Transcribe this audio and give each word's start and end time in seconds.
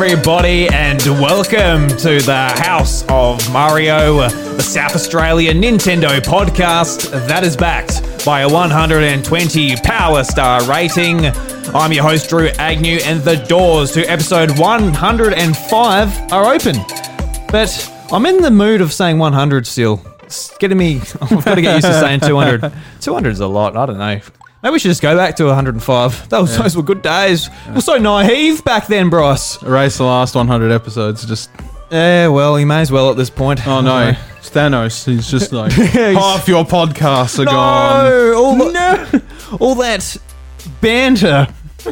everybody, 0.00 0.68
and 0.68 1.02
welcome 1.20 1.88
to 1.88 2.20
the 2.20 2.52
House 2.60 3.02
of 3.08 3.52
Mario, 3.52 4.18
the 4.28 4.62
South 4.62 4.94
Australia 4.94 5.52
Nintendo 5.52 6.20
podcast 6.20 7.10
that 7.26 7.42
is 7.42 7.56
backed 7.56 8.24
by 8.24 8.42
a 8.42 8.48
120 8.48 9.74
Power 9.78 10.22
Star 10.22 10.62
rating. 10.70 11.26
I'm 11.74 11.92
your 11.92 12.04
host, 12.04 12.30
Drew 12.30 12.46
Agnew, 12.60 13.00
and 13.02 13.20
the 13.22 13.44
doors 13.48 13.90
to 13.92 14.04
episode 14.04 14.56
105 14.56 16.32
are 16.32 16.54
open. 16.54 16.76
But 17.50 17.92
I'm 18.12 18.24
in 18.24 18.40
the 18.40 18.52
mood 18.52 18.80
of 18.80 18.92
saying 18.92 19.18
100 19.18 19.66
still. 19.66 20.00
It's 20.22 20.56
getting 20.58 20.78
me, 20.78 21.00
I've 21.20 21.44
got 21.44 21.56
to 21.56 21.60
get 21.60 21.74
used 21.74 21.86
to 21.88 22.00
saying 22.00 22.20
200. 22.20 22.72
200 23.00 23.30
is 23.30 23.40
a 23.40 23.48
lot, 23.48 23.76
I 23.76 23.86
don't 23.86 23.98
know. 23.98 24.20
Maybe 24.62 24.72
we 24.72 24.78
should 24.80 24.88
just 24.88 25.02
go 25.02 25.16
back 25.16 25.36
to 25.36 25.44
105. 25.44 26.28
Those, 26.28 26.58
those 26.58 26.76
were 26.76 26.82
good 26.82 27.00
days. 27.02 27.48
We're 27.68 27.80
so 27.80 27.96
naive 27.96 28.64
back 28.64 28.88
then, 28.88 29.08
Bryce. 29.08 29.62
Erase 29.62 29.98
the 29.98 30.04
last 30.04 30.34
100 30.34 30.72
episodes. 30.72 31.24
Just 31.24 31.50
Yeah, 31.92 32.28
well, 32.28 32.58
you 32.58 32.66
may 32.66 32.80
as 32.80 32.90
well 32.90 33.10
at 33.10 33.16
this 33.16 33.30
point. 33.30 33.64
oh 33.68 33.80
no, 33.80 34.16
it's 34.36 34.50
Thanos. 34.54 35.04
He's 35.04 35.30
just 35.30 35.52
like 35.52 35.70
half 35.72 36.48
your 36.48 36.64
podcasts 36.64 37.38
are 37.38 37.44
gone. 37.44 38.10
No, 38.10 38.34
all, 38.34 38.56
the, 38.56 39.22
all 39.60 39.74
that 39.76 40.16
banter 40.80 41.46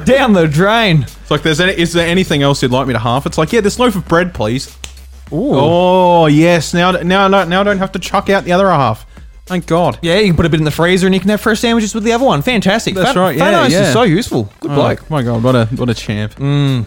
down 0.04 0.32
the 0.32 0.48
drain. 0.48 1.02
It's 1.04 1.30
like, 1.30 1.42
there's 1.42 1.60
any, 1.60 1.72
is 1.78 1.92
there 1.92 2.06
anything 2.06 2.42
else 2.42 2.62
you'd 2.62 2.72
like 2.72 2.88
me 2.88 2.94
to 2.94 2.98
half? 2.98 3.26
It's 3.26 3.38
like, 3.38 3.52
yeah, 3.52 3.60
this 3.60 3.78
loaf 3.78 3.94
of 3.94 4.08
bread, 4.08 4.34
please. 4.34 4.76
Ooh. 5.32 5.50
Oh 5.54 6.26
yes, 6.26 6.72
now 6.74 6.92
now 6.92 7.26
now 7.28 7.44
now 7.44 7.60
I 7.60 7.64
don't 7.64 7.78
have 7.78 7.92
to 7.92 7.98
chuck 7.98 8.28
out 8.30 8.44
the 8.44 8.52
other 8.52 8.68
half. 8.68 9.06
Thank 9.46 9.66
God. 9.66 9.98
Yeah, 10.02 10.18
you 10.18 10.26
can 10.26 10.36
put 10.36 10.44
a 10.44 10.48
bit 10.48 10.58
in 10.58 10.64
the 10.64 10.72
freezer 10.72 11.06
and 11.06 11.14
you 11.14 11.20
can 11.20 11.30
have 11.30 11.40
fresh 11.40 11.60
sandwiches 11.60 11.94
with 11.94 12.02
the 12.02 12.10
other 12.12 12.24
one. 12.24 12.42
Fantastic. 12.42 12.94
That's 12.96 13.12
Fan- 13.12 13.16
right, 13.22 13.36
yeah, 13.36 13.52
Thanos 13.64 13.70
yeah. 13.70 13.82
is 13.82 13.92
so 13.92 14.02
useful. 14.02 14.50
Good 14.58 14.72
Oh, 14.72 14.74
bloke. 14.74 15.08
my 15.08 15.22
God, 15.22 15.42
what 15.44 15.54
a 15.54 15.66
what 15.76 15.88
a 15.88 15.94
champ. 15.94 16.34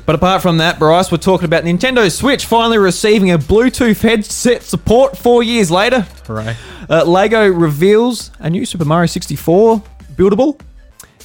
But 0.05 0.15
apart 0.15 0.41
from 0.41 0.57
that, 0.57 0.77
Bryce, 0.77 1.09
we're 1.09 1.19
talking 1.19 1.45
about 1.45 1.63
Nintendo 1.63 2.11
Switch 2.11 2.45
finally 2.45 2.77
receiving 2.77 3.31
a 3.31 3.37
Bluetooth 3.39 4.01
headset 4.01 4.61
support 4.63 5.17
four 5.17 5.41
years 5.41 5.71
later. 5.71 6.01
Hooray! 6.27 6.57
Uh, 6.89 7.05
Lego 7.05 7.47
reveals 7.47 8.31
a 8.39 8.49
new 8.49 8.65
Super 8.65 8.83
Mario 8.83 9.05
64 9.07 9.81
buildable, 10.17 10.59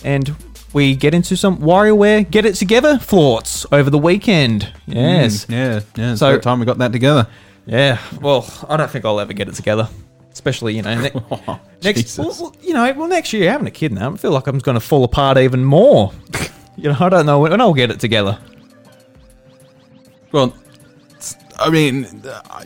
and 0.05 0.37
we 0.72 0.94
get 0.94 1.14
into 1.14 1.37
some 1.37 1.59
WarioWare 1.59 2.31
Get 2.31 2.44
It 2.47 2.55
Together 2.55 2.97
thoughts 2.97 3.66
over 3.72 3.91
the 3.91 3.98
weekend. 3.98 4.72
Yes. 4.87 5.47
Mm, 5.47 5.50
yeah, 5.50 5.81
yeah. 5.97 6.11
It's 6.12 6.20
So- 6.20 6.39
time 6.39 6.61
we 6.61 6.66
got 6.66 6.78
that 6.78 6.92
together. 6.92 7.27
Yeah. 7.66 7.98
Well, 8.20 8.47
I 8.69 8.77
don't 8.77 8.91
think 8.91 9.05
I'll 9.05 9.19
ever 9.19 9.33
get 9.33 9.48
it 9.48 9.55
together. 9.56 9.89
Especially, 10.35 10.75
you 10.77 10.83
know, 10.83 11.01
ne- 11.01 11.59
next, 11.83 12.19
well, 12.19 12.35
well, 12.39 12.57
you 12.61 12.75
know, 12.75 12.93
well, 12.93 13.09
next 13.09 13.33
year 13.33 13.51
having 13.51 13.67
a 13.67 13.71
kid 13.71 13.93
now, 13.93 14.13
I 14.13 14.17
feel 14.17 14.33
like 14.33 14.47
I'm 14.47 14.59
going 14.59 14.75
to 14.75 14.81
fall 14.81 15.05
apart 15.05 15.39
even 15.39 15.65
more. 15.65 16.13
you 16.77 16.91
know, 16.91 16.97
I 17.01 17.09
don't 17.09 17.25
know 17.25 17.39
when 17.39 17.59
I'll 17.61 17.73
get 17.73 17.91
it 17.91 18.01
together. 18.01 18.37
Well, 20.33 20.53
I 21.59 21.71
mean, 21.71 22.23
I, 22.27 22.65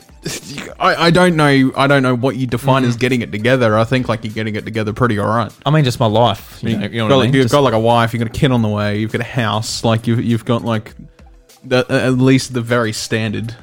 I 1.06 1.10
don't 1.10 1.36
know. 1.36 1.70
I 1.76 1.86
don't 1.86 2.02
know 2.02 2.16
what 2.16 2.36
you 2.36 2.46
define 2.46 2.84
Mm. 2.84 2.88
as 2.88 2.96
getting 2.96 3.20
it 3.20 3.30
together. 3.30 3.76
I 3.76 3.84
think 3.84 4.08
like 4.08 4.24
you're 4.24 4.32
getting 4.32 4.56
it 4.56 4.64
together 4.64 4.94
pretty 4.94 5.18
all 5.18 5.28
right. 5.28 5.52
I 5.66 5.70
mean, 5.70 5.84
just 5.84 6.00
my 6.00 6.06
life. 6.06 6.58
You 6.62 6.76
know, 6.78 6.86
you 6.86 6.98
know 6.98 7.08
got, 7.10 7.18
I 7.20 7.24
mean? 7.26 7.34
You've 7.34 7.44
Just- 7.44 7.52
got 7.52 7.60
like 7.62 7.74
a 7.74 7.78
wife, 7.78 8.14
you've 8.14 8.20
got 8.20 8.34
a 8.34 8.38
kid 8.38 8.50
on 8.50 8.62
the 8.62 8.68
way, 8.68 8.98
you've 8.98 9.12
got 9.12 9.20
a 9.20 9.24
house, 9.24 9.84
like 9.84 10.06
you've 10.06 10.24
you've 10.24 10.46
got 10.46 10.64
like 10.64 10.94
the, 11.64 11.84
at 11.90 12.14
least 12.14 12.54
the 12.54 12.62
very 12.62 12.92
standard. 12.92 13.54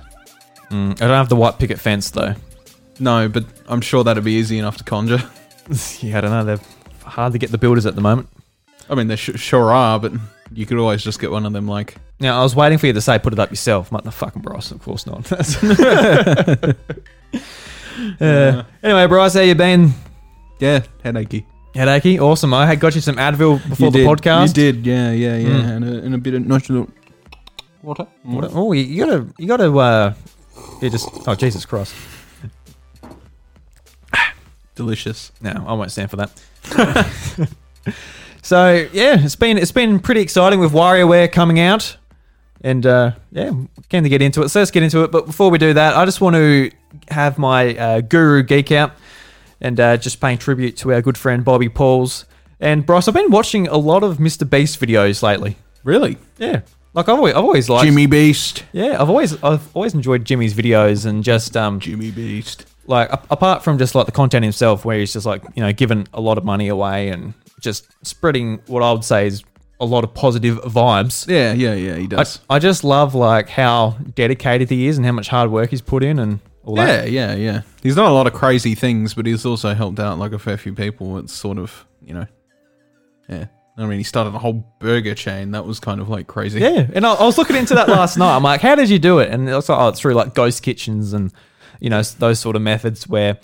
I 0.70 0.94
don't 0.94 1.10
have 1.10 1.30
the 1.30 1.36
white 1.36 1.58
picket 1.58 1.80
fence 1.80 2.12
though. 2.12 2.36
No, 3.00 3.28
but 3.30 3.46
I'm 3.68 3.82
sure 3.82 4.04
that'd 4.04 4.24
be 4.24 4.34
easy 4.34 4.58
enough 4.58 4.78
to 4.78 4.84
conjure. 4.84 5.18
yeah, 6.02 6.18
I 6.18 6.22
don't 6.22 6.32
know. 6.32 6.44
They're 6.46 6.60
hard 7.04 7.34
to 7.34 7.40
get 7.40 7.52
the 7.52 7.58
builders 7.58 7.86
at 7.86 7.96
the 7.96 8.02
moment. 8.02 8.30
I 8.90 8.96
mean, 8.96 9.08
they 9.08 9.16
sh- 9.16 9.40
sure 9.40 9.72
are, 9.74 10.00
but 10.00 10.14
you 10.54 10.66
could 10.66 10.78
always 10.78 11.04
just 11.04 11.20
get 11.20 11.32
one 11.32 11.46
of 11.46 11.54
them. 11.54 11.68
Like, 11.68 11.96
Now, 12.20 12.40
I 12.40 12.44
was 12.44 12.56
waiting 12.56 12.78
for 12.78 12.88
you 12.88 12.94
to 12.94 13.02
say 13.02 13.20
put 13.20 13.34
it 13.34 13.40
up 13.40 13.50
yourself. 13.50 13.92
I'm 13.92 13.96
like, 13.96 14.06
no 14.06 14.12
fucking 14.12 14.42
Bryce, 14.42 14.72
of 14.72 14.82
course 14.82 15.06
not. 15.08 15.30
uh, 18.22 18.64
anyway, 18.84 19.08
Bryce, 19.08 19.34
how 19.34 19.42
you 19.42 19.56
been? 19.56 19.92
yeah, 20.60 20.82
headachy. 21.04 21.46
Headachy? 21.74 22.20
Awesome. 22.22 22.54
I 22.54 22.66
had 22.66 22.80
got 22.80 22.96
you 22.96 23.02
some 23.02 23.16
Advil 23.18 23.58
before 23.68 23.88
you 23.88 23.92
the 23.92 23.98
did, 24.00 24.08
podcast. 24.08 24.48
You 24.50 24.54
did, 24.54 24.86
yeah, 24.86 25.12
yeah, 25.12 25.38
yeah, 25.38 25.50
Mm. 25.50 25.76
and, 25.76 25.86
a, 25.86 25.98
and 26.06 26.16
a 26.16 26.18
bit 26.18 26.34
of 26.36 26.46
nice 26.46 26.70
little 26.70 26.90
water. 27.82 28.08
What- 28.24 28.52
Oh, 28.54 28.72
you, 28.72 28.84
you 28.84 29.06
gotta, 29.06 29.28
you 29.38 29.48
gotta, 29.48 29.72
uh, 29.78 30.14
you 30.82 30.90
just, 30.90 31.10
oh, 31.28 31.36
Jesus 31.36 31.66
Christ. 31.66 31.94
Delicious. 34.76 35.32
No, 35.42 35.64
I 35.68 35.74
won't 35.74 35.92
stand 35.92 36.10
for 36.12 36.18
that. 36.18 36.32
so 38.42 38.88
yeah, 38.94 39.24
it's 39.24 39.36
been 39.36 39.58
it's 39.58 39.72
been 39.72 40.00
pretty 40.00 40.22
exciting 40.22 40.60
with 40.60 40.72
WarioWare 40.72 41.32
coming 41.32 41.60
out, 41.60 41.98
and 42.62 42.86
uh, 42.86 43.12
yeah, 43.32 43.52
keen 43.90 44.04
to 44.04 44.10
get 44.10 44.22
into 44.22 44.42
it. 44.44 44.50
So 44.50 44.60
let's 44.60 44.72
get 44.72 44.84
into 44.84 45.04
it. 45.04 45.12
But 45.12 45.26
before 45.26 45.50
we 45.50 45.58
do 45.58 45.74
that, 45.74 45.96
I 45.96 46.06
just 46.06 46.22
want 46.22 46.36
to 46.36 46.72
have 47.10 47.38
my 47.38 47.76
uh, 47.76 48.02
guru 48.02 48.44
geek 48.44 48.72
out 48.72 48.94
and 49.62 49.80
uh, 49.80 49.98
just 49.98 50.20
paying 50.20 50.38
tribute 50.38 50.78
to 50.78 50.94
our 50.94 51.02
good 51.02 51.18
friend 51.18 51.44
Bobby 51.46 51.70
Pauls 51.70 52.26
and 52.60 52.86
Bryce. 52.86 53.08
I've 53.08 53.14
been 53.14 53.32
watching 53.32 53.68
a 53.68 53.78
lot 53.78 54.04
of 54.04 54.18
Mr. 54.18 54.50
Beast 54.50 54.80
videos 54.80 55.22
lately. 55.24 55.58
Really, 55.84 56.18
Yeah, 56.40 56.62
like 56.94 57.08
I've 57.08 57.18
always, 57.18 57.34
I've 57.36 57.44
always 57.44 57.70
liked 57.70 57.86
Jimmy 57.86 58.08
Beast. 58.08 58.64
Yeah, 58.74 59.02
I've 59.02 59.10
always 59.10 59.42
I've 59.44 59.76
always 59.76 59.94
enjoyed 59.94 60.26
Jimmy's 60.26 60.54
videos 60.54 61.06
and 61.06 61.24
just 61.24 61.56
um 61.56 61.80
Jimmy 61.80 62.12
Beast. 62.12 62.66
Like 62.88 63.10
a- 63.12 63.22
apart 63.32 63.64
from 63.64 63.78
just 63.78 63.96
like 63.96 64.06
the 64.06 64.12
content 64.12 64.44
himself 64.44 64.86
where 64.86 65.00
he's 65.00 65.14
just 65.14 65.26
like 65.26 65.44
you 65.56 65.64
know 65.64 65.72
giving 65.74 66.08
a 66.14 66.22
lot 66.22 66.38
of 66.38 66.44
money 66.46 66.68
away 66.68 67.10
and 67.10 67.34
just 67.60 67.88
spreading 68.06 68.60
what 68.68 68.84
i 68.84 68.92
would 68.92 69.04
say 69.04 69.26
is 69.28 69.44
a 69.80 69.86
lot 69.86 70.04
of 70.04 70.14
positive 70.14 70.58
vibes 70.60 71.28
Yeah, 71.28 71.52
yeah, 71.52 71.74
yeah. 71.74 71.96
He 71.98 72.08
does. 72.08 72.40
I 72.50 72.60
just 72.60 72.84
love 72.86 73.14
like 73.14 73.50
how 73.50 73.98
dedicated 74.14 74.70
he 74.70 74.88
is 74.88 74.96
and 74.98 75.06
how 75.06 75.12
much 75.12 75.28
hard 75.28 75.52
work 75.52 75.70
he's 75.70 75.82
put 75.82 76.02
in 76.02 76.18
and 76.20 76.40
all 76.64 76.76
that. 76.76 77.12
Yeah, 77.12 77.28
that 77.28 77.40
yeah, 77.40 77.52
yeah. 77.52 77.62
He's 77.84 77.96
done 77.96 78.10
a 78.10 78.14
lot 78.14 78.26
of 78.26 78.32
crazy 78.34 78.74
things, 78.74 79.14
but 79.14 79.26
he's 79.26 79.46
also 79.46 79.74
helped 79.74 80.00
out 80.00 80.18
like 80.18 80.32
a 80.32 80.40
fair 80.40 80.56
few 80.58 80.74
people. 80.74 81.18
It's 81.18 81.34
sort 81.34 81.58
of, 81.58 81.86
you 82.02 82.14
know, 82.14 82.26
yeah. 83.28 83.48
I 83.78 83.86
mean, 83.86 83.98
he 83.98 84.04
started 84.04 84.34
a 84.34 84.40
whole 84.40 84.66
burger 84.80 85.14
chain. 85.14 85.52
That 85.52 85.66
was 85.66 85.82
kind 85.82 86.00
of 86.00 86.08
like 86.08 86.28
crazy. 86.28 86.62
yeah 86.62 86.88
and 86.94 87.06
I, 87.06 87.14
I 87.14 87.26
was 87.26 87.38
looking 87.38 87.58
into 87.58 87.74
that 87.76 87.90
last 87.90 88.16
night 88.18 88.34
i'm 88.38 88.44
like 88.44 88.62
how 88.62 88.76
did 88.76 88.90
you 88.90 88.98
do 88.98 89.20
it 89.20 89.30
and 89.30 89.50
it's 89.50 89.68
like 89.68 89.78
oh 89.78 89.90
it's 89.90 90.00
through 90.00 90.14
like 90.14 90.34
ghost 90.34 90.64
kitchens 90.64 91.12
and 91.12 91.34
you 91.80 91.90
know 91.90 92.02
those 92.02 92.40
sort 92.40 92.56
of 92.56 92.62
methods 92.62 93.08
where 93.08 93.38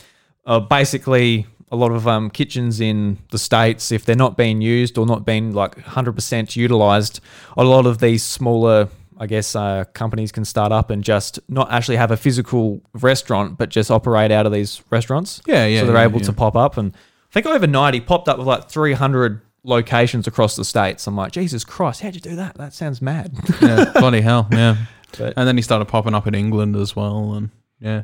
uh, 0.46 0.60
basically 0.60 1.46
a 1.72 1.76
lot 1.76 1.92
of 1.92 2.08
um, 2.08 2.30
kitchens 2.30 2.82
in 2.82 3.18
the 3.30 3.38
states 3.40 3.92
if 3.92 4.04
they're 4.06 4.16
not 4.16 4.36
being 4.36 4.62
used 4.62 4.98
or 4.98 5.06
not 5.06 5.26
being 5.26 5.54
like 5.54 5.76
100% 5.78 6.56
utilized 6.56 7.22
a 7.58 7.64
lot 7.64 7.86
of 7.86 8.00
these 8.00 8.24
smaller 8.24 8.90
i 9.18 9.26
guess 9.26 9.56
uh, 9.56 9.84
companies 9.94 10.32
can 10.32 10.44
start 10.44 10.72
up 10.72 10.90
and 10.90 11.04
just 11.04 11.40
not 11.48 11.72
actually 11.72 11.96
have 11.96 12.12
a 12.12 12.18
physical 12.18 12.82
restaurant 12.94 13.58
but 13.58 13.70
just 13.70 13.90
operate 13.90 14.32
out 14.32 14.46
of 14.46 14.52
these 14.52 14.82
restaurants. 14.90 15.42
Yeah, 15.46 15.66
yeah, 15.66 15.82
so 15.82 15.88
they're 15.88 15.96
yeah, 15.96 16.04
able 16.04 16.20
yeah. 16.20 16.26
to 16.26 16.34
pop 16.34 16.56
up 16.56 16.78
and 16.78 16.94
i 16.94 17.34
think 17.34 17.46
overnight 17.46 17.94
he 17.94 18.02
popped 18.02 18.28
up 18.28 18.38
with 18.38 18.48
like 18.48 18.70
300 18.70 19.42
locations 19.64 20.26
across 20.28 20.56
the 20.56 20.66
states. 20.66 21.06
I'm 21.08 21.16
like 21.16 21.32
jesus 21.32 21.64
christ 21.64 22.02
how'd 22.02 22.16
you 22.16 22.22
do 22.22 22.36
that? 22.36 22.56
That 22.56 22.74
sounds 22.74 23.02
mad. 23.02 23.32
Yeah, 23.62 23.92
bloody 23.96 24.22
hell, 24.22 24.48
yeah. 24.52 24.76
But- 25.18 25.34
and 25.36 25.46
then 25.46 25.58
he 25.58 25.62
started 25.62 25.86
popping 25.86 26.14
up 26.16 26.26
in 26.26 26.34
England 26.34 26.78
as 26.78 26.96
well, 26.96 27.34
and 27.34 27.50
yeah, 27.82 28.04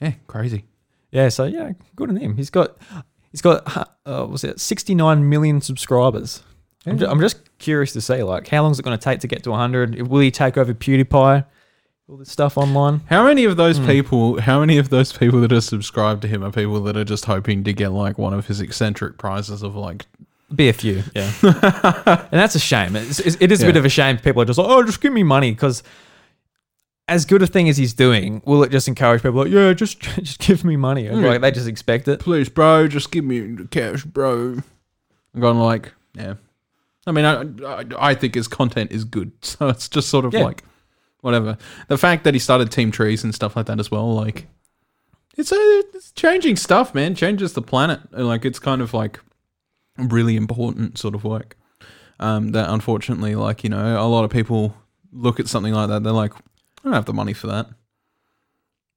yeah, 0.00 0.12
crazy. 0.26 0.64
Yeah, 1.10 1.28
so 1.28 1.44
yeah, 1.44 1.72
good 1.96 2.10
on 2.10 2.16
him. 2.16 2.36
He's 2.36 2.50
got 2.50 2.76
he's 3.32 3.40
got 3.42 3.88
uh, 4.06 4.26
was 4.28 4.44
it 4.44 4.60
69 4.60 5.28
million 5.28 5.60
subscribers. 5.60 6.42
I'm, 6.86 6.98
ju- 6.98 7.06
I'm 7.06 7.20
just 7.20 7.58
curious 7.58 7.92
to 7.92 8.00
see 8.00 8.22
like 8.22 8.48
how 8.48 8.62
long 8.62 8.72
is 8.72 8.78
it 8.78 8.84
going 8.84 8.96
to 8.98 9.02
take 9.02 9.20
to 9.20 9.26
get 9.26 9.42
to 9.44 9.50
100? 9.50 10.08
Will 10.08 10.20
he 10.20 10.30
take 10.30 10.56
over 10.56 10.72
PewDiePie? 10.72 11.44
All 12.08 12.16
this 12.16 12.30
stuff 12.30 12.56
online. 12.56 13.02
How 13.10 13.22
many 13.24 13.44
of 13.44 13.58
those 13.58 13.78
people? 13.78 14.40
How 14.40 14.60
many 14.60 14.78
of 14.78 14.88
those 14.88 15.12
people 15.12 15.42
that 15.42 15.52
are 15.52 15.60
subscribed 15.60 16.22
to 16.22 16.28
him 16.28 16.42
are 16.42 16.50
people 16.50 16.80
that 16.84 16.96
are 16.96 17.04
just 17.04 17.26
hoping 17.26 17.64
to 17.64 17.72
get 17.74 17.90
like 17.92 18.16
one 18.16 18.32
of 18.32 18.46
his 18.46 18.62
eccentric 18.62 19.18
prizes 19.18 19.62
of 19.62 19.76
like? 19.76 20.06
Be 20.54 20.70
a 20.70 20.72
few, 20.72 21.02
yeah. 21.14 21.30
and 21.42 22.40
that's 22.40 22.54
a 22.54 22.58
shame. 22.58 22.96
It's, 22.96 23.18
it 23.20 23.52
is 23.52 23.62
a 23.62 23.66
bit 23.66 23.76
of 23.76 23.84
a 23.84 23.90
shame. 23.90 24.16
People 24.16 24.40
are 24.40 24.46
just 24.46 24.58
like, 24.58 24.66
oh, 24.70 24.82
just 24.84 25.02
give 25.02 25.12
me 25.12 25.22
money 25.22 25.50
because. 25.50 25.82
As 27.08 27.24
good 27.24 27.42
a 27.42 27.46
thing 27.46 27.68
as 27.70 27.76
he's 27.78 27.94
doing, 27.94 28.42
will 28.44 28.62
it 28.62 28.70
just 28.70 28.86
encourage 28.86 29.22
people 29.22 29.42
like, 29.42 29.50
yeah, 29.50 29.72
just 29.72 30.00
just 30.00 30.38
give 30.40 30.64
me 30.64 30.76
money? 30.76 31.06
And, 31.06 31.18
Mm. 31.18 31.26
Like 31.26 31.40
they 31.40 31.50
just 31.50 31.66
expect 31.68 32.06
it. 32.08 32.20
Please, 32.20 32.48
bro, 32.48 32.86
just 32.86 33.10
give 33.10 33.24
me 33.24 33.40
the 33.40 33.64
cash, 33.66 34.04
bro. 34.04 34.58
I'm 35.34 35.40
going 35.40 35.58
like, 35.58 35.92
yeah. 36.14 36.34
I 37.06 37.12
mean, 37.12 37.24
I, 37.24 37.42
I 37.66 37.84
I 38.10 38.14
think 38.14 38.34
his 38.34 38.46
content 38.48 38.92
is 38.92 39.04
good, 39.04 39.32
so 39.42 39.68
it's 39.68 39.88
just 39.88 40.08
sort 40.10 40.24
of 40.26 40.34
Yeah. 40.34 40.44
like 40.44 40.62
whatever. 41.22 41.56
The 41.88 41.96
fact 41.98 42.24
that 42.24 42.34
he 42.34 42.40
started 42.40 42.70
Team 42.70 42.90
Trees 42.90 43.24
and 43.24 43.34
stuff 43.34 43.56
like 43.56 43.66
that 43.66 43.80
as 43.80 43.90
well, 43.90 44.14
like 44.14 44.46
it's 45.36 45.50
a, 45.52 45.56
it's 45.94 46.10
changing 46.12 46.56
stuff, 46.56 46.94
man. 46.94 47.14
Changes 47.14 47.54
the 47.54 47.62
planet. 47.62 48.00
And, 48.12 48.26
Like 48.26 48.44
it's 48.44 48.58
kind 48.58 48.82
of 48.82 48.92
like 48.92 49.20
really 49.96 50.36
important 50.36 50.98
sort 50.98 51.14
of 51.14 51.24
work. 51.24 51.56
Um, 52.20 52.50
that 52.52 52.68
unfortunately, 52.68 53.34
like 53.34 53.64
you 53.64 53.70
know, 53.70 53.98
a 53.98 54.06
lot 54.08 54.24
of 54.24 54.30
people 54.30 54.74
look 55.12 55.40
at 55.40 55.48
something 55.48 55.72
like 55.72 55.88
that. 55.88 56.02
They're 56.02 56.12
like, 56.12 56.32
I 56.78 56.84
don't 56.84 56.92
have 56.92 57.06
the 57.06 57.12
money 57.12 57.32
for 57.32 57.46
that. 57.48 57.68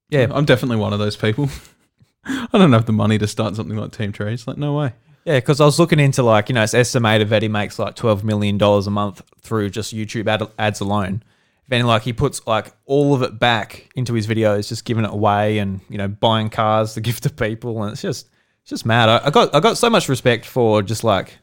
Yeah, 0.09 0.27
I'm 0.29 0.45
definitely 0.45 0.77
one 0.77 0.93
of 0.93 0.99
those 0.99 1.15
people. 1.15 1.49
I 2.25 2.47
don't 2.51 2.73
have 2.73 2.85
the 2.85 2.91
money 2.91 3.17
to 3.17 3.27
start 3.27 3.55
something 3.55 3.77
like 3.77 3.91
Team 3.91 4.11
Trees. 4.11 4.45
Like, 4.45 4.57
no 4.57 4.75
way. 4.75 4.93
Yeah, 5.25 5.37
because 5.37 5.61
I 5.61 5.65
was 5.65 5.79
looking 5.79 5.99
into 5.99 6.23
like 6.23 6.49
you 6.49 6.55
know 6.55 6.63
it's 6.63 6.73
estimated 6.73 7.29
that 7.29 7.41
he 7.43 7.47
makes 7.47 7.77
like 7.77 7.95
twelve 7.95 8.23
million 8.23 8.57
dollars 8.57 8.87
a 8.87 8.91
month 8.91 9.21
through 9.41 9.69
just 9.69 9.93
YouTube 9.93 10.27
ad- 10.27 10.49
ads 10.57 10.79
alone. 10.79 11.23
Then 11.67 11.85
like 11.85 12.01
he 12.01 12.11
puts 12.11 12.45
like 12.47 12.73
all 12.85 13.13
of 13.13 13.21
it 13.21 13.39
back 13.39 13.89
into 13.95 14.13
his 14.13 14.25
videos, 14.27 14.67
just 14.67 14.83
giving 14.83 15.05
it 15.05 15.11
away 15.11 15.59
and 15.59 15.81
you 15.89 15.97
know 15.97 16.07
buying 16.07 16.49
cars 16.49 16.95
to 16.95 17.01
give 17.01 17.21
to 17.21 17.29
people, 17.29 17.83
and 17.83 17.93
it's 17.93 18.01
just 18.01 18.29
it's 18.61 18.71
just 18.71 18.85
mad. 18.85 19.09
I, 19.09 19.27
I 19.27 19.29
got 19.29 19.53
I 19.53 19.59
got 19.59 19.77
so 19.77 19.89
much 19.89 20.09
respect 20.09 20.45
for 20.45 20.81
just 20.81 21.03
like 21.03 21.37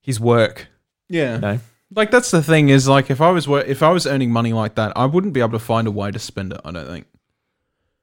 his 0.00 0.18
work. 0.18 0.66
Yeah. 1.08 1.34
You 1.36 1.40
know, 1.40 1.60
Like 1.94 2.10
that's 2.10 2.30
the 2.30 2.42
thing 2.42 2.68
is 2.68 2.86
like 2.88 3.10
if 3.10 3.20
I 3.20 3.30
was 3.30 3.48
wor- 3.48 3.60
if 3.60 3.82
I 3.82 3.90
was 3.90 4.06
earning 4.06 4.30
money 4.30 4.52
like 4.52 4.76
that, 4.76 4.92
I 4.96 5.06
wouldn't 5.06 5.32
be 5.32 5.40
able 5.40 5.52
to 5.52 5.58
find 5.58 5.88
a 5.88 5.90
way 5.90 6.10
to 6.10 6.18
spend 6.18 6.52
it. 6.52 6.60
I 6.64 6.70
don't 6.70 6.86
think. 6.86 7.06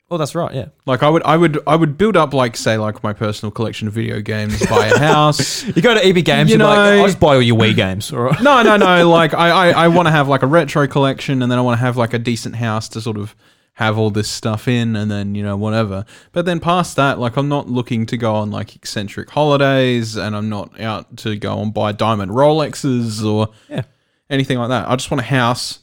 Oh, 0.10 0.18
that's 0.18 0.36
right, 0.36 0.54
yeah. 0.56 0.68
Like 0.86 1.04
I 1.04 1.10
would, 1.10 1.22
I 1.24 1.36
would, 1.36 1.60
I 1.68 1.76
would 1.76 1.98
build 1.98 2.16
up 2.16 2.34
like 2.34 2.56
say 2.56 2.78
like 2.78 3.04
my 3.04 3.12
personal 3.12 3.52
collection 3.52 3.90
of 3.90 3.94
video 3.94 4.22
games, 4.22 4.66
buy 4.68 4.88
a 4.88 4.98
house. 4.98 5.64
You 5.76 5.82
go 5.82 5.94
to 5.94 6.06
EB 6.06 6.24
Games, 6.24 6.50
You 6.50 6.56
are 6.56 6.60
like, 6.64 6.78
know- 6.78 7.00
I'll 7.02 7.06
just 7.08 7.20
buy 7.20 7.36
all 7.36 7.42
your 7.42 7.58
Wii 7.58 7.76
games. 7.76 8.14
All 8.14 8.20
right. 8.22 8.42
no, 8.42 8.62
no, 8.64 8.78
no. 8.78 9.10
Like 9.10 9.34
I, 9.34 9.50
I, 9.50 9.84
I 9.84 9.88
want 9.90 10.08
to 10.08 10.12
have 10.12 10.30
like 10.30 10.44
a 10.44 10.48
retro 10.48 10.88
collection, 10.88 11.42
and 11.42 11.52
then 11.52 11.60
I 11.60 11.62
want 11.62 11.78
to 11.78 11.82
have 11.82 11.98
like 11.98 12.14
a 12.14 12.20
decent 12.20 12.56
house 12.56 12.88
to 12.90 13.02
sort 13.02 13.18
of 13.18 13.36
have 13.78 13.96
all 14.00 14.10
this 14.10 14.28
stuff 14.28 14.68
in, 14.68 14.96
and 14.96 15.10
then 15.12 15.36
you 15.36 15.44
know 15.44 15.56
whatever. 15.56 16.04
But 16.32 16.46
then 16.46 16.60
past 16.60 16.96
that, 16.96 17.20
like 17.20 17.38
I'm 17.38 17.48
not 17.48 17.70
looking 17.70 18.06
to 18.08 18.18
go 18.18 18.34
on 18.36 18.50
like 18.50 18.76
eccentric 18.76 19.30
holidays, 19.30 20.16
and 20.16 20.36
I'm 20.36 20.50
not 20.50 20.80
out 20.80 21.16
to 21.18 21.36
go 21.36 21.62
and 21.62 21.72
buy 21.74 21.92
diamond 21.92 22.32
Rolexes 22.32 23.24
or 23.24 23.50
Yeah. 23.70 23.84
anything 24.32 24.58
like 24.58 24.70
that. 24.70 24.90
I 24.90 24.96
just 24.96 25.12
want 25.12 25.22
a 25.22 25.26
house. 25.26 25.80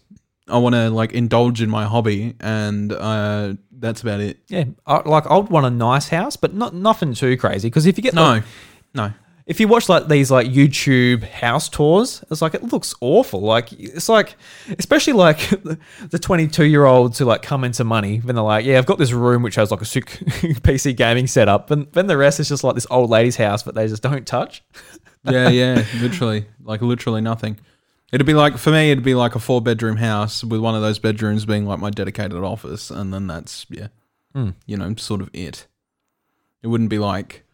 I 0.49 0.58
want 0.58 0.75
to 0.75 0.91
like 0.91 1.12
indulge 1.12 1.62
in 1.62 1.70
my 1.70 1.85
hobby, 1.85 2.35
and 2.41 2.93
uh, 2.93 3.55
that's 3.70 4.02
about 4.02 4.20
it. 4.20 4.38
Yeah, 4.49 4.64
I, 4.87 5.08
like 5.08 5.31
I'd 5.31 5.49
want 5.49 5.64
a 5.64 5.70
nice 5.70 6.08
house, 6.08 6.37
but 6.37 6.52
not 6.52 6.75
nothing 6.75 7.14
too 7.14 7.37
crazy. 7.37 7.69
Because 7.69 7.87
if 7.87 7.96
you 7.96 8.02
get 8.02 8.14
No, 8.14 8.23
like, 8.25 8.43
no. 8.93 9.12
If 9.46 9.61
you 9.61 9.69
watch 9.69 9.88
like 9.91 10.08
these 10.08 10.31
like 10.31 10.46
YouTube 10.46 11.23
house 11.23 11.69
tours, 11.69 12.25
it's 12.31 12.41
like 12.41 12.55
it 12.55 12.62
looks 12.62 12.94
awful. 13.00 13.41
Like 13.43 13.73
it's 13.75 14.08
like, 14.08 14.37
especially 14.79 15.12
like 15.12 15.38
the 16.11 16.19
twenty-two 16.19 16.64
year 16.64 16.85
olds 16.87 17.19
who 17.19 17.26
like 17.26 17.43
come 17.43 17.62
into 17.64 17.85
money, 17.85 18.19
when 18.19 18.37
they're 18.37 18.44
like, 18.44 18.64
yeah, 18.64 18.79
I've 18.79 18.87
got 18.87 18.99
this 18.99 19.12
room 19.12 19.43
which 19.43 19.56
has 19.56 19.70
like 19.70 19.82
a 19.82 19.85
sick 19.85 20.06
PC 20.64 20.96
gaming 20.96 21.26
setup, 21.26 21.70
and 21.70 21.87
then 21.93 22.06
the 22.06 22.17
rest 22.17 22.41
is 22.41 22.49
just 22.49 22.64
like 22.64 22.75
this 22.75 22.87
old 22.91 23.11
lady's 23.11 23.37
house, 23.37 23.62
but 23.62 23.75
they 23.75 23.87
just 23.87 24.02
don't 24.02 24.26
touch. 24.26 24.62
yeah, 25.25 25.49
yeah, 25.50 25.85
literally, 26.00 26.46
like 26.62 26.81
literally 26.81 27.20
nothing. 27.20 27.58
It'd 28.12 28.26
be 28.26 28.35
like 28.35 28.56
for 28.56 28.70
me, 28.70 28.93
it'd 28.93 29.05
be 29.05 29.14
like 29.14 29.35
a 29.35 29.38
four 29.41 29.61
bedroom 29.61 29.96
house 29.96 30.43
with 30.43 30.61
one 30.61 30.75
of 30.75 30.81
those 30.82 30.99
bedrooms 30.99 31.44
being 31.44 31.67
like 31.67 31.81
my 31.81 31.91
dedicated 31.91 32.32
office, 32.35 32.91
and 32.91 33.12
then 33.12 33.26
that's 33.26 33.67
yeah, 33.69 33.88
Hmm. 34.35 34.50
you 34.67 34.76
know, 34.79 34.94
sort 34.96 35.20
of 35.20 35.29
it. 35.35 35.67
It 36.62 36.69
wouldn't 36.69 36.88
be 36.91 36.99
like 36.99 37.44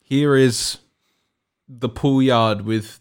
here 0.00 0.34
is 0.34 0.78
the 1.78 1.88
pool 1.88 2.20
yard 2.20 2.62
with 2.62 2.98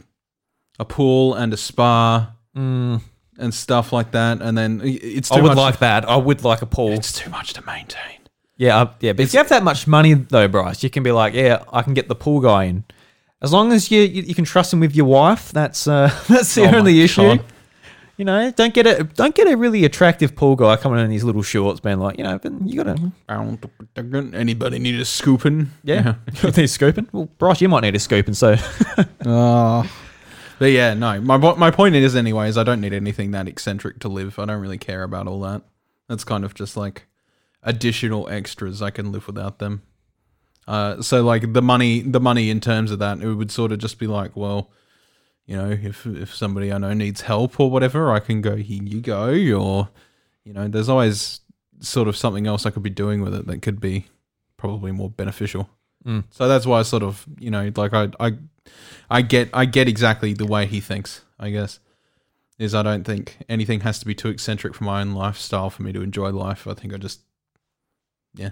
a 0.78 0.86
pool 0.86 1.34
and 1.34 1.52
a 1.54 1.58
spa 1.58 2.34
Mm, 2.58 3.02
and 3.38 3.54
stuff 3.54 3.94
like 3.94 4.12
that, 4.12 4.42
and 4.42 4.58
then 4.58 4.82
it's 4.84 5.30
too 5.30 5.36
I 5.36 5.42
would 5.42 5.56
like 5.58 5.80
that. 5.80 6.08
I 6.10 6.18
would 6.18 6.44
like 6.44 6.62
a 6.62 6.66
pool. 6.66 6.92
it's 6.92 7.14
too 7.14 7.30
much 7.30 7.54
to 7.54 7.62
maintain. 7.66 8.20
Yeah, 8.58 8.82
uh, 8.82 8.94
yeah. 9.00 9.14
But 9.14 9.22
if 9.24 9.34
you 9.34 9.38
have 9.38 9.50
that 9.50 9.64
much 9.64 9.88
money 9.88 10.14
though, 10.14 10.48
Bryce, 10.48 10.84
you 10.84 10.90
can 10.90 11.04
be 11.04 11.12
like, 11.12 11.34
yeah, 11.34 11.64
I 11.72 11.82
can 11.84 11.94
get 11.94 12.08
the 12.10 12.16
pool 12.16 12.42
guy 12.42 12.66
in. 12.66 12.84
As 13.42 13.54
long 13.54 13.72
as 13.72 13.90
you 13.92 14.02
you, 14.02 14.24
you 14.24 14.36
can 14.36 14.44
trust 14.46 14.74
him 14.74 14.80
with 14.82 14.96
your 14.96 15.06
wife, 15.06 15.52
that's 15.54 15.88
uh, 15.88 16.12
that's 16.28 16.54
the 16.56 16.64
Oh 16.64 16.76
only 16.78 17.02
issue. 17.02 17.22
God. 17.38 17.46
You 18.20 18.26
know, 18.26 18.52
don't 18.52 18.74
get 18.74 18.86
a 18.86 19.06
don't 19.06 19.34
get 19.34 19.48
a 19.48 19.56
really 19.56 19.86
attractive 19.86 20.36
pool 20.36 20.58
guy 20.58 20.76
coming 20.76 21.00
in 21.00 21.10
his 21.10 21.24
little 21.24 21.42
shorts, 21.42 21.80
being 21.80 22.00
like, 22.00 22.18
you 22.18 22.26
know, 22.26 22.38
but 22.38 22.52
you 22.66 22.76
gotta 22.76 23.14
Anybody 24.36 24.78
need 24.78 25.00
a 25.00 25.06
scooping? 25.06 25.72
yeah, 25.86 26.16
you 26.44 26.50
need 26.50 26.58
a 26.58 26.68
scooping. 26.68 27.08
Well, 27.14 27.30
Bryce, 27.38 27.62
you 27.62 27.70
might 27.70 27.80
need 27.80 27.96
a 27.96 28.00
scooping. 28.00 28.34
So 28.34 28.58
Oh. 29.26 29.90
But 30.60 30.72
yeah, 30.72 30.94
no. 30.96 31.22
My 31.22 31.38
my 31.38 31.72
point 31.72 31.96
is, 31.96 32.18
anyways, 32.18 32.58
I 32.58 32.64
don't 32.66 32.82
need 32.82 32.92
anything 32.92 33.32
that 33.32 33.48
eccentric 33.48 34.00
to 34.00 34.10
live. 34.10 34.38
I 34.38 34.44
don't 34.44 34.60
really 34.60 34.78
care 34.78 35.04
about 35.04 35.26
all 35.26 35.40
that. 35.40 35.62
That's 36.10 36.26
kind 36.26 36.44
of 36.44 36.54
just 36.54 36.76
like 36.76 37.08
additional 37.64 38.28
extras. 38.28 38.82
I 38.82 38.90
can 38.90 39.14
live 39.14 39.28
without 39.28 39.60
them. 39.60 39.84
Uh, 40.68 41.02
so 41.02 41.24
like 41.24 41.54
the 41.54 41.62
money, 41.62 42.02
the 42.02 42.20
money 42.20 42.50
in 42.50 42.60
terms 42.60 42.92
of 42.92 43.00
that, 43.00 43.22
it 43.22 43.34
would 43.34 43.52
sort 43.52 43.72
of 43.72 43.80
just 43.80 43.98
be 43.98 44.08
like, 44.08 44.36
well, 44.36 44.70
you 45.50 45.58
know, 45.58 45.72
if 45.72 46.06
if 46.06 46.36
somebody 46.36 46.72
I 46.72 46.78
know 46.78 46.94
needs 46.94 47.22
help 47.22 47.60
or 47.60 47.72
whatever, 47.72 48.12
I 48.12 48.20
can 48.20 48.40
go 48.40 48.56
here 48.56 48.84
you 48.84 49.02
go, 49.02 49.30
or 49.58 49.90
you 50.46 50.54
know, 50.54 50.68
there's 50.68 50.90
always 50.90 51.40
sort 51.80 52.08
of 52.08 52.16
something 52.16 52.46
else 52.46 52.68
I 52.68 52.70
could 52.70 52.84
be 52.84 52.92
doing 52.92 53.24
with 53.24 53.34
it 53.34 53.48
that 53.48 53.64
could 53.64 53.82
be 53.82 54.06
probably 54.58 54.92
more 54.92 55.10
beneficial. 55.10 55.68
Mm. 56.06 56.26
So 56.30 56.48
that's 56.48 56.68
why 56.68 56.78
I 56.78 56.82
sort 56.84 57.02
of, 57.02 57.26
you 57.40 57.50
know, 57.50 57.72
like 57.76 57.96
I, 57.96 58.10
I, 58.20 58.38
I 59.10 59.24
get, 59.24 59.50
I 59.52 59.66
get 59.66 59.88
exactly 59.88 60.34
the 60.34 60.46
way 60.46 60.68
he 60.68 60.80
thinks. 60.80 61.22
I 61.40 61.50
guess 61.50 61.80
is 62.60 62.76
I 62.76 62.84
don't 62.84 63.04
think 63.04 63.38
anything 63.50 63.80
has 63.80 63.98
to 64.00 64.06
be 64.06 64.14
too 64.14 64.28
eccentric 64.28 64.76
for 64.76 64.84
my 64.84 65.02
own 65.02 65.14
lifestyle 65.14 65.72
for 65.72 65.82
me 65.82 65.94
to 65.94 66.02
enjoy 66.02 66.30
life. 66.30 66.68
I 66.68 66.76
think 66.76 66.94
I 66.94 66.98
just, 66.98 67.22
yeah, 68.36 68.52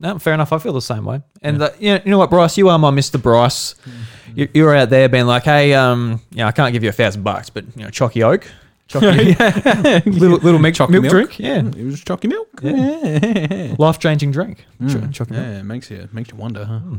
no, 0.00 0.18
fair 0.18 0.34
enough. 0.34 0.52
I 0.52 0.58
feel 0.58 0.72
the 0.72 0.80
same 0.82 1.04
way. 1.04 1.22
And 1.42 1.62
uh, 1.62 1.70
you, 1.78 1.94
know, 1.94 2.00
you 2.04 2.10
know 2.10 2.18
what, 2.18 2.30
Bryce, 2.30 2.56
you 2.58 2.68
are 2.68 2.78
my 2.78 2.90
Mister 2.90 3.18
Bryce. 3.18 3.74
Mm-hmm. 3.74 4.38
You, 4.38 4.48
you're 4.54 4.74
out 4.74 4.90
there 4.90 5.08
being 5.08 5.26
like, 5.26 5.44
hey, 5.44 5.74
um, 5.74 6.20
yeah, 6.30 6.46
I 6.46 6.52
can't 6.52 6.72
give 6.72 6.82
you 6.82 6.88
a 6.88 6.92
thousand 6.92 7.22
bucks, 7.22 7.50
but 7.50 7.64
you 7.76 7.84
know, 7.84 7.90
Chalky 7.90 8.22
Oak, 8.22 8.46
Chalky, 8.88 9.34
little 10.10 10.38
little 10.38 10.58
milk, 10.58 10.74
Chocolate 10.74 11.02
milk, 11.02 11.02
milk. 11.14 11.32
drink, 11.32 11.38
yeah, 11.38 11.80
it 11.80 11.84
was 11.84 12.00
chalky 12.02 12.28
milk. 12.28 12.48
Yeah. 12.62 13.74
life 13.78 13.98
changing 13.98 14.32
drink. 14.32 14.64
Mm. 14.80 15.30
Yeah, 15.30 15.60
it 15.60 15.64
makes 15.64 15.90
you 15.90 16.08
makes 16.12 16.30
you 16.30 16.36
wonder, 16.36 16.64
huh? 16.64 16.74
All 16.74 16.98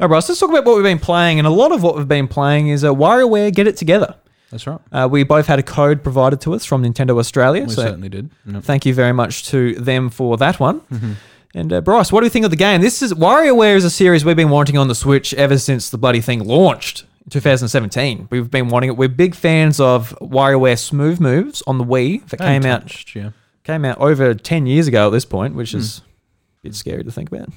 right, 0.00 0.06
Bryce, 0.08 0.28
let's 0.28 0.40
talk 0.40 0.50
about 0.50 0.64
what 0.64 0.76
we've 0.76 0.84
been 0.84 0.98
playing. 0.98 1.38
And 1.38 1.46
a 1.46 1.50
lot 1.50 1.72
of 1.72 1.82
what 1.82 1.96
we've 1.96 2.08
been 2.08 2.28
playing 2.28 2.68
is 2.68 2.84
uh, 2.84 2.92
WarioWare 2.92 3.52
Get 3.54 3.66
It 3.66 3.76
Together. 3.76 4.14
That's 4.50 4.66
right. 4.66 4.80
Uh, 4.90 5.08
we 5.10 5.22
both 5.22 5.46
had 5.46 5.60
a 5.60 5.62
code 5.62 6.02
provided 6.02 6.40
to 6.42 6.54
us 6.54 6.64
from 6.64 6.82
Nintendo 6.82 7.16
Australia. 7.18 7.62
We 7.64 7.68
so 7.72 7.82
certainly 7.82 8.08
did. 8.08 8.30
Yep. 8.46 8.64
thank 8.64 8.84
you 8.84 8.92
very 8.94 9.12
much 9.12 9.46
to 9.50 9.74
them 9.76 10.10
for 10.10 10.36
that 10.38 10.58
one. 10.58 10.80
Mhm. 10.92 11.14
And 11.54 11.72
uh, 11.72 11.80
Bryce, 11.80 12.12
what 12.12 12.20
do 12.20 12.26
you 12.26 12.30
think 12.30 12.44
of 12.44 12.50
the 12.52 12.56
game? 12.56 12.80
This 12.80 13.02
is 13.02 13.12
WarioWare 13.12 13.74
is 13.76 13.84
a 13.84 13.90
series 13.90 14.24
we've 14.24 14.36
been 14.36 14.50
wanting 14.50 14.78
on 14.78 14.86
the 14.88 14.94
Switch 14.94 15.34
ever 15.34 15.58
since 15.58 15.90
the 15.90 15.98
bloody 15.98 16.20
thing 16.20 16.44
launched 16.44 17.04
in 17.24 17.30
2017. 17.30 18.28
We've 18.30 18.48
been 18.50 18.68
wanting 18.68 18.90
it. 18.90 18.96
We're 18.96 19.08
big 19.08 19.34
fans 19.34 19.80
of 19.80 20.16
WarioWare 20.20 20.78
Smooth 20.78 21.18
Moves 21.18 21.62
on 21.66 21.78
the 21.78 21.84
Wii 21.84 22.24
that 22.28 22.38
came 22.38 22.64
out 22.64 23.14
Yeah. 23.16 23.30
came 23.64 23.84
out 23.84 23.98
over 23.98 24.32
10 24.32 24.66
years 24.66 24.86
ago 24.86 25.08
at 25.08 25.10
this 25.10 25.24
point, 25.24 25.56
which 25.56 25.74
is 25.74 25.98
Hmm. 25.98 26.04
a 26.04 26.62
bit 26.68 26.74
scary 26.76 27.02
to 27.02 27.10
think 27.10 27.32
about. 27.32 27.48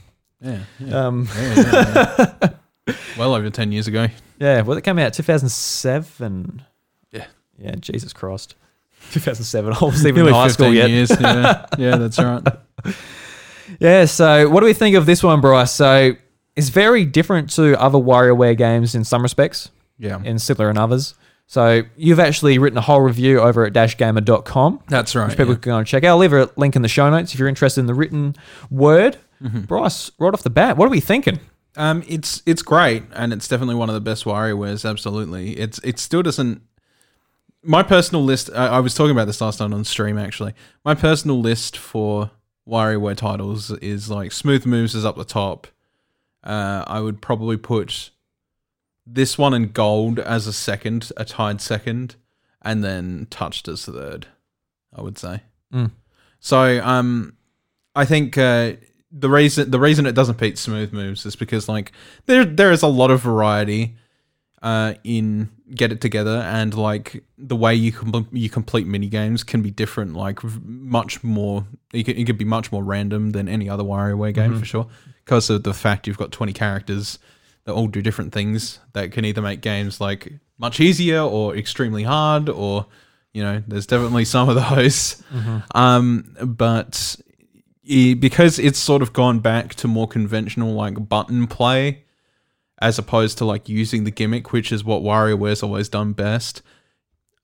Yeah. 0.41 0.59
Yeah. 0.79 1.05
Um, 1.07 1.29
yeah, 1.37 2.33
yeah, 2.87 2.93
well 3.17 3.33
over 3.35 3.49
ten 3.49 3.71
years 3.71 3.87
ago. 3.87 4.07
yeah, 4.39 4.59
well, 4.61 4.77
it 4.77 4.83
came 4.83 4.99
out 4.99 5.13
2007. 5.13 6.63
Yeah. 7.11 7.25
Yeah, 7.57 7.75
Jesus 7.75 8.11
Christ. 8.11 8.55
2007. 9.11 9.71
I 9.73 9.85
wasn't 9.85 10.07
even 10.07 10.27
in 10.27 10.33
high 10.33 10.47
school 10.49 10.65
15 10.71 10.75
yet. 10.75 10.89
years. 10.89 11.11
Yeah. 11.11 11.65
yeah, 11.77 11.95
that's 11.97 12.19
right. 12.19 12.43
Yeah, 13.79 14.05
so 14.05 14.49
what 14.49 14.59
do 14.61 14.65
we 14.65 14.73
think 14.73 14.95
of 14.95 15.05
this 15.05 15.23
one, 15.23 15.41
Bryce? 15.41 15.71
So 15.71 16.13
it's 16.55 16.69
very 16.69 17.05
different 17.05 17.49
to 17.51 17.79
other 17.81 17.97
WarioWare 17.97 18.57
games 18.57 18.95
in 18.95 19.03
some 19.03 19.21
respects, 19.23 19.69
Yeah. 19.97 20.21
and 20.23 20.41
similar 20.41 20.69
in 20.69 20.77
others. 20.77 21.15
So 21.47 21.83
you've 21.97 22.19
actually 22.19 22.57
written 22.57 22.77
a 22.77 22.81
whole 22.81 23.01
review 23.01 23.39
over 23.39 23.65
at 23.65 23.73
dashgamer.com, 23.73 24.79
That's 24.87 25.15
right. 25.15 25.27
which 25.27 25.37
people 25.37 25.53
yeah. 25.53 25.59
can 25.59 25.71
go 25.71 25.77
and 25.77 25.87
check 25.87 26.03
out. 26.03 26.09
I'll 26.11 26.17
leave 26.17 26.33
a 26.33 26.49
link 26.55 26.75
in 26.75 26.81
the 26.81 26.87
show 26.87 27.09
notes 27.09 27.33
if 27.33 27.39
you're 27.39 27.49
interested 27.49 27.81
in 27.81 27.87
the 27.87 27.93
written 27.93 28.35
word. 28.71 29.17
Mm-hmm. 29.41 29.61
Bryce, 29.61 30.11
right 30.19 30.33
off 30.33 30.43
the 30.43 30.49
bat, 30.49 30.77
what 30.77 30.85
are 30.87 30.91
we 30.91 30.99
thinking? 31.01 31.39
Um, 31.75 32.03
it's 32.07 32.41
it's 32.45 32.61
great, 32.61 33.03
and 33.13 33.33
it's 33.33 33.47
definitely 33.47 33.75
one 33.75 33.89
of 33.89 33.95
the 33.95 34.01
best 34.01 34.25
WarioWares. 34.25 34.87
Absolutely, 34.89 35.53
it's 35.57 35.79
it 35.83 35.97
still 35.99 36.21
doesn't. 36.21 36.61
My 37.63 37.81
personal 37.81 38.23
list. 38.23 38.49
I, 38.53 38.67
I 38.67 38.79
was 38.79 38.93
talking 38.93 39.11
about 39.11 39.25
this 39.25 39.41
last 39.41 39.59
night 39.59 39.73
on 39.73 39.83
stream. 39.83 40.17
Actually, 40.17 40.53
my 40.85 40.93
personal 40.93 41.39
list 41.41 41.75
for 41.77 42.29
WarioWare 42.67 43.17
titles 43.17 43.71
is 43.71 44.09
like 44.09 44.31
Smooth 44.31 44.65
Moves 44.65 44.95
is 44.95 45.05
up 45.05 45.15
the 45.15 45.25
top. 45.25 45.67
Uh, 46.43 46.83
I 46.87 46.99
would 46.99 47.21
probably 47.21 47.57
put 47.57 48.11
this 49.05 49.37
one 49.37 49.53
in 49.53 49.71
Gold 49.71 50.19
as 50.19 50.47
a 50.47 50.53
second, 50.53 51.11
a 51.17 51.25
tied 51.25 51.61
second, 51.61 52.15
and 52.61 52.83
then 52.83 53.27
Touched 53.29 53.67
as 53.67 53.85
third. 53.85 54.27
I 54.95 55.01
would 55.01 55.17
say. 55.17 55.41
Mm. 55.73 55.91
So, 56.39 56.83
um, 56.83 57.35
I 57.95 58.05
think 58.05 58.37
uh, 58.37 58.73
the 59.11 59.29
reason 59.29 59.71
the 59.71 59.79
reason 59.79 60.05
it 60.05 60.13
doesn't 60.13 60.37
beat 60.37 60.57
Smooth 60.57 60.93
Moves 60.93 61.25
is 61.25 61.35
because 61.35 61.69
like 61.69 61.91
there 62.25 62.45
there 62.45 62.71
is 62.71 62.81
a 62.81 62.87
lot 62.87 63.11
of 63.11 63.21
variety 63.21 63.95
uh, 64.61 64.95
in 65.03 65.49
Get 65.75 65.91
It 65.91 66.01
Together, 66.01 66.37
and 66.45 66.73
like 66.73 67.23
the 67.37 67.55
way 67.55 67.73
you 67.75 67.91
com- 67.91 68.27
you 68.31 68.49
complete 68.49 68.85
mini 68.87 69.07
games 69.07 69.43
can 69.43 69.61
be 69.61 69.71
different. 69.71 70.13
Like 70.15 70.39
much 70.63 71.23
more, 71.23 71.65
it 71.93 72.03
could, 72.03 72.17
it 72.17 72.25
could 72.25 72.37
be 72.37 72.45
much 72.45 72.71
more 72.71 72.83
random 72.83 73.31
than 73.31 73.47
any 73.49 73.69
other 73.69 73.83
WarioWare 73.83 74.33
game 74.33 74.57
for 74.59 74.65
sure, 74.65 74.87
because 75.23 75.49
of 75.49 75.63
the 75.63 75.73
fact 75.73 76.07
you've 76.07 76.17
got 76.17 76.31
twenty 76.31 76.53
characters 76.53 77.19
that 77.65 77.73
all 77.73 77.87
do 77.87 78.01
different 78.01 78.33
things 78.33 78.79
that 78.93 79.11
can 79.11 79.23
either 79.25 79.41
make 79.41 79.61
games 79.61 80.01
like 80.01 80.33
much 80.57 80.79
easier 80.79 81.19
or 81.21 81.55
extremely 81.55 82.03
hard, 82.03 82.49
or 82.49 82.85
you 83.33 83.41
know, 83.41 83.63
there's 83.67 83.87
definitely 83.87 84.25
some 84.25 84.49
of 84.49 84.55
those. 84.75 85.23
Um, 85.73 86.35
but 86.43 87.15
i- 87.89 88.15
because 88.19 88.59
it's 88.59 88.79
sort 88.79 89.01
of 89.01 89.11
gone 89.13 89.39
back 89.39 89.73
to 89.75 89.87
more 89.87 90.07
conventional 90.07 90.73
like 90.73 91.09
button 91.09 91.47
play 91.47 92.03
as 92.83 92.99
opposed 92.99 93.37
to 93.39 93.45
like 93.45 93.67
using 93.67 94.03
the 94.03 94.11
gimmick 94.11 94.51
which 94.51 94.71
is 94.71 94.83
what 94.83 95.01
WarioWare's 95.01 95.63
always 95.63 95.89
done 95.89 96.13
best 96.13 96.61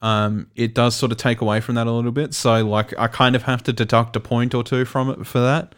um, 0.01 0.48
it 0.55 0.74
does 0.74 0.96
sort 0.96 1.12
of 1.12 1.17
take 1.17 1.41
away 1.41 1.60
from 1.60 1.75
that 1.75 1.88
a 1.88 1.91
little 1.91 2.12
bit. 2.12 2.34
So 2.34 2.65
like 2.65 2.98
I 2.98 3.08
kind 3.08 3.36
of 3.36 3.43
have 3.43 3.63
to 3.63 3.74
deduct 3.74 4.15
a 4.15 4.19
point 4.19 4.53
or 4.53 4.63
two 4.63 4.86
from 4.86 5.10
it 5.10 5.27
for 5.27 5.39
that. 5.39 5.75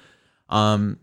Um, 0.49 0.99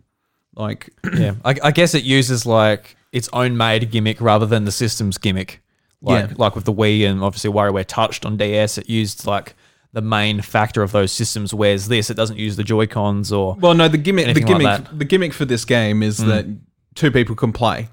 like 0.55 0.91
yeah, 1.17 1.35
I, 1.45 1.55
I 1.63 1.71
guess 1.73 1.95
it 1.95 2.05
uses 2.05 2.47
like 2.47 2.97
its 3.13 3.29
own 3.33 3.57
made 3.57 3.91
gimmick 3.91 4.21
rather 4.21 4.47
than 4.47 4.65
the 4.65 4.73
system's 4.73 5.19
gimmick. 5.19 5.63
Like 6.01 6.29
Yeah. 6.31 6.35
like 6.37 6.55
with 6.55 6.65
the 6.65 6.73
Wii 6.73 7.09
and 7.09 7.23
obviously 7.23 7.51
WarioWare 7.51 7.87
touched 7.87 8.25
on 8.25 8.37
DS, 8.37 8.79
it 8.79 8.89
used 8.89 9.27
like 9.27 9.57
the 9.93 10.03
main 10.03 10.41
factor 10.41 10.83
of 10.83 10.93
those 10.93 11.11
systems. 11.11 11.53
Whereas 11.53 11.89
this, 11.89 12.11
it 12.11 12.15
doesn't 12.15 12.39
use 12.39 12.55
the 12.55 12.63
Joy 12.63 12.87
Cons 12.87 13.33
or 13.33 13.57
well, 13.59 13.75
no, 13.75 13.89
the 13.89 13.99
gimmick, 13.99 14.27
the 14.27 14.35
like 14.35 14.47
gimmick. 14.47 14.67
Mm. 14.67 14.99
the 14.99 15.05
gimmick 15.05 15.33
for 15.33 15.45
this 15.45 15.65
game 15.65 16.05
is 16.05 16.19
that 16.19 16.47
two 16.95 17.11
people 17.11 17.35
can 17.35 17.53
play. 17.53 17.89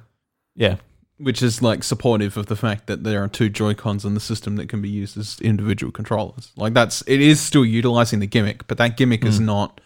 Yeah, 0.56 0.78
which 1.18 1.42
is 1.42 1.62
like 1.62 1.84
supportive 1.84 2.38
of 2.38 2.48
the 2.48 2.56
fact 2.56 2.88
that 2.88 3.04
there 3.04 3.24
are 3.24 3.28
two 3.28 3.50
Joy 3.50 3.74
Cons 3.74 4.06
in 4.06 4.14
the 4.14 4.20
system 4.20 4.56
that 4.58 4.70
can 4.70 4.82
be 4.82 4.90
used 4.90 5.18
as 5.18 5.40
individual 5.42 5.92
controllers. 5.92 6.52
Like 6.56 6.74
that's 6.74 7.04
it 7.08 7.22
is 7.22 7.40
still 7.40 7.66
utilizing 7.66 8.20
the 8.20 8.28
gimmick, 8.28 8.68
but 8.68 8.78
that 8.78 8.98
gimmick 8.98 9.24
is 9.26 9.40
not. 9.40 9.82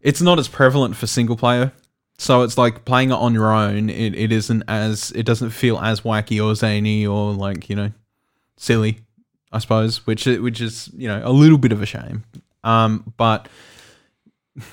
It's 0.00 0.20
not 0.20 0.38
as 0.38 0.46
prevalent 0.46 0.96
for 0.96 1.06
single 1.06 1.36
player, 1.36 1.72
so 2.18 2.42
it's 2.42 2.56
like 2.56 2.84
playing 2.84 3.10
it 3.10 3.14
on 3.14 3.34
your 3.34 3.52
own. 3.52 3.90
It, 3.90 4.14
it 4.14 4.32
isn't 4.32 4.62
as 4.68 5.12
it 5.12 5.24
doesn't 5.24 5.50
feel 5.50 5.78
as 5.78 6.02
wacky 6.02 6.44
or 6.44 6.54
zany 6.54 7.06
or 7.06 7.32
like 7.32 7.68
you 7.68 7.76
know 7.76 7.92
silly, 8.56 9.00
I 9.52 9.58
suppose. 9.58 10.06
Which 10.06 10.26
which 10.26 10.60
is 10.60 10.90
you 10.94 11.08
know 11.08 11.20
a 11.24 11.32
little 11.32 11.58
bit 11.58 11.72
of 11.72 11.82
a 11.82 11.86
shame. 11.86 12.24
Um, 12.64 13.12
but 13.16 13.48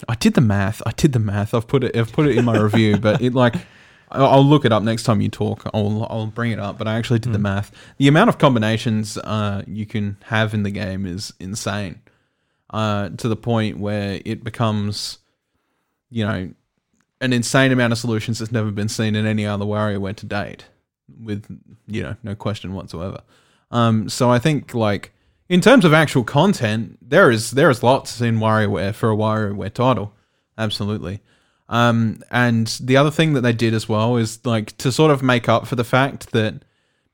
I 0.07 0.15
did 0.15 0.35
the 0.35 0.41
math. 0.41 0.81
I 0.85 0.91
did 0.91 1.13
the 1.13 1.19
math. 1.19 1.53
I've 1.53 1.67
put 1.67 1.83
it. 1.83 1.95
I've 1.95 2.11
put 2.11 2.27
it 2.27 2.37
in 2.37 2.45
my 2.45 2.57
review, 2.57 2.97
but 2.97 3.21
it 3.21 3.33
like 3.33 3.55
I'll 4.13 4.27
I'll 4.27 4.45
look 4.45 4.65
it 4.65 4.71
up 4.71 4.83
next 4.83 5.03
time 5.03 5.21
you 5.21 5.29
talk. 5.29 5.69
I'll 5.73 6.07
I'll 6.09 6.27
bring 6.27 6.51
it 6.51 6.59
up. 6.59 6.77
But 6.77 6.87
I 6.87 6.95
actually 6.95 7.19
did 7.19 7.33
the 7.33 7.39
math. 7.39 7.71
The 7.97 8.07
amount 8.07 8.29
of 8.29 8.37
combinations 8.37 9.17
uh, 9.17 9.63
you 9.67 9.85
can 9.85 10.17
have 10.25 10.53
in 10.53 10.63
the 10.63 10.71
game 10.71 11.05
is 11.05 11.33
insane. 11.39 12.01
Uh, 12.69 13.09
to 13.09 13.27
the 13.27 13.35
point 13.35 13.77
where 13.77 14.19
it 14.25 14.43
becomes, 14.43 15.19
you 16.09 16.25
know, 16.25 16.51
an 17.21 17.31
insane 17.31 17.71
amount 17.71 17.93
of 17.93 17.99
solutions 17.99 18.39
that's 18.39 18.51
never 18.51 18.71
been 18.71 18.89
seen 18.89 19.15
in 19.15 19.25
any 19.27 19.45
other 19.45 19.65
WarioWare 19.65 20.15
to 20.15 20.25
date, 20.25 20.65
with 21.21 21.45
you 21.87 22.03
know 22.03 22.15
no 22.23 22.35
question 22.35 22.73
whatsoever. 22.73 23.21
Um, 23.71 24.09
so 24.09 24.29
I 24.29 24.39
think 24.39 24.73
like 24.73 25.13
in 25.49 25.61
terms 25.61 25.85
of 25.85 25.93
actual 25.93 26.23
content, 26.23 26.97
there 27.01 27.29
is 27.29 27.51
there 27.51 27.69
is 27.69 27.83
lots 27.83 28.21
in 28.21 28.39
WarioWare 28.39 28.93
for 28.93 29.11
a 29.11 29.15
WarioWare 29.15 29.73
title, 29.73 30.13
absolutely. 30.57 31.21
Um, 31.73 32.21
and 32.29 32.67
the 32.81 32.97
other 32.97 33.09
thing 33.09 33.33
that 33.33 33.41
they 33.41 33.51
did 33.51 33.73
as 33.73 33.89
well 33.89 34.15
is 34.17 34.45
like 34.45 34.77
to 34.77 34.91
sort 34.91 35.09
of 35.09 35.23
make 35.23 35.49
up 35.49 35.65
for 35.65 35.75
the 35.75 35.83
fact 35.83 36.31
that 36.31 36.63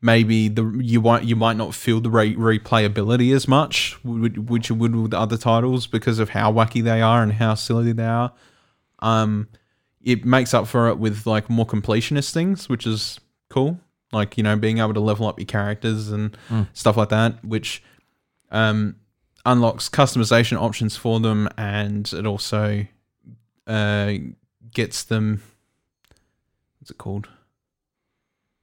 maybe 0.02 0.50
the 0.50 0.66
you 0.82 1.00
might 1.00 1.24
you 1.24 1.38
might 1.38 1.56
not 1.56 1.74
feel 1.74 2.02
the 2.02 2.10
re- 2.10 2.36
replayability 2.36 3.34
as 3.34 3.48
much, 3.48 3.98
which 4.04 4.68
you 4.68 4.76
would 4.76 4.94
with 4.94 5.14
other 5.14 5.38
titles 5.38 5.88
because 5.88 6.20
of 6.20 6.32
how 6.32 6.52
wacky 6.52 6.84
they 6.84 7.02
are 7.02 7.24
and 7.24 7.32
how 7.32 7.56
silly 7.56 7.94
they 7.94 8.06
are. 8.06 8.34
Um, 9.00 9.48
it 10.02 10.26
makes 10.26 10.54
up 10.54 10.68
for 10.68 10.90
it 10.90 10.98
with 10.98 11.26
like 11.26 11.50
more 11.50 11.66
completionist 11.66 12.34
things, 12.34 12.68
which 12.68 12.86
is 12.86 13.18
cool. 13.50 13.80
Like 14.12 14.36
you 14.38 14.44
know, 14.44 14.58
being 14.58 14.80
able 14.80 14.94
to 14.94 15.00
level 15.00 15.26
up 15.26 15.40
your 15.40 15.46
characters 15.46 16.12
and 16.12 16.36
stuff 16.74 16.98
like 16.98 17.10
that, 17.10 17.46
which 17.46 17.82
um, 18.52 18.98
unlocks 19.46 19.88
customization 19.88 20.58
options 20.62 20.98
for 20.98 21.22
them, 21.22 21.48
and 21.58 22.12
it 22.12 22.26
also 22.26 22.86
uh, 23.68 24.14
gets 24.74 25.04
them. 25.04 25.42
What's 26.80 26.92
it 26.92 26.98
called? 26.98 27.28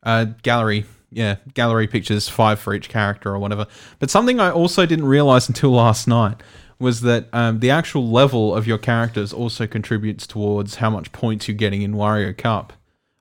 Uh, 0.03 0.27
gallery. 0.43 0.85
Yeah, 1.11 1.37
gallery 1.55 1.87
pictures, 1.87 2.29
five 2.29 2.59
for 2.59 2.75
each 2.75 2.89
character 2.89 3.33
or 3.33 3.39
whatever. 3.39 3.67
But 3.99 4.11
something 4.11 4.41
I 4.41 4.51
also 4.51 4.85
didn't 4.87 5.07
realize 5.07 5.49
until 5.49 5.71
last 5.71 6.07
night 6.09 6.43
was 6.79 7.01
that 7.03 7.29
um, 7.33 7.61
the 7.61 7.71
actual 7.71 8.11
level 8.11 8.55
of 8.55 8.67
your 8.67 8.77
characters 8.77 9.33
also 9.33 9.67
contributes 9.67 10.27
towards 10.27 10.75
how 10.77 10.91
much 10.91 11.13
points 11.13 11.49
you're 11.49 11.57
getting 11.57 11.81
in 11.83 11.95
Wario 11.95 12.37
Cup. 12.37 12.73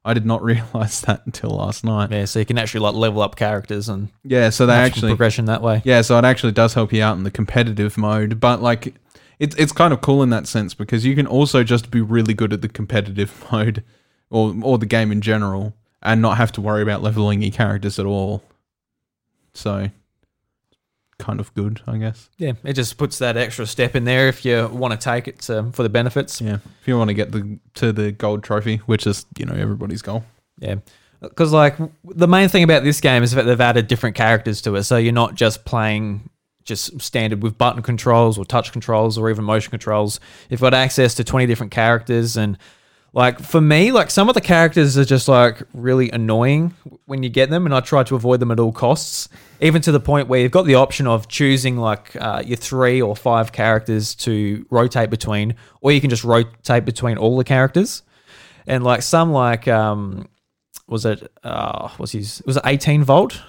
I 0.03 0.13
did 0.13 0.25
not 0.25 0.43
realize 0.43 1.01
that 1.01 1.25
until 1.25 1.51
last 1.51 1.83
night. 1.85 2.11
yeah. 2.11 2.25
So 2.25 2.39
you 2.39 2.45
can 2.45 2.57
actually 2.57 2.81
like 2.81 2.95
level 2.95 3.21
up 3.21 3.35
characters 3.37 3.87
and 3.87 4.09
Yeah, 4.23 4.49
so 4.49 4.65
they 4.65 4.73
actually 4.73 5.11
progression 5.11 5.45
that 5.45 5.61
way. 5.61 5.81
yeah, 5.85 6.01
so 6.01 6.17
it 6.17 6.25
actually 6.25 6.51
does 6.51 6.73
help 6.73 6.91
you 6.91 7.01
out 7.01 7.17
in 7.17 7.23
the 7.23 7.31
competitive 7.31 7.97
mode, 7.97 8.39
but 8.39 8.61
like 8.61 8.93
it's 9.39 9.55
it's 9.55 9.71
kind 9.71 9.93
of 9.93 10.01
cool 10.01 10.23
in 10.23 10.29
that 10.29 10.47
sense 10.47 10.73
because 10.73 11.05
you 11.05 11.15
can 11.15 11.27
also 11.27 11.63
just 11.63 11.91
be 11.91 12.01
really 12.01 12.33
good 12.33 12.53
at 12.53 12.61
the 12.61 12.69
competitive 12.69 13.45
mode 13.51 13.83
or 14.29 14.55
or 14.61 14.77
the 14.77 14.85
game 14.85 15.11
in 15.11 15.21
general 15.21 15.73
and 16.01 16.21
not 16.21 16.37
have 16.37 16.51
to 16.53 16.61
worry 16.61 16.81
about 16.81 17.01
leveling 17.01 17.41
your 17.41 17.51
characters 17.51 17.99
at 17.99 18.05
all. 18.05 18.43
So 19.53 19.89
kind 21.17 21.39
of 21.39 21.53
good, 21.53 21.81
I 21.87 21.97
guess. 21.97 22.29
Yeah, 22.37 22.53
it 22.63 22.73
just 22.73 22.97
puts 22.97 23.19
that 23.19 23.37
extra 23.37 23.65
step 23.65 23.95
in 23.95 24.05
there 24.05 24.27
if 24.27 24.45
you 24.45 24.67
want 24.67 24.99
to 24.99 25.03
take 25.03 25.27
it 25.27 25.49
um, 25.49 25.71
for 25.71 25.83
the 25.83 25.89
benefits. 25.89 26.41
Yeah. 26.41 26.59
If 26.81 26.87
you 26.87 26.97
want 26.97 27.09
to 27.09 27.13
get 27.13 27.31
the 27.31 27.59
to 27.75 27.91
the 27.91 28.11
gold 28.11 28.43
trophy, 28.43 28.77
which 28.77 29.07
is, 29.07 29.25
you 29.37 29.45
know, 29.45 29.55
everybody's 29.55 30.01
goal. 30.01 30.23
Yeah. 30.59 30.75
Because, 31.21 31.51
like, 31.51 31.77
the 32.03 32.27
main 32.27 32.49
thing 32.49 32.63
about 32.63 32.83
this 32.83 33.01
game 33.01 33.23
is 33.23 33.31
that 33.31 33.43
they've 33.43 33.59
added 33.59 33.87
different 33.87 34.15
characters 34.15 34.61
to 34.61 34.75
it. 34.75 34.83
So 34.83 34.97
you're 34.97 35.13
not 35.13 35.33
just 35.33 35.65
playing 35.65 36.29
just 36.65 36.99
standard 36.99 37.41
with 37.43 37.57
button 37.57 37.81
controls 37.81 38.37
or 38.37 38.43
touch 38.43 38.71
controls 38.71 39.17
or 39.17 39.29
even 39.29 39.45
motion 39.45 39.69
controls. 39.69 40.19
You've 40.49 40.61
got 40.61 40.73
access 40.73 41.15
to 41.15 41.23
20 41.23 41.45
different 41.45 41.71
characters. 41.71 42.35
And, 42.35 42.57
like, 43.13 43.39
for 43.39 43.61
me, 43.61 43.91
like, 43.91 44.11
some 44.11 44.27
of 44.27 44.35
the 44.35 44.41
characters 44.41 44.97
are 44.97 45.05
just, 45.05 45.27
like, 45.27 45.61
really 45.73 46.09
annoying 46.09 46.73
when 47.05 47.23
you 47.23 47.29
get 47.29 47.49
them. 47.49 47.65
And 47.65 47.73
I 47.73 47.79
try 47.79 48.03
to 48.03 48.15
avoid 48.15 48.39
them 48.39 48.51
at 48.51 48.59
all 48.59 48.71
costs, 48.71 49.29
even 49.61 49.81
to 49.83 49.91
the 49.91 49.99
point 49.99 50.27
where 50.27 50.41
you've 50.41 50.51
got 50.51 50.65
the 50.65 50.75
option 50.75 51.07
of 51.07 51.27
choosing, 51.27 51.77
like, 51.77 52.15
uh, 52.19 52.43
your 52.45 52.57
three 52.57 53.01
or 53.01 53.15
five 53.15 53.51
characters 53.51 54.15
to 54.15 54.65
rotate 54.69 55.09
between, 55.09 55.55
or 55.81 55.91
you 55.91 56.01
can 56.01 56.09
just 56.09 56.23
rotate 56.23 56.83
between 56.83 57.17
all 57.17 57.37
the 57.37 57.43
characters. 57.43 58.01
And, 58.67 58.83
like, 58.83 59.03
some, 59.03 59.31
like, 59.31 59.67
um, 59.67 60.27
was 60.87 61.05
it 61.05 61.31
uh 61.43 61.89
was 61.97 62.11
his 62.11 62.43
was 62.45 62.57
it 62.57 62.63
18 62.63 63.03
volt 63.03 63.41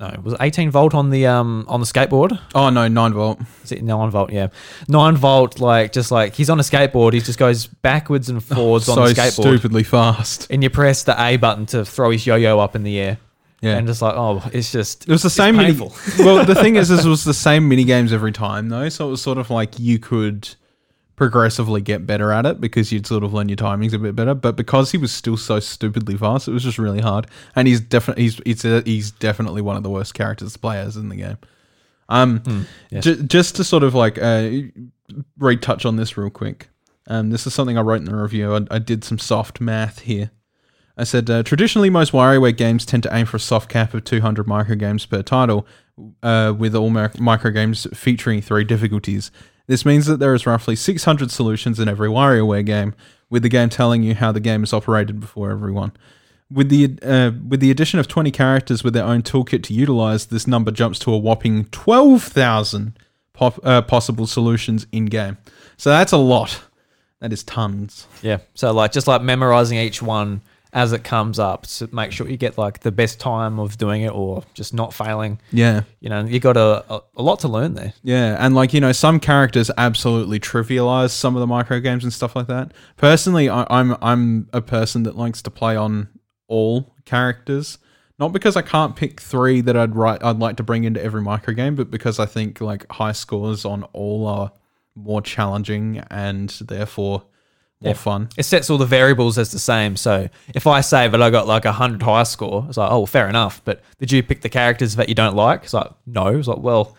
no 0.00 0.14
was 0.22 0.32
it 0.34 0.38
18 0.40 0.70
volt 0.70 0.94
on 0.94 1.10
the 1.10 1.26
um 1.26 1.64
on 1.68 1.80
the 1.80 1.86
skateboard 1.86 2.38
Oh 2.54 2.70
no, 2.70 2.88
9 2.88 3.12
volt. 3.12 3.40
is 3.62 3.72
it 3.72 3.82
9 3.82 4.10
volt 4.10 4.32
yeah 4.32 4.48
9 4.88 5.16
volt 5.16 5.60
like 5.60 5.92
just 5.92 6.10
like 6.10 6.34
he's 6.34 6.50
on 6.50 6.58
a 6.58 6.62
skateboard 6.62 7.12
he 7.12 7.20
just 7.20 7.38
goes 7.38 7.66
backwards 7.66 8.28
and 8.28 8.42
forwards 8.42 8.88
on 8.88 8.96
so 8.96 9.06
the 9.08 9.14
skateboard 9.14 9.32
stupidly 9.42 9.82
fast. 9.84 10.46
and 10.50 10.62
you 10.62 10.70
press 10.70 11.02
the 11.04 11.20
a 11.22 11.36
button 11.36 11.66
to 11.66 11.84
throw 11.84 12.10
his 12.10 12.26
yo-yo 12.26 12.58
up 12.58 12.74
in 12.76 12.82
the 12.82 12.98
air 12.98 13.18
Yeah. 13.60 13.76
and 13.76 13.86
just 13.86 14.02
like 14.02 14.14
oh 14.16 14.42
it's 14.52 14.70
just 14.72 15.04
It 15.08 15.12
was 15.12 15.22
the 15.22 15.30
same 15.30 15.56
mini. 15.56 15.72
well, 16.18 16.44
the 16.44 16.54
thing 16.54 16.76
is, 16.76 16.88
this 16.94 17.04
was 17.04 17.24
the 17.24 17.32
same 17.34 17.68
mini 17.68 17.84
games 17.84 18.12
every 18.12 18.32
time, 18.32 18.68
though. 18.68 18.88
So 18.90 19.06
it 19.08 19.10
was 19.10 19.22
sort 19.22 19.38
of 19.38 19.48
like 19.50 19.78
you 19.78 19.98
could 19.98 20.48
progressively 21.16 21.80
get 21.80 22.06
better 22.06 22.32
at 22.32 22.44
it 22.46 22.60
because 22.60 22.90
you'd 22.92 23.06
sort 23.06 23.22
of 23.22 23.32
learn 23.32 23.48
your 23.48 23.56
timings 23.56 23.92
a 23.92 23.98
bit 23.98 24.16
better. 24.16 24.34
But 24.34 24.56
because 24.56 24.90
he 24.92 24.98
was 24.98 25.12
still 25.12 25.36
so 25.36 25.60
stupidly 25.60 26.16
fast, 26.16 26.48
it 26.48 26.52
was 26.52 26.62
just 26.62 26.78
really 26.78 27.00
hard. 27.00 27.26
And 27.54 27.68
he's 27.68 27.80
definitely 27.80 28.24
he's 28.24 28.40
it's 28.44 28.64
a, 28.64 28.82
he's 28.82 29.10
definitely 29.10 29.62
one 29.62 29.76
of 29.76 29.82
the 29.82 29.90
worst 29.90 30.14
characters 30.14 30.52
to 30.52 30.58
play 30.58 30.78
as 30.78 30.96
in 30.96 31.08
the 31.08 31.16
game. 31.16 31.38
Um, 32.08 32.66
yes. 32.90 33.04
ju- 33.04 33.22
just 33.22 33.56
to 33.56 33.64
sort 33.64 33.82
of 33.82 33.94
like 33.94 34.18
uh, 34.20 34.50
retouch 35.38 35.84
on 35.84 35.96
this 35.96 36.16
real 36.16 36.30
quick. 36.30 36.68
Um, 37.06 37.30
this 37.30 37.46
is 37.46 37.54
something 37.54 37.76
I 37.76 37.82
wrote 37.82 38.00
in 38.00 38.04
the 38.04 38.16
review. 38.16 38.54
I, 38.54 38.60
I 38.70 38.78
did 38.78 39.04
some 39.04 39.18
soft 39.18 39.60
math 39.60 40.00
here. 40.00 40.30
I 40.96 41.04
said 41.04 41.28
uh, 41.28 41.42
traditionally 41.42 41.90
most 41.90 42.12
WarioWare 42.12 42.56
games 42.56 42.86
tend 42.86 43.02
to 43.02 43.14
aim 43.14 43.26
for 43.26 43.36
a 43.36 43.40
soft 43.40 43.68
cap 43.68 43.94
of 43.94 44.04
200 44.04 44.46
microgames 44.46 45.08
per 45.08 45.22
title, 45.22 45.66
uh, 46.22 46.54
with 46.56 46.74
all 46.74 46.90
mi- 46.90 47.08
microgames 47.08 47.94
featuring 47.96 48.40
three 48.40 48.64
difficulties. 48.64 49.30
This 49.66 49.84
means 49.84 50.06
that 50.06 50.18
there 50.18 50.34
is 50.34 50.46
roughly 50.46 50.76
600 50.76 51.30
solutions 51.30 51.80
in 51.80 51.88
every 51.88 52.08
WarioWare 52.08 52.64
game, 52.66 52.94
with 53.30 53.42
the 53.42 53.48
game 53.48 53.68
telling 53.70 54.02
you 54.02 54.14
how 54.14 54.30
the 54.32 54.40
game 54.40 54.62
is 54.62 54.72
operated 54.72 55.20
before 55.20 55.50
everyone. 55.50 55.92
With 56.50 56.68
the 56.68 56.98
uh, 57.02 57.32
with 57.48 57.60
the 57.60 57.70
addition 57.70 57.98
of 57.98 58.06
20 58.06 58.30
characters 58.30 58.84
with 58.84 58.92
their 58.94 59.04
own 59.04 59.22
toolkit 59.22 59.62
to 59.64 59.74
utilize, 59.74 60.26
this 60.26 60.46
number 60.46 60.70
jumps 60.70 60.98
to 61.00 61.12
a 61.12 61.18
whopping 61.18 61.64
12,000 61.66 62.98
pop, 63.32 63.58
uh, 63.64 63.80
possible 63.82 64.26
solutions 64.26 64.86
in 64.92 65.06
game. 65.06 65.38
So 65.78 65.90
that's 65.90 66.12
a 66.12 66.18
lot. 66.18 66.60
That 67.20 67.32
is 67.32 67.42
tons. 67.42 68.06
yeah 68.20 68.38
so 68.52 68.70
like 68.72 68.92
just 68.92 69.06
like 69.06 69.22
memorizing 69.22 69.78
each 69.78 70.02
one 70.02 70.42
as 70.74 70.92
it 70.92 71.04
comes 71.04 71.38
up 71.38 71.66
to 71.68 71.88
make 71.94 72.10
sure 72.12 72.28
you 72.28 72.36
get 72.36 72.58
like 72.58 72.80
the 72.80 72.90
best 72.90 73.20
time 73.20 73.60
of 73.60 73.78
doing 73.78 74.02
it 74.02 74.12
or 74.12 74.42
just 74.54 74.74
not 74.74 74.92
failing 74.92 75.38
Yeah. 75.52 75.84
you 76.00 76.08
know 76.10 76.24
you 76.24 76.40
got 76.40 76.56
a, 76.56 76.84
a, 76.92 77.00
a 77.16 77.22
lot 77.22 77.38
to 77.40 77.48
learn 77.48 77.74
there 77.74 77.92
Yeah, 78.02 78.36
and 78.44 78.54
like 78.56 78.74
you 78.74 78.80
know, 78.80 78.92
some 78.92 79.20
characters 79.20 79.70
absolutely 79.78 80.40
trivialize 80.40 81.10
some 81.12 81.36
of 81.36 81.40
the 81.40 81.46
micro 81.46 81.78
games 81.80 82.02
and 82.04 82.12
stuff 82.12 82.34
like 82.36 82.48
that. 82.48 82.72
Personally, 82.96 83.48
I, 83.48 83.64
I'm 83.70 83.96
I'm 84.02 84.48
a 84.52 84.60
person 84.60 85.04
that 85.04 85.16
likes 85.16 85.40
to 85.42 85.50
play 85.50 85.76
on 85.76 86.08
all 86.48 86.92
characters, 87.04 87.78
not 88.18 88.32
because 88.32 88.56
I 88.56 88.62
can't 88.62 88.96
pick 88.96 89.20
three 89.20 89.60
that 89.62 89.76
I'd 89.76 89.94
write 89.94 90.24
I'd 90.24 90.38
like 90.40 90.56
to 90.56 90.62
bring 90.64 90.82
into 90.84 91.02
every 91.02 91.22
micro 91.22 91.54
game, 91.54 91.76
but 91.76 91.90
because 91.90 92.18
I 92.18 92.26
think 92.26 92.60
like 92.60 92.90
high 92.90 93.12
scores 93.12 93.64
on 93.64 93.84
all 93.92 94.26
are 94.26 94.50
more 94.96 95.22
challenging 95.22 95.98
and 96.10 96.48
therefore 96.60 97.24
or 97.90 97.94
fun. 97.94 98.28
It 98.36 98.44
sets 98.44 98.70
all 98.70 98.78
the 98.78 98.86
variables 98.86 99.38
as 99.38 99.50
the 99.52 99.58
same. 99.58 99.96
So 99.96 100.28
if 100.54 100.66
I 100.66 100.80
say 100.80 101.08
that 101.08 101.22
I 101.22 101.30
got 101.30 101.46
like 101.46 101.64
a 101.64 101.72
hundred 101.72 102.02
high 102.02 102.22
score, 102.24 102.64
it's 102.68 102.76
like, 102.76 102.90
oh, 102.90 102.98
well, 103.00 103.06
fair 103.06 103.28
enough. 103.28 103.60
But 103.64 103.82
did 103.98 104.12
you 104.12 104.22
pick 104.22 104.40
the 104.42 104.48
characters 104.48 104.96
that 104.96 105.08
you 105.08 105.14
don't 105.14 105.36
like? 105.36 105.64
It's 105.64 105.74
like, 105.74 105.90
no. 106.06 106.26
It's 106.28 106.48
like, 106.48 106.58
well, 106.58 106.96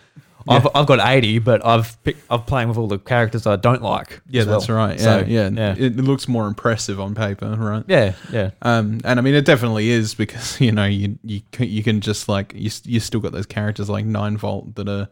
I've, 0.48 0.68
I've 0.76 0.86
got 0.86 1.00
eighty, 1.10 1.40
but 1.40 1.66
I've 1.66 2.02
picked, 2.04 2.22
I'm 2.30 2.44
playing 2.44 2.70
with 2.70 2.78
all 2.78 2.88
the 2.88 3.00
characters 3.00 3.48
I 3.48 3.56
don't 3.56 3.82
like. 3.82 4.22
Yeah, 4.30 4.42
as 4.42 4.48
well. 4.48 4.60
that's 4.60 4.70
right. 4.70 5.00
Yeah, 5.00 5.04
So, 5.04 5.26
yeah. 5.28 5.50
yeah, 5.52 5.76
It, 5.76 5.96
looks 5.98 6.28
more 6.28 6.46
impressive 6.48 7.00
on 7.00 7.16
paper, 7.16 7.50
right? 7.56 7.84
yeah, 7.88 8.14
yeah. 8.32 8.52
Um, 8.62 9.02
and 9.04 9.18
I 9.18 9.24
mean, 9.24 9.34
it 9.34 9.44
definitely 9.46 9.90
is 9.90 10.14
because 10.14 10.62
you 10.66 10.72
know 10.72 10.86
you 10.86 11.18
you 11.24 11.42
can, 11.52 11.68
you 11.68 11.82
can 11.82 12.00
just 12.00 12.30
like 12.30 12.54
you 12.56 12.70
you 12.84 13.00
still 13.00 13.22
got 13.22 13.32
those 13.32 13.48
characters 13.48 13.90
like 13.90 14.06
Nine 14.06 14.38
Volt 14.38 14.76
that 14.76 14.88
are, 14.88 15.10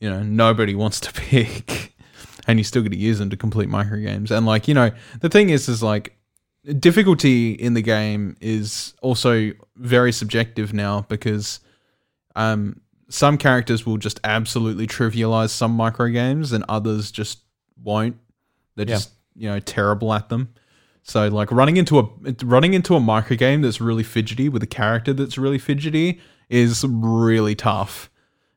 you 0.00 0.10
know, 0.10 0.22
nobody 0.22 0.74
wants 0.74 1.00
to 1.00 1.12
pick, 1.14 1.81
and 2.52 2.60
you 2.60 2.64
still 2.64 2.82
get 2.82 2.92
to 2.92 2.98
use 2.98 3.18
them 3.18 3.30
to 3.30 3.36
complete 3.36 3.68
micro 3.70 3.98
games. 3.98 4.30
And 4.30 4.44
like 4.46 4.68
you 4.68 4.74
know, 4.74 4.90
the 5.20 5.28
thing 5.28 5.48
is, 5.50 5.68
is 5.68 5.82
like 5.82 6.14
difficulty 6.78 7.52
in 7.52 7.74
the 7.74 7.82
game 7.82 8.36
is 8.40 8.94
also 9.02 9.52
very 9.76 10.12
subjective 10.12 10.72
now 10.72 11.04
because, 11.08 11.60
um, 12.36 12.80
some 13.08 13.36
characters 13.36 13.84
will 13.84 13.98
just 13.98 14.20
absolutely 14.24 14.86
trivialize 14.86 15.50
some 15.50 15.72
micro 15.72 16.08
games 16.08 16.52
and 16.52 16.64
others 16.68 17.10
just 17.10 17.40
won't. 17.82 18.16
They're 18.76 18.86
Yeah. 18.86 18.94
just 18.96 19.10
you 19.34 19.48
know 19.48 19.60
terrible 19.60 20.12
at 20.12 20.28
them. 20.28 20.48
So 21.04 21.28
like 21.28 21.50
running 21.50 21.78
into 21.78 21.98
a 21.98 22.08
running 22.44 22.74
into 22.74 22.94
a 22.94 23.00
micro 23.00 23.36
game 23.36 23.62
that's 23.62 23.80
really 23.80 24.02
fidgety 24.04 24.48
with 24.48 24.62
a 24.62 24.66
character 24.68 25.12
that's 25.12 25.36
really 25.36 25.58
fidgety 25.58 26.20
is 26.48 26.84
really 26.86 27.54
tough. 27.54 28.08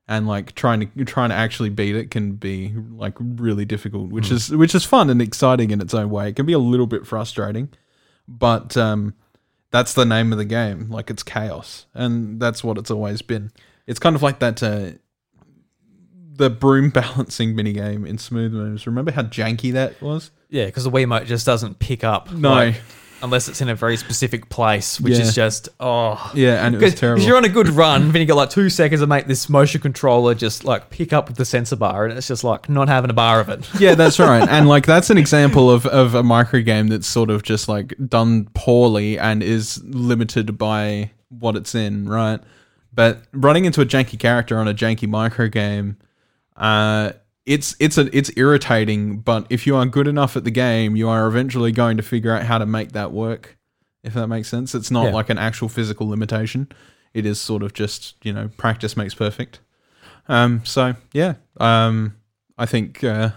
And 0.07 0.27
like 0.27 0.53
trying 0.53 0.91
to 0.91 1.05
trying 1.05 1.29
to 1.29 1.35
actually 1.35 1.69
beat 1.69 1.95
it 1.95 2.11
can 2.11 2.33
be 2.33 2.73
like 2.91 3.15
really 3.19 3.65
difficult, 3.65 4.11
which 4.11 4.29
is 4.29 4.51
which 4.51 4.75
is 4.75 4.85
fun 4.85 5.09
and 5.09 5.19
exciting 5.19 5.71
in 5.71 5.81
its 5.81 5.95
own 5.95 6.11
way. 6.11 6.29
It 6.29 6.35
can 6.35 6.45
be 6.45 6.53
a 6.53 6.59
little 6.59 6.85
bit 6.85 7.07
frustrating, 7.07 7.69
but 8.27 8.77
um, 8.77 9.15
that's 9.71 9.95
the 9.95 10.05
name 10.05 10.31
of 10.31 10.37
the 10.37 10.45
game. 10.45 10.91
Like 10.91 11.09
it's 11.09 11.23
chaos, 11.23 11.87
and 11.95 12.39
that's 12.39 12.63
what 12.63 12.77
it's 12.77 12.91
always 12.91 13.23
been. 13.23 13.51
It's 13.87 13.97
kind 13.97 14.15
of 14.15 14.21
like 14.21 14.37
that 14.39 14.61
uh, 14.61 14.91
the 16.37 16.49
broom 16.49 16.89
balancing 16.91 17.55
minigame 17.55 18.07
in 18.07 18.17
Smooth 18.17 18.53
Moves. 18.53 18.85
Remember 18.85 19.11
how 19.11 19.23
janky 19.23 19.73
that 19.73 19.99
was? 20.01 20.31
Yeah, 20.49 20.67
because 20.67 20.83
the 20.83 20.91
Wiimote 20.91 21.25
just 21.25 21.45
doesn't 21.45 21.79
pick 21.79 22.03
up. 22.03 22.31
No. 22.31 22.51
like, 22.51 22.75
unless 23.25 23.49
it's 23.49 23.59
in 23.59 23.67
a 23.67 23.75
very 23.75 23.97
specific 23.97 24.47
place, 24.49 25.01
which 25.01 25.13
Yeah. 25.15 25.19
is 25.23 25.35
just 25.35 25.67
oh. 25.81 26.31
Yeah, 26.33 26.65
and 26.65 26.75
it 26.75 26.81
was 26.81 26.95
terrible. 26.95 27.17
Because 27.17 27.27
you're 27.27 27.35
on 27.35 27.43
a 27.43 27.49
good 27.49 27.67
run, 27.67 28.11
then 28.13 28.21
you 28.21 28.25
got 28.27 28.35
like 28.37 28.49
two 28.49 28.69
seconds 28.69 29.01
to 29.01 29.07
make 29.07 29.27
this 29.27 29.49
motion 29.49 29.81
controller 29.81 30.33
just 30.33 30.63
like 30.63 30.89
pick 30.89 31.11
up 31.11 31.27
with 31.27 31.35
the 31.37 31.43
sensor 31.45 31.75
bar, 31.75 32.05
and 32.05 32.17
it's 32.17 32.27
just 32.29 32.43
like 32.45 32.69
not 32.69 32.87
having 32.87 33.09
a 33.09 33.13
bar 33.13 33.41
of 33.41 33.49
it. 33.49 33.67
yeah, 33.79 33.95
that's 33.95 34.17
right. 34.31 34.47
And 34.47 34.69
like 34.69 34.85
that's 34.85 35.09
an 35.09 35.17
example 35.17 35.69
of, 35.69 35.85
of 35.87 36.15
a 36.15 36.23
micro 36.23 36.61
game 36.61 36.87
that's 36.87 37.07
sort 37.07 37.29
of 37.29 37.43
just 37.43 37.67
like 37.67 37.93
done 38.07 38.47
poorly 38.53 39.19
and 39.19 39.43
is 39.43 39.83
limited 39.83 40.57
by 40.57 41.11
what 41.29 41.57
it's 41.57 41.75
in, 41.75 42.07
right? 42.07 42.39
But 42.93 43.23
running 43.33 43.65
into 43.65 43.81
a 43.81 43.85
janky 43.85 44.17
character 44.17 44.57
on 44.57 44.69
a 44.69 44.73
janky 44.73 45.09
micro 45.09 45.49
game, 45.49 45.97
uh, 46.55 47.11
it's 47.45 47.75
it's 47.79 47.97
a 47.97 48.15
it's 48.17 48.31
irritating. 48.37 49.19
But 49.19 49.45
if 49.49 49.67
you 49.67 49.75
are 49.75 49.85
good 49.85 50.07
enough 50.07 50.35
at 50.35 50.43
the 50.43 50.51
game, 50.51 50.95
you 50.95 51.07
are 51.09 51.27
eventually 51.27 51.71
going 51.71 51.97
to 51.97 52.03
figure 52.03 52.33
out 52.33 52.43
how 52.43 52.57
to 52.57 52.65
make 52.65 52.91
that 52.93 53.11
work. 53.11 53.57
If 54.03 54.13
that 54.13 54.27
makes 54.27 54.47
sense, 54.47 54.75
it's 54.75 54.91
not 54.91 55.05
Yeah. 55.05 55.11
like 55.13 55.29
an 55.29 55.37
actual 55.37 55.67
physical 55.69 56.07
limitation. 56.09 56.67
It 57.13 57.25
is 57.25 57.39
sort 57.39 57.63
of 57.63 57.73
just 57.73 58.15
you 58.23 58.33
know 58.33 58.49
practice 58.57 58.95
makes 58.97 59.13
perfect. 59.13 59.59
Um, 60.27 60.61
so 60.65 60.95
yeah, 61.13 61.35
um, 61.59 62.15
I 62.57 62.65
think 62.65 63.03
uh, 63.03 63.29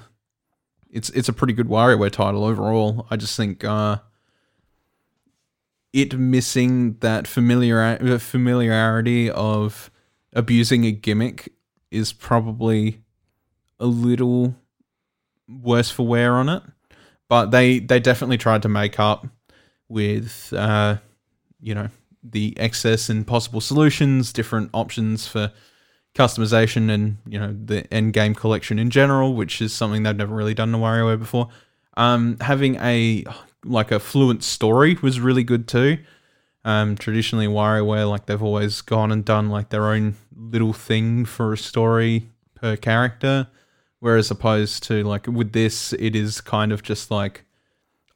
it's 0.90 1.10
it's 1.10 1.28
a 1.28 1.32
pretty 1.32 1.52
good 1.52 1.68
WarioWare 1.68 2.10
title 2.10 2.44
overall. 2.44 3.06
I 3.10 3.16
just 3.16 3.36
think 3.36 3.62
uh, 3.64 3.98
it 5.92 6.18
missing 6.18 6.96
that 7.00 7.26
familiar 7.26 8.18
familiarity 8.18 9.30
of 9.30 9.90
abusing 10.32 10.84
a 10.84 10.92
gimmick 10.92 11.52
is 11.90 12.12
probably 12.12 13.02
a 13.80 13.86
little 13.86 14.54
worse 15.48 15.90
for 15.90 16.06
wear 16.06 16.34
on 16.36 16.48
it. 16.48 16.62
But 17.28 17.50
they 17.50 17.78
they 17.78 18.00
definitely 18.00 18.38
tried 18.38 18.62
to 18.62 18.68
make 18.68 18.98
up 18.98 19.26
with 19.88 20.52
uh, 20.56 20.96
you 21.60 21.74
know 21.74 21.88
the 22.22 22.54
excess 22.58 23.08
and 23.08 23.26
possible 23.26 23.60
solutions, 23.60 24.32
different 24.32 24.70
options 24.72 25.26
for 25.26 25.52
customization 26.14 26.90
and 26.90 27.18
you 27.28 27.38
know 27.38 27.54
the 27.64 27.92
end 27.92 28.12
game 28.12 28.34
collection 28.34 28.78
in 28.78 28.90
general, 28.90 29.34
which 29.34 29.60
is 29.60 29.72
something 29.72 30.02
they've 30.02 30.16
never 30.16 30.34
really 30.34 30.54
done 30.54 30.74
in 30.74 30.80
WarioWare 30.80 31.18
before. 31.18 31.48
Um, 31.96 32.36
having 32.40 32.76
a 32.76 33.24
like 33.64 33.90
a 33.90 34.00
fluent 34.00 34.42
story 34.42 34.96
was 35.02 35.20
really 35.20 35.44
good 35.44 35.68
too. 35.68 35.98
Um, 36.64 36.96
traditionally, 36.96 37.46
WarioWare 37.46 38.08
like 38.08 38.26
they've 38.26 38.42
always 38.42 38.80
gone 38.80 39.12
and 39.12 39.24
done 39.24 39.48
like 39.48 39.68
their 39.70 39.86
own 39.86 40.16
little 40.34 40.72
thing 40.72 41.24
for 41.24 41.52
a 41.52 41.58
story 41.58 42.30
per 42.54 42.76
character, 42.76 43.48
whereas 44.00 44.30
opposed 44.30 44.82
to 44.84 45.02
like 45.04 45.26
with 45.26 45.52
this, 45.52 45.92
it 45.94 46.14
is 46.16 46.40
kind 46.40 46.72
of 46.72 46.82
just 46.82 47.10
like 47.10 47.44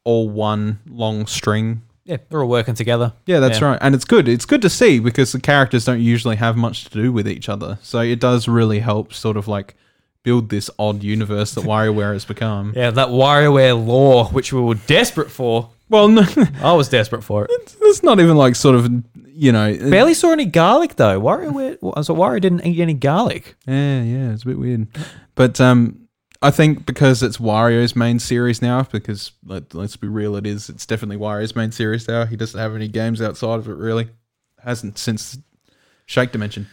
all 0.05 0.29
one 0.29 0.81
long 0.89 1.27
string 1.27 1.83
Yeah, 2.05 2.17
they're 2.29 2.43
all 2.43 2.49
working 2.49 2.75
together. 2.75 3.13
yeah, 3.27 3.39
that's 3.39 3.61
Yeah. 3.61 3.69
right. 3.69 3.79
And 3.81 3.95
it's 3.95 4.05
good. 4.05 4.27
It's 4.29 4.45
good 4.45 4.63
to 4.63 4.71
see 4.71 4.99
because 4.99 5.31
the 5.33 5.41
characters 5.41 5.85
don't 5.85 6.01
usually 6.01 6.37
have 6.37 6.57
much 6.57 6.85
to 6.85 6.91
do 6.91 7.13
with 7.13 7.29
each 7.29 7.49
other. 7.49 7.79
So 7.83 8.01
it 8.01 8.19
does 8.21 8.49
really 8.49 8.81
help 8.81 9.13
sort 9.15 9.37
of 9.37 9.47
like 9.47 9.77
build 10.25 10.49
this 10.51 10.69
odd 10.79 11.03
universe 11.05 11.53
that 11.55 11.65
WarioWare 11.73 12.13
has 12.15 12.25
become. 12.25 12.73
Yeah, 12.77 12.91
that 12.91 13.09
WarioWare 13.09 13.87
lore, 13.87 14.27
which 14.27 14.53
we 14.53 14.61
were 14.61 14.75
desperate 14.75 15.31
for. 15.31 15.71
Well, 15.93 16.09
no, 16.09 16.25
I 16.63 16.73
was 16.73 16.89
desperate 16.89 17.23
for 17.23 17.45
it. 17.45 17.51
it's 17.83 18.03
not 18.03 18.19
even 18.19 18.37
like 18.37 18.57
sort 18.57 18.75
of, 18.75 18.91
you 19.27 19.53
know. 19.53 19.69
it- 19.69 19.91
Barely 19.91 20.15
saw 20.15 20.33
any 20.33 20.47
garlic 20.47 20.97
though. 20.97 21.21
Wario, 21.21 21.53
WarioWare, 21.81 22.05
so 22.05 22.17
Wario 22.17 22.41
didn't 22.41 22.65
eat 22.67 22.81
any 22.81 22.95
garlic. 22.95 23.55
Yeah, 23.67 24.03
yeah, 24.03 24.33
it's 24.33 24.43
a 24.43 24.47
bit 24.47 24.59
weird. 24.59 24.89
But 25.35 25.61
um, 25.61 26.09
I 26.41 26.51
think 26.51 26.87
because 26.87 27.23
it's 27.23 27.37
Wario's 27.37 27.95
main 27.95 28.19
series 28.19 28.63
now, 28.63 28.85
because 28.85 29.33
let, 29.45 29.75
let's 29.75 29.97
be 29.97 30.09
real, 30.09 30.35
it 30.37 30.47
is. 30.47 30.69
It's 30.71 30.87
definitely 30.87 31.19
Wario's 31.19 31.55
main 31.55 31.73
series 31.73 32.09
now. 32.09 32.25
He 32.25 32.37
doesn't 32.37 32.59
have 32.59 32.75
any 32.75 32.89
games 32.89 33.21
outside 33.21 33.59
of 33.59 33.69
it, 33.69 33.77
really. 33.77 34.09
Hasn't 34.65 34.97
since 34.99 35.39
Shake 36.07 36.33
Dimension. 36.33 36.69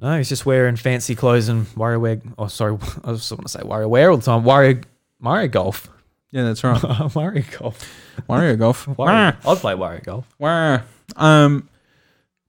No, 0.00 0.16
he's 0.18 0.28
just 0.28 0.44
wearing 0.44 0.74
fancy 0.74 1.14
clothes 1.14 1.48
and 1.48 1.66
WarioWare. 1.68 2.34
Oh, 2.36 2.48
sorry, 2.48 2.76
I 3.04 3.12
was 3.12 3.30
want 3.30 3.42
to 3.44 3.48
say 3.48 3.60
WarioWare 3.60 4.10
all 4.10 4.16
the 4.16 4.24
time. 4.24 4.42
Wario, 4.42 4.82
Mario 5.20 5.46
Golf, 5.48 5.88
Yeah, 6.34 6.42
that's 6.42 6.64
right. 6.64 6.82
Mario 7.14 7.44
Golf. 7.58 7.88
Wario 8.28 8.58
Golf. 8.58 8.86
Wario. 8.86 9.36
I'd 9.46 9.58
play 9.58 9.74
Wario 9.74 10.02
Golf. 10.02 10.26
Wow. 10.40 10.82
Um, 11.14 11.68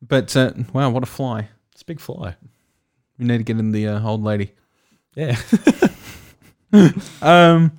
but 0.02 0.36
uh, 0.36 0.54
wow, 0.74 0.90
what 0.90 1.04
a 1.04 1.06
fly! 1.06 1.50
It's 1.72 1.84
a 1.84 1.86
big 1.86 2.00
fly. 2.00 2.36
We 3.20 3.26
need 3.26 3.38
to 3.38 3.44
get 3.44 3.60
in 3.60 3.74
the 3.74 3.88
uh, 3.88 4.04
old 4.04 4.24
lady. 4.24 4.54
Yeah. 5.16 5.38
Um, 7.22 7.78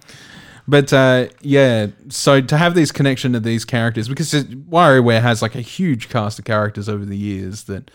but 0.67 0.91
uh, 0.91 1.27
yeah, 1.43 1.89
so 2.09 2.41
to 2.41 2.57
have 2.57 2.75
this 2.75 2.91
connection 2.91 3.35
to 3.35 3.41
these 3.41 3.67
characters 3.67 4.09
because 4.09 4.33
WarioWare 4.33 5.21
has 5.21 5.43
like 5.43 5.55
a 5.55 5.61
huge 5.61 6.09
cast 6.09 6.39
of 6.39 6.47
characters 6.47 6.89
over 6.89 7.05
the 7.05 7.17
years 7.17 7.65
that 7.65 7.91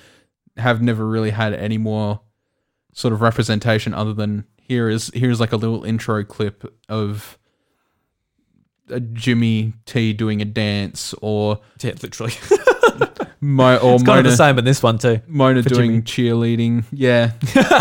have 0.58 0.80
never 0.80 1.08
really 1.08 1.32
had 1.32 1.56
any 1.56 1.80
more 1.80 2.21
sort 2.93 3.13
of 3.13 3.21
representation 3.21 3.95
other 3.95 4.13
than 4.13 4.45
here 4.62 4.89
is 4.89 5.10
here's 5.15 5.39
like 5.39 5.54
a 5.54 5.58
little 5.58 5.84
intro 5.84 6.24
clip 6.24 6.71
of 6.88 7.39
a 8.91 8.99
Jimmy 8.99 9.73
T 9.86 10.13
doing 10.13 10.41
a 10.41 10.45
dance 10.45 11.13
or 11.21 11.60
yeah, 11.82 11.93
literally. 12.01 12.34
my 13.41 13.77
or 13.77 13.95
It's 13.95 14.04
kind 14.04 14.19
of 14.19 14.23
Mona, 14.25 14.30
the 14.30 14.36
same 14.38 14.58
in 14.60 14.65
this 14.65 14.84
one 14.84 14.97
too. 14.97 15.19
Mona 15.27 15.62
doing 15.62 16.04
cheerleading. 16.04 16.84
Yeah, 16.91 17.32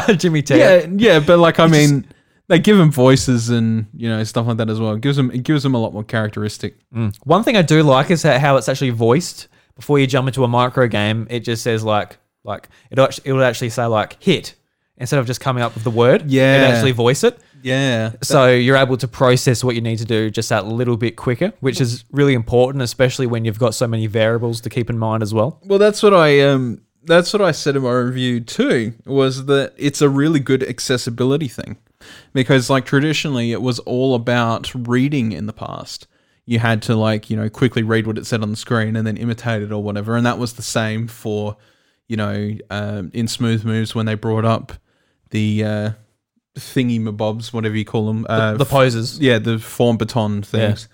Jimmy 0.16 0.42
T. 0.42 0.59
yeah, 0.59 0.87
yeah, 0.90 1.20
but 1.20 1.38
like 1.38 1.59
I 1.59 1.66
He 1.66 1.73
just- 1.75 1.92
mean, 1.92 2.07
they 2.49 2.59
give 2.59 2.77
them 2.79 2.90
voices 2.90 3.49
and 3.51 3.87
you 3.94 4.09
know 4.09 4.25
stuff 4.25 4.46
like 4.46 4.57
that 4.57 4.70
as 4.70 4.81
well. 4.81 4.92
It 4.94 5.01
gives 5.03 5.16
them 5.16 5.31
it 5.31 5.42
gives 5.44 5.62
them 5.62 5.75
a 5.75 5.79
lot 5.79 5.92
more 5.92 6.03
characteristic. 6.05 6.77
Mm. 6.92 7.16
One 7.25 7.44
thing 7.44 7.57
I 7.57 7.62
do 7.62 7.83
like 7.83 8.11
is 8.11 8.23
how 8.23 8.57
it's 8.57 8.68
actually 8.68 8.90
voiced. 8.90 9.49
Before 9.77 9.99
you 9.99 10.07
jump 10.07 10.27
into 10.29 10.44
a 10.44 10.49
micro 10.49 10.88
game, 10.88 11.27
it 11.31 11.40
just 11.40 11.62
says 11.62 11.85
like 11.85 12.18
like 12.44 12.68
it 12.90 12.99
it 13.25 13.33
would 13.33 13.42
actually 13.44 13.70
say 13.70 13.85
like 13.87 14.23
hit 14.23 14.55
instead 14.99 15.18
of 15.18 15.27
just 15.27 15.40
coming 15.40 15.62
up 15.62 15.75
with 15.75 15.85
the 15.85 15.90
word. 15.90 16.31
Yeah. 16.31 16.57
it 16.68 16.75
actually 16.75 16.92
voice 16.92 17.23
it. 17.25 17.38
Yeah, 17.62 18.12
So 18.23 18.49
you're 18.49 18.77
able 18.77 18.96
to 18.96 19.09
process 19.09 19.62
what 19.62 19.75
you 19.75 19.81
need 19.81 19.99
to 19.99 20.05
do 20.05 20.31
just 20.31 20.49
that 20.49 20.66
little 20.66 20.96
bit 20.96 21.16
quicker, 21.16 21.53
which 21.61 21.81
is 21.81 22.05
really 22.11 22.35
important, 22.35 22.83
especially 22.83 23.27
when 23.27 23.44
you've 23.44 23.59
got 23.59 23.75
so 23.75 23.87
many 23.87 24.07
variables 24.07 24.61
to 24.62 24.70
keep 24.70 24.90
in 24.90 24.99
mind 24.99 25.23
as 25.23 25.35
well. 25.35 25.61
well, 25.64 25.79
that's 25.79 26.03
what 26.03 26.14
I 26.14 26.40
um 26.40 26.83
that's 27.05 27.33
what 27.33 27.40
I 27.40 27.51
said 27.53 27.77
in 27.77 27.83
my 27.83 27.92
review 27.92 28.40
too. 28.40 28.94
Was 29.07 29.46
that 29.46 29.75
it's 29.77 30.03
a 30.03 30.09
really 30.09 30.40
good 30.40 30.62
accessibility 30.62 31.49
thing 31.49 31.79
because 32.33 32.70
like 32.70 32.85
traditionally 32.85 33.53
it 33.53 33.62
was 33.62 33.79
all 33.81 34.14
about 34.14 34.73
reading 34.75 35.33
in 35.33 35.46
the 35.46 35.53
past. 35.53 36.07
You 36.46 36.59
had 36.59 36.83
to 36.83 36.96
like 36.96 37.31
you 37.31 37.37
know 37.37 37.49
quickly 37.49 37.83
read 37.83 38.07
what 38.07 38.18
it 38.18 38.27
said 38.27 38.42
on 38.42 38.51
the 38.51 38.57
screen 38.57 38.96
and 38.96 39.07
then 39.07 39.16
imitate 39.16 39.62
it 39.62 39.73
or 39.73 39.83
whatever, 39.83 40.16
and 40.16 40.27
that 40.27 40.38
was 40.38 40.55
the 40.55 40.62
same 40.62 41.09
for 41.09 41.57
you 42.09 42.16
know 42.16 42.51
um, 42.70 43.11
in 43.14 43.29
Smooth 43.29 43.64
Moves 43.64 43.94
when 43.94 44.07
they 44.07 44.14
brought 44.14 44.44
up 44.44 44.73
the 45.31 45.64
uh, 45.64 45.90
thingy 46.57 47.01
mabobs, 47.01 47.53
whatever 47.53 47.77
you 47.77 47.85
call 47.85 48.07
them, 48.07 48.27
uh, 48.29 48.55
the 48.55 48.65
poses. 48.65 49.19
yeah, 49.19 49.39
the 49.39 49.59
form 49.59 49.97
baton 49.97 50.43
things. 50.43 50.89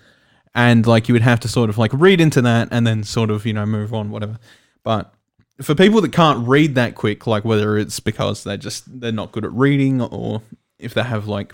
and 0.55 0.85
like 0.87 1.07
you 1.07 1.13
would 1.13 1.21
have 1.21 1.39
to 1.41 1.47
sort 1.47 1.69
of 1.69 1.77
like 1.77 1.91
read 1.93 2.21
into 2.21 2.41
that 2.41 2.69
and 2.71 2.85
then 2.85 3.03
sort 3.03 3.29
of 3.29 3.45
you 3.45 3.53
know 3.53 3.65
move 3.65 3.93
on 3.93 4.09
whatever. 4.09 4.37
But 4.83 5.13
for 5.61 5.75
people 5.75 6.01
that 6.01 6.11
can't 6.13 6.47
read 6.47 6.75
that 6.75 6.95
quick, 6.95 7.25
like 7.27 7.43
whether 7.43 7.77
it's 7.77 7.99
because 7.99 8.43
they're 8.43 8.57
just 8.57 8.83
they're 8.99 9.11
not 9.11 9.31
good 9.31 9.45
at 9.45 9.51
reading 9.53 10.01
or 10.01 10.41
if 10.79 10.93
they 10.93 11.03
have 11.03 11.27
like, 11.27 11.53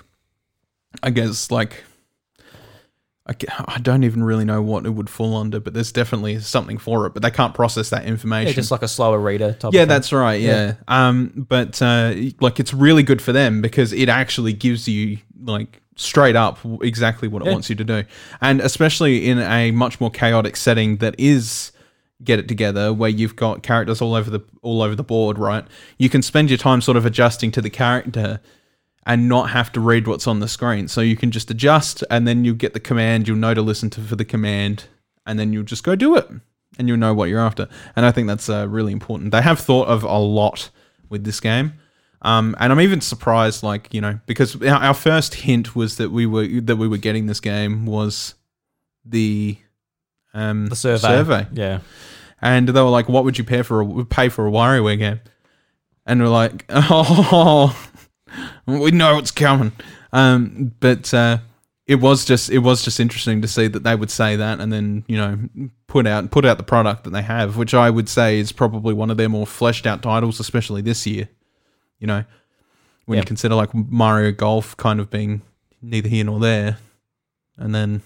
I 1.02 1.10
guess 1.10 1.52
like. 1.52 1.84
I 3.26 3.34
I 3.66 3.80
don't 3.80 4.04
even 4.04 4.24
really 4.24 4.44
know 4.44 4.62
what 4.62 4.86
it 4.86 4.90
would 4.90 5.10
fall 5.10 5.38
under, 5.38 5.60
but 5.60 5.74
there's 5.74 5.92
definitely 5.92 6.40
something 6.42 6.78
for 6.78 7.06
it. 7.06 7.14
But 7.14 7.24
they 7.24 7.32
can't 7.32 7.54
process 7.54 7.90
that 7.92 8.06
information. 8.06 8.48
Yeah, 8.48 8.54
just 8.54 8.72
like 8.72 8.82
a 8.84 8.88
slower 8.88 9.20
reader 9.20 9.54
type. 9.54 9.74
Yeah, 9.74 9.86
that's 9.86 10.12
right. 10.12 10.42
Yeah. 10.42 10.76
Um, 10.88 11.46
but 11.48 11.82
uh, 11.82 12.14
like 12.42 12.60
it's 12.60 12.74
really 12.74 13.04
good 13.04 13.22
for 13.22 13.32
them 13.32 13.62
because 13.62 13.94
it 13.94 14.10
actually 14.10 14.54
gives 14.54 14.88
you 14.88 15.20
like 15.42 15.82
straight 15.96 16.36
up 16.36 16.60
exactly 16.82 17.28
what 17.28 17.42
it 17.44 17.46
Yeah. 17.46 17.52
wants 17.54 17.70
you 17.70 17.76
to 17.78 17.84
do, 17.84 18.04
and 18.42 18.60
especially 18.60 19.30
in 19.30 19.40
a 19.40 19.72
much 19.72 20.02
more 20.02 20.12
chaotic 20.12 20.58
setting 20.58 20.98
that 20.98 21.16
is 21.18 21.72
get 22.24 22.40
it 22.40 22.48
together 22.48 22.94
where 22.94 23.10
you've 23.10 23.36
got 23.36 23.64
characters 23.64 24.02
all 24.02 24.16
over 24.16 24.30
the 24.30 24.40
all 24.62 24.82
over 24.82 24.96
the 24.96 25.04
board 25.04 25.38
right 25.38 25.66
you 25.98 26.10
can 26.10 26.22
spend 26.22 26.50
your 26.50 26.58
time 26.58 26.80
sort 26.80 26.96
of 26.96 27.06
adjusting 27.06 27.52
to 27.52 27.60
the 27.62 27.70
character 27.70 28.40
and 29.06 29.28
not 29.28 29.50
have 29.50 29.72
to 29.72 29.80
read 29.80 30.08
what's 30.08 30.28
on 30.28 30.40
the 30.40 30.48
screen 30.48 30.88
so 30.88 31.02
you 31.02 31.16
can 31.16 31.32
just 31.32 31.52
adjust 31.52 32.04
and 32.10 32.28
then 32.28 32.46
you 32.46 32.54
get 32.54 32.74
the 32.74 32.80
command 32.80 33.28
you'll 33.28 33.38
know 33.38 33.54
to 33.54 33.62
listen 33.62 33.90
to 33.90 34.02
for 34.02 34.16
the 34.16 34.26
command 34.26 34.86
and 35.26 35.38
then 35.40 35.54
you'll 35.54 35.64
just 35.64 35.84
go 35.84 35.96
do 35.96 36.16
it 36.16 36.30
and 36.78 36.88
you'll 36.88 36.98
know 36.98 37.14
what 37.14 37.30
you're 37.30 37.40
after 37.40 37.68
and 37.96 38.06
i 38.06 38.12
think 38.12 38.28
that's 38.28 38.50
uh, 38.50 38.68
really 38.70 38.92
important 38.92 39.32
they 39.32 39.42
have 39.42 39.60
thought 39.60 39.88
of 39.88 40.04
a 40.04 40.18
lot 40.18 40.70
with 41.10 41.24
this 41.24 41.40
game 41.40 41.74
um, 42.24 42.56
and 42.58 42.72
I'm 42.72 42.80
even 42.80 43.02
surprised, 43.02 43.64
like 43.64 43.94
you 43.94 44.00
know, 44.00 44.18
because 44.28 44.62
our, 44.64 44.94
first 44.94 45.34
hint 45.36 45.76
was 45.76 45.98
that 45.98 46.10
we 46.10 46.26
were 46.26 46.48
that 46.62 46.78
we 46.78 46.88
were 46.88 46.98
getting 46.98 47.26
this 47.26 47.42
game 47.42 47.86
was 47.86 48.36
the 49.04 49.58
um, 50.34 50.68
the 50.68 50.76
survey. 50.76 51.00
survey, 51.02 51.48
Yeah. 51.52 51.80
and 52.42 52.70
they 52.70 52.82
were 52.82 52.90
like, 52.90 53.10
"What 53.10 53.26
would 53.26 53.38
you 53.38 53.44
pay 53.44 53.62
for 53.62 53.82
a 53.82 54.06
pay 54.06 54.30
for 54.30 54.48
a 54.48 54.52
WarioWare 54.52 54.98
game?" 54.98 55.20
And 56.06 56.22
we're 56.22 56.30
like, 56.30 56.64
"Oh, 56.70 57.78
we 58.66 58.92
know 58.92 59.18
it's 59.18 59.32
coming." 59.32 59.72
Um, 60.12 60.74
but 60.80 61.14
uh, 61.14 61.40
it 61.88 61.96
was 61.96 62.26
just 62.26 62.50
it 62.50 62.60
was 62.60 62.84
just 62.84 63.00
interesting 63.00 63.42
to 63.42 63.48
see 63.48 63.68
that 63.68 63.84
they 63.84 63.96
would 63.96 64.12
say 64.12 64.36
that, 64.36 64.60
and 64.60 64.72
then 64.72 65.04
you 65.08 65.18
know 65.18 65.40
put 65.88 66.08
out 66.08 66.32
put 66.32 66.46
out 66.46 66.58
the 66.58 66.64
product 66.64 67.04
that 67.04 67.12
they 67.12 67.22
have, 67.22 67.58
which 67.58 67.74
I 67.74 67.90
would 67.90 68.10
say 68.10 68.40
is 68.40 68.52
probably 68.52 68.94
one 68.94 69.10
of 69.10 69.18
their 69.18 69.30
more 69.30 69.48
fleshed 69.48 69.86
out 69.86 70.02
titles, 70.02 70.40
especially 70.40 70.82
this 70.82 71.06
year. 71.06 71.30
You 72.00 72.08
know, 72.08 72.24
when 73.06 73.18
you 73.18 73.24
consider 73.26 73.56
like 73.56 73.74
Mario 73.74 74.32
Golf 74.32 74.76
kind 74.78 75.00
of 75.00 75.10
being 75.10 75.42
neither 75.82 76.10
here 76.10 76.24
nor 76.24 76.40
there, 76.40 76.78
and 77.58 77.74
then 77.74 78.02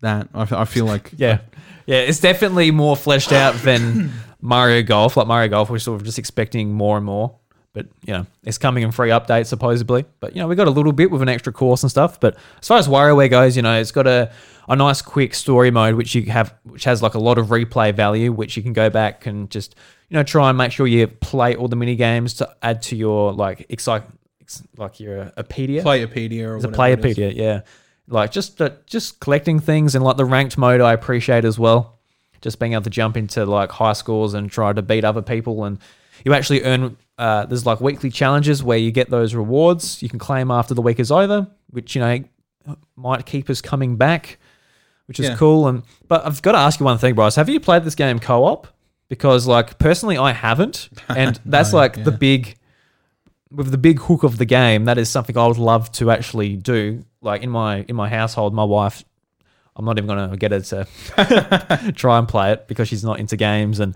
that 0.00 0.28
I 0.34 0.64
feel 0.64 0.86
like 0.94 1.12
Yeah. 1.16 1.40
Yeah, 1.86 1.98
it's 1.98 2.18
definitely 2.18 2.72
more 2.72 2.96
fleshed 2.96 3.30
out 3.32 3.54
than 3.62 4.12
Mario 4.40 4.82
Golf. 4.82 5.16
Like 5.16 5.28
Mario 5.28 5.48
Golf, 5.48 5.70
we're 5.70 5.78
sort 5.78 6.00
of 6.00 6.04
just 6.04 6.18
expecting 6.18 6.72
more 6.72 6.96
and 6.96 7.06
more. 7.06 7.36
But, 7.76 7.88
you 8.06 8.14
know, 8.14 8.26
it's 8.42 8.56
coming 8.56 8.82
in 8.84 8.90
free 8.90 9.10
updates, 9.10 9.48
supposedly. 9.48 10.06
But, 10.20 10.34
you 10.34 10.40
know, 10.40 10.48
we 10.48 10.56
got 10.56 10.66
a 10.66 10.70
little 10.70 10.92
bit 10.92 11.10
with 11.10 11.20
an 11.20 11.28
extra 11.28 11.52
course 11.52 11.82
and 11.82 11.90
stuff. 11.90 12.18
But 12.18 12.38
as 12.62 12.68
far 12.68 12.78
as 12.78 12.88
WarioWare 12.88 13.28
goes, 13.28 13.54
you 13.54 13.60
know, 13.60 13.78
it's 13.78 13.92
got 13.92 14.06
a, 14.06 14.32
a 14.66 14.74
nice 14.74 15.02
quick 15.02 15.34
story 15.34 15.70
mode, 15.70 15.94
which 15.94 16.14
you 16.14 16.22
have, 16.30 16.54
which 16.62 16.84
has 16.84 17.02
like 17.02 17.12
a 17.12 17.18
lot 17.18 17.36
of 17.36 17.48
replay 17.48 17.94
value, 17.94 18.32
which 18.32 18.56
you 18.56 18.62
can 18.62 18.72
go 18.72 18.88
back 18.88 19.26
and 19.26 19.50
just, 19.50 19.74
you 20.08 20.14
know, 20.14 20.22
try 20.22 20.48
and 20.48 20.56
make 20.56 20.72
sure 20.72 20.86
you 20.86 21.06
play 21.06 21.54
all 21.54 21.68
the 21.68 21.76
mini 21.76 21.96
games 21.96 22.32
to 22.34 22.56
add 22.62 22.80
to 22.80 22.96
your, 22.96 23.34
like, 23.34 23.66
excite, 23.68 24.04
ex- 24.40 24.62
like 24.78 24.98
your 24.98 25.26
Apedia. 25.36 25.82
Playopedia 25.82 26.48
or 26.48 26.56
It's 26.56 26.64
a 26.64 26.68
whatever 26.68 27.08
it 27.08 27.36
yeah. 27.36 27.60
Like 28.08 28.30
just 28.30 28.62
uh, 28.62 28.70
just 28.86 29.20
collecting 29.20 29.58
things 29.58 29.94
and 29.94 30.04
like 30.04 30.16
the 30.16 30.24
ranked 30.24 30.56
mode, 30.56 30.80
I 30.80 30.92
appreciate 30.92 31.44
as 31.44 31.58
well. 31.58 31.98
Just 32.40 32.58
being 32.58 32.72
able 32.72 32.84
to 32.84 32.90
jump 32.90 33.16
into 33.16 33.44
like 33.44 33.70
high 33.72 33.94
scores 33.94 34.32
and 34.32 34.50
try 34.50 34.72
to 34.72 34.80
beat 34.80 35.04
other 35.04 35.22
people, 35.22 35.64
and 35.64 35.78
you 36.24 36.34
actually 36.34 36.62
earn. 36.62 36.96
Uh, 37.18 37.46
there's 37.46 37.64
like 37.64 37.80
weekly 37.80 38.10
challenges 38.10 38.62
where 38.62 38.76
you 38.76 38.90
get 38.90 39.08
those 39.08 39.34
rewards 39.34 40.02
you 40.02 40.08
can 40.08 40.18
claim 40.18 40.50
after 40.50 40.74
the 40.74 40.82
week 40.82 41.00
is 41.00 41.10
over, 41.10 41.46
which 41.70 41.94
you 41.94 42.00
know 42.00 42.22
might 42.96 43.24
keep 43.26 43.48
us 43.48 43.60
coming 43.62 43.96
back, 43.96 44.38
which 45.06 45.18
is 45.20 45.28
Yeah. 45.28 45.36
cool. 45.36 45.66
And 45.68 45.82
but 46.08 46.26
I've 46.26 46.42
got 46.42 46.52
to 46.52 46.58
ask 46.58 46.78
you 46.80 46.84
one 46.84 46.98
thing, 46.98 47.14
Bryce. 47.14 47.36
Have 47.36 47.48
you 47.48 47.58
played 47.60 47.84
this 47.84 47.94
game 47.94 48.18
co-op? 48.18 48.66
Because 49.08 49.46
like 49.46 49.78
personally, 49.78 50.18
I 50.18 50.32
haven't, 50.32 50.88
and 51.08 51.38
that's 51.46 51.72
No, 51.72 51.78
like 51.78 52.04
the 52.04 52.10
big 52.12 52.56
with 53.52 53.70
the 53.70 53.78
big 53.78 54.00
hook 54.00 54.24
of 54.24 54.36
the 54.38 54.44
game, 54.44 54.84
that 54.86 54.98
is 54.98 55.08
something 55.08 55.38
I 55.38 55.46
would 55.46 55.56
love 55.58 55.92
to 55.92 56.10
actually 56.10 56.56
do. 56.56 57.04
Like 57.22 57.42
in 57.42 57.50
my 57.50 57.84
in 57.88 57.94
my 57.96 58.08
household, 58.08 58.52
my 58.52 58.64
wife, 58.64 59.04
I'm 59.76 59.84
not 59.84 59.96
even 59.96 60.08
gonna 60.08 60.36
get 60.36 60.50
her 60.52 60.60
to 60.60 61.92
try 61.96 62.18
and 62.18 62.26
play 62.28 62.52
it 62.52 62.66
because 62.68 62.88
she's 62.88 63.04
not 63.04 63.20
into 63.20 63.36
games 63.36 63.78
and 63.80 63.94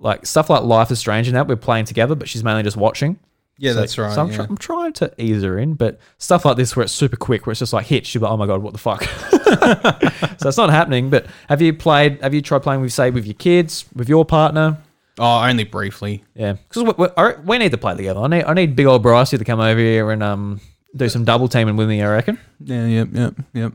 like 0.00 0.26
stuff 0.26 0.50
like 0.50 0.62
Life 0.64 0.90
is 0.90 0.98
Strange 0.98 1.28
and 1.28 1.36
that 1.36 1.46
we're 1.46 1.56
playing 1.56 1.84
together, 1.84 2.14
but 2.14 2.28
she's 2.28 2.42
mainly 2.42 2.62
just 2.64 2.76
watching. 2.76 3.18
Yeah, 3.58 3.72
So- 3.74 3.80
that's 3.80 3.98
right. 3.98 4.12
So 4.14 4.22
I'm, 4.22 4.30
yeah. 4.30 4.36
try- 4.36 4.46
I'm 4.46 4.56
trying 4.56 4.92
to 4.94 5.12
ease 5.18 5.42
her 5.42 5.58
in, 5.58 5.74
but 5.74 5.98
stuff 6.18 6.44
like 6.44 6.56
this 6.56 6.74
where 6.74 6.82
it's 6.84 6.92
super 6.92 7.16
quick, 7.16 7.46
where 7.46 7.52
it's 7.52 7.58
just 7.60 7.72
like 7.74 7.86
hit, 7.86 8.06
she'll 8.06 8.20
be 8.20 8.24
like, 8.24 8.32
oh 8.32 8.36
my 8.38 8.46
god, 8.46 8.62
what 8.62 8.72
the 8.72 8.78
fuck? 8.78 9.04
so 10.38 10.48
it's 10.48 10.56
not 10.56 10.70
happening. 10.70 11.10
But 11.10 11.26
have 11.48 11.60
you 11.62 11.72
played? 11.74 12.20
Have 12.22 12.34
you 12.34 12.42
tried 12.42 12.62
playing 12.62 12.80
with 12.80 12.92
say 12.92 13.10
with 13.10 13.26
your 13.26 13.34
kids, 13.34 13.84
with 13.94 14.08
your 14.08 14.24
partner? 14.24 14.78
oh, 15.18 15.44
only 15.44 15.64
briefly. 15.64 16.24
Yeah, 16.34 16.52
because 16.54 16.82
we, 16.84 16.92
we, 16.96 17.32
we 17.44 17.58
need 17.58 17.72
to 17.72 17.78
play 17.78 17.94
together. 17.94 18.20
I 18.20 18.26
need 18.28 18.44
I 18.44 18.54
need 18.54 18.74
big 18.76 18.86
old 18.86 19.02
Bryce 19.02 19.30
to 19.30 19.44
come 19.44 19.60
over 19.60 19.78
here 19.78 20.10
and 20.10 20.22
um 20.22 20.60
do 20.96 21.08
some 21.10 21.24
double 21.24 21.46
teaming 21.48 21.76
with 21.76 21.88
me. 21.88 22.02
I 22.02 22.10
reckon. 22.10 22.38
Yeah, 22.60 22.86
yep, 22.86 23.08
yep, 23.12 23.34
yep. 23.52 23.72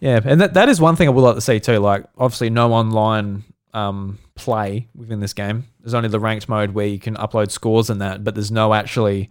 Yeah, 0.00 0.20
and 0.24 0.40
that, 0.40 0.54
that 0.54 0.68
is 0.68 0.80
one 0.80 0.96
thing 0.96 1.08
I 1.08 1.10
would 1.10 1.20
like 1.20 1.34
to 1.34 1.40
see 1.40 1.60
too. 1.60 1.78
Like, 1.78 2.04
obviously, 2.16 2.50
no 2.50 2.72
online 2.72 3.42
um, 3.74 4.18
play 4.38 4.88
within 4.94 5.20
this 5.20 5.32
game. 5.32 5.66
There's 5.80 5.94
only 5.94 6.08
the 6.08 6.20
ranked 6.20 6.48
mode 6.48 6.70
where 6.70 6.86
you 6.86 6.98
can 6.98 7.16
upload 7.16 7.50
scores 7.50 7.90
and 7.90 8.00
that, 8.00 8.24
but 8.24 8.34
there's 8.34 8.50
no 8.50 8.72
actually, 8.72 9.30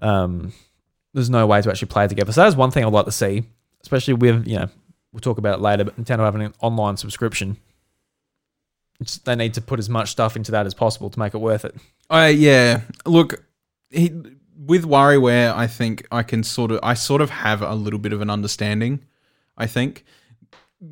um, 0.00 0.52
there's 1.12 1.30
no 1.30 1.46
way 1.46 1.60
to 1.60 1.70
actually 1.70 1.88
play 1.88 2.08
together. 2.08 2.32
So 2.32 2.42
that's 2.42 2.56
one 2.56 2.70
thing 2.70 2.84
I'd 2.84 2.92
like 2.92 3.04
to 3.06 3.12
see, 3.12 3.44
especially 3.82 4.14
with 4.14 4.46
you 4.46 4.58
know, 4.58 4.68
we'll 5.12 5.20
talk 5.20 5.38
about 5.38 5.58
it 5.58 5.62
later. 5.62 5.84
But 5.84 6.00
Nintendo 6.00 6.20
having 6.20 6.42
an 6.42 6.54
online 6.60 6.96
subscription, 6.96 7.56
it's, 9.00 9.18
they 9.18 9.34
need 9.34 9.54
to 9.54 9.60
put 9.60 9.78
as 9.78 9.88
much 9.88 10.10
stuff 10.10 10.36
into 10.36 10.52
that 10.52 10.66
as 10.66 10.74
possible 10.74 11.10
to 11.10 11.18
make 11.18 11.34
it 11.34 11.38
worth 11.38 11.64
it. 11.64 11.74
I 12.08 12.28
yeah. 12.28 12.82
Look, 13.06 13.44
he, 13.90 14.12
with 14.56 14.84
WarioWare, 14.84 15.54
I 15.54 15.66
think 15.66 16.06
I 16.10 16.22
can 16.22 16.42
sort 16.42 16.70
of 16.70 16.80
I 16.82 16.94
sort 16.94 17.20
of 17.20 17.30
have 17.30 17.60
a 17.62 17.74
little 17.74 17.98
bit 17.98 18.12
of 18.12 18.20
an 18.20 18.30
understanding. 18.30 19.00
I 19.56 19.66
think. 19.66 20.04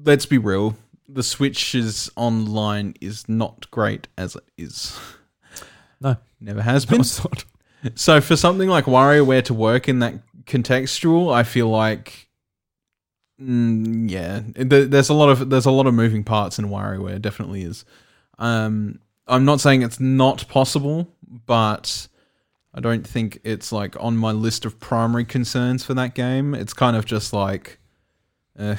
Let's 0.05 0.25
be 0.25 0.39
real. 0.39 0.77
The 1.13 1.23
Switch's 1.23 2.11
online 2.17 2.95
is 3.01 3.29
not 3.29 3.71
great 3.71 4.09
as 4.17 4.35
it 4.37 4.45
is. 4.57 4.99
No. 6.01 6.17
Never 6.41 6.63
has 6.63 6.87
been. 6.87 7.03
So 7.97 8.21
for 8.21 8.37
something 8.37 8.69
like 8.69 8.85
WarioWare 8.85 9.45
to 9.47 9.55
work 9.55 9.89
in 9.89 9.99
that 9.99 10.15
contextual, 10.45 11.35
I 11.35 11.43
feel 11.43 11.69
like, 11.69 12.29
mm, 13.41 14.09
yeah, 14.09 14.43
there- 14.55 14.85
there's 14.85 15.09
a 15.09 15.15
lot 15.15 15.31
of 15.31 15.51
there's 15.51 15.67
a 15.67 15.71
lot 15.71 15.87
of 15.89 15.95
moving 15.95 16.23
parts 16.25 16.59
in 16.61 16.67
WarioWare. 16.69 17.21
Definitely 17.21 17.63
is. 17.63 17.85
Um, 18.39 19.01
I'm 19.27 19.45
not 19.45 19.61
saying 19.61 19.83
it's 19.83 19.99
not 20.01 20.47
possible, 20.49 21.09
but 21.47 22.07
I 22.75 22.81
don't 22.81 23.07
think 23.07 23.41
it's 23.45 23.73
like 23.73 23.97
on 24.01 24.17
my 24.17 24.31
list 24.33 24.65
of 24.65 24.79
primary 24.81 25.25
concerns 25.25 25.85
for 25.85 25.95
that 25.95 26.15
game. 26.15 26.55
It's 26.55 26.73
kind 26.73 26.97
of 26.97 27.05
just 27.05 27.33
like, 27.33 27.79
uh, 28.59 28.77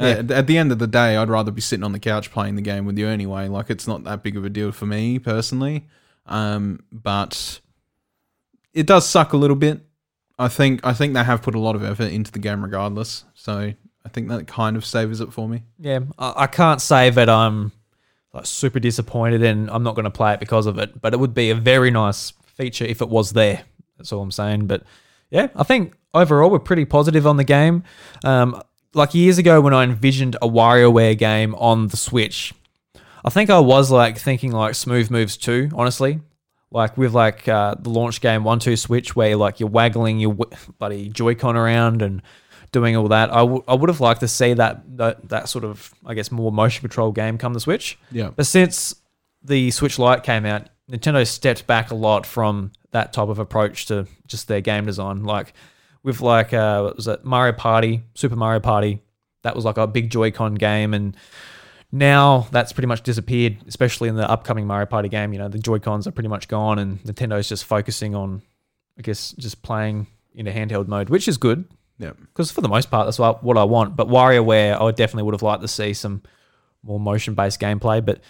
Yeah. 0.00 0.36
at, 0.36 0.46
the 0.46 0.56
end 0.56 0.72
of 0.72 0.78
the 0.78 0.86
day, 0.86 1.16
I'd 1.16 1.28
rather 1.28 1.50
be 1.50 1.60
sitting 1.60 1.84
on 1.84 1.92
the 1.92 1.98
couch 1.98 2.32
playing 2.32 2.56
the 2.56 2.62
game 2.62 2.86
with 2.86 2.98
you 2.98 3.06
anyway. 3.06 3.48
Like 3.48 3.68
it's 3.68 3.86
not 3.86 4.04
that 4.04 4.22
big 4.22 4.36
of 4.36 4.44
a 4.44 4.48
deal 4.48 4.72
for 4.72 4.86
me 4.86 5.18
personally. 5.18 5.86
Um, 6.26 6.80
but 6.90 7.60
it 8.72 8.86
does 8.86 9.08
suck 9.08 9.32
a 9.32 9.36
little 9.36 9.56
bit. 9.56 9.80
I 10.38 10.48
think 10.48 10.80
I 10.84 10.94
think 10.94 11.12
they 11.12 11.24
have 11.24 11.42
put 11.42 11.54
a 11.54 11.58
lot 11.58 11.76
of 11.76 11.84
effort 11.84 12.10
into 12.10 12.32
the 12.32 12.38
game 12.38 12.62
regardless. 12.62 13.24
So 13.34 13.72
I 14.04 14.08
think 14.08 14.28
that 14.28 14.46
kind 14.46 14.76
of 14.76 14.86
savors 14.86 15.20
it 15.20 15.32
for 15.32 15.48
me. 15.48 15.64
Yeah, 15.78 16.00
I, 16.18 16.32
I 16.36 16.46
can't 16.46 16.80
say 16.80 17.10
that 17.10 17.28
I'm 17.28 17.72
like 18.32 18.46
super 18.46 18.80
disappointed 18.80 19.42
and 19.42 19.70
I'm 19.70 19.82
not 19.82 19.96
going 19.96 20.04
to 20.04 20.10
play 20.10 20.32
it 20.32 20.40
because 20.40 20.66
of 20.66 20.78
it, 20.78 21.00
but 21.00 21.12
it 21.12 21.18
would 21.18 21.34
be 21.34 21.50
a 21.50 21.54
very 21.54 21.90
nice 21.90 22.32
feature 22.56 22.84
if 22.84 23.02
it 23.02 23.08
was 23.08 23.32
there. 23.32 23.64
That's 23.98 24.12
all 24.12 24.22
I'm 24.22 24.30
saying. 24.30 24.66
But 24.66 24.84
yeah, 25.30 25.48
I 25.54 25.62
think 25.62 25.94
overall 26.14 26.50
we're 26.50 26.58
pretty 26.58 26.84
positive 26.84 27.26
on 27.26 27.36
the 27.36 27.44
game. 27.44 27.82
Um, 28.24 28.62
like 28.94 29.14
years 29.14 29.38
ago 29.38 29.60
when 29.60 29.74
I 29.74 29.84
envisioned 29.84 30.36
a 30.42 30.48
WarioWare 30.48 31.16
game 31.16 31.54
on 31.56 31.88
the 31.88 31.96
Switch, 31.96 32.52
I 33.24 33.30
think 33.30 33.50
I 33.50 33.58
was 33.60 33.90
like 33.90 34.18
thinking 34.18 34.52
like 34.52 34.74
Smooth 34.74 35.10
Moves 35.10 35.36
2, 35.36 35.70
honestly. 35.74 36.20
Like 36.72 36.96
with 36.96 37.12
like 37.12 37.48
uh, 37.48 37.74
the 37.78 37.90
launch 37.90 38.20
game 38.20 38.44
One 38.44 38.60
Two 38.60 38.76
Switch, 38.76 39.16
where 39.16 39.34
like 39.36 39.58
you're 39.58 39.68
waggling 39.68 40.20
your 40.20 40.34
w- 40.34 40.56
bloody 40.78 41.08
Joy-Con 41.08 41.56
around 41.56 42.00
and 42.00 42.22
doing 42.70 42.94
all 42.94 43.08
that. 43.08 43.32
I, 43.32 43.40
w- 43.40 43.64
I 43.66 43.74
would 43.74 43.88
have 43.88 44.00
liked 44.00 44.20
to 44.20 44.28
see 44.28 44.54
that, 44.54 44.96
that 44.96 45.28
that 45.30 45.48
sort 45.48 45.64
of 45.64 45.92
I 46.06 46.14
guess 46.14 46.30
more 46.30 46.52
motion 46.52 46.82
control 46.82 47.10
game 47.10 47.38
come 47.38 47.54
to 47.54 47.60
Switch. 47.60 47.98
Yeah. 48.12 48.30
But 48.36 48.46
since 48.46 48.94
the 49.42 49.72
Switch 49.72 49.98
Lite 49.98 50.22
came 50.22 50.46
out, 50.46 50.68
Nintendo 50.88 51.26
stepped 51.26 51.66
back 51.66 51.90
a 51.90 51.96
lot 51.96 52.24
from 52.24 52.70
that 52.92 53.12
type 53.12 53.28
of 53.28 53.40
approach 53.40 53.86
to 53.86 54.06
just 54.28 54.46
their 54.46 54.60
game 54.60 54.86
design. 54.86 55.24
Like 55.24 55.54
with 56.02 56.20
like 56.20 56.52
uh, 56.52 56.82
what 56.82 56.96
was 56.96 57.08
it 57.08 57.24
Mario 57.24 57.52
Party, 57.52 58.02
Super 58.14 58.36
Mario 58.36 58.60
Party? 58.60 59.00
That 59.42 59.56
was 59.56 59.64
like 59.64 59.78
a 59.78 59.86
big 59.86 60.10
Joy-Con 60.10 60.54
game, 60.56 60.92
and 60.94 61.16
now 61.92 62.46
that's 62.52 62.72
pretty 62.72 62.86
much 62.86 63.02
disappeared. 63.02 63.56
Especially 63.66 64.08
in 64.08 64.16
the 64.16 64.28
upcoming 64.30 64.66
Mario 64.66 64.86
Party 64.86 65.08
game, 65.08 65.32
you 65.32 65.38
know 65.38 65.48
the 65.48 65.58
Joy-Cons 65.58 66.06
are 66.06 66.12
pretty 66.12 66.28
much 66.28 66.48
gone, 66.48 66.78
and 66.78 67.02
Nintendo's 67.04 67.48
just 67.48 67.64
focusing 67.64 68.14
on, 68.14 68.42
I 68.98 69.02
guess, 69.02 69.32
just 69.32 69.62
playing 69.62 70.06
in 70.34 70.46
a 70.46 70.52
handheld 70.52 70.86
mode, 70.88 71.08
which 71.08 71.26
is 71.26 71.36
good 71.38 71.64
Yeah. 71.98 72.12
because 72.20 72.50
for 72.52 72.60
the 72.60 72.68
most 72.68 72.90
part, 72.90 73.06
that's 73.06 73.18
what, 73.18 73.42
what 73.42 73.56
I 73.58 73.64
want. 73.64 73.96
But 73.96 74.06
WarioWare, 74.08 74.80
I 74.80 74.90
definitely 74.92 75.24
would 75.24 75.34
have 75.34 75.42
liked 75.42 75.62
to 75.62 75.68
see 75.68 75.92
some 75.92 76.22
more 76.84 77.00
motion 77.00 77.34
based 77.34 77.60
gameplay, 77.60 78.04
but 78.04 78.20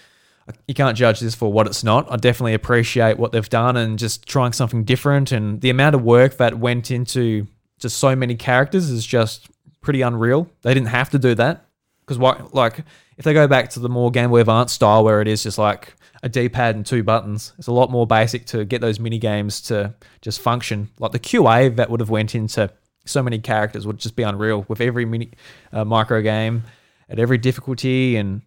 you 0.66 0.74
can't 0.74 0.96
judge 0.96 1.20
this 1.20 1.34
for 1.34 1.52
what 1.52 1.66
it's 1.66 1.84
not. 1.84 2.10
I 2.10 2.16
definitely 2.16 2.54
appreciate 2.54 3.18
what 3.18 3.32
they've 3.32 3.48
done 3.48 3.76
and 3.76 3.98
just 3.98 4.26
trying 4.26 4.52
something 4.52 4.84
different. 4.84 5.30
And 5.30 5.60
the 5.60 5.70
amount 5.70 5.94
of 5.94 6.02
work 6.02 6.38
that 6.38 6.58
went 6.58 6.90
into 6.90 7.46
just 7.80 7.98
so 7.98 8.14
many 8.14 8.34
characters 8.36 8.90
is 8.90 9.04
just 9.04 9.48
pretty 9.80 10.02
unreal. 10.02 10.48
They 10.62 10.74
didn't 10.74 10.88
have 10.88 11.10
to 11.10 11.18
do 11.18 11.34
that 11.36 11.66
because, 12.06 12.18
like, 12.52 12.84
if 13.16 13.24
they 13.24 13.32
go 13.34 13.46
back 13.48 13.70
to 13.70 13.80
the 13.80 13.88
more 13.88 14.10
Game 14.10 14.30
Boy 14.30 14.40
Advance 14.40 14.72
style 14.72 15.02
where 15.04 15.20
it 15.20 15.28
is 15.28 15.42
just 15.42 15.58
like 15.58 15.94
a 16.22 16.28
D-pad 16.28 16.76
and 16.76 16.84
two 16.84 17.02
buttons, 17.02 17.52
it's 17.58 17.66
a 17.68 17.72
lot 17.72 17.90
more 17.90 18.06
basic 18.06 18.46
to 18.46 18.64
get 18.64 18.80
those 18.80 19.00
mini 19.00 19.18
games 19.18 19.60
to 19.62 19.94
just 20.20 20.40
function. 20.40 20.90
Like 20.98 21.12
the 21.12 21.18
QA 21.18 21.74
that 21.76 21.90
would 21.90 22.00
have 22.00 22.10
went 22.10 22.34
into 22.34 22.70
so 23.06 23.22
many 23.22 23.38
characters 23.38 23.86
would 23.86 23.98
just 23.98 24.16
be 24.16 24.22
unreal 24.22 24.64
with 24.68 24.80
every 24.80 25.04
mini 25.06 25.30
uh, 25.72 25.84
micro 25.84 26.20
game 26.20 26.64
at 27.08 27.18
every 27.18 27.38
difficulty 27.38 28.16
and 28.16 28.42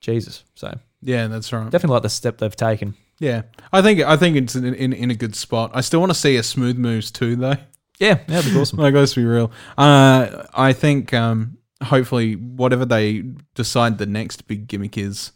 Jesus. 0.00 0.44
So 0.54 0.78
Yeah, 1.00 1.26
that's 1.26 1.52
right. 1.52 1.64
definitely 1.70 1.94
like 1.94 2.02
the 2.04 2.08
step 2.08 2.38
they've 2.38 2.54
taken. 2.54 2.94
Yeah, 3.18 3.42
I 3.72 3.82
think 3.82 4.00
I 4.00 4.16
think 4.16 4.36
it's 4.36 4.54
in, 4.56 4.74
in, 4.74 4.92
in 4.92 5.10
a 5.10 5.14
good 5.14 5.36
spot. 5.36 5.70
I 5.74 5.80
still 5.80 6.00
want 6.00 6.10
to 6.10 6.18
see 6.18 6.36
a 6.36 6.42
smooth 6.42 6.76
moves 6.76 7.10
too, 7.12 7.36
though. 7.36 7.56
Yeah, 7.98 8.08
yeah, 8.08 8.24
that'd 8.26 8.52
be 8.52 8.58
awesome. 8.58 8.78
Like, 8.78 8.94
let's 8.94 9.14
be 9.14 9.24
real. 9.24 9.52
Uh, 9.78 10.46
I 10.54 10.72
think 10.72 11.12
um, 11.14 11.58
hopefully 11.82 12.34
whatever 12.34 12.84
they 12.84 13.22
decide 13.54 13.98
the 13.98 14.06
next 14.06 14.48
big 14.48 14.66
gimmick 14.66 14.98
is, 14.98 15.32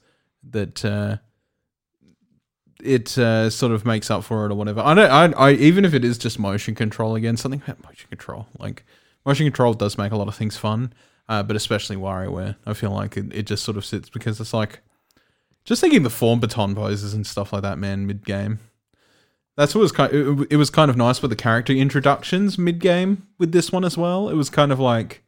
that 0.51 0.85
uh, 0.85 1.19
it 2.83 3.17
uh, 3.19 3.51
sort 3.51 3.73
of 3.73 3.85
makes 3.85 4.11
up 4.11 4.25
for 4.25 4.47
it 4.47 4.53
or 4.53 4.55
whatever. 4.55 4.81
I 4.81 4.95
don't. 4.95 5.35
I, 5.35 5.49
I 5.49 5.53
even 5.53 5.85
if 5.85 5.95
it 5.95 6.05
is 6.05 6.19
just 6.19 6.39
motion 6.39 6.75
control 6.75 7.15
again, 7.15 7.37
something 7.37 7.63
about 7.65 7.85
motion 7.85 8.09
control. 8.09 8.47
Like 8.59 8.85
motion 9.25 9.47
control 9.47 9.75
does 9.75 9.99
make 9.99 10.13
a 10.13 10.17
lot 10.17 10.29
of 10.29 10.35
things 10.35 10.57
fun, 10.57 10.93
uh, 11.29 11.43
but 11.43 11.57
especially 11.57 11.97
WarioWare. 11.97 12.57
I 12.67 12.75
feel 12.75 12.91
like 12.91 13.17
it, 13.17 13.33
it 13.33 13.47
just 13.47 13.65
sort 13.65 13.77
of 13.77 13.85
sits 13.85 14.09
because 14.09 14.41
it's 14.41 14.55
like 14.55 14.81
just 15.65 15.81
thinking 15.81 16.03
the 16.03 16.11
form 16.11 16.41
baton 16.41 16.75
poses 16.75 17.15
and 17.15 17.27
stuff 17.27 17.53
like 17.53 17.63
that, 17.63 17.79
man. 17.79 18.07
Mid 18.07 18.25
game. 18.25 18.61
That's 19.57 19.75
what 19.75 19.81
was 19.81 19.93
kind. 19.93 20.13
It, 20.13 20.49
it 20.51 20.57
was 20.57 20.71
kind 20.71 20.91
of 20.91 20.97
nice 20.97 21.23
with 21.23 21.31
the 21.31 21.37
character 21.37 21.73
introductions 21.73 22.59
mid 22.59 22.79
game 22.79 23.27
with 23.39 23.53
this 23.53 23.73
one 23.73 23.85
as 23.85 23.97
well. 23.97 24.29
It 24.29 24.35
was 24.35 24.51
kind 24.51 24.71
of 24.71 24.79
like 24.79 25.23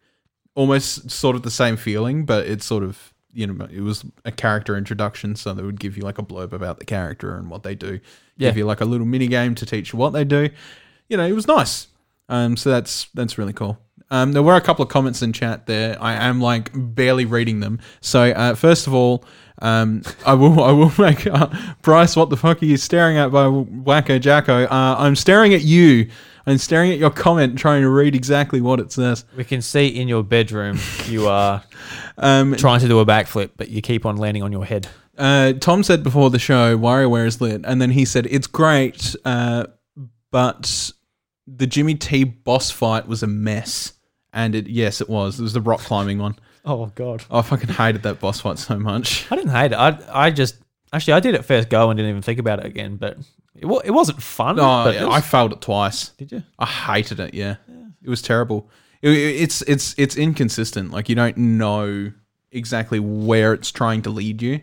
almost 0.54 1.10
sort 1.10 1.34
of 1.36 1.42
the 1.42 1.50
same 1.50 1.76
feeling, 1.76 2.24
but 2.24 2.46
it's 2.46 2.66
sort 2.66 2.84
of 2.84 3.14
you 3.32 3.46
know 3.46 3.66
it 3.66 3.80
was 3.80 4.04
a 4.24 4.32
character 4.32 4.76
introduction, 4.76 5.34
so 5.34 5.54
they 5.54 5.62
would 5.62 5.80
give 5.80 5.96
you 5.96 6.02
like 6.02 6.18
a 6.18 6.22
blurb 6.22 6.52
about 6.52 6.78
the 6.78 6.84
character 6.84 7.34
and 7.36 7.48
what 7.50 7.62
they 7.62 7.74
do. 7.74 8.00
Yeah. 8.36 8.50
Give 8.50 8.58
you 8.58 8.66
like 8.66 8.80
a 8.80 8.84
little 8.84 9.06
mini 9.06 9.28
game 9.28 9.54
to 9.56 9.66
teach 9.66 9.92
you 9.92 9.98
what 9.98 10.10
they 10.10 10.24
do. 10.24 10.50
You 11.08 11.16
know, 11.16 11.26
it 11.26 11.32
was 11.32 11.46
nice. 11.46 11.88
Um, 12.28 12.56
so 12.56 12.70
that's 12.70 13.08
that's 13.14 13.38
really 13.38 13.54
cool. 13.54 13.78
Um, 14.10 14.32
there 14.32 14.42
were 14.42 14.56
a 14.56 14.60
couple 14.60 14.82
of 14.82 14.88
comments 14.88 15.22
in 15.22 15.32
chat 15.32 15.66
there. 15.66 15.96
I 16.00 16.14
am 16.14 16.40
like 16.40 16.70
barely 16.74 17.24
reading 17.24 17.60
them. 17.60 17.78
So 18.00 18.22
uh, 18.30 18.54
first 18.54 18.86
of 18.86 18.94
all, 18.94 19.24
um, 19.60 20.02
I 20.24 20.34
will 20.34 20.62
I 20.70 20.72
will 20.72 20.92
make 20.98 21.26
uh, 21.26 21.48
Bryce. 21.82 22.16
What 22.16 22.30
the 22.30 22.36
fuck 22.36 22.62
are 22.62 22.66
you 22.66 22.76
staring 22.76 23.16
at 23.18 23.30
by 23.30 23.44
Wacko 23.44 24.20
Jacko? 24.20 24.64
Uh, 24.64 24.96
I'm 24.98 25.16
staring 25.16 25.52
at 25.54 25.62
you. 25.62 26.08
I'm 26.46 26.56
staring 26.56 26.90
at 26.92 26.98
your 26.98 27.10
comment, 27.10 27.58
trying 27.58 27.82
to 27.82 27.90
read 27.90 28.14
exactly 28.14 28.62
what 28.62 28.80
it 28.80 28.90
says. 28.90 29.26
We 29.36 29.44
can 29.44 29.60
see 29.60 29.88
in 29.88 30.08
your 30.08 30.22
bedroom 30.22 30.78
you 31.06 31.28
are 31.28 31.62
Um, 32.20 32.56
trying 32.56 32.80
to 32.80 32.88
do 32.88 32.98
a 32.98 33.06
backflip, 33.06 33.50
but 33.56 33.68
you 33.68 33.80
keep 33.80 34.04
on 34.04 34.16
landing 34.16 34.42
on 34.42 34.50
your 34.50 34.64
head. 34.64 34.88
Uh, 35.16 35.52
Tom 35.52 35.84
said 35.84 36.02
before 36.02 36.30
the 36.30 36.38
show, 36.40 36.76
WarioWare 36.76 37.26
is 37.26 37.40
lit, 37.40 37.60
and 37.64 37.80
then 37.80 37.90
he 37.90 38.04
said 38.04 38.26
it's 38.28 38.48
great, 38.48 39.14
uh, 39.24 39.66
but 40.32 40.90
the 41.46 41.66
Jimmy 41.66 41.94
T 41.94 42.24
boss 42.24 42.72
fight 42.72 43.06
was 43.06 43.22
a 43.22 43.28
mess. 43.28 43.92
And 44.32 44.54
it, 44.54 44.66
yes, 44.68 45.00
it 45.00 45.08
was. 45.08 45.38
It 45.40 45.42
was 45.42 45.52
the 45.54 45.60
rock 45.60 45.80
climbing 45.80 46.18
one. 46.18 46.36
Oh 46.64 46.86
God, 46.96 47.24
I 47.30 47.40
fucking 47.40 47.70
hated 47.70 48.02
that 48.02 48.20
boss 48.20 48.40
fight 48.40 48.58
so 48.58 48.78
much. 48.78 49.26
I 49.32 49.36
didn't 49.36 49.52
hate 49.52 49.72
it. 49.72 49.76
I 49.76 49.98
I 50.12 50.30
just 50.30 50.56
actually 50.92 51.14
I 51.14 51.20
did 51.20 51.34
it 51.34 51.44
first 51.46 51.70
go 51.70 51.88
and 51.88 51.96
didn't 51.96 52.10
even 52.10 52.20
think 52.20 52.38
about 52.38 52.58
it 52.58 52.66
again. 52.66 52.96
But 52.96 53.16
it 53.54 53.64
wa- 53.64 53.80
it 53.82 53.92
wasn't 53.92 54.20
fun. 54.22 54.58
Oh, 54.60 54.84
but 54.84 54.94
yeah, 54.94 55.02
it 55.04 55.06
was- 55.06 55.14
I 55.16 55.20
failed 55.22 55.52
it 55.52 55.62
twice. 55.62 56.08
did 56.18 56.30
you? 56.32 56.42
I 56.58 56.66
hated 56.66 57.20
it. 57.20 57.32
Yeah, 57.32 57.56
it 58.02 58.10
was 58.10 58.20
terrible. 58.20 58.68
It- 59.00 59.10
it- 59.12 59.36
it's 59.40 59.62
it's 59.62 59.94
it's 59.96 60.16
inconsistent. 60.16 60.90
Like 60.90 61.08
you 61.08 61.14
don't 61.14 61.38
know 61.38 62.12
exactly 62.52 63.00
where 63.00 63.54
it's 63.54 63.70
trying 63.70 64.02
to 64.02 64.10
lead 64.10 64.42
you. 64.42 64.60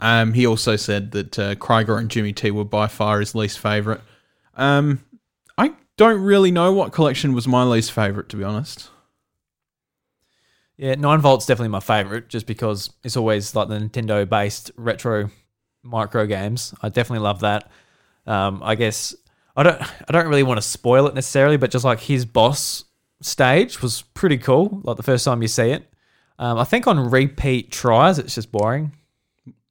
Um, 0.00 0.32
he 0.32 0.46
also 0.46 0.74
said 0.74 1.12
that 1.12 1.38
uh, 1.38 1.54
Crygor 1.56 1.98
and 1.98 2.10
Jimmy 2.10 2.32
T 2.32 2.50
were 2.50 2.64
by 2.64 2.88
far 2.88 3.20
his 3.20 3.36
least 3.36 3.60
favorite. 3.60 4.00
Um, 4.56 5.04
I 5.56 5.74
don't 5.96 6.22
really 6.22 6.50
know 6.50 6.72
what 6.72 6.92
collection 6.92 7.34
was 7.34 7.46
my 7.46 7.62
least 7.62 7.92
favorite, 7.92 8.28
to 8.30 8.36
be 8.36 8.42
honest. 8.42 8.90
Yeah, 10.76 10.94
nine 10.94 11.20
volts 11.20 11.46
definitely 11.46 11.68
my 11.68 11.80
favorite, 11.80 12.28
just 12.28 12.46
because 12.46 12.90
it's 13.02 13.16
always 13.16 13.54
like 13.54 13.68
the 13.68 13.78
Nintendo 13.78 14.28
based 14.28 14.70
retro 14.76 15.30
micro 15.82 16.26
games. 16.26 16.74
I 16.82 16.88
definitely 16.88 17.24
love 17.24 17.40
that. 17.40 17.70
Um, 18.26 18.60
I 18.62 18.74
guess 18.74 19.14
I 19.56 19.62
don't 19.62 19.80
I 19.80 20.12
don't 20.12 20.28
really 20.28 20.42
want 20.42 20.58
to 20.58 20.62
spoil 20.62 21.06
it 21.06 21.14
necessarily, 21.14 21.56
but 21.56 21.70
just 21.70 21.84
like 21.84 22.00
his 22.00 22.24
boss 22.24 22.84
stage 23.22 23.80
was 23.80 24.02
pretty 24.02 24.38
cool. 24.38 24.80
Like 24.84 24.96
the 24.96 25.02
first 25.02 25.24
time 25.24 25.40
you 25.42 25.48
see 25.48 25.70
it. 25.70 25.90
Um, 26.38 26.58
I 26.58 26.64
think 26.64 26.86
on 26.86 27.10
repeat 27.10 27.72
tries, 27.72 28.18
it's 28.18 28.34
just 28.34 28.52
boring. 28.52 28.92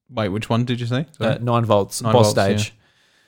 Wait, 0.09 0.29
which 0.29 0.49
one 0.49 0.65
did 0.65 0.79
you 0.79 0.87
say? 0.87 1.05
Uh, 1.19 1.37
nine 1.39 1.65
volts 1.65 2.01
Nine 2.01 2.13
boss 2.13 2.33
volts, 2.33 2.63
stage. 2.63 2.73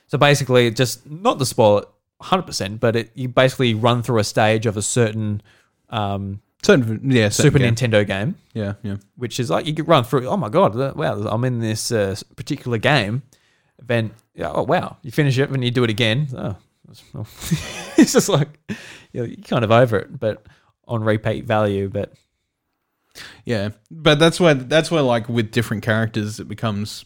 So 0.07 0.17
basically, 0.17 0.71
just 0.71 1.09
not 1.09 1.37
to 1.37 1.45
spoil 1.45 1.79
it 1.79 1.87
100%, 2.21 2.79
but 2.79 2.95
it, 2.95 3.11
you 3.13 3.27
basically 3.27 3.73
run 3.73 4.01
through 4.01 4.19
a 4.19 4.23
stage 4.23 4.65
of 4.65 4.77
a 4.77 4.81
certain 4.81 5.41
um, 5.89 6.41
certain, 6.63 7.11
yeah, 7.11 7.29
certain 7.29 7.51
Super 7.51 7.59
game. 7.59 7.75
Nintendo 7.75 8.05
game. 8.05 8.35
Yeah, 8.53 8.73
yeah. 8.83 8.97
which 9.15 9.39
is 9.39 9.49
like 9.49 9.65
you 9.65 9.73
could 9.73 9.87
run 9.87 10.03
through. 10.03 10.27
Oh 10.27 10.37
my 10.37 10.49
god! 10.49 10.75
Wow, 10.95 11.27
I'm 11.27 11.43
in 11.43 11.59
this 11.59 11.91
uh, 11.91 12.15
particular 12.35 12.77
game. 12.77 13.23
Then 13.81 14.11
yeah, 14.33 14.51
oh 14.53 14.63
wow, 14.63 14.97
you 15.01 15.11
finish 15.11 15.37
it 15.37 15.49
and 15.49 15.63
you 15.63 15.71
do 15.71 15.83
it 15.83 15.89
again. 15.89 16.27
Oh, 16.35 16.55
it's 17.97 18.13
just 18.13 18.29
like 18.29 18.59
you 19.11 19.21
know, 19.21 19.25
you're 19.25 19.37
kind 19.37 19.63
of 19.63 19.71
over 19.71 19.97
it, 19.97 20.19
but 20.19 20.45
on 20.87 21.03
repeat 21.03 21.45
value. 21.45 21.89
But 21.89 22.13
Yeah, 23.45 23.69
but 23.91 24.19
that's 24.19 24.39
where 24.39 24.53
that's 24.53 24.91
where 24.91 25.01
like 25.01 25.29
with 25.29 25.51
different 25.51 25.83
characters 25.83 26.39
it 26.39 26.47
becomes 26.47 27.05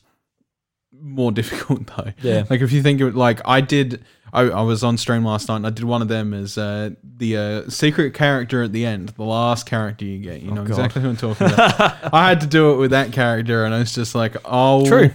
more 1.01 1.31
difficult 1.41 1.87
though. 1.87 2.11
Yeah. 2.21 2.43
like 2.49 2.61
if 2.61 2.71
you 2.71 2.81
think 2.81 3.01
of 3.01 3.09
it, 3.09 3.15
like 3.15 3.41
I 3.45 3.61
did, 3.61 4.03
I, 4.33 4.41
I 4.43 4.61
was 4.61 4.83
on 4.83 4.97
stream 4.97 5.25
last 5.25 5.49
night 5.49 5.57
and 5.57 5.67
I 5.67 5.71
did 5.71 5.83
one 5.83 6.01
of 6.01 6.07
them 6.07 6.33
as 6.33 6.57
uh, 6.57 6.91
the 7.17 7.37
uh, 7.37 7.69
secret 7.69 8.13
character 8.13 8.63
at 8.63 8.71
the 8.71 8.85
end, 8.85 9.09
the 9.09 9.23
last 9.23 9.65
character 9.65 10.05
you 10.05 10.19
get. 10.19 10.41
You 10.41 10.51
know 10.51 10.63
God. 10.63 10.69
exactly 10.69 11.01
who 11.01 11.09
I'm 11.09 11.17
talking 11.17 11.47
about. 11.47 12.13
I 12.13 12.29
had 12.29 12.41
to 12.41 12.47
do 12.47 12.71
it 12.73 12.77
with 12.77 12.91
that 12.91 13.11
character, 13.11 13.65
and 13.65 13.73
I 13.73 13.79
was 13.79 13.93
just 13.93 14.15
like, 14.15 14.35
oh, 14.45 14.85
True. 14.85 15.11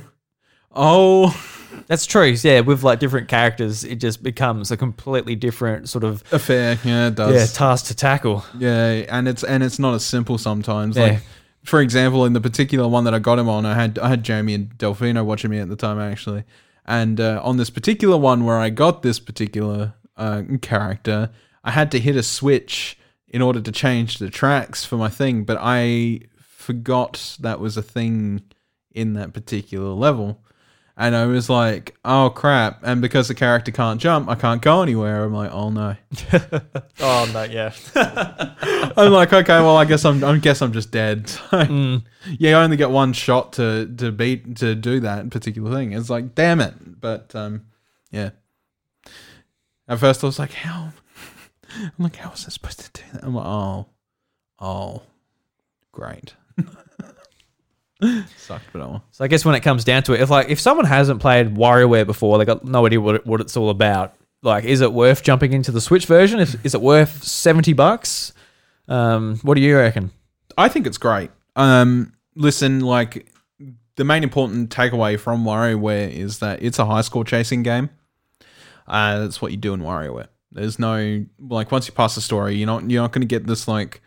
oh, 0.74 1.34
that's 1.86 2.06
true. 2.06 2.34
Yeah, 2.42 2.60
with 2.60 2.82
like 2.82 2.98
different 2.98 3.28
characters, 3.28 3.84
it 3.84 3.96
just 3.96 4.22
becomes 4.22 4.70
a 4.70 4.76
completely 4.76 5.34
different 5.36 5.88
sort 5.88 6.04
of 6.04 6.22
affair. 6.32 6.78
Yeah, 6.84 7.08
it 7.08 7.14
does. 7.14 7.34
yeah 7.34 7.46
task 7.58 7.86
to 7.86 7.94
tackle. 7.94 8.44
Yeah, 8.58 9.04
and 9.08 9.28
it's 9.28 9.44
and 9.44 9.62
it's 9.62 9.78
not 9.78 9.94
as 9.94 10.04
simple 10.04 10.38
sometimes. 10.38 10.96
Yeah. 10.96 11.02
Like 11.04 11.22
for 11.66 11.80
example, 11.80 12.24
in 12.24 12.32
the 12.32 12.40
particular 12.40 12.88
one 12.88 13.04
that 13.04 13.14
I 13.14 13.18
got 13.18 13.38
him 13.38 13.48
on, 13.48 13.66
I 13.66 13.74
had 13.74 13.98
I 13.98 14.08
had 14.08 14.22
Jamie 14.22 14.54
and 14.54 14.70
Delfino 14.78 15.24
watching 15.24 15.50
me 15.50 15.58
at 15.58 15.68
the 15.68 15.76
time 15.76 15.98
actually, 15.98 16.44
and 16.86 17.20
uh, 17.20 17.40
on 17.42 17.56
this 17.56 17.70
particular 17.70 18.16
one 18.16 18.44
where 18.44 18.58
I 18.58 18.70
got 18.70 19.02
this 19.02 19.18
particular 19.18 19.94
uh, 20.16 20.42
character, 20.62 21.30
I 21.64 21.72
had 21.72 21.90
to 21.90 21.98
hit 21.98 22.16
a 22.16 22.22
switch 22.22 22.98
in 23.28 23.42
order 23.42 23.60
to 23.60 23.72
change 23.72 24.18
the 24.18 24.30
tracks 24.30 24.84
for 24.84 24.96
my 24.96 25.08
thing, 25.08 25.44
but 25.44 25.58
I 25.60 26.20
forgot 26.40 27.36
that 27.40 27.60
was 27.60 27.76
a 27.76 27.82
thing 27.82 28.42
in 28.92 29.14
that 29.14 29.34
particular 29.34 29.90
level. 29.90 30.40
And 30.98 31.14
I 31.14 31.26
was 31.26 31.50
like, 31.50 31.94
oh 32.06 32.30
crap. 32.30 32.80
And 32.82 33.02
because 33.02 33.28
the 33.28 33.34
character 33.34 33.70
can't 33.70 34.00
jump, 34.00 34.30
I 34.30 34.34
can't 34.34 34.62
go 34.62 34.80
anywhere. 34.80 35.24
I'm 35.24 35.34
like, 35.34 35.52
oh 35.52 35.70
no. 35.70 35.96
Oh 37.00 37.30
no, 37.32 37.42
yeah. 37.42 37.74
I'm 38.96 39.12
like, 39.12 39.32
okay, 39.32 39.60
well, 39.60 39.76
I 39.76 39.84
guess 39.84 40.06
I'm, 40.06 40.24
I 40.24 40.38
guess 40.38 40.62
I'm 40.62 40.72
just 40.72 40.90
dead. 40.90 41.24
Mm. 41.66 42.04
Yeah, 42.38 42.50
you 42.50 42.56
only 42.56 42.76
get 42.76 42.90
one 42.90 43.12
shot 43.12 43.52
to 43.54 43.86
to 43.98 44.10
beat 44.10 44.56
to 44.56 44.74
do 44.74 45.00
that 45.00 45.30
particular 45.30 45.72
thing. 45.72 45.92
It's 45.92 46.10
like, 46.10 46.34
damn 46.34 46.60
it. 46.60 47.00
But 47.00 47.34
um, 47.34 47.66
yeah. 48.10 48.30
At 49.88 49.98
first, 50.00 50.24
I 50.24 50.26
was 50.26 50.38
like, 50.38 50.52
how? 50.52 50.92
I'm 51.74 51.92
like, 51.98 52.16
how 52.16 52.30
was 52.30 52.46
I 52.46 52.50
supposed 52.50 52.80
to 52.80 53.02
do 53.02 53.06
that? 53.12 53.24
I'm 53.24 53.34
like, 53.34 53.46
oh, 53.46 53.86
oh, 54.58 55.02
great. 55.92 56.34
Sucked, 58.36 58.72
but 58.72 58.82
oh. 58.82 58.88
well. 58.88 59.04
So 59.10 59.24
I 59.24 59.28
guess 59.28 59.44
when 59.44 59.54
it 59.54 59.60
comes 59.60 59.84
down 59.84 60.02
to 60.04 60.12
it, 60.12 60.20
if 60.20 60.30
like 60.30 60.50
if 60.50 60.60
someone 60.60 60.86
hasn't 60.86 61.20
played 61.20 61.54
WarioWare 61.54 62.06
before, 62.06 62.38
they 62.38 62.44
got 62.44 62.64
no 62.64 62.86
idea 62.86 63.00
what 63.00 63.16
it, 63.16 63.26
what 63.26 63.40
it's 63.40 63.56
all 63.56 63.70
about. 63.70 64.14
like, 64.42 64.64
is 64.64 64.80
it 64.80 64.92
worth 64.92 65.22
jumping 65.22 65.52
into 65.52 65.72
the 65.72 65.80
Switch 65.80 66.06
version? 66.06 66.40
Is, 66.40 66.56
is 66.62 66.74
it 66.74 66.80
worth 66.80 67.24
seventy 67.24 67.72
bucks? 67.72 68.32
Um, 68.88 69.38
what 69.42 69.54
do 69.54 69.60
you 69.60 69.76
reckon? 69.76 70.10
I 70.58 70.68
think 70.68 70.86
it's 70.86 70.98
great. 70.98 71.30
Um, 71.56 72.12
listen, 72.34 72.80
like 72.80 73.32
the 73.96 74.04
main 74.04 74.22
important 74.22 74.70
takeaway 74.70 75.18
from 75.18 75.44
WarioWare 75.44 76.10
is 76.10 76.38
that 76.40 76.62
it's 76.62 76.78
a 76.78 76.84
high 76.86 77.00
score 77.00 77.24
chasing 77.24 77.62
game. 77.62 77.90
Uh, 78.86 79.20
that's 79.20 79.42
what 79.42 79.50
you 79.50 79.56
do 79.56 79.74
in 79.74 79.80
WarioWare. 79.80 80.28
There's 80.52 80.78
no 80.78 81.24
like 81.40 81.72
once 81.72 81.86
you 81.86 81.92
pass 81.92 82.14
the 82.14 82.20
story, 82.20 82.54
you're 82.56 82.66
not 82.66 82.88
you're 82.90 83.02
not 83.02 83.12
going 83.12 83.22
to 83.22 83.26
get 83.26 83.46
this 83.46 83.66
like 83.66 84.00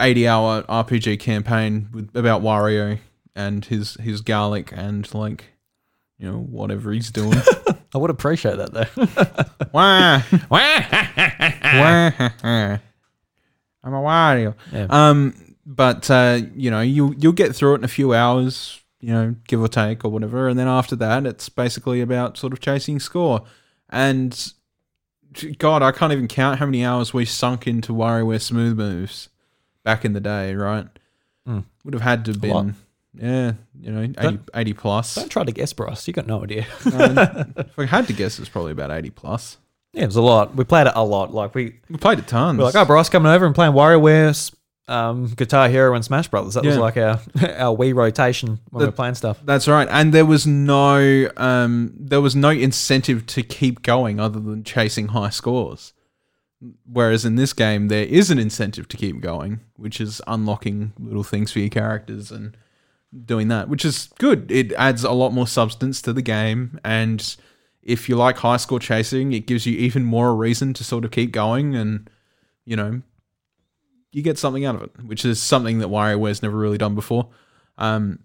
eighty 0.00 0.26
hour 0.26 0.62
RPG 0.62 1.20
campaign 1.20 1.88
with, 1.92 2.16
about 2.16 2.42
Wario 2.42 2.98
and 3.34 3.64
his 3.64 3.94
his 3.94 4.20
garlic 4.20 4.72
and 4.74 5.12
like 5.14 5.44
you 6.18 6.30
know 6.30 6.38
whatever 6.38 6.92
he's 6.92 7.10
doing. 7.10 7.38
I 7.94 7.98
would 7.98 8.10
appreciate 8.10 8.56
that 8.56 8.72
though. 8.72 9.66
Wah. 9.72 10.22
Wah. 10.50 12.10
Wah. 12.42 12.78
I'm 13.84 13.92
a 13.92 14.00
Wario. 14.00 14.54
Yeah. 14.72 14.86
Um, 14.90 15.54
but 15.66 16.10
uh, 16.10 16.40
you 16.54 16.70
know, 16.70 16.80
you 16.80 17.14
you'll 17.18 17.32
get 17.32 17.54
through 17.54 17.74
it 17.74 17.78
in 17.78 17.84
a 17.84 17.88
few 17.88 18.14
hours, 18.14 18.80
you 19.00 19.12
know, 19.12 19.34
give 19.46 19.60
or 19.60 19.68
take 19.68 20.04
or 20.04 20.10
whatever, 20.10 20.48
and 20.48 20.58
then 20.58 20.68
after 20.68 20.96
that, 20.96 21.26
it's 21.26 21.48
basically 21.48 22.00
about 22.00 22.36
sort 22.36 22.52
of 22.52 22.60
chasing 22.60 22.98
score. 22.98 23.42
And 23.90 24.52
God, 25.58 25.82
I 25.82 25.92
can't 25.92 26.12
even 26.12 26.28
count 26.28 26.58
how 26.58 26.66
many 26.66 26.84
hours 26.84 27.14
we 27.14 27.24
sunk 27.24 27.66
into 27.66 27.92
WarioWare 27.92 28.40
Smooth 28.40 28.76
Moves 28.76 29.28
back 29.84 30.04
in 30.04 30.12
the 30.12 30.20
day. 30.20 30.54
Right, 30.54 30.86
Mm. 31.48 31.64
would 31.84 31.94
have 31.94 32.02
had 32.02 32.24
to 32.24 32.32
have 32.32 32.40
been, 32.40 32.74
yeah, 33.14 33.52
you 33.80 33.92
know, 33.92 34.00
80, 34.02 34.12
Don't- 34.14 34.50
80 34.54 34.72
plus. 34.72 35.14
Don't 35.14 35.28
try 35.30 35.44
to 35.44 35.52
guess, 35.52 35.72
Bryce. 35.72 36.06
You 36.08 36.14
got 36.14 36.26
no 36.26 36.42
idea. 36.42 36.66
If 36.84 37.78
I 37.78 37.84
had 37.86 38.06
to 38.08 38.12
guess, 38.12 38.38
it's 38.38 38.48
probably 38.48 38.72
about 38.72 38.90
eighty 38.90 39.10
plus. 39.10 39.58
yeah, 39.92 40.02
it 40.04 40.06
was 40.06 40.16
a 40.16 40.22
lot. 40.22 40.54
We 40.56 40.64
played 40.64 40.86
it 40.86 40.92
a 40.96 41.04
lot. 41.04 41.32
Like 41.34 41.54
we 41.54 41.76
We 41.88 41.96
played 41.98 42.18
it 42.18 42.26
tons. 42.26 42.58
we're 42.58 42.64
like, 42.64 42.74
oh, 42.74 42.84
Bryce 42.84 43.08
coming 43.08 43.30
over 43.30 43.44
and 43.46 43.54
playing 43.54 43.72
WarioWare, 43.74 44.54
um, 44.88 45.26
Guitar 45.28 45.68
Hero, 45.68 45.94
and 45.94 46.04
Smash 46.04 46.28
Brothers. 46.28 46.54
That 46.54 46.64
was 46.64 46.76
like 46.76 46.96
our 46.96 47.20
our 47.56 47.76
Wii 47.76 47.94
rotation 47.94 48.58
when 48.70 48.80
we 48.80 48.80
The- 48.80 48.86
were 48.86 48.92
playing 48.92 49.14
stuff. 49.14 49.38
That's 49.44 49.68
right, 49.68 49.86
and 49.90 50.12
there 50.12 50.26
was 50.26 50.46
no 50.46 51.28
um, 51.36 51.92
there 51.98 52.20
was 52.20 52.34
no 52.34 52.50
incentive 52.50 53.26
to 53.26 53.42
keep 53.42 53.82
going 53.82 54.18
other 54.18 54.40
than 54.40 54.64
chasing 54.64 55.08
high 55.08 55.30
scores. 55.30 55.92
Whereas 56.90 57.24
in 57.24 57.36
this 57.36 57.52
game, 57.52 57.88
there 57.88 58.04
is 58.04 58.30
an 58.30 58.38
incentive 58.38 58.88
to 58.88 58.96
keep 58.96 59.20
going, 59.20 59.60
which 59.76 60.00
is 60.00 60.22
unlocking 60.26 60.92
little 60.98 61.24
things 61.24 61.52
for 61.52 61.58
your 61.58 61.68
characters 61.68 62.30
and 62.30 62.56
doing 63.24 63.48
that, 63.48 63.68
which 63.68 63.84
is 63.84 64.08
good. 64.18 64.50
It 64.50 64.72
adds 64.72 65.04
a 65.04 65.12
lot 65.12 65.32
more 65.32 65.46
substance 65.46 66.00
to 66.02 66.12
the 66.12 66.22
game, 66.22 66.80
and 66.84 67.36
if 67.82 68.08
you 68.08 68.16
like 68.16 68.38
high 68.38 68.56
score 68.56 68.80
chasing, 68.80 69.32
it 69.32 69.46
gives 69.46 69.66
you 69.66 69.76
even 69.76 70.04
more 70.04 70.30
a 70.30 70.34
reason 70.34 70.72
to 70.74 70.84
sort 70.84 71.04
of 71.04 71.10
keep 71.10 71.32
going, 71.32 71.74
and 71.74 72.08
you 72.64 72.76
know, 72.76 73.02
you 74.12 74.22
get 74.22 74.38
something 74.38 74.64
out 74.64 74.76
of 74.76 74.82
it, 74.82 74.90
which 75.04 75.24
is 75.24 75.42
something 75.42 75.80
that 75.80 75.88
WarioWare's 75.88 76.42
never 76.42 76.56
really 76.56 76.78
done 76.78 76.94
before. 76.94 77.28
Um, 77.76 78.20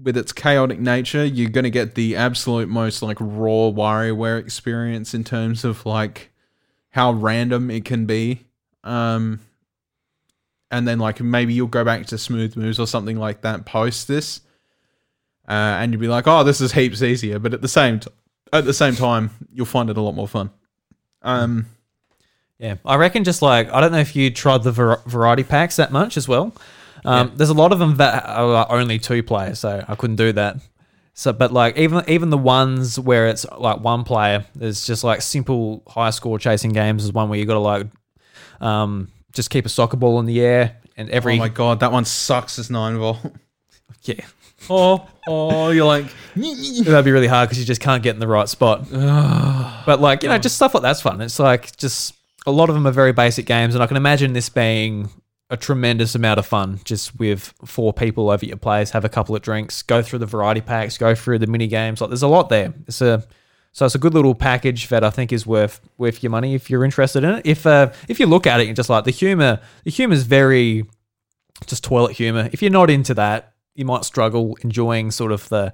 with 0.00 0.16
its 0.16 0.32
chaotic 0.32 0.80
nature, 0.80 1.24
you're 1.24 1.50
going 1.50 1.64
to 1.64 1.70
get 1.70 1.94
the 1.94 2.16
absolute 2.16 2.68
most 2.68 3.02
like 3.02 3.18
raw 3.20 3.70
WarioWare 3.70 4.38
experience 4.38 5.12
in 5.12 5.22
terms 5.22 5.64
of 5.64 5.84
like 5.84 6.30
how 6.94 7.10
random 7.12 7.72
it 7.72 7.84
can 7.84 8.06
be. 8.06 8.46
Um, 8.84 9.40
and 10.70 10.86
then 10.86 11.00
like 11.00 11.20
maybe 11.20 11.52
you'll 11.52 11.66
go 11.66 11.82
back 11.84 12.06
to 12.06 12.18
smooth 12.18 12.56
moves 12.56 12.78
or 12.78 12.86
something 12.86 13.18
like 13.18 13.40
that 13.40 13.64
post 13.66 14.06
this, 14.06 14.40
uh, 15.48 15.50
and 15.52 15.92
you'll 15.92 16.00
be 16.00 16.06
like, 16.06 16.28
oh, 16.28 16.44
this 16.44 16.60
is 16.60 16.70
heaps 16.70 17.02
easier. 17.02 17.40
But 17.40 17.52
at 17.52 17.62
the 17.62 17.68
same 17.68 17.98
t- 17.98 18.10
at 18.52 18.64
the 18.64 18.72
same 18.72 18.94
time, 18.94 19.30
you'll 19.52 19.66
find 19.66 19.90
it 19.90 19.96
a 19.96 20.00
lot 20.00 20.14
more 20.14 20.28
fun. 20.28 20.50
Um, 21.22 21.66
Yeah, 22.58 22.76
I 22.86 22.94
reckon 22.94 23.24
just 23.24 23.42
like 23.42 23.72
I 23.72 23.80
don't 23.80 23.90
know 23.90 23.98
if 23.98 24.14
you 24.14 24.30
tried 24.30 24.62
the 24.62 24.70
var- 24.70 25.02
variety 25.06 25.42
packs 25.42 25.74
that 25.76 25.90
much 25.90 26.16
as 26.16 26.28
well. 26.28 26.54
Um, 27.04 27.32
There's 27.34 27.50
a 27.50 27.54
lot 27.54 27.72
of 27.72 27.80
them 27.80 27.96
that 27.96 28.24
are 28.24 28.70
only 28.70 29.00
two 29.00 29.24
players, 29.24 29.58
so 29.58 29.84
I 29.88 29.94
couldn't 29.96 30.16
do 30.16 30.30
that. 30.32 30.58
So, 31.16 31.32
but 31.32 31.52
like 31.52 31.78
even 31.78 32.02
even 32.08 32.30
the 32.30 32.38
ones 32.38 32.98
where 32.98 33.28
it's 33.28 33.46
like 33.56 33.80
one 33.80 34.02
player, 34.02 34.44
there's 34.56 34.84
just 34.84 35.04
like 35.04 35.22
simple 35.22 35.84
high 35.86 36.10
score 36.10 36.40
chasing 36.40 36.72
games. 36.72 37.04
Is 37.04 37.12
one 37.12 37.28
where 37.28 37.38
you 37.38 37.46
got 37.46 37.54
to 37.54 37.60
like 37.60 37.86
um, 38.60 39.08
just 39.32 39.48
keep 39.48 39.64
a 39.64 39.68
soccer 39.68 39.96
ball 39.96 40.18
in 40.18 40.26
the 40.26 40.40
air 40.40 40.76
and 40.96 41.08
every 41.10 41.34
oh 41.34 41.38
my 41.38 41.48
god, 41.48 41.80
that 41.80 41.92
one 41.92 42.04
sucks 42.04 42.58
as 42.58 42.68
nine 42.68 42.98
ball. 42.98 43.18
yeah. 44.02 44.24
oh, 44.68 45.06
oh, 45.28 45.70
you're 45.70 45.86
like, 45.86 46.06
That'd 46.36 47.04
be 47.04 47.12
really 47.12 47.28
hard 47.28 47.48
because 47.48 47.60
you 47.60 47.64
just 47.64 47.80
can't 47.80 48.02
get 48.02 48.14
in 48.14 48.20
the 48.20 48.28
right 48.28 48.48
spot. 48.48 48.90
but 48.90 50.00
like 50.00 50.24
you 50.24 50.28
know, 50.28 50.38
just 50.38 50.56
stuff 50.56 50.74
like 50.74 50.82
that's 50.82 51.00
fun. 51.00 51.20
It's 51.20 51.38
like 51.38 51.76
just 51.76 52.14
a 52.44 52.50
lot 52.50 52.68
of 52.68 52.74
them 52.74 52.88
are 52.88 52.92
very 52.92 53.12
basic 53.12 53.46
games, 53.46 53.74
and 53.74 53.84
I 53.84 53.86
can 53.86 53.96
imagine 53.96 54.32
this 54.32 54.48
being 54.48 55.10
a 55.50 55.56
tremendous 55.56 56.14
amount 56.14 56.38
of 56.38 56.46
fun. 56.46 56.80
Just 56.84 57.18
with 57.18 57.54
four 57.64 57.92
people 57.92 58.30
over 58.30 58.44
your 58.44 58.56
place, 58.56 58.90
have 58.90 59.04
a 59.04 59.08
couple 59.08 59.36
of 59.36 59.42
drinks, 59.42 59.82
go 59.82 60.02
through 60.02 60.20
the 60.20 60.26
variety 60.26 60.60
packs, 60.60 60.98
go 60.98 61.14
through 61.14 61.38
the 61.38 61.46
mini 61.46 61.66
games. 61.66 62.00
Like 62.00 62.10
there's 62.10 62.22
a 62.22 62.28
lot 62.28 62.48
there. 62.48 62.74
It's 62.86 63.00
a 63.00 63.24
so 63.72 63.86
it's 63.86 63.94
a 63.96 63.98
good 63.98 64.14
little 64.14 64.34
package 64.34 64.88
that 64.88 65.02
I 65.02 65.10
think 65.10 65.32
is 65.32 65.46
worth 65.46 65.80
worth 65.98 66.22
your 66.22 66.30
money 66.30 66.54
if 66.54 66.70
you're 66.70 66.84
interested 66.84 67.24
in 67.24 67.30
it. 67.34 67.46
If 67.46 67.66
uh, 67.66 67.92
if 68.08 68.20
you 68.20 68.26
look 68.26 68.46
at 68.46 68.60
it 68.60 68.66
you're 68.66 68.74
just 68.74 68.90
like 68.90 69.04
the 69.04 69.10
humor, 69.10 69.60
the 69.84 69.90
humor 69.90 70.14
is 70.14 70.24
very 70.24 70.84
just 71.66 71.84
toilet 71.84 72.12
humor. 72.12 72.48
If 72.52 72.62
you're 72.62 72.70
not 72.70 72.88
into 72.88 73.14
that, 73.14 73.52
you 73.74 73.84
might 73.84 74.04
struggle 74.04 74.56
enjoying 74.62 75.10
sort 75.10 75.32
of 75.32 75.48
the 75.48 75.72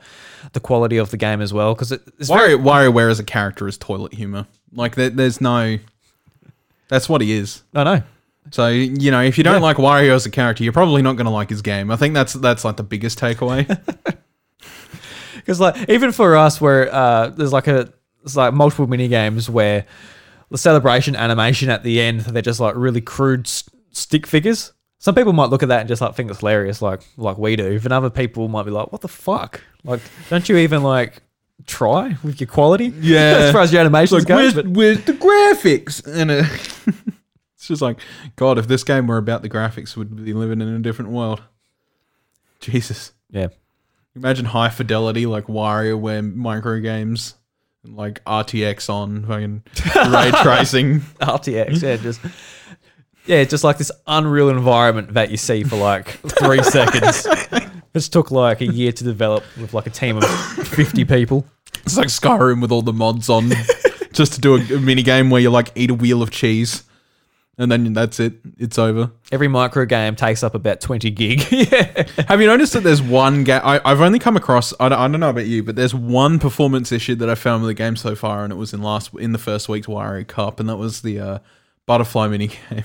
the 0.52 0.61
quality 0.61 0.96
of 0.96 1.11
the 1.11 1.16
game 1.16 1.40
as 1.40 1.52
well 1.52 1.74
because 1.74 1.92
it, 1.92 2.02
it's 2.18 2.28
very 2.28 2.54
Wario, 2.54 2.92
WarioWare 2.92 3.11
as 3.11 3.20
a 3.20 3.24
character 3.24 3.68
is 3.68 3.78
toilet 3.78 4.14
humor. 4.14 4.46
Like 4.72 4.94
there, 4.96 5.11
there's 5.11 5.40
no. 5.40 5.78
That's 6.88 7.09
what 7.09 7.20
he 7.20 7.33
is. 7.33 7.62
I 7.72 7.85
no 7.85 8.02
So 8.50 8.68
you 8.68 9.11
know, 9.11 9.20
if 9.22 9.38
you 9.38 9.44
don't 9.44 9.55
Yeah. 9.57 9.61
like 9.61 9.76
Wario 9.76 10.14
as 10.14 10.26
a 10.26 10.31
character, 10.31 10.64
you're 10.64 10.72
probably 10.72 11.03
not 11.03 11.16
going 11.16 11.26
to 11.26 11.31
like 11.31 11.50
his 11.50 11.62
game. 11.62 11.90
I 11.90 11.96
think 11.96 12.14
that's 12.14 12.33
that's 12.35 12.64
like 12.64 12.76
the 12.76 12.83
biggest 12.83 13.18
takeaway. 13.18 13.66
because 15.37 15.61
like 15.61 15.88
even 15.88 16.12
for 16.12 16.37
us 16.37 16.61
where 16.61 16.92
uh, 16.92 17.29
there's 17.29 17.53
like 17.53 17.66
a 17.66 17.92
there's 18.22 18.37
like 18.37 18.53
multiple 18.55 18.87
mini 18.87 19.09
games 19.09 19.48
where 19.48 19.87
the 20.50 20.59
celebration 20.59 21.14
animation 21.16 21.70
at 21.70 21.83
the 21.85 22.00
end 22.00 22.20
they're 22.22 22.42
just 22.42 22.61
like 22.61 22.74
really 22.76 23.00
crude 23.00 23.46
stick 23.92 24.26
figures. 24.26 24.72
Some 24.98 25.14
people 25.14 25.33
might 25.33 25.48
look 25.48 25.62
at 25.62 25.68
that 25.70 25.81
and 25.81 25.88
just 25.88 26.03
like 26.03 26.14
think 26.14 26.31
it's 26.31 26.40
hilarious, 26.40 26.83
like 26.83 27.03
like 27.16 27.38
we 27.38 27.57
do. 27.57 27.81
But 27.81 27.92
other 27.92 28.11
people 28.11 28.48
might 28.48 28.64
be 28.64 28.70
like, 28.70 28.92
"What 28.92 29.00
the 29.00 29.09
fuck? 29.09 29.62
Like, 29.85 30.00
don't 30.29 30.46
you 30.48 30.57
even 30.59 30.83
like 30.83 31.22
try 31.66 32.16
with 32.22 32.40
your 32.40 32.48
quality?" 32.48 32.92
Yeah. 33.00 33.18
as 33.38 33.53
far 33.53 33.62
as 33.62 33.72
your 33.72 33.81
animations 33.81 34.24
go. 34.26 34.37
where's, 34.37 34.55
but- 34.55 34.66
where's 34.68 35.03
the 35.05 35.12
graphics? 35.14 36.07
And 36.07 36.31
uh, 36.31 36.44
just 37.70 37.80
like, 37.80 37.98
God, 38.37 38.59
if 38.59 38.68
this 38.68 38.85
game 38.85 39.06
were 39.06 39.16
about 39.16 39.40
the 39.42 39.48
graphics, 39.48 39.96
we'd 39.96 40.24
be 40.24 40.35
living 40.35 40.61
in 40.61 40.68
a 40.68 40.78
different 40.80 41.11
world. 41.12 41.40
Jesus. 42.61 43.12
yeah, 43.30 43.48
Imagine 44.14 44.44
high 44.44 44.68
fidelity 44.68 45.24
like 45.24 45.46
WarioWare 45.46 46.35
micro 46.35 46.80
games, 46.80 47.37
and, 47.85 47.96
like 47.96 48.22
RTX 48.24 48.90
on 48.90 49.24
fucking 49.24 49.62
ray 50.12 50.30
tracing. 50.42 51.00
RTX, 51.20 51.83
yeah, 51.83 51.96
just 51.96 52.20
yeah, 53.26 53.44
just 53.44 53.64
like 53.64 53.78
this 53.78 53.92
unreal 54.06 54.50
environment 54.50 55.14
that 55.14 55.30
you 55.30 55.37
see 55.37 55.62
for 55.62 55.76
like 55.76 56.09
three 56.38 56.62
seconds. 56.64 57.26
This 57.92 58.09
took 58.09 58.30
like 58.30 58.61
a 58.61 58.66
year 58.66 58.92
to 58.92 59.04
develop 59.04 59.44
with 59.56 59.72
like 59.72 59.87
a 59.87 59.90
team 59.90 60.16
of 60.16 60.24
fifty 60.68 61.04
people. 61.04 61.46
It's 61.85 61.96
like 61.96 62.09
Skyrim 62.09 62.61
with 62.61 62.72
all 62.72 62.83
the 62.83 62.92
mods 62.92 63.28
on, 63.28 63.50
just 64.12 64.35
to 64.35 64.40
do 64.40 64.56
a, 64.56 64.76
a 64.76 64.80
mini 64.80 65.02
game 65.02 65.30
where 65.30 65.40
you 65.40 65.50
like 65.50 65.70
eat 65.76 65.90
a 65.90 65.94
wheel 65.94 66.20
of 66.22 66.30
cheese, 66.30 66.83
and 67.58 67.70
then 67.70 67.92
that's 67.92 68.20
it. 68.20 68.34
It's 68.58 68.78
over. 68.78 69.10
Every 69.30 69.48
micro 69.48 69.84
game 69.84 70.16
takes 70.16 70.42
up 70.42 70.54
about 70.54 70.80
twenty 70.80 71.10
gig. 71.10 71.44
yeah, 71.50 72.06
Have 72.28 72.40
you 72.40 72.46
noticed 72.46 72.72
that 72.72 72.82
there's 72.82 73.02
one 73.02 73.44
game? 73.44 73.60
I've 73.62 74.00
only 74.00 74.18
come 74.18 74.36
across. 74.36 74.72
I 74.80 74.88
don't, 74.88 74.98
I 74.98 75.08
don't 75.08 75.20
know 75.20 75.30
about 75.30 75.46
you, 75.46 75.62
but 75.62 75.76
there's 75.76 75.94
one 75.94 76.38
performance 76.38 76.92
issue 76.92 77.14
that 77.16 77.28
I 77.28 77.34
found 77.34 77.62
with 77.62 77.68
the 77.70 77.74
game 77.74 77.96
so 77.96 78.14
far, 78.14 78.44
and 78.44 78.52
it 78.52 78.56
was 78.56 78.72
in 78.72 78.83
last 78.83 79.12
in 79.14 79.33
the 79.33 79.38
first 79.38 79.68
week's 79.68 79.87
Wario 79.87 80.27
Cup, 80.27 80.60
and 80.60 80.68
that 80.68 80.77
was 80.77 81.02
the 81.02 81.20
uh, 81.20 81.38
butterfly 81.87 82.29
mini 82.29 82.48
game. 82.70 82.85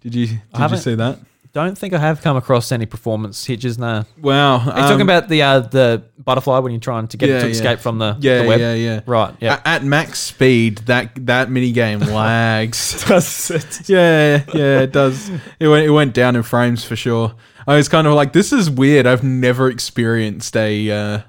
Did 0.00 0.14
you 0.14 0.26
did 0.26 0.70
you 0.70 0.76
see 0.76 0.94
that? 0.94 1.18
Don't 1.52 1.76
think 1.76 1.94
I 1.94 1.98
have 1.98 2.20
come 2.22 2.36
across 2.36 2.70
any 2.72 2.86
performance 2.86 3.44
hitches. 3.44 3.78
Nah, 3.78 4.04
Wow, 4.20 4.58
are 4.58 4.64
you 4.66 4.86
talking 4.86 5.00
about 5.02 5.28
the 5.28 5.42
uh, 5.42 5.60
the 5.60 6.02
butterfly 6.18 6.58
when 6.58 6.72
you're 6.72 6.80
trying 6.80 7.08
to 7.08 7.16
get 7.16 7.28
it 7.28 7.32
Yeah, 7.32 7.38
to 7.40 7.46
yeah. 7.46 7.52
escape 7.52 7.78
from 7.80 7.98
the, 7.98 8.16
yeah, 8.20 8.42
the 8.42 8.48
web? 8.48 8.60
yeah, 8.60 8.74
yeah. 8.74 9.00
Right. 9.06 9.34
Yeah. 9.40 9.60
A- 9.64 9.68
At 9.68 9.84
max 9.84 10.18
speed, 10.18 10.78
that 10.86 11.26
that 11.26 11.50
mini 11.50 11.72
game 11.72 11.98
lags. 12.18 13.04
Does 13.08 13.88
yeah, 13.88 14.44
yeah, 14.54 14.80
it 14.80 14.92
does. 14.92 15.30
It 15.58 15.68
went 15.68 15.86
it 15.86 15.90
went 15.90 16.14
down 16.14 16.36
in 16.36 16.42
frames 16.42 16.84
for 16.84 16.96
sure. 16.96 17.34
I 17.66 17.76
was 17.76 17.88
kind 17.88 18.06
of 18.06 18.14
like, 18.14 18.32
this 18.32 18.50
is 18.52 18.70
weird. 18.70 19.06
I've 19.06 19.22
never 19.22 19.68
experienced 19.68 20.56
a 20.56 20.90
uh, 20.90 21.20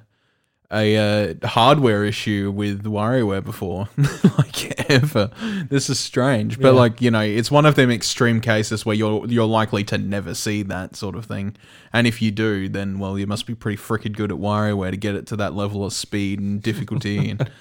a 0.71 0.97
uh, 1.41 1.47
hardware 1.47 2.03
issue 2.05 2.51
with 2.55 2.83
WarioWare 2.83 3.43
before, 3.43 3.89
like 4.37 4.89
ever. 4.89 5.31
This 5.69 5.89
is 5.89 5.99
strange, 5.99 6.59
but 6.59 6.73
Yeah. 6.73 6.79
like 6.79 7.01
you 7.01 7.09
know, 7.11 7.21
it's 7.21 7.49
one 7.49 7.65
of 7.65 7.75
them 7.75 7.89
extreme 7.89 8.39
cases 8.41 8.85
where 8.85 8.95
you're 8.95 9.25
you're 9.27 9.45
likely 9.47 9.83
to 9.85 9.97
never 9.97 10.33
see 10.35 10.61
that 10.63 10.95
sort 10.95 11.15
of 11.15 11.25
thing. 11.25 11.55
And 11.91 12.05
if 12.05 12.21
you 12.21 12.29
do, 12.31 12.69
then 12.69 12.99
well, 12.99 13.17
you 13.17 13.25
must 13.27 13.47
be 13.47 13.55
pretty 13.55 13.81
freaking 13.81 14.15
good 14.15 14.31
at 14.31 14.37
WarioWare 14.37 14.91
to 14.91 14.97
get 14.97 15.15
it 15.15 15.25
to 15.27 15.35
that 15.37 15.53
level 15.55 15.83
of 15.85 15.93
speed 15.93 16.39
and 16.39 16.61
difficulty 16.61 17.31
and. 17.31 17.49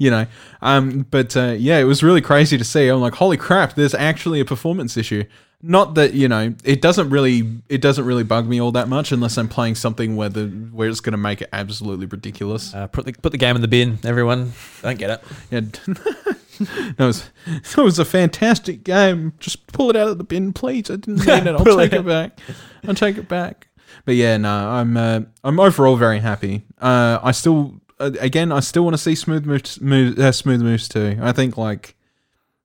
you 0.00 0.10
know. 0.12 0.26
Um, 0.62 1.06
but 1.10 1.36
uh, 1.36 1.56
yeah, 1.58 1.78
it 1.78 1.84
was 1.84 2.04
really 2.04 2.20
crazy 2.20 2.56
to 2.56 2.62
see. 2.64 2.86
I'm 2.88 3.00
like, 3.00 3.14
holy 3.14 3.36
crap, 3.36 3.74
there's 3.74 3.94
actually 3.94 4.38
a 4.38 4.44
performance 4.44 4.96
issue. 4.96 5.24
Not 5.60 5.94
that 5.94 6.14
you 6.14 6.28
know, 6.28 6.54
it 6.62 6.80
doesn't 6.80 7.10
really, 7.10 7.60
it 7.68 7.80
doesn't 7.80 8.04
really 8.04 8.22
bug 8.22 8.46
me 8.46 8.60
all 8.60 8.70
that 8.72 8.88
much 8.88 9.10
unless 9.10 9.36
I'm 9.36 9.48
playing 9.48 9.74
something 9.74 10.14
where 10.14 10.28
the 10.28 10.46
where 10.46 10.88
it's 10.88 11.00
going 11.00 11.12
to 11.12 11.18
make 11.18 11.42
it 11.42 11.48
absolutely 11.52 12.06
ridiculous. 12.06 12.72
Uh, 12.72 12.86
put 12.86 13.06
the 13.06 13.12
put 13.12 13.32
the 13.32 13.38
game 13.38 13.56
in 13.56 13.62
the 13.62 13.68
bin, 13.68 13.98
everyone. 14.04 14.52
Don't 14.82 14.98
get 14.98 15.10
it. 15.10 15.24
Yeah, 15.50 15.60
that 16.96 17.04
was 17.04 17.28
that 17.50 17.82
was 17.82 17.98
a 17.98 18.04
fantastic 18.04 18.84
game. 18.84 19.32
Just 19.40 19.66
pull 19.72 19.90
it 19.90 19.96
out 19.96 20.08
of 20.08 20.18
the 20.18 20.24
bin, 20.24 20.52
please. 20.52 20.90
I 20.90 20.96
didn't 20.96 21.26
mean 21.26 21.46
it. 21.46 21.54
I'll 21.58 21.64
take 21.64 21.92
it 21.92 22.00
it 22.00 22.06
back. 22.06 22.38
I'll 22.86 22.94
take 22.94 23.18
it 23.18 23.28
back. 23.28 23.66
But 24.04 24.14
yeah, 24.14 24.36
no, 24.36 24.50
I'm 24.50 24.96
uh, 24.96 25.20
I'm 25.44 25.58
overall 25.58 25.96
very 25.96 26.20
happy. 26.20 26.62
Uh, 26.80 27.18
I 27.22 27.32
still, 27.32 27.80
uh, 27.98 28.12
again, 28.20 28.52
I 28.52 28.60
still 28.60 28.84
want 28.84 28.94
to 28.94 28.98
see 28.98 29.14
smooth 29.14 29.44
moves, 29.44 29.80
move, 29.80 30.18
uh, 30.18 30.32
smooth 30.32 30.62
moves 30.62 30.88
too. 30.88 31.18
I 31.20 31.32
think 31.32 31.56
like 31.56 31.96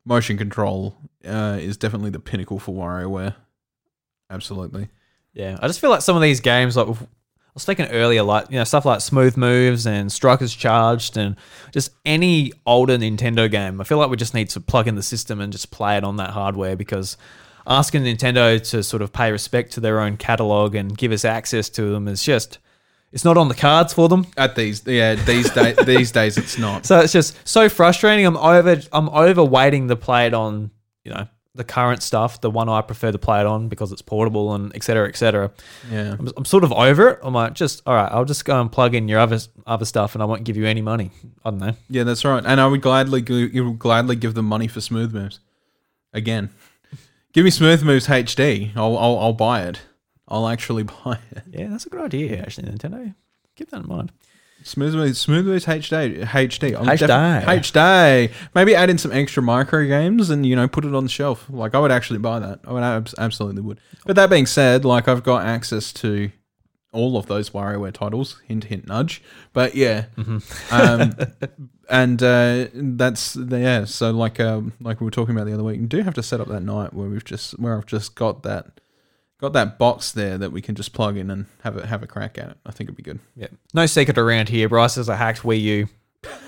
motion 0.06 0.38
control 0.38 0.98
uh, 1.26 1.58
is 1.60 1.78
definitely 1.78 2.10
the 2.10 2.20
pinnacle 2.20 2.60
for 2.60 2.74
WarioWare. 2.74 3.36
Absolutely. 4.30 4.90
Yeah, 5.34 5.58
I 5.62 5.68
just 5.68 5.80
feel 5.80 5.90
like 5.90 6.02
some 6.02 6.16
of 6.16 6.22
these 6.22 6.40
games, 6.40 6.76
like 6.78 6.88
I 6.88 6.96
was 7.54 7.66
thinking 7.66 7.88
earlier, 7.88 8.24
like 8.24 8.50
you 8.50 8.58
know 8.58 8.64
stuff 8.64 8.86
like 8.86 9.02
Smooth 9.02 9.38
Moves 9.38 9.86
and 9.86 10.12
Strikers 10.12 10.54
Charged, 10.54 11.18
and 11.18 11.36
just 11.72 11.92
any 12.06 12.52
older 12.66 12.98
Nintendo 12.98 13.50
game. 13.50 13.82
I 13.82 13.84
feel 13.84 13.98
like 13.98 14.10
we 14.10 14.18
just 14.18 14.34
need 14.34 14.50
to 14.50 14.60
plug 14.60 14.88
in 14.88 14.96
the 14.96 15.04
system 15.04 15.40
and 15.40 15.52
just 15.52 15.72
play 15.72 15.98
it 15.98 16.04
on 16.04 16.18
that 16.18 16.32
hardware 16.32 16.76
because 16.76 17.18
asking 17.66 18.04
Nintendo 18.04 18.62
to 18.72 18.84
sort 18.84 19.02
of 19.02 19.14
pay 19.14 19.32
respect 19.32 19.72
to 19.74 19.80
their 19.80 20.00
own 20.00 20.18
catalog 20.18 20.76
and 20.76 20.98
give 20.98 21.12
us 21.12 21.26
access 21.26 21.70
to 21.70 21.94
them 21.94 22.08
is 22.08 22.24
just 22.24 22.60
it's 23.14 23.24
not 23.24 23.38
on 23.38 23.48
the 23.48 23.56
cards 23.56 23.94
for 23.94 24.10
them. 24.10 24.26
At 24.36 24.56
these, 24.56 24.86
yeah, 24.86 25.14
these 25.14 25.50
days, 25.52 25.76
these 25.86 26.12
days, 26.12 26.38
it's 26.38 26.58
not. 26.58 26.86
So 26.86 27.00
it's 27.00 27.14
just 27.14 27.38
so 27.48 27.70
frustrating. 27.70 28.26
I'm 28.26 28.36
over 28.36 28.82
I'm 28.92 29.08
over 29.10 29.44
waiting 29.44 29.88
to 29.88 29.96
play 29.96 30.26
it 30.26 30.34
on, 30.34 30.72
you 31.06 31.14
know, 31.14 31.28
the 31.56 31.64
current 31.64 32.02
stuff, 32.02 32.42
the 32.42 32.50
one 32.50 32.68
I 32.68 32.82
prefer 32.82 33.12
to 33.12 33.20
play 33.20 33.40
it 33.40 33.46
on 33.46 33.70
because 33.70 33.92
it's 33.92 34.02
portable 34.02 34.56
and 34.56 34.76
et 34.76 34.84
cetera, 34.84 35.08
et 35.08 35.16
cetera. 35.16 35.52
Yeah. 35.92 36.16
I'm, 36.18 36.28
I'm 36.36 36.46
sort 36.46 36.64
of 36.64 36.74
over 36.74 37.10
it. 37.10 37.20
I'm 37.22 37.36
like, 37.36 37.54
just 37.54 37.84
all 37.86 37.94
right. 37.94 38.12
I'll 38.12 38.26
just 38.26 38.46
go 38.46 38.60
and 38.60 38.72
plug 38.72 38.96
in 38.96 39.08
your 39.08 39.20
other 39.20 39.40
other 39.68 39.86
stuff, 39.86 40.16
and 40.16 40.24
I 40.24 40.26
won't 40.26 40.44
give 40.44 40.58
you 40.58 40.66
any 40.66 40.82
money. 40.82 41.12
I 41.46 41.52
don't 41.52 41.60
know. 41.60 41.76
Yeah, 41.90 42.04
that's 42.04 42.26
right. 42.26 42.44
And 42.44 42.60
I 42.60 42.66
would 42.66 42.82
gladly 42.82 43.24
you 43.28 43.66
would 43.66 43.80
gladly 43.80 44.16
give 44.16 44.34
them 44.34 44.46
money 44.46 44.68
for 44.68 44.82
smooth 44.82 45.14
moves. 45.14 45.40
Again, 46.14 46.50
give 47.32 47.46
me 47.46 47.52
smooth 47.52 47.84
moves 47.84 48.08
HD. 48.08 48.76
I'll 48.76 48.98
I'll, 48.98 49.20
I'll 49.20 49.34
buy 49.34 49.64
it. 49.66 49.82
I'll 50.34 50.48
actually 50.48 50.84
buy 51.06 51.20
it. 51.32 51.44
Yeah, 51.52 51.68
that's 51.70 51.86
a 51.86 51.90
good 51.90 52.02
idea, 52.02 52.42
actually, 52.42 52.70
Nintendo. 52.70 53.14
Keep 53.56 53.70
that 53.70 53.84
in 53.84 53.88
mind. 53.88 54.12
Smooth 54.64 54.96
moves, 54.96 55.20
smooth 55.20 55.46
moves 55.46 55.66
HD. 55.66 56.24
HD. 56.24 56.76
I'm 56.80 56.86
HD. 56.86 57.08
defi- 57.08 57.60
HD. 57.60 58.32
Maybe 58.56 58.74
add 58.76 58.90
in 58.90 58.98
some 58.98 59.12
extra 59.12 59.44
micro 59.44 59.86
games 59.86 60.30
and 60.30 60.46
you 60.46 60.56
know 60.56 60.68
put 60.70 60.86
it 60.86 60.96
on 60.96 61.04
the 61.04 61.10
shelf. 61.10 61.46
Like 61.50 61.76
I 61.76 61.80
would 61.80 61.92
actually 61.92 62.20
buy 62.20 62.40
that. 62.40 62.62
I 62.66 62.72
would 62.72 62.82
abs- 62.82 63.14
absolutely 63.18 63.62
would. 63.62 63.80
But 64.06 64.16
that 64.16 64.30
being 64.30 64.46
said, 64.46 64.86
like 64.86 65.08
I've 65.10 65.22
got 65.24 65.46
access 65.46 65.92
to 65.94 66.32
all 66.94 67.18
of 67.18 67.26
those 67.26 67.50
WarioWare 67.50 67.92
titles. 67.92 68.42
Hint, 68.48 68.66
hint, 68.66 68.88
nudge. 68.88 69.22
But 69.52 69.76
yeah, 69.76 70.06
um, 70.72 71.14
and 71.90 72.24
uh, 72.24 72.68
that's 72.74 73.36
yeah. 73.36 73.84
So 73.84 74.12
like 74.12 74.40
um, 74.40 74.72
like 74.80 75.02
we 75.02 75.06
were 75.06 75.12
talking 75.12 75.36
about 75.36 75.46
the 75.46 75.54
other 75.54 75.64
week, 75.64 75.82
you 75.82 75.88
do 75.88 76.02
have 76.04 76.14
to 76.14 76.24
set 76.24 76.40
up 76.40 76.48
that 76.48 76.64
night 76.64 76.94
where 76.94 77.10
we've 77.10 77.26
just 77.26 77.60
where 77.60 77.76
I've 77.78 77.86
just 77.86 78.16
got 78.16 78.44
that 78.44 78.80
got 79.44 79.54
that 79.54 79.78
box 79.78 80.12
there 80.14 80.38
that 80.38 80.52
we 80.54 80.62
can 80.62 80.74
just 80.74 80.94
plug 80.94 81.18
in 81.18 81.30
and 81.30 81.46
have 81.64 81.76
a 81.78 81.86
have 81.86 82.02
a 82.02 82.08
crack 82.08 82.38
at 82.38 82.50
it. 82.52 82.58
I 82.66 82.72
think 82.72 82.88
it'd 82.88 82.96
be 82.98 83.04
good. 83.04 83.20
Yeah, 83.36 83.48
no 83.74 83.86
secret 83.86 84.18
around 84.18 84.48
here. 84.50 84.70
Bryce 84.70 84.96
has 84.96 85.10
a 85.10 85.16
hacked 85.18 85.42
Wii 85.44 85.62
U. 85.62 85.88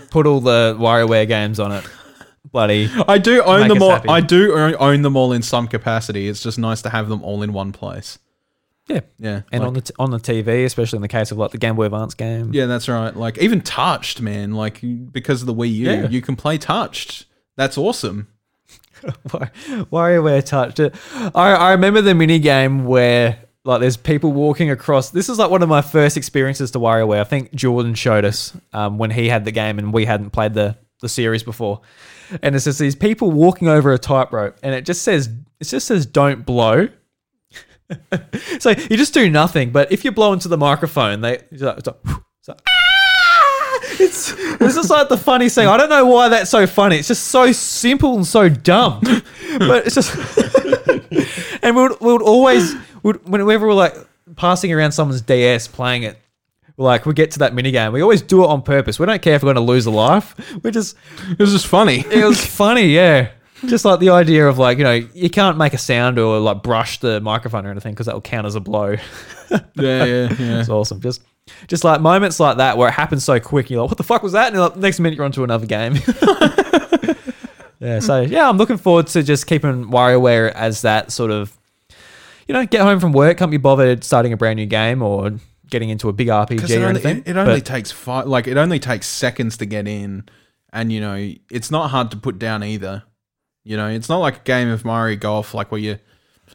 Put 0.10 0.26
all 0.26 0.40
the 0.40 0.76
WarioWare 0.80 1.28
games 1.28 1.60
on 1.60 1.72
it. 1.74 1.84
Bloody. 2.52 2.90
I 3.08 3.18
do 3.18 3.44
own 3.44 3.68
them 3.68 3.82
all. 3.84 3.90
happy. 3.92 4.08
I 4.08 4.22
do 4.22 4.54
own- 4.80 5.02
them 5.02 5.18
all 5.18 5.34
in 5.34 5.42
some 5.42 5.68
capacity. 5.68 6.30
It's 6.30 6.42
just 6.42 6.58
nice 6.58 6.82
to 6.84 6.90
have 6.90 7.10
them 7.10 7.22
all 7.24 7.44
in 7.44 7.52
one 7.52 7.74
place. 7.74 8.18
Yeah, 8.88 9.02
Yeah, 9.20 9.42
and 9.52 9.62
like- 9.62 9.68
on 9.68 9.74
the 9.74 9.82
t- 9.82 9.94
on 10.00 10.12
the 10.12 10.20
TV, 10.20 10.64
especially 10.64 10.98
in 10.98 11.02
the 11.02 11.08
case 11.10 11.32
of 11.32 11.38
like 11.38 11.52
the 11.52 11.58
Game 11.58 11.76
Boy 11.76 11.86
Advance 11.86 12.14
game. 12.14 12.52
yeah, 12.54 12.68
that's 12.68 12.88
right. 12.88 13.14
Like 13.16 13.38
even 13.40 13.60
touched, 13.62 14.22
man. 14.22 14.54
Like 14.54 14.80
because 15.12 15.42
of 15.42 15.48
the 15.48 15.54
Wii 15.56 15.74
U, 15.74 15.86
Yeah. 15.92 16.08
you 16.08 16.22
can 16.22 16.36
play 16.38 16.58
touched. 16.58 17.26
That's 17.58 17.78
awesome. 17.78 18.28
War- 19.32 19.52
WarioWare 19.92 20.44
touched 20.44 20.80
it. 20.80 20.96
I, 21.14 21.54
I 21.54 21.72
remember 21.72 22.02
the 22.02 22.16
mini 22.16 22.40
game 22.40 22.86
where 22.86 23.40
like 23.64 23.82
there's 23.82 23.98
people 23.98 24.32
walking 24.32 24.70
across. 24.70 25.10
This 25.10 25.28
is 25.28 25.40
like 25.40 25.50
one 25.50 25.64
of 25.64 25.70
my 25.70 25.82
first 25.82 26.18
experiences 26.18 26.72
to 26.72 26.80
WarioWare. 26.80 27.20
I 27.20 27.24
think 27.24 27.54
Jordan 27.54 27.96
showed 27.96 28.24
us 28.24 28.56
um, 28.74 28.98
when 28.98 29.12
he 29.12 29.28
had 29.28 29.44
the 29.44 29.52
game 29.52 29.80
and 29.80 29.92
we 29.92 30.06
hadn't 30.06 30.30
played 30.30 30.54
the 30.54 30.78
the 31.02 31.10
series 31.10 31.44
before. 31.44 31.82
And 32.42 32.56
it's 32.56 32.66
just 32.66 32.80
these 32.80 32.96
people 32.96 33.32
walking 33.32 33.68
over 33.68 33.94
a 33.94 33.98
tightrope, 33.98 34.58
and 34.64 34.74
it 34.74 34.86
just 34.86 35.02
says 35.02 35.30
it 35.60 35.66
just 35.66 35.88
says 35.88 36.06
don't 36.06 36.46
blow. 36.46 36.88
so 38.60 38.72
you 38.72 38.98
just 38.98 39.14
do 39.14 39.30
nothing, 39.30 39.72
but 39.72 39.92
if 39.92 40.04
you 40.04 40.12
blow 40.12 40.34
into 40.34 40.48
the 40.48 40.58
microphone, 40.58 41.22
they 41.22 41.40
it's 41.52 41.62
like, 41.62 41.78
it's 41.78 41.88
like, 41.88 41.98
it's 42.40 42.48
like, 42.48 42.62
It's 44.00 44.34
this 44.58 44.78
is 44.78 44.90
like 44.90 45.10
the 45.10 45.18
funny 45.18 45.50
thing. 45.50 45.68
I 45.68 45.78
don't 45.78 45.90
know 45.90 46.06
why 46.06 46.30
that's 46.30 46.50
so 46.50 46.68
funny. 46.68 46.98
It's 46.98 47.08
just 47.08 47.26
so 47.28 47.52
simple 47.52 48.16
and 48.16 48.26
so 48.26 48.50
dumb, 48.50 49.02
but 49.60 49.86
it's 49.86 49.96
just. 49.96 50.14
and 51.64 51.76
we 51.76 51.82
would, 51.84 52.00
we 52.02 52.12
would 52.12 52.22
always 52.22 52.76
would, 53.04 53.28
whenever 53.28 53.68
we're 53.68 53.74
like 53.74 53.96
passing 54.36 54.72
around 54.74 54.92
someone's 54.92 55.22
DS 55.22 55.68
playing 55.68 56.04
it. 56.04 56.18
Like 56.78 57.06
we 57.06 57.14
get 57.14 57.32
to 57.32 57.40
that 57.40 57.54
minigame, 57.54 57.94
we 57.94 58.02
always 58.02 58.22
do 58.22 58.44
it 58.44 58.48
on 58.48 58.62
purpose. 58.62 59.00
We 59.00 59.06
don't 59.06 59.22
care 59.22 59.36
if 59.36 59.44
we're 59.44 59.54
going 59.54 59.66
to 59.66 59.72
lose 59.72 59.86
a 59.86 59.92
life. 59.92 60.36
We 60.62 60.72
just 60.72 60.98
It 61.32 61.40
was 61.40 61.54
just 61.54 61.68
funny. 61.68 62.00
it 62.12 62.26
was 62.26 62.46
funny, 62.46 62.88
yeah. 62.88 63.30
Just 63.66 63.86
like 63.86 64.02
the 64.02 64.10
idea 64.10 64.46
of 64.46 64.58
like 64.58 64.78
you 64.78 64.84
know 64.84 64.92
you 65.14 65.30
can't 65.30 65.58
make 65.58 65.74
a 65.74 65.78
sound 65.78 66.20
or 66.20 66.38
like 66.40 66.64
brush 66.64 67.00
the 67.00 67.22
microphone 67.22 67.66
or 67.66 67.72
anything 67.72 67.94
because 67.94 68.08
that 68.08 68.14
will 68.14 68.22
count 68.22 68.46
as 68.46 68.56
a 68.56 68.60
blow. 68.60 68.98
yeah, 69.50 69.60
yeah, 69.76 70.34
yeah. 70.38 70.60
It's 70.60 70.68
awesome. 70.68 71.00
Just 71.00 71.22
just 71.68 71.84
like 71.84 72.02
moments 72.02 72.40
like 72.40 72.58
that 72.58 72.78
where 72.78 72.88
it 72.90 72.94
happens 72.94 73.24
so 73.24 73.40
quick. 73.40 73.70
You're 73.70 73.82
like, 73.82 73.92
what 73.92 73.98
the 73.98 74.04
fuck 74.04 74.24
was 74.24 74.34
that? 74.34 74.52
And 74.54 74.60
like, 74.62 74.76
next 74.78 75.00
minute 75.00 75.16
you're 75.16 75.26
onto 75.26 75.44
another 75.44 75.66
game. 75.66 75.94
yeah. 77.80 78.00
So 78.00 78.22
yeah, 78.22 78.50
I'm 78.50 78.58
looking 78.58 78.78
forward 78.78 79.08
to 79.08 79.24
just 79.24 79.48
keeping 79.48 79.86
WarioWare 79.86 80.52
as 80.54 80.82
that 80.82 81.12
sort 81.12 81.32
of, 81.32 81.56
you 82.48 82.54
know, 82.54 82.66
get 82.66 82.82
home 82.82 83.00
from 83.00 83.12
work, 83.14 83.38
can't 83.38 83.52
be 83.52 83.58
bothered 83.58 84.04
starting 84.04 84.34
a 84.34 84.38
brand 84.38 84.58
new 84.58 84.66
game 84.66 85.02
or 85.02 85.32
getting 85.70 85.90
into 85.90 86.10
a 86.10 86.14
big 86.14 86.28
RPG 86.28 86.50
Because 86.50 86.72
or 86.72 86.76
it 86.76 86.78
only, 86.84 86.90
anything. 87.04 87.18
it, 87.20 87.28
it 87.30 87.38
only 87.38 87.56
But- 87.56 87.66
takes 87.66 87.92
five. 87.92 88.28
Like 88.28 88.48
it 88.48 88.58
only 88.58 88.80
takes 88.80 89.08
seconds 89.08 89.58
to 89.58 89.66
get 89.66 89.88
in, 89.88 90.24
and 90.74 90.92
you 90.92 91.02
know 91.02 91.34
it's 91.52 91.72
not 91.72 91.90
hard 91.90 92.12
to 92.12 92.18
put 92.18 92.40
down 92.40 92.64
either. 92.64 93.04
You 93.64 93.78
know, 93.78 93.88
it's 93.88 94.10
not 94.10 94.18
like 94.20 94.38
a 94.38 94.44
game 94.44 94.70
of 94.70 94.86
Mario 94.86 95.18
Golf, 95.18 95.54
like 95.56 95.72
where 95.72 95.82
you 95.82 95.98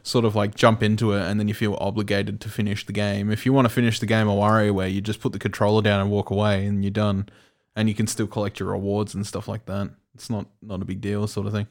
sort 0.03 0.25
of 0.25 0.35
like 0.35 0.55
jump 0.55 0.81
into 0.83 1.13
it 1.13 1.21
and 1.21 1.39
then 1.39 1.47
you 1.47 1.53
feel 1.53 1.75
obligated 1.79 2.39
to 2.41 2.49
finish 2.49 2.85
the 2.85 2.93
game. 2.93 3.31
If 3.31 3.45
you 3.45 3.53
want 3.53 3.65
to 3.65 3.69
finish 3.73 3.99
the 3.99 4.05
game 4.05 4.27
of 4.27 4.37
WarioWare, 4.37 4.91
you 4.93 5.01
just 5.01 5.19
put 5.21 5.31
the 5.33 5.39
controller 5.39 5.81
down 5.81 6.01
and 6.01 6.09
walk 6.09 6.29
away, 6.31 6.65
and 6.65 6.83
you're 6.83 6.91
done. 6.91 7.29
And 7.75 7.87
you 7.87 7.95
can 7.95 8.07
still 8.07 8.27
collect 8.27 8.59
your 8.59 8.69
rewards 8.69 9.13
and 9.15 9.25
stuff 9.25 9.47
like 9.47 9.65
that. 9.65 9.89
It's 10.15 10.29
not 10.29 10.47
not 10.61 10.81
a 10.81 10.85
big 10.85 10.99
deal, 11.01 11.25
sort 11.27 11.47
of 11.47 11.53
thing. 11.53 11.67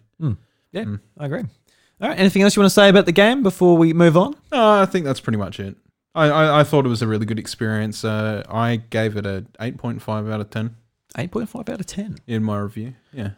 yeah, 0.72 0.84
I 1.18 1.26
agree. 1.26 1.44
All 2.00 2.08
right. 2.08 2.18
Anything 2.18 2.40
else 2.42 2.56
you 2.56 2.60
want 2.62 2.70
to 2.70 2.74
say 2.74 2.88
about 2.88 3.04
the 3.04 3.12
game 3.12 3.42
before 3.42 3.76
we 3.76 3.92
move 3.92 4.16
on? 4.16 4.34
Uh, 4.50 4.80
I 4.80 4.86
think 4.86 5.04
that's 5.04 5.20
pretty 5.20 5.36
much 5.36 5.60
it. 5.60 5.76
I, 6.14 6.26
I, 6.30 6.60
I 6.60 6.64
thought 6.64 6.86
it 6.86 6.88
was 6.88 7.02
a 7.02 7.06
really 7.06 7.26
good 7.26 7.38
experience. 7.38 8.04
Uh, 8.04 8.42
I 8.48 8.76
gave 8.76 9.16
it 9.18 9.26
a 9.26 9.44
eight 9.60 9.76
point 9.76 10.00
five 10.00 10.28
out 10.30 10.40
of 10.40 10.48
ten. 10.50 10.76
8.5 11.16 11.68
out 11.68 11.80
of 11.80 11.86
10. 11.86 12.18
in 12.28 12.44
my 12.44 12.58
review. 12.60 12.94
Yeah. 13.12 13.30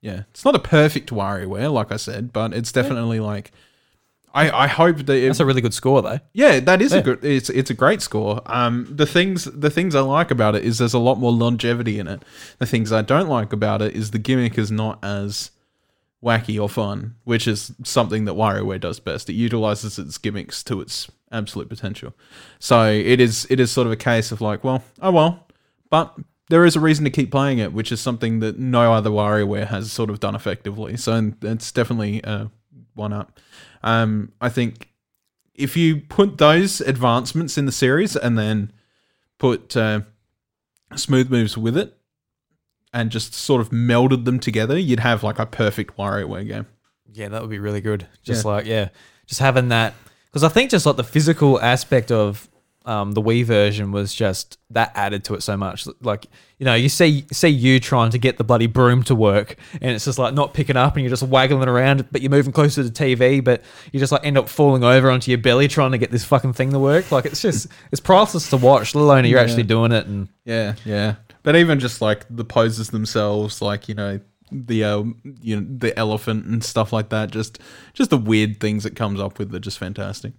Yeah. 0.00 0.22
It's 0.30 0.44
not 0.44 0.56
a 0.56 0.58
perfect 0.58 1.10
WarioWare, 1.10 1.72
like 1.72 1.92
I 1.92 1.96
said, 1.96 2.32
but 2.32 2.52
it's 2.52 2.72
definitely 2.72 3.20
like 3.20 3.52
I, 4.32 4.50
I 4.64 4.66
hope 4.68 4.98
that 5.06 5.10
it, 5.16 5.26
That's 5.26 5.40
a 5.40 5.46
really 5.46 5.60
good 5.60 5.74
score, 5.74 6.02
though. 6.02 6.20
yeah, 6.32 6.60
that 6.60 6.80
is 6.80 6.92
Yeah. 6.92 6.98
a 6.98 7.02
good 7.02 7.24
it's 7.24 7.50
it's 7.50 7.70
a 7.70 7.74
great 7.74 8.00
score. 8.02 8.40
Um 8.46 8.86
the 8.88 9.06
things 9.06 9.44
the 9.44 9.70
things 9.70 9.94
I 9.94 10.00
like 10.00 10.30
about 10.30 10.54
it 10.54 10.64
is 10.64 10.78
there's 10.78 10.94
a 10.94 10.98
lot 10.98 11.18
more 11.18 11.32
longevity 11.32 11.98
in 11.98 12.06
it. 12.06 12.22
The 12.58 12.66
things 12.66 12.92
I 12.92 13.02
don't 13.02 13.28
like 13.28 13.52
about 13.52 13.82
it 13.82 13.94
is 13.96 14.10
the 14.12 14.18
gimmick 14.18 14.56
is 14.58 14.70
not 14.70 14.98
as 15.04 15.50
wacky 16.22 16.60
or 16.60 16.68
fun, 16.68 17.14
which 17.24 17.48
is 17.48 17.72
something 17.82 18.26
that 18.26 18.34
WarioWare 18.34 18.80
does 18.80 19.00
best. 19.00 19.30
It 19.30 19.34
utilizes 19.34 19.98
its 19.98 20.18
gimmicks 20.18 20.62
to 20.64 20.80
its 20.80 21.10
absolute 21.32 21.68
potential. 21.68 22.12
So 22.58 22.84
it 22.90 23.20
is 23.20 23.46
it 23.50 23.58
is 23.58 23.70
sort 23.72 23.86
of 23.86 23.92
a 23.92 23.96
case 23.96 24.30
of 24.30 24.40
like, 24.40 24.62
well, 24.62 24.84
oh 25.00 25.10
well, 25.12 25.46
but 25.88 26.14
there 26.50 26.64
is 26.66 26.76
a 26.76 26.80
reason 26.80 27.04
to 27.04 27.10
keep 27.10 27.30
playing 27.30 27.58
it, 27.58 27.72
which 27.72 27.90
is 27.92 28.00
something 28.00 28.40
that 28.40 28.58
no 28.58 28.92
other 28.92 29.08
WarioWare 29.10 29.68
has 29.68 29.90
sort 29.92 30.10
of 30.10 30.20
done 30.20 30.34
effectively. 30.34 30.96
So 30.96 31.32
it's 31.42 31.72
definitely 31.72 32.22
uh, 32.24 32.46
one 32.94 33.12
up. 33.12 33.38
Um, 33.82 34.32
I 34.40 34.48
think 34.48 34.88
if 35.54 35.76
you 35.76 35.96
put 36.00 36.38
those 36.38 36.80
advancements 36.80 37.56
in 37.56 37.66
the 37.66 37.72
series 37.72 38.16
and 38.16 38.38
then 38.38 38.72
put 39.38 39.76
uh, 39.76 40.00
smooth 40.96 41.30
moves 41.30 41.56
with 41.56 41.76
it 41.76 41.96
and 42.92 43.10
just 43.10 43.32
sort 43.34 43.60
of 43.60 43.70
melded 43.70 44.24
them 44.24 44.38
together, 44.40 44.76
you'd 44.78 45.00
have 45.00 45.22
like 45.22 45.38
a 45.38 45.46
perfect 45.46 45.96
WarioWare 45.96 46.46
game. 46.46 46.66
Yeah, 47.12 47.28
that 47.28 47.40
would 47.40 47.50
be 47.50 47.58
really 47.58 47.80
good. 47.80 48.06
Just 48.22 48.44
Yeah. 48.44 48.50
like, 48.50 48.66
yeah, 48.66 48.88
just 49.26 49.40
having 49.40 49.68
that. 49.68 49.94
Because 50.26 50.44
I 50.44 50.48
think 50.48 50.70
just 50.70 50.86
like 50.86 50.96
the 50.96 51.04
physical 51.04 51.60
aspect 51.60 52.12
of 52.12 52.48
um, 52.86 53.12
the 53.12 53.20
Wii 53.20 53.44
version 53.44 53.92
was 53.92 54.14
just 54.14 54.58
that 54.70 54.90
added 54.94 55.22
to 55.24 55.34
it 55.34 55.42
so 55.42 55.56
much. 55.56 55.86
Like 56.00 56.26
you 56.58 56.64
know, 56.64 56.74
you 56.74 56.88
see 56.88 57.24
see 57.32 57.48
you 57.48 57.78
trying 57.80 58.10
to 58.10 58.18
get 58.18 58.38
the 58.38 58.44
bloody 58.44 58.66
broom 58.66 59.02
to 59.04 59.14
work, 59.14 59.56
and 59.80 59.90
it's 59.92 60.04
just 60.06 60.18
like 60.18 60.32
not 60.34 60.54
picking 60.54 60.76
up, 60.76 60.94
and 60.96 61.02
you're 61.04 61.10
just 61.10 61.22
waggling 61.22 61.68
around, 61.68 62.06
but 62.10 62.22
you're 62.22 62.30
moving 62.30 62.52
closer 62.52 62.82
to 62.82 62.88
the 62.88 62.94
TV, 62.94 63.42
but 63.44 63.62
you 63.92 64.00
just 64.00 64.12
like 64.12 64.24
end 64.24 64.38
up 64.38 64.48
falling 64.48 64.82
over 64.82 65.10
onto 65.10 65.30
your 65.30 65.38
belly 65.38 65.68
trying 65.68 65.92
to 65.92 65.98
get 65.98 66.10
this 66.10 66.24
fucking 66.24 66.54
thing 66.54 66.70
to 66.70 66.78
work. 66.78 67.10
Like 67.12 67.26
it's 67.26 67.42
just 67.42 67.66
it's 67.92 68.00
priceless 68.00 68.48
to 68.50 68.56
watch. 68.56 68.94
Let 68.94 69.02
alone 69.02 69.24
you're 69.26 69.38
Yeah. 69.38 69.44
actually 69.44 69.64
doing 69.64 69.92
it, 69.92 70.06
and 70.06 70.28
Yeah, 70.44 70.74
yeah. 70.84 71.16
But 71.42 71.56
even 71.56 71.80
just 71.80 72.00
like 72.02 72.24
the 72.30 72.44
poses 72.44 72.88
themselves, 72.90 73.60
like 73.62 73.88
you 73.88 73.94
know 73.94 74.20
the 74.52 74.84
uh, 74.84 75.04
you 75.42 75.60
know 75.60 75.66
the 75.78 75.96
elephant 75.98 76.44
and 76.46 76.64
stuff 76.64 76.92
like 76.92 77.10
that, 77.10 77.30
just 77.30 77.58
just 77.92 78.10
the 78.10 78.16
weird 78.16 78.58
things 78.58 78.84
it 78.86 78.96
comes 78.96 79.20
up 79.20 79.38
with 79.38 79.54
are 79.54 79.58
just 79.60 79.78
fantastic. 79.78 80.32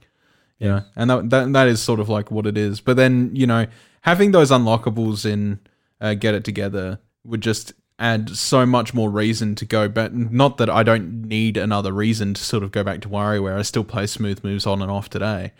Yeah. 0.61 0.81
and 0.95 1.09
that, 1.09 1.29
that 1.31 1.53
that 1.53 1.67
is 1.67 1.81
sort 1.81 1.99
of 1.99 2.07
like 2.07 2.29
what 2.29 2.45
it 2.45 2.57
is. 2.57 2.81
But 2.81 2.95
then 2.95 3.31
you 3.33 3.47
know 3.47 3.65
having 4.01 4.31
those 4.31 4.51
unlockables 4.51 5.25
in 5.25 5.59
uh, 5.99 6.13
get 6.13 6.35
it 6.35 6.43
together 6.43 6.99
would 7.23 7.41
just 7.41 7.73
add 7.97 8.29
so 8.35 8.65
much 8.65 8.93
more 8.93 9.09
reason 9.09 9.55
to 9.55 9.65
go 9.65 9.87
back. 9.87 10.13
Not 10.13 10.57
that 10.57 10.69
I 10.69 10.83
don't 10.83 11.23
need 11.23 11.57
another 11.57 11.91
reason 11.91 12.33
to 12.35 12.43
sort 12.43 12.63
of 12.63 12.71
go 12.71 12.83
back 12.83 13.01
to 13.01 13.09
WarioWare. 13.09 13.57
I 13.57 13.61
still 13.63 13.83
play 13.83 14.05
smooth 14.07 14.43
moves 14.43 14.65
on 14.65 14.81
and 14.81 14.91
off 14.91 15.09
today, 15.09 15.51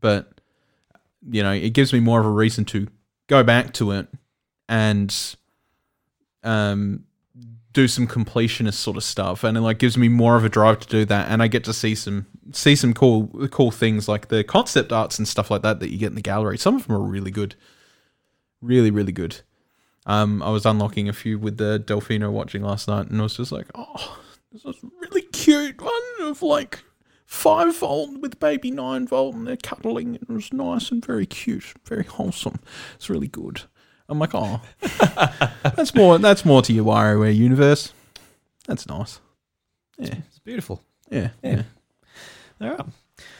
but 0.00 0.32
you 1.30 1.42
know 1.42 1.52
it 1.52 1.70
gives 1.70 1.92
me 1.92 2.00
more 2.00 2.18
of 2.20 2.26
a 2.26 2.30
reason 2.30 2.64
to 2.66 2.88
go 3.28 3.42
back 3.44 3.72
to 3.74 3.92
it 3.92 4.08
and 4.68 5.36
um 6.42 7.04
do 7.72 7.86
some 7.86 8.06
completionist 8.06 8.74
sort 8.74 8.96
of 8.96 9.04
stuff 9.04 9.44
and 9.44 9.56
it 9.56 9.60
like 9.60 9.78
gives 9.78 9.96
me 9.96 10.08
more 10.08 10.36
of 10.36 10.44
a 10.44 10.48
drive 10.48 10.80
to 10.80 10.88
do 10.88 11.04
that 11.04 11.30
and 11.30 11.42
I 11.42 11.46
get 11.46 11.64
to 11.64 11.72
see 11.72 11.94
some 11.94 12.26
see 12.52 12.74
some 12.74 12.92
cool 12.92 13.28
cool 13.50 13.70
things 13.70 14.08
like 14.08 14.28
the 14.28 14.42
concept 14.42 14.92
arts 14.92 15.18
and 15.18 15.28
stuff 15.28 15.50
like 15.50 15.62
that 15.62 15.78
that 15.80 15.90
you 15.90 15.98
get 15.98 16.08
in 16.08 16.16
the 16.16 16.20
gallery. 16.20 16.58
Some 16.58 16.76
of 16.76 16.86
them 16.86 16.96
are 16.96 17.00
really 17.00 17.30
good. 17.30 17.54
Really 18.60 18.90
really 18.90 19.12
good. 19.12 19.42
Um 20.06 20.42
I 20.42 20.50
was 20.50 20.66
unlocking 20.66 21.08
a 21.08 21.12
few 21.12 21.38
with 21.38 21.58
the 21.58 21.82
Delfino 21.84 22.32
watching 22.32 22.62
last 22.62 22.88
night 22.88 23.08
and 23.08 23.20
I 23.20 23.22
was 23.22 23.36
just 23.36 23.52
like 23.52 23.66
oh 23.74 24.18
this 24.50 24.64
is 24.64 24.76
really 25.00 25.22
cute 25.22 25.80
one 25.80 26.28
of 26.28 26.42
like 26.42 26.82
five 27.24 27.76
volt 27.76 28.18
with 28.18 28.40
baby 28.40 28.72
nine 28.72 29.06
volt 29.06 29.36
and 29.36 29.46
they're 29.46 29.56
cuddling 29.56 30.16
and 30.16 30.28
it 30.28 30.28
was 30.28 30.52
nice 30.52 30.90
and 30.90 31.06
very 31.06 31.26
cute 31.26 31.72
very 31.84 32.04
wholesome. 32.04 32.58
It's 32.96 33.08
really 33.08 33.28
good 33.28 33.62
I'm 34.10 34.18
like, 34.18 34.34
oh, 34.34 34.60
that's 35.76 35.94
more. 35.94 36.18
That's 36.18 36.44
more 36.44 36.62
to 36.62 36.72
your 36.72 36.84
WarioWare 36.84 37.34
universe. 37.34 37.92
That's 38.66 38.86
nice. 38.88 39.20
Yeah, 39.98 40.14
it's 40.28 40.38
beautiful. 40.40 40.82
yeah, 41.10 41.28
Yeah. 41.42 41.62
yeah. 42.60 42.68
All 42.68 42.76
right. 42.76 42.86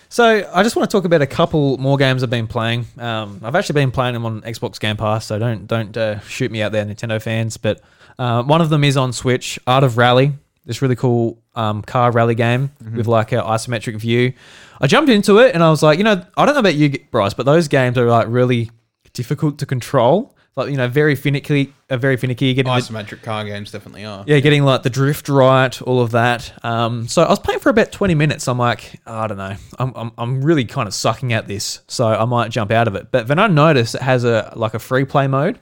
So 0.08 0.50
I 0.52 0.62
just 0.64 0.74
want 0.74 0.90
to 0.90 0.96
talk 0.96 1.04
about 1.04 1.22
a 1.22 1.26
couple 1.26 1.78
more 1.78 1.96
games 1.96 2.22
I've 2.22 2.30
been 2.30 2.48
playing. 2.48 2.86
Um, 2.98 3.40
I've 3.44 3.54
actually 3.54 3.74
been 3.74 3.92
playing 3.92 4.14
them 4.14 4.26
on 4.26 4.40
Xbox 4.42 4.80
Game 4.80 4.96
Pass, 4.96 5.26
so 5.26 5.38
don't 5.38 5.66
don't 5.66 5.96
uh, 5.96 6.18
shoot 6.20 6.50
me 6.50 6.62
out 6.62 6.72
there, 6.72 6.84
Nintendo 6.84 7.20
fans. 7.22 7.56
But 7.56 7.80
uh, 8.18 8.42
one 8.42 8.60
of 8.60 8.70
them 8.70 8.82
is 8.84 8.96
on 8.96 9.12
Switch, 9.12 9.58
Art 9.66 9.84
of 9.84 9.98
Rally. 9.98 10.32
This 10.66 10.82
really 10.82 10.96
cool 10.96 11.38
um, 11.54 11.82
car 11.82 12.12
rally 12.12 12.34
game 12.34 12.70
with 12.94 13.06
like 13.06 13.32
an 13.32 13.40
isometric 13.40 13.96
view. 13.96 14.34
I 14.80 14.86
jumped 14.86 15.10
into 15.10 15.38
it 15.38 15.54
and 15.54 15.62
I 15.64 15.70
was 15.70 15.82
like, 15.82 15.98
you 15.98 16.04
know, 16.04 16.22
I 16.36 16.44
don't 16.44 16.54
know 16.54 16.60
about 16.60 16.74
you, 16.74 16.98
Bryce, 17.10 17.34
but 17.34 17.46
those 17.46 17.66
games 17.66 17.96
are 17.96 18.04
like 18.06 18.26
really 18.28 18.70
difficult 19.12 19.58
to 19.58 19.66
control. 19.66 20.36
Like 20.60 20.70
you 20.70 20.76
know, 20.76 20.88
very 20.88 21.14
finicky, 21.14 21.72
uh, 21.88 21.96
very 21.96 22.16
finicky. 22.16 22.54
Getting 22.54 22.72
the, 22.72 22.78
Isometric 22.78 23.22
car 23.22 23.44
games 23.44 23.70
definitely 23.70 24.04
are. 24.04 24.24
yeah, 24.26 24.40
getting 24.40 24.62
like 24.64 24.82
the 24.82 24.90
drift 24.90 25.28
right, 25.28 25.80
all 25.82 26.00
of 26.00 26.12
that. 26.12 26.52
Um, 26.64 27.08
so 27.08 27.22
I 27.22 27.28
was 27.30 27.38
playing 27.38 27.60
for 27.60 27.68
about 27.68 27.92
20 27.92 28.14
minutes. 28.14 28.48
I'm 28.48 28.58
like, 28.58 29.00
I 29.06 29.26
don't 29.26 29.38
know. 29.38 29.56
I'm, 29.78 29.92
I'm, 29.94 30.12
I'm 30.18 30.42
really 30.42 30.64
kind 30.64 30.86
of 30.86 30.94
sucking 30.94 31.32
at 31.32 31.48
this. 31.48 31.80
So 31.88 32.06
I 32.06 32.24
might 32.24 32.50
jump 32.50 32.70
out 32.70 32.88
of 32.88 32.94
it. 32.94 33.10
But 33.10 33.26
then 33.26 33.38
I 33.38 33.46
noticed 33.46 33.94
it 33.94 34.02
has 34.02 34.24
a 34.24 34.52
like 34.56 34.74
a 34.74 34.78
free 34.78 35.04
play 35.04 35.26
mode 35.26 35.58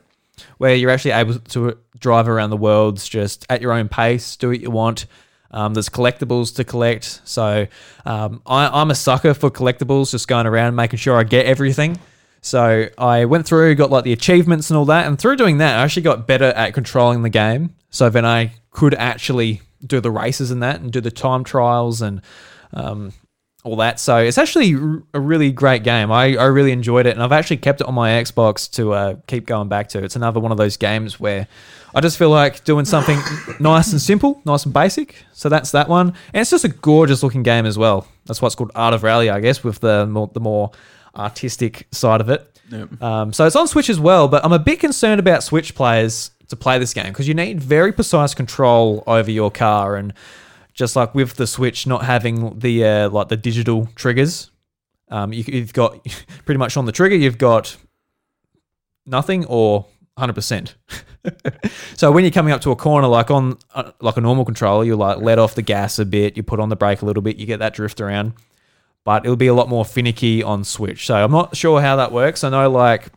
where 0.58 0.74
you're 0.74 0.90
actually 0.90 1.12
able 1.12 1.38
to 1.38 1.78
drive 1.98 2.28
around 2.28 2.50
the 2.50 2.56
world 2.56 2.98
just 3.00 3.46
at 3.48 3.60
your 3.60 3.72
own 3.72 3.88
pace, 3.88 4.36
do 4.36 4.48
what 4.48 4.60
you 4.60 4.70
want. 4.70 5.06
Um, 5.50 5.74
there's 5.74 5.88
collectibles 5.88 6.54
to 6.56 6.64
collect. 6.64 7.22
So 7.24 7.66
um, 8.04 8.42
I, 8.46 8.68
I'm 8.68 8.90
a 8.90 8.94
sucker 8.94 9.34
for 9.34 9.50
collectibles, 9.50 10.10
just 10.10 10.28
going 10.28 10.46
around 10.46 10.76
making 10.76 10.98
sure 10.98 11.16
I 11.16 11.24
get 11.24 11.46
everything. 11.46 11.98
So 12.40 12.88
I 12.96 13.24
went 13.24 13.46
through, 13.46 13.74
got 13.74 13.90
like 13.90 14.04
the 14.04 14.12
achievements 14.12 14.70
and 14.70 14.76
all 14.76 14.84
that, 14.86 15.06
and 15.06 15.18
through 15.18 15.36
doing 15.36 15.58
that, 15.58 15.78
I 15.78 15.82
actually 15.82 16.02
got 16.02 16.26
better 16.26 16.46
at 16.46 16.74
controlling 16.74 17.22
the 17.22 17.30
game. 17.30 17.74
So 17.90 18.10
then 18.10 18.24
I 18.24 18.52
could 18.70 18.94
actually 18.94 19.62
do 19.84 20.00
the 20.00 20.10
races 20.10 20.50
and 20.50 20.62
that, 20.62 20.80
and 20.80 20.92
do 20.92 21.00
the 21.00 21.10
time 21.10 21.44
trials 21.44 22.02
and 22.02 22.20
um, 22.72 23.12
all 23.64 23.76
that. 23.76 24.00
So 24.00 24.18
it's 24.18 24.38
actually 24.38 24.72
a 25.14 25.20
really 25.20 25.50
great 25.52 25.82
game. 25.82 26.12
I, 26.12 26.36
I 26.36 26.44
really 26.46 26.72
enjoyed 26.72 27.06
it, 27.06 27.10
and 27.10 27.22
I've 27.22 27.32
actually 27.32 27.58
kept 27.58 27.80
it 27.80 27.86
on 27.86 27.94
my 27.94 28.10
Xbox 28.10 28.70
to 28.72 28.92
uh, 28.92 29.16
keep 29.26 29.46
going 29.46 29.68
back 29.68 29.88
to. 29.90 30.02
It's 30.02 30.16
another 30.16 30.40
one 30.40 30.52
of 30.52 30.58
those 30.58 30.76
games 30.76 31.18
where 31.18 31.46
I 31.94 32.00
just 32.00 32.18
feel 32.18 32.30
like 32.30 32.64
doing 32.64 32.84
something 32.84 33.18
nice 33.60 33.92
and 33.92 34.00
simple, 34.00 34.40
nice 34.44 34.64
and 34.64 34.72
basic. 34.72 35.24
So 35.32 35.48
that's 35.48 35.72
that 35.72 35.88
one, 35.88 36.08
and 36.32 36.40
it's 36.40 36.50
just 36.50 36.64
a 36.64 36.68
gorgeous 36.68 37.22
looking 37.22 37.42
game 37.42 37.66
as 37.66 37.76
well. 37.76 38.06
That's 38.26 38.40
what's 38.42 38.54
called 38.54 38.72
Art 38.74 38.94
of 38.94 39.02
Rally, 39.02 39.30
I 39.30 39.40
guess, 39.40 39.64
with 39.64 39.80
the 39.80 40.06
more, 40.06 40.30
the 40.32 40.40
more 40.40 40.70
artistic 41.16 41.86
side 41.92 42.20
of 42.20 42.28
it. 42.28 42.60
Yep. 42.70 43.02
Um, 43.02 43.32
so 43.32 43.46
it's 43.46 43.56
on 43.56 43.66
Switch 43.66 43.88
as 43.88 43.98
well, 43.98 44.28
but 44.28 44.44
I'm 44.44 44.52
a 44.52 44.58
bit 44.58 44.80
concerned 44.80 45.20
about 45.20 45.42
Switch 45.42 45.74
players 45.74 46.30
to 46.48 46.56
play 46.56 46.78
this 46.78 46.94
game 46.94 47.08
because 47.08 47.28
you 47.28 47.34
need 47.34 47.60
very 47.60 47.92
precise 47.92 48.34
control 48.34 49.04
over 49.06 49.30
your 49.30 49.50
car, 49.50 49.96
and 49.96 50.12
just 50.74 50.96
like 50.96 51.14
with 51.14 51.34
the 51.34 51.46
Switch 51.46 51.86
not 51.86 52.04
having 52.04 52.58
the 52.58 52.84
uh, 52.84 53.10
like 53.10 53.28
the 53.28 53.36
digital 53.36 53.88
triggers, 53.94 54.50
um, 55.10 55.32
you, 55.32 55.44
you've 55.46 55.72
got 55.72 56.04
pretty 56.44 56.58
much 56.58 56.76
on 56.76 56.84
the 56.84 56.92
trigger 56.92 57.16
you've 57.16 57.38
got 57.38 57.76
nothing 59.06 59.44
or 59.46 59.86
100%. 60.18 60.74
so 61.96 62.10
when 62.12 62.24
you're 62.24 62.30
coming 62.30 62.52
up 62.52 62.60
to 62.62 62.70
a 62.70 62.76
corner 62.76 63.06
like 63.06 63.30
on 63.30 63.58
uh, 63.74 63.92
like 64.00 64.16
a 64.16 64.20
normal 64.20 64.44
controller, 64.44 64.84
you 64.84 64.96
like 64.96 65.18
let 65.18 65.38
off 65.38 65.54
the 65.54 65.62
gas 65.62 65.98
a 65.98 66.04
bit, 66.04 66.36
you 66.36 66.42
put 66.42 66.60
on 66.60 66.68
the 66.68 66.76
brake 66.76 67.02
a 67.02 67.06
little 67.06 67.22
bit, 67.22 67.36
you 67.36 67.46
get 67.46 67.58
that 67.58 67.74
drift 67.74 68.00
around. 68.00 68.32
But 69.04 69.24
it'll 69.24 69.36
be 69.36 69.46
a 69.46 69.54
lot 69.54 69.68
more 69.68 69.84
finicky 69.84 70.42
on 70.42 70.64
Switch. 70.64 71.06
So 71.06 71.14
I'm 71.14 71.32
not 71.32 71.56
sure 71.56 71.80
how 71.80 71.96
that 71.96 72.12
works. 72.12 72.44
I 72.44 72.50
know 72.50 72.70
like 72.70 73.10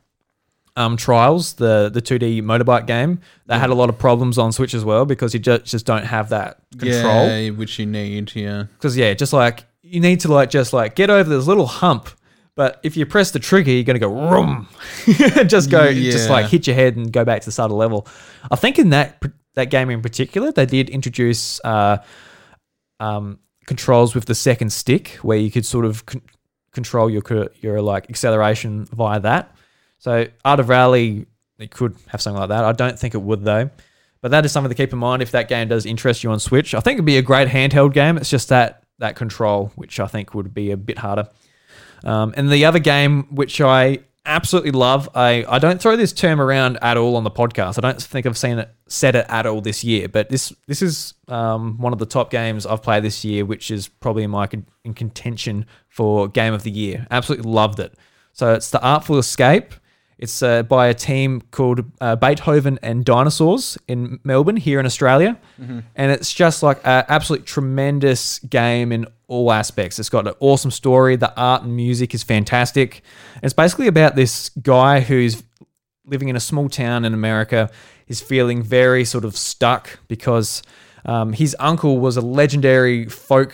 um, 0.75 0.95
Trials, 0.95 1.53
the 1.53 1.89
the 1.89 2.01
2D 2.01 2.41
motorbike 2.41 2.87
game, 2.87 3.19
that 3.47 3.59
had 3.59 3.69
a 3.69 3.75
lot 3.75 3.89
of 3.89 3.97
problems 3.97 4.37
on 4.37 4.51
Switch 4.51 4.73
as 4.73 4.85
well 4.85 5.05
because 5.05 5.33
you 5.33 5.39
just 5.39 5.65
just 5.65 5.85
don't 5.85 6.05
have 6.05 6.29
that 6.29 6.61
control 6.77 7.27
Yeah, 7.27 7.49
which 7.49 7.77
you 7.77 7.85
need. 7.85 8.33
Yeah, 8.35 8.63
because 8.73 8.95
yeah, 8.95 9.13
just 9.13 9.33
like 9.33 9.65
you 9.81 9.99
need 9.99 10.21
to 10.21 10.31
like 10.31 10.49
just 10.49 10.71
like 10.71 10.95
get 10.95 11.09
over 11.09 11.29
this 11.29 11.47
little 11.47 11.67
hump. 11.67 12.09
But 12.55 12.79
if 12.83 12.95
you 12.97 13.05
press 13.05 13.31
the 13.31 13.39
trigger, 13.39 13.71
you're 13.71 13.83
gonna 13.83 13.99
go 13.99 14.29
rum, 14.29 14.67
just 15.47 15.69
go, 15.69 15.91
just 15.93 16.29
like 16.29 16.47
hit 16.47 16.67
your 16.67 16.75
head 16.75 16.95
and 16.95 17.11
go 17.11 17.25
back 17.25 17.41
to 17.41 17.45
the 17.45 17.51
start 17.51 17.71
of 17.71 17.77
level. 17.77 18.07
I 18.49 18.55
think 18.55 18.77
in 18.79 18.89
that 18.89 19.21
that 19.55 19.65
game 19.69 19.89
in 19.89 20.01
particular, 20.01 20.51
they 20.51 20.65
did 20.65 20.89
introduce 20.89 21.59
uh, 21.63 21.97
um, 22.99 23.39
controls 23.65 24.15
with 24.15 24.25
the 24.25 24.35
second 24.35 24.71
stick, 24.71 25.19
where 25.21 25.37
you 25.37 25.51
could 25.51 25.65
sort 25.65 25.85
of 25.85 26.05
con- 26.05 26.21
control 26.71 27.09
your 27.09 27.23
your 27.61 27.81
like 27.81 28.09
acceleration 28.09 28.85
via 28.85 29.19
that. 29.19 29.55
So 29.99 30.27
Art 30.43 30.59
of 30.59 30.69
Rally, 30.69 31.25
it 31.59 31.71
could 31.71 31.95
have 32.07 32.21
something 32.21 32.39
like 32.39 32.49
that. 32.49 32.65
I 32.65 32.71
don't 32.71 32.97
think 32.97 33.13
it 33.13 33.21
would 33.21 33.43
though. 33.43 33.69
But 34.21 34.31
that 34.31 34.45
is 34.45 34.51
something 34.51 34.69
to 34.69 34.75
keep 34.75 34.93
in 34.93 34.99
mind 34.99 35.21
if 35.21 35.31
that 35.31 35.47
game 35.47 35.67
does 35.67 35.85
interest 35.85 36.23
you 36.23 36.31
on 36.31 36.39
Switch. 36.39 36.75
I 36.75 36.79
think 36.79 36.95
it'd 36.97 37.05
be 37.05 37.17
a 37.17 37.23
great 37.23 37.47
handheld 37.47 37.93
game. 37.93 38.17
It's 38.17 38.29
just 38.29 38.49
that 38.49 38.83
that 38.99 39.15
control, 39.15 39.71
which 39.75 39.99
I 39.99 40.07
think 40.07 40.35
would 40.35 40.53
be 40.53 40.71
a 40.71 40.77
bit 40.77 40.99
harder. 40.99 41.27
Um, 42.03 42.33
and 42.37 42.51
the 42.51 42.65
other 42.65 42.79
game, 42.79 43.23
which 43.31 43.59
I 43.61 43.99
absolutely 44.25 44.71
love, 44.71 45.09
I, 45.15 45.45
I 45.47 45.59
don't 45.59 45.81
throw 45.81 45.95
this 45.95 46.13
term 46.13 46.39
around 46.39 46.77
at 46.81 46.97
all 46.97 47.15
on 47.15 47.23
the 47.23 47.31
podcast. 47.31 47.77
I 47.77 47.81
don't 47.81 48.01
think 48.01 48.25
I've 48.25 48.37
seen 48.37 48.59
it 48.59 48.69
said 48.87 49.15
it 49.15 49.25
at 49.29 49.45
all 49.45 49.61
this 49.61 49.83
year. 49.83 50.07
But 50.07 50.29
this 50.29 50.53
this 50.67 50.81
is 50.81 51.13
um, 51.27 51.77
one 51.77 51.93
of 51.93 51.99
the 51.99 52.05
top 52.05 52.29
games 52.29 52.65
I've 52.65 52.83
played 52.83 53.03
this 53.03 53.23
year, 53.23 53.45
which 53.45 53.71
is 53.71 53.87
probably 53.87 54.23
in 54.23 54.31
my 54.31 54.49
in 54.83 54.93
contention 54.93 55.65
for 55.89 56.27
game 56.27 56.53
of 56.53 56.63
the 56.63 56.71
year. 56.71 57.07
Absolutely 57.09 57.49
loved 57.51 57.79
it. 57.79 57.93
So 58.33 58.53
it's 58.53 58.69
the 58.69 58.81
Artful 58.81 59.17
Escape. 59.17 59.73
It's 60.17 60.43
uh, 60.43 60.61
by 60.61 60.85
a 60.85 60.93
team 60.93 61.41
called 61.49 61.83
uh, 61.99 62.15
Beethoven 62.15 62.77
and 62.83 63.03
Dinosaurs 63.03 63.75
in 63.87 64.19
Melbourne, 64.23 64.55
here 64.55 64.79
in 64.79 64.85
Australia. 64.85 65.35
And 65.95 66.11
it's 66.11 66.31
just 66.31 66.61
like 66.61 66.77
an 66.83 67.05
absolute 67.07 67.47
tremendous 67.47 68.37
game 68.39 68.91
in 68.91 69.07
all 69.27 69.51
aspects. 69.51 69.97
It's 69.97 70.09
got 70.09 70.27
an 70.27 70.35
awesome 70.39 70.69
story. 70.69 71.15
The 71.15 71.35
art 71.35 71.63
and 71.63 71.75
music 71.75 72.13
is 72.13 72.21
fantastic. 72.21 73.01
It's 73.41 73.53
basically 73.53 73.87
about 73.87 74.15
this 74.15 74.49
guy 74.49 74.99
who's 74.99 75.43
living 76.05 76.29
in 76.29 76.35
a 76.35 76.39
small 76.39 76.69
town 76.69 77.05
in 77.05 77.13
America. 77.13 77.69
He's 78.05 78.21
feeling 78.21 78.61
very 78.61 79.05
sort 79.05 79.25
of 79.25 79.35
stuck 79.35 79.99
because 80.07 80.61
um, 81.05 81.33
his 81.33 81.55
uncle 81.59 81.99
was 81.99 82.17
a 82.17 82.21
legendary 82.21 83.07
folk 83.07 83.53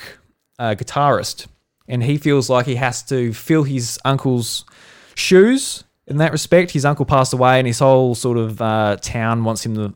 uh, 0.60 0.76
guitarist. 0.76 1.48
And 1.88 2.04
he 2.04 2.18
feels 2.18 2.50
like 2.50 2.66
he 2.66 2.76
has 2.76 3.02
to 3.04 3.34
fill 3.34 3.64
his 3.64 3.98
uncle's 4.04 4.66
shoes 5.16 5.86
in 6.06 6.18
that 6.18 6.32
respect. 6.32 6.72
His 6.72 6.84
uncle 6.84 7.06
passed 7.06 7.34
away, 7.34 7.60
and 7.60 7.68
his 7.68 7.80
whole 7.80 8.14
sort 8.14 8.38
of 8.38 8.62
uh, 8.62 8.98
town 9.02 9.44
wants 9.44 9.66
him 9.66 9.76
to 9.76 9.94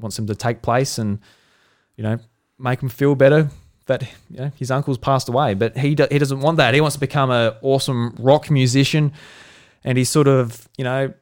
wants 0.00 0.18
him 0.18 0.26
to 0.28 0.34
take 0.34 0.62
place 0.62 0.96
and 0.96 1.18
you 1.96 2.04
know 2.04 2.18
make 2.56 2.80
him 2.80 2.88
feel 2.88 3.16
better 3.16 3.50
that 3.88 4.02
you 4.30 4.38
know, 4.38 4.52
his 4.56 4.70
uncle's 4.70 4.98
passed 4.98 5.28
away. 5.28 5.54
But 5.54 5.76
he 5.76 5.94
do, 5.94 6.06
he 6.10 6.18
doesn't 6.18 6.40
want 6.40 6.56
that. 6.58 6.72
He 6.74 6.80
wants 6.80 6.94
to 6.94 7.00
become 7.00 7.30
an 7.30 7.54
awesome 7.62 8.14
rock 8.18 8.50
musician. 8.50 9.12
and 9.84 9.98
he's 9.98 10.08
sort 10.10 10.28
of 10.28 10.68
you 10.78 10.84
know 10.84 11.12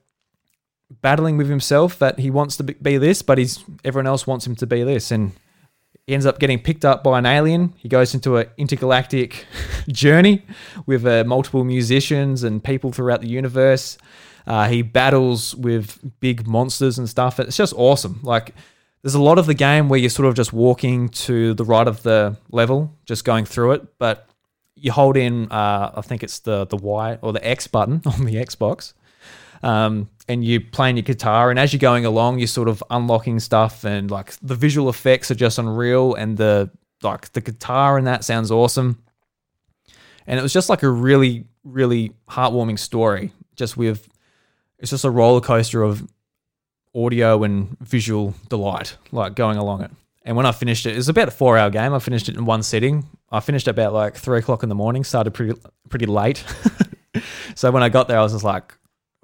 battling 1.02 1.36
with 1.36 1.48
himself 1.48 1.98
that 1.98 2.18
he 2.18 2.30
wants 2.30 2.56
to 2.58 2.62
be- 2.62 2.98
this, 2.98 3.22
but 3.22 3.38
he's 3.38 3.64
everyone 3.84 4.06
else 4.06 4.26
wants 4.26 4.46
him 4.46 4.54
to 4.56 4.66
be 4.66 4.84
this, 4.84 5.10
and 5.10 5.32
he 6.06 6.14
ends 6.14 6.26
up 6.26 6.38
getting 6.38 6.60
picked 6.60 6.84
up 6.84 7.02
by 7.02 7.18
an 7.18 7.26
alien. 7.26 7.74
He 7.78 7.88
goes 7.88 8.14
into 8.14 8.36
an 8.36 8.46
intergalactic 8.56 9.46
journey 9.88 10.44
with 10.86 11.04
uh, 11.04 11.24
multiple 11.26 11.64
musicians 11.64 12.44
and 12.44 12.62
people 12.62 12.92
throughout 12.92 13.20
the 13.20 13.28
universe. 13.28 13.98
Uh, 14.46 14.68
he 14.68 14.82
battles 14.82 15.56
with 15.56 15.98
big 16.20 16.46
monsters 16.46 16.98
and 16.98 17.08
stuff. 17.08 17.40
It's 17.40 17.56
just 17.56 17.74
awesome. 17.76 18.20
Like, 18.22 18.54
there's 19.06 19.14
a 19.14 19.22
lot 19.22 19.38
of 19.38 19.46
the 19.46 19.54
game 19.54 19.88
where 19.88 20.00
you're 20.00 20.10
sort 20.10 20.26
of 20.26 20.34
just 20.34 20.52
walking 20.52 21.08
to 21.10 21.54
the 21.54 21.64
right 21.64 21.86
of 21.86 22.02
the 22.02 22.36
level, 22.50 22.92
just 23.04 23.24
going 23.24 23.44
through 23.44 23.70
it, 23.70 23.98
but 24.00 24.28
you 24.74 24.90
hold 24.90 25.16
in, 25.16 25.46
uh, 25.52 25.92
I 25.94 26.00
think 26.00 26.24
it's 26.24 26.40
the 26.40 26.66
the 26.66 26.76
Y 26.76 27.16
or 27.22 27.32
the 27.32 27.46
X 27.46 27.68
button 27.68 28.02
on 28.06 28.24
the 28.24 28.34
Xbox, 28.34 28.94
um, 29.62 30.10
and 30.26 30.44
you're 30.44 30.60
playing 30.60 30.96
your 30.96 31.04
guitar. 31.04 31.50
And 31.50 31.58
as 31.60 31.72
you're 31.72 31.78
going 31.78 32.04
along, 32.04 32.40
you're 32.40 32.48
sort 32.48 32.66
of 32.66 32.82
unlocking 32.90 33.38
stuff, 33.38 33.84
and 33.84 34.10
like 34.10 34.32
the 34.42 34.56
visual 34.56 34.88
effects 34.88 35.30
are 35.30 35.36
just 35.36 35.60
unreal, 35.60 36.14
and 36.14 36.36
the 36.36 36.68
like 37.04 37.30
the 37.30 37.40
guitar 37.40 37.98
and 37.98 38.08
that 38.08 38.24
sounds 38.24 38.50
awesome. 38.50 39.00
And 40.26 40.36
it 40.36 40.42
was 40.42 40.52
just 40.52 40.68
like 40.68 40.82
a 40.82 40.90
really, 40.90 41.44
really 41.62 42.10
heartwarming 42.28 42.80
story, 42.80 43.30
just 43.54 43.76
with 43.76 44.08
it's 44.80 44.90
just 44.90 45.04
a 45.04 45.10
roller 45.10 45.40
coaster 45.40 45.84
of 45.84 46.04
audio 46.96 47.42
and 47.44 47.76
visual 47.80 48.34
delight, 48.48 48.96
like 49.12 49.34
going 49.34 49.58
along 49.58 49.82
it. 49.82 49.90
And 50.24 50.36
when 50.36 50.46
I 50.46 50.52
finished 50.52 50.86
it, 50.86 50.94
it 50.94 50.96
was 50.96 51.08
about 51.08 51.28
a 51.28 51.30
four 51.30 51.56
hour 51.56 51.70
game. 51.70 51.94
I 51.94 51.98
finished 52.00 52.28
it 52.28 52.36
in 52.36 52.44
one 52.46 52.62
sitting. 52.62 53.06
I 53.30 53.40
finished 53.40 53.68
about 53.68 53.92
like 53.92 54.16
three 54.16 54.38
o'clock 54.38 54.62
in 54.62 54.68
the 54.68 54.74
morning, 54.74 55.04
started 55.04 55.32
pretty 55.32 55.60
pretty 55.88 56.06
late. 56.06 56.42
so 57.54 57.70
when 57.70 57.82
I 57.82 57.88
got 57.88 58.08
there, 58.08 58.18
I 58.18 58.22
was 58.22 58.32
just 58.32 58.44
like, 58.44 58.74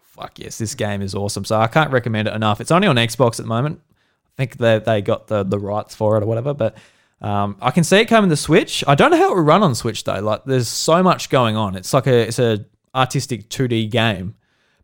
fuck 0.00 0.38
yes, 0.38 0.58
this 0.58 0.74
game 0.74 1.02
is 1.02 1.14
awesome. 1.14 1.44
So 1.44 1.58
I 1.58 1.66
can't 1.66 1.90
recommend 1.90 2.28
it 2.28 2.34
enough. 2.34 2.60
It's 2.60 2.70
only 2.70 2.86
on 2.86 2.96
Xbox 2.96 3.40
at 3.40 3.44
the 3.44 3.46
moment. 3.46 3.80
I 3.88 4.30
think 4.36 4.58
that 4.58 4.84
they 4.84 5.02
got 5.02 5.26
the, 5.26 5.42
the 5.42 5.58
rights 5.58 5.94
for 5.94 6.16
it 6.16 6.22
or 6.22 6.26
whatever, 6.26 6.54
but 6.54 6.76
um, 7.20 7.56
I 7.60 7.70
can 7.70 7.84
see 7.84 7.98
it 7.98 8.06
coming 8.06 8.30
to 8.30 8.36
Switch. 8.36 8.82
I 8.86 8.94
don't 8.94 9.10
know 9.10 9.16
how 9.16 9.32
it 9.32 9.36
will 9.36 9.42
run 9.42 9.62
on 9.62 9.74
Switch 9.74 10.04
though. 10.04 10.20
Like 10.20 10.44
there's 10.44 10.68
so 10.68 11.02
much 11.02 11.30
going 11.30 11.56
on. 11.56 11.76
It's 11.76 11.92
like 11.92 12.06
a 12.06 12.28
it's 12.28 12.38
a 12.38 12.64
artistic 12.94 13.48
2D 13.48 13.90
game, 13.90 14.34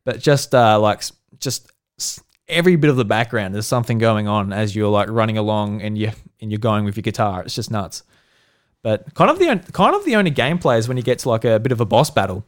but 0.05 0.20
just 0.20 0.55
uh, 0.55 0.78
like 0.80 1.03
just 1.39 1.70
every 2.49 2.76
bit 2.76 2.90
of 2.90 2.96
the 2.96 3.05
background 3.05 3.55
there's 3.55 3.66
something 3.66 3.99
going 3.99 4.26
on 4.26 4.53
as 4.53 4.74
you're 4.74 4.88
like 4.88 5.09
running 5.11 5.36
along 5.36 5.82
and 5.82 5.99
you 5.99 6.11
and 6.40 6.51
you're 6.51 6.59
going 6.59 6.84
with 6.84 6.96
your 6.96 7.03
guitar. 7.03 7.42
It's 7.42 7.55
just 7.55 7.70
nuts. 7.70 8.03
But 8.82 9.12
kind 9.14 9.30
of 9.30 9.38
the 9.38 9.72
kind 9.72 9.94
of 9.94 10.05
the 10.05 10.16
only 10.16 10.30
gameplay 10.30 10.78
is 10.78 10.88
when 10.88 10.96
you 10.96 11.03
get 11.03 11.18
to 11.20 11.28
like 11.28 11.44
a 11.44 11.59
bit 11.59 11.72
of 11.72 11.80
a 11.80 11.84
boss 11.84 12.11
battle, 12.11 12.44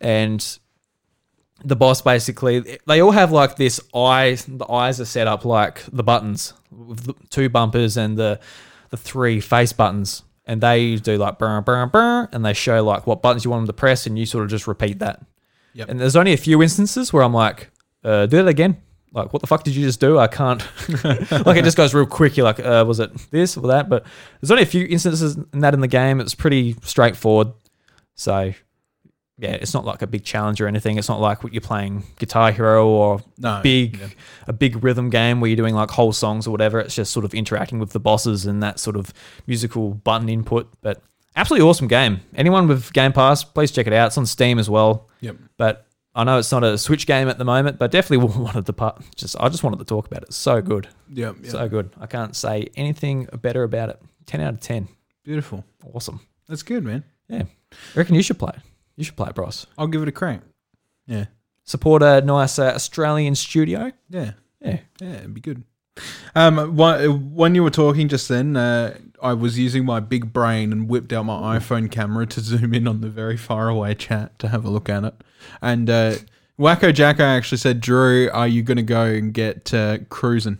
and 0.00 0.58
the 1.64 1.76
boss 1.76 2.02
basically 2.02 2.78
they 2.86 3.00
all 3.00 3.12
have 3.12 3.30
like 3.30 3.56
this 3.56 3.80
eye. 3.94 4.36
The 4.46 4.70
eyes 4.70 5.00
are 5.00 5.04
set 5.04 5.26
up 5.26 5.44
like 5.44 5.84
the 5.92 6.02
buttons 6.02 6.52
with 6.70 7.04
the 7.04 7.14
two 7.30 7.48
bumpers 7.48 7.96
and 7.96 8.16
the 8.16 8.40
the 8.90 8.96
three 8.96 9.40
face 9.40 9.72
buttons, 9.72 10.24
and 10.46 10.60
they 10.60 10.96
do 10.96 11.16
like 11.16 11.38
burr 11.38 11.60
burr 11.60 11.86
burr, 11.86 12.28
and 12.32 12.44
they 12.44 12.54
show 12.54 12.82
like 12.82 13.06
what 13.06 13.22
buttons 13.22 13.44
you 13.44 13.50
want 13.50 13.62
them 13.62 13.68
to 13.68 13.72
press, 13.72 14.06
and 14.06 14.18
you 14.18 14.26
sort 14.26 14.44
of 14.44 14.50
just 14.50 14.66
repeat 14.66 14.98
that. 14.98 15.24
Yep. 15.74 15.90
And 15.90 16.00
there's 16.00 16.16
only 16.16 16.32
a 16.32 16.38
few 16.38 16.60
instances 16.60 17.12
where 17.12 17.22
I'm 17.22 17.34
like, 17.34 17.70
uh, 18.02 18.26
do 18.26 18.38
that 18.38 18.48
again. 18.48 18.78
Like, 19.12 19.32
what 19.32 19.40
the 19.40 19.46
fuck 19.46 19.64
did 19.64 19.74
you 19.74 19.84
just 19.86 20.00
do? 20.00 20.18
I 20.18 20.26
can't. 20.26 20.62
like, 21.04 21.56
it 21.56 21.64
just 21.64 21.76
goes 21.76 21.94
real 21.94 22.06
quick. 22.06 22.36
You're 22.36 22.44
like, 22.44 22.60
uh, 22.60 22.84
was 22.86 23.00
it 23.00 23.12
this 23.30 23.56
or 23.56 23.66
that? 23.68 23.88
But 23.88 24.04
there's 24.40 24.50
only 24.50 24.62
a 24.62 24.66
few 24.66 24.86
instances 24.86 25.36
in 25.52 25.60
that 25.60 25.74
in 25.74 25.80
the 25.80 25.88
game. 25.88 26.20
It's 26.20 26.34
pretty 26.34 26.76
straightforward. 26.82 27.52
So, 28.14 28.52
yeah, 29.38 29.52
it's 29.52 29.72
not 29.72 29.84
like 29.84 30.02
a 30.02 30.06
big 30.06 30.24
challenge 30.24 30.60
or 30.60 30.66
anything. 30.66 30.98
It's 30.98 31.08
not 31.08 31.20
like 31.20 31.42
what 31.44 31.52
you're 31.54 31.60
playing 31.60 32.04
Guitar 32.18 32.50
Hero 32.52 32.86
or 32.88 33.20
No, 33.38 33.60
big 33.62 33.98
yeah. 33.98 34.06
a 34.48 34.52
big 34.52 34.82
rhythm 34.82 35.10
game 35.10 35.40
where 35.40 35.48
you're 35.48 35.56
doing 35.56 35.74
like 35.74 35.90
whole 35.90 36.12
songs 36.12 36.46
or 36.46 36.50
whatever. 36.50 36.80
It's 36.80 36.94
just 36.94 37.12
sort 37.12 37.24
of 37.24 37.32
interacting 37.34 37.78
with 37.78 37.90
the 37.90 38.00
bosses 38.00 38.46
and 38.46 38.62
that 38.62 38.78
sort 38.80 38.96
of 38.96 39.12
musical 39.46 39.94
button 39.94 40.28
input. 40.28 40.68
But 40.82 41.02
absolutely 41.36 41.68
awesome 41.68 41.86
game. 41.88 42.20
Anyone 42.34 42.66
with 42.66 42.92
Game 42.92 43.12
Pass, 43.12 43.44
please 43.44 43.70
check 43.70 43.86
it 43.86 43.92
out. 43.92 44.08
It's 44.08 44.18
on 44.18 44.26
Steam 44.26 44.58
as 44.58 44.68
well. 44.68 45.08
Yep. 45.20 45.36
But 45.56 45.86
I 46.18 46.24
know 46.24 46.36
it's 46.38 46.50
not 46.50 46.64
a 46.64 46.76
Switch 46.76 47.06
game 47.06 47.28
at 47.28 47.38
the 47.38 47.44
moment, 47.44 47.78
but 47.78 47.92
definitely 47.92 48.26
wanted 48.42 48.66
to 48.66 48.72
part. 48.72 49.00
Just 49.14 49.36
I 49.38 49.48
just 49.48 49.62
wanted 49.62 49.78
to 49.78 49.84
talk 49.84 50.06
about 50.06 50.22
it. 50.22 50.28
It's 50.30 50.36
so 50.36 50.60
good, 50.60 50.88
Yeah, 51.08 51.32
so 51.44 51.68
good. 51.68 51.90
I 52.00 52.06
can't 52.06 52.34
say 52.34 52.68
anything 52.74 53.28
better 53.40 53.62
about 53.62 53.88
it. 53.90 54.02
Ten 54.26 54.40
out 54.40 54.54
of 54.54 54.60
ten. 54.60 54.88
Beautiful. 55.24 55.64
Awesome. 55.94 56.20
That's 56.48 56.64
good, 56.64 56.82
man. 56.82 57.04
Yeah, 57.28 57.44
I 57.72 57.76
reckon 57.98 58.16
you 58.16 58.22
should 58.22 58.38
play 58.38 58.52
it. 58.56 58.62
You 58.96 59.04
should 59.04 59.14
play 59.16 59.28
it, 59.28 59.34
Bros. 59.36 59.66
I'll 59.78 59.86
give 59.86 60.02
it 60.02 60.08
a 60.08 60.12
crack. 60.12 60.40
Yeah. 61.06 61.26
Support 61.62 62.02
a 62.02 62.20
nice 62.20 62.58
uh, 62.58 62.72
Australian 62.74 63.36
studio. 63.36 63.92
Yeah. 64.10 64.32
Yeah. 64.60 64.78
Yeah, 65.00 65.12
it'd 65.18 65.34
be 65.34 65.40
good. 65.40 65.62
Um, 66.34 66.76
when 66.76 67.54
you 67.54 67.62
were 67.62 67.70
talking 67.70 68.08
just 68.08 68.28
then, 68.28 68.56
uh, 68.56 68.96
I 69.22 69.34
was 69.34 69.58
using 69.58 69.84
my 69.84 70.00
big 70.00 70.32
brain 70.32 70.72
and 70.72 70.88
whipped 70.88 71.12
out 71.12 71.24
my 71.24 71.58
iPhone 71.58 71.90
camera 71.90 72.26
to 72.26 72.40
zoom 72.50 72.74
in 72.74 72.88
on 72.88 73.02
the 73.02 73.08
very 73.08 73.36
far 73.36 73.68
away 73.68 73.94
chat 73.94 74.36
to 74.40 74.48
have 74.48 74.64
a 74.64 74.70
look 74.70 74.88
at 74.88 75.04
it. 75.04 75.14
And 75.62 75.88
uh, 75.90 76.14
Wacko 76.58 76.92
Jacko 76.94 77.22
actually 77.24 77.58
said, 77.58 77.80
"Drew, 77.80 78.30
are 78.30 78.48
you 78.48 78.62
going 78.62 78.76
to 78.76 78.82
go 78.82 79.04
and 79.04 79.32
get 79.32 79.72
uh, 79.74 79.98
cruising, 80.08 80.58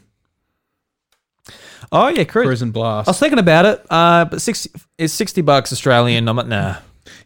Oh 1.90 2.08
yeah, 2.08 2.24
cruise. 2.24 2.60
Cruis'n 2.62 2.72
Blast. 2.72 3.08
I 3.08 3.10
was 3.10 3.18
thinking 3.18 3.38
about 3.38 3.64
it, 3.64 3.84
uh, 3.90 4.24
but 4.26 4.42
sixty 4.42 4.70
it's 4.98 5.12
sixty 5.12 5.40
bucks 5.40 5.72
Australian. 5.72 6.28
I'm 6.28 6.36
like, 6.36 6.46
nah. 6.46 6.76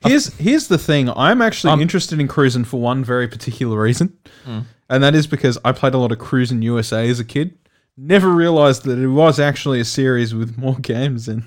Here's 0.05 0.33
here's 0.37 0.69
the 0.69 0.79
thing. 0.79 1.11
I'm 1.11 1.43
actually 1.43 1.81
interested 1.83 2.21
in 2.21 2.29
cruising 2.29 2.65
for 2.65 2.81
one 2.81 3.03
very 3.05 3.27
particular 3.29 3.81
reason, 3.81 4.17
Hmm. 4.45 4.61
and 4.89 5.03
that 5.03 5.15
is 5.15 5.27
because 5.27 5.59
I 5.65 5.73
played 5.73 5.95
a 5.95 5.99
lot 5.99 6.13
of 6.13 6.19
Cruis'n 6.19 6.63
USA 6.63 7.09
as 7.09 7.19
a 7.19 7.25
kid. 7.25 7.57
Never 7.97 8.29
realized 8.31 8.85
that 8.85 8.99
it 8.99 9.09
was 9.09 9.39
actually 9.41 9.81
a 9.81 9.85
series 9.85 10.35
with 10.35 10.57
more 10.57 10.77
games 10.81 11.29
in 11.29 11.45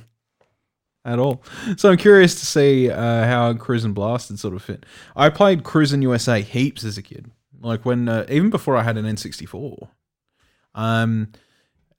at 1.06 1.20
all. 1.20 1.44
So 1.78 1.92
I'm 1.92 1.98
curious 1.98 2.36
to 2.40 2.46
see 2.46 2.90
uh, 2.90 3.26
how 3.26 3.54
Cruising 3.54 3.94
Blasted 3.94 4.40
sort 4.40 4.56
of 4.56 4.64
fit. 4.64 4.86
I 5.16 5.30
played 5.30 5.64
Cruis'n 5.64 6.02
USA 6.02 6.42
heaps 6.42 6.84
as 6.84 6.98
a 6.98 7.02
kid, 7.02 7.32
like 7.62 7.86
when 7.86 8.10
uh, 8.10 8.26
even 8.30 8.50
before 8.50 8.76
I 8.76 8.84
had 8.84 8.98
an 8.98 9.06
N64. 9.06 9.88
Um, 10.74 11.32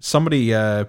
somebody 0.01 0.53
uh, 0.53 0.87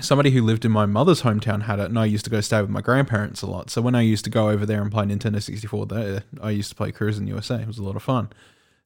somebody 0.00 0.30
who 0.30 0.42
lived 0.42 0.64
in 0.64 0.70
my 0.70 0.86
mother's 0.86 1.22
hometown 1.22 1.62
had 1.62 1.80
it, 1.80 1.86
and 1.86 1.98
I 1.98 2.04
used 2.04 2.24
to 2.24 2.30
go 2.30 2.40
stay 2.40 2.60
with 2.60 2.70
my 2.70 2.80
grandparents 2.80 3.42
a 3.42 3.46
lot. 3.46 3.70
So 3.70 3.82
when 3.82 3.94
I 3.94 4.02
used 4.02 4.24
to 4.24 4.30
go 4.30 4.48
over 4.48 4.64
there 4.64 4.80
and 4.80 4.90
play 4.90 5.04
Nintendo 5.04 5.42
64 5.42 5.86
there, 5.86 6.22
I 6.40 6.50
used 6.50 6.70
to 6.70 6.76
play 6.76 6.92
Cruis'n 6.92 7.28
USA. 7.28 7.56
It 7.56 7.66
was 7.66 7.78
a 7.78 7.82
lot 7.82 7.96
of 7.96 8.02
fun. 8.02 8.30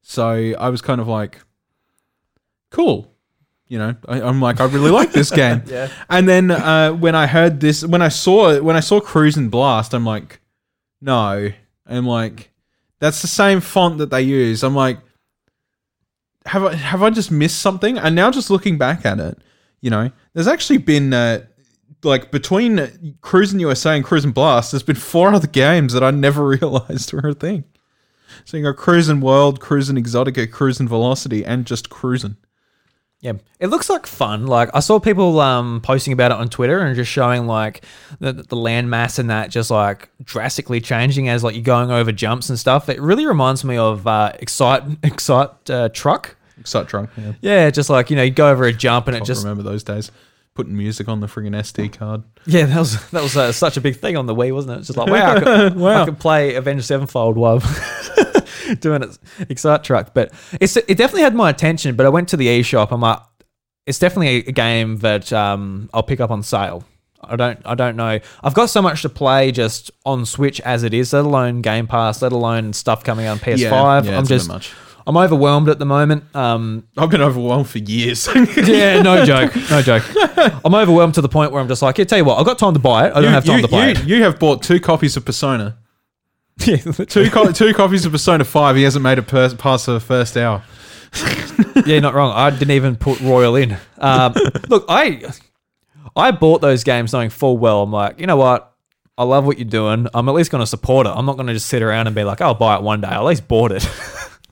So 0.03 0.55
I 0.59 0.69
was 0.71 0.83
kind 0.83 1.01
of 1.01 1.09
like, 1.09 1.41
cool. 2.71 3.14
You 3.69 3.79
know, 3.79 3.95
I, 4.07 4.21
I'm 4.21 4.41
like, 4.41 4.61
I 4.61 4.67
really 4.67 4.91
like 4.91 5.13
this 5.13 5.31
game. 5.43 5.63
Yeah. 5.67 5.89
And 6.11 6.29
then 6.29 6.51
uh, 6.51 6.93
when 6.93 7.15
I 7.15 7.27
heard 7.27 7.61
this, 7.61 7.85
when 7.85 8.03
I 8.03 8.09
saw 8.09 8.61
when 8.61 8.77
I 8.77 8.81
saw 8.81 9.01
Cruis'n 9.01 9.51
Blast, 9.51 9.95
I'm 9.95 10.05
like, 10.05 10.41
no. 11.01 11.51
I'm 11.87 12.07
like, 12.07 12.51
that's 12.99 13.21
the 13.21 13.29
same 13.29 13.61
font 13.61 13.99
that 13.99 14.11
they 14.11 14.23
use. 14.23 14.63
I'm 14.63 14.75
like, 14.75 14.99
have 16.47 16.65
I 16.65 16.75
have 16.75 17.03
I 17.03 17.11
just 17.11 17.31
missed 17.31 17.59
something? 17.59 17.99
And 17.99 18.15
now 18.15 18.31
just 18.31 18.51
looking 18.51 18.79
back 18.79 19.05
at 19.05 19.19
it, 19.19 19.39
you 19.81 19.91
know, 19.91 20.11
there's 20.33 20.49
actually 20.49 20.79
been 20.79 21.13
uh, 21.13 21.45
like 22.03 22.31
between 22.31 22.77
Cruis'n 23.23 23.61
USA 23.61 23.97
and 23.97 24.05
Cruis'n 24.05 24.35
Blast, 24.35 24.73
there's 24.73 24.83
been 24.83 24.97
four 24.97 25.33
other 25.33 25.47
games 25.47 25.93
that 25.93 26.05
I 26.05 26.11
never 26.11 26.47
realized 26.47 27.13
were 27.13 27.29
a 27.31 27.35
thing. 27.35 27.65
So 28.45 28.57
you 28.57 28.65
got 28.65 28.77
Cruis'n 28.77 29.21
World, 29.21 29.61
Cruis'n 29.61 29.99
Exotica, 29.99 30.47
Cruis'n 30.47 30.89
Velocity, 30.89 31.45
and 31.45 31.67
just 31.67 31.89
Cruising. 31.89 32.37
Yeah, 33.25 33.33
it 33.59 33.69
looks 33.69 33.89
like 33.89 34.07
fun. 34.07 34.47
Like 34.47 34.69
I 34.75 34.81
saw 34.81 35.01
people 35.01 35.41
um, 35.41 35.81
posting 35.81 36.13
about 36.13 36.31
it 36.31 36.37
on 36.37 36.51
Twitter 36.51 36.81
and 36.81 36.95
just 36.95 37.11
showing 37.11 37.47
like 37.47 37.83
the, 38.21 38.35
the 38.35 38.55
land 38.55 38.91
mass 38.91 39.19
and 39.19 39.31
that 39.31 39.49
just 39.49 39.71
like 39.71 40.11
drastically 40.23 40.79
changing 40.79 41.31
as 41.31 41.43
like 41.43 41.55
you're 41.55 41.65
going 41.65 41.91
over 41.91 42.13
jumps 42.13 42.51
and 42.51 42.59
stuff. 42.59 42.91
It 42.91 43.01
really 43.01 43.25
reminds 43.25 43.65
me 43.65 43.79
of 43.79 44.07
uh, 44.07 44.33
Excite 44.41 44.83
Excite 45.03 45.71
uh, 45.71 45.89
Truck. 45.89 46.37
Excite 46.61 46.87
Truck. 46.87 47.09
Yeah. 47.17 47.33
Yeah, 47.41 47.71
just 47.71 47.89
like 47.89 48.11
you 48.11 48.17
know 48.17 48.23
you 48.25 48.31
go 48.31 48.51
over 48.51 48.65
a 48.65 48.75
jump 48.75 49.09
and 49.09 49.17
it 49.17 49.25
just 49.25 49.43
remember 49.43 49.63
those 49.63 49.83
days. 49.83 50.11
Putting 50.55 50.77
music 50.77 51.09
on 51.09 51.19
the 51.21 51.27
friggin' 51.27 51.51
SD 51.57 51.93
card. 51.99 52.23
yeah 52.47 52.67
that 52.67 52.79
was 52.79 53.11
that 53.11 53.23
was 53.23 53.37
uh, 53.37 53.51
such 53.51 53.77
a 53.77 53.81
big 53.81 53.97
thing 53.97 54.17
on 54.17 54.27
the 54.27 54.35
Wii, 54.35 54.55
wasn't 54.55 54.75
it? 54.77 54.79
It's 54.79 54.87
just 54.87 54.97
like 54.97 55.11
wow, 55.11 55.35
I 55.35 55.41
could, 55.41 55.77
Wow. 55.77 56.03
I 56.03 56.05
could 56.05 56.19
play 56.21 56.55
Avenged 56.55 56.85
Sevenfold 56.85 57.37
while 57.37 57.59
doing 58.81 59.03
it 59.03 59.19
Excite 59.49 59.83
Truck. 59.85 60.15
But 60.15 60.33
it's 60.61 60.77
it 60.77 60.87
definitely 60.97 61.23
had 61.23 61.35
my 61.35 61.51
attention. 61.51 61.97
But 61.97 62.07
I 62.07 62.09
went 62.09 62.29
to 62.29 62.37
the 62.37 62.47
eShop. 62.47 62.93
I'm 62.93 63.01
like, 63.01 63.19
it's 63.87 63.99
definitely 63.99 64.37
a 64.47 64.53
game 64.53 64.99
that 64.99 65.33
um, 65.33 65.91
I'll 65.93 66.03
pick 66.03 66.21
up 66.21 66.31
on 66.31 66.43
sale. 66.43 66.85
I 67.23 67.37
don't 67.37 67.59
I 67.65 67.75
don't 67.75 67.97
know. 67.97 68.21
I've 68.43 68.55
got 68.55 68.67
so 68.67 68.83
much 68.83 69.03
to 69.03 69.09
play 69.09 69.51
just 69.51 69.91
on 70.05 70.27
Switch 70.27 70.61
as 70.61 70.83
it 70.83 70.93
is, 70.95 71.13
let 71.13 71.25
alone 71.25 71.63
Game 71.63 71.87
Pass, 71.87 72.21
let 72.23 72.33
alone 72.33 72.73
stuff 72.75 73.03
coming 73.03 73.27
out 73.27 73.33
on 73.33 73.39
PS5. 73.39 73.59
yeah, 73.59 73.83
I'm 73.83 74.07
it's 74.21 74.31
a 74.31 74.35
just 74.35 74.49
much. 74.49 74.73
I'm 75.07 75.17
overwhelmed 75.17 75.69
at 75.69 75.79
the 75.79 75.85
moment. 75.85 76.25
Um, 76.35 76.89
I've 76.97 77.11
been 77.11 77.21
overwhelmed 77.21 77.69
for 77.69 77.79
years. 77.79 78.27
yeah, 78.57 79.03
no 79.03 79.25
joke, 79.25 79.55
no 79.71 79.83
joke. 79.83 80.03
I'm 80.65 80.75
overwhelmed 80.75 81.15
to 81.15 81.21
the 81.21 81.29
point 81.29 81.53
where 81.53 81.61
I'm 81.61 81.69
just 81.69 81.83
like, 81.83 81.99
yeah, 81.99 82.05
tell 82.05 82.19
you 82.19 82.25
what, 82.25 82.39
I've 82.39 82.47
got 82.47 82.59
time 82.59 82.73
to 82.75 82.81
buy 82.81 83.09
it. 83.09 83.15
I 83.15 83.21
don't 83.21 83.33
have 83.33 83.45
time 83.45 83.57
you- 83.61 83.63
to 83.67 83.69
buy 83.69 83.85
you- 83.87 83.91
it. 83.93 84.05
You 84.05 84.23
have 84.23 84.39
bought 84.39 84.63
two 84.63 84.81
copies 84.81 85.17
of 85.17 85.25
Persona. 85.25 85.77
Yeah, 86.67 86.77
Two 86.77 87.31
co- 87.31 87.51
two 87.51 87.75
copies 87.75 88.07
of 88.07 88.13
Persona 88.13 88.45
Five. 88.45 88.77
He 88.77 88.85
hasn't 88.85 89.03
made 89.03 89.19
it 89.19 89.27
per- 89.27 89.53
past 89.57 89.87
the 89.87 89.99
first 89.99 90.37
hour. 90.37 90.63
yeah, 91.85 91.99
not 91.99 92.15
wrong. 92.15 92.33
I 92.33 92.51
didn't 92.51 92.71
even 92.71 92.95
put 92.95 93.21
Royal 93.21 93.57
in. 93.57 93.77
Um, 93.99 94.35
look, 94.69 94.85
I 94.89 95.23
I 96.15 96.31
bought 96.31 96.61
those 96.61 96.85
games 96.85 97.13
knowing 97.13 97.31
full 97.31 97.59
well. 97.59 97.83
I'm 97.83 97.91
like, 97.91 98.21
you 98.21 98.27
know 98.29 98.37
what? 98.37 98.73
I 99.19 99.25
love 99.25 99.45
what 99.47 99.59
you're 99.59 99.65
doing. 99.69 100.07
I'm 100.15 100.29
at 100.29 100.35
least 100.37 100.53
going 100.53 100.63
to 100.63 100.67
support 100.67 101.07
it. 101.09 101.11
I'm 101.11 101.27
not 101.27 101.35
going 101.35 101.49
to 101.49 101.55
just 101.55 101.67
sit 101.67 101.83
around 101.83 102.07
and 102.07 102.15
be 102.17 102.23
like, 102.23 102.41
I'll 102.41 102.55
buy 102.55 102.77
it 102.77 102.83
one 102.83 103.01
day. 103.01 103.09
I 103.09 103.15
at 103.17 103.25
least 103.25 103.49
bought 103.49 103.73
it. 103.73 103.83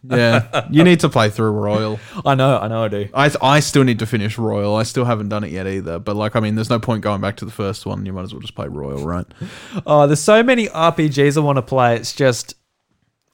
Yeah, 0.04 0.66
you 0.70 0.82
need 0.84 1.00
to 1.00 1.08
play 1.08 1.30
through 1.30 1.52
Royal. 1.52 2.00
I 2.24 2.34
know, 2.34 2.58
I 2.58 2.68
know, 2.68 2.84
I 2.84 2.88
do. 2.88 3.08
I 3.14 3.30
I 3.40 3.60
still 3.60 3.84
need 3.84 3.98
to 4.00 4.06
finish 4.06 4.36
Royal. 4.38 4.74
I 4.74 4.82
still 4.82 5.04
haven't 5.04 5.28
done 5.28 5.44
it 5.44 5.50
yet 5.52 5.66
either. 5.66 5.98
But 5.98 6.16
like, 6.16 6.34
I 6.34 6.40
mean, 6.40 6.54
there's 6.56 6.70
no 6.70 6.80
point 6.80 7.02
going 7.02 7.20
back 7.20 7.36
to 7.36 7.44
the 7.44 7.52
first 7.52 7.86
one. 7.86 8.04
You 8.04 8.12
might 8.12 8.22
as 8.22 8.32
well 8.34 8.40
just 8.40 8.54
play 8.54 8.68
Royal, 8.68 9.04
right? 9.04 9.26
Oh, 9.86 10.06
there's 10.06 10.20
so 10.20 10.42
many 10.42 10.68
RPGs 10.68 11.36
I 11.36 11.40
want 11.40 11.56
to 11.56 11.62
play. 11.62 11.96
It's 11.96 12.12
just 12.12 12.54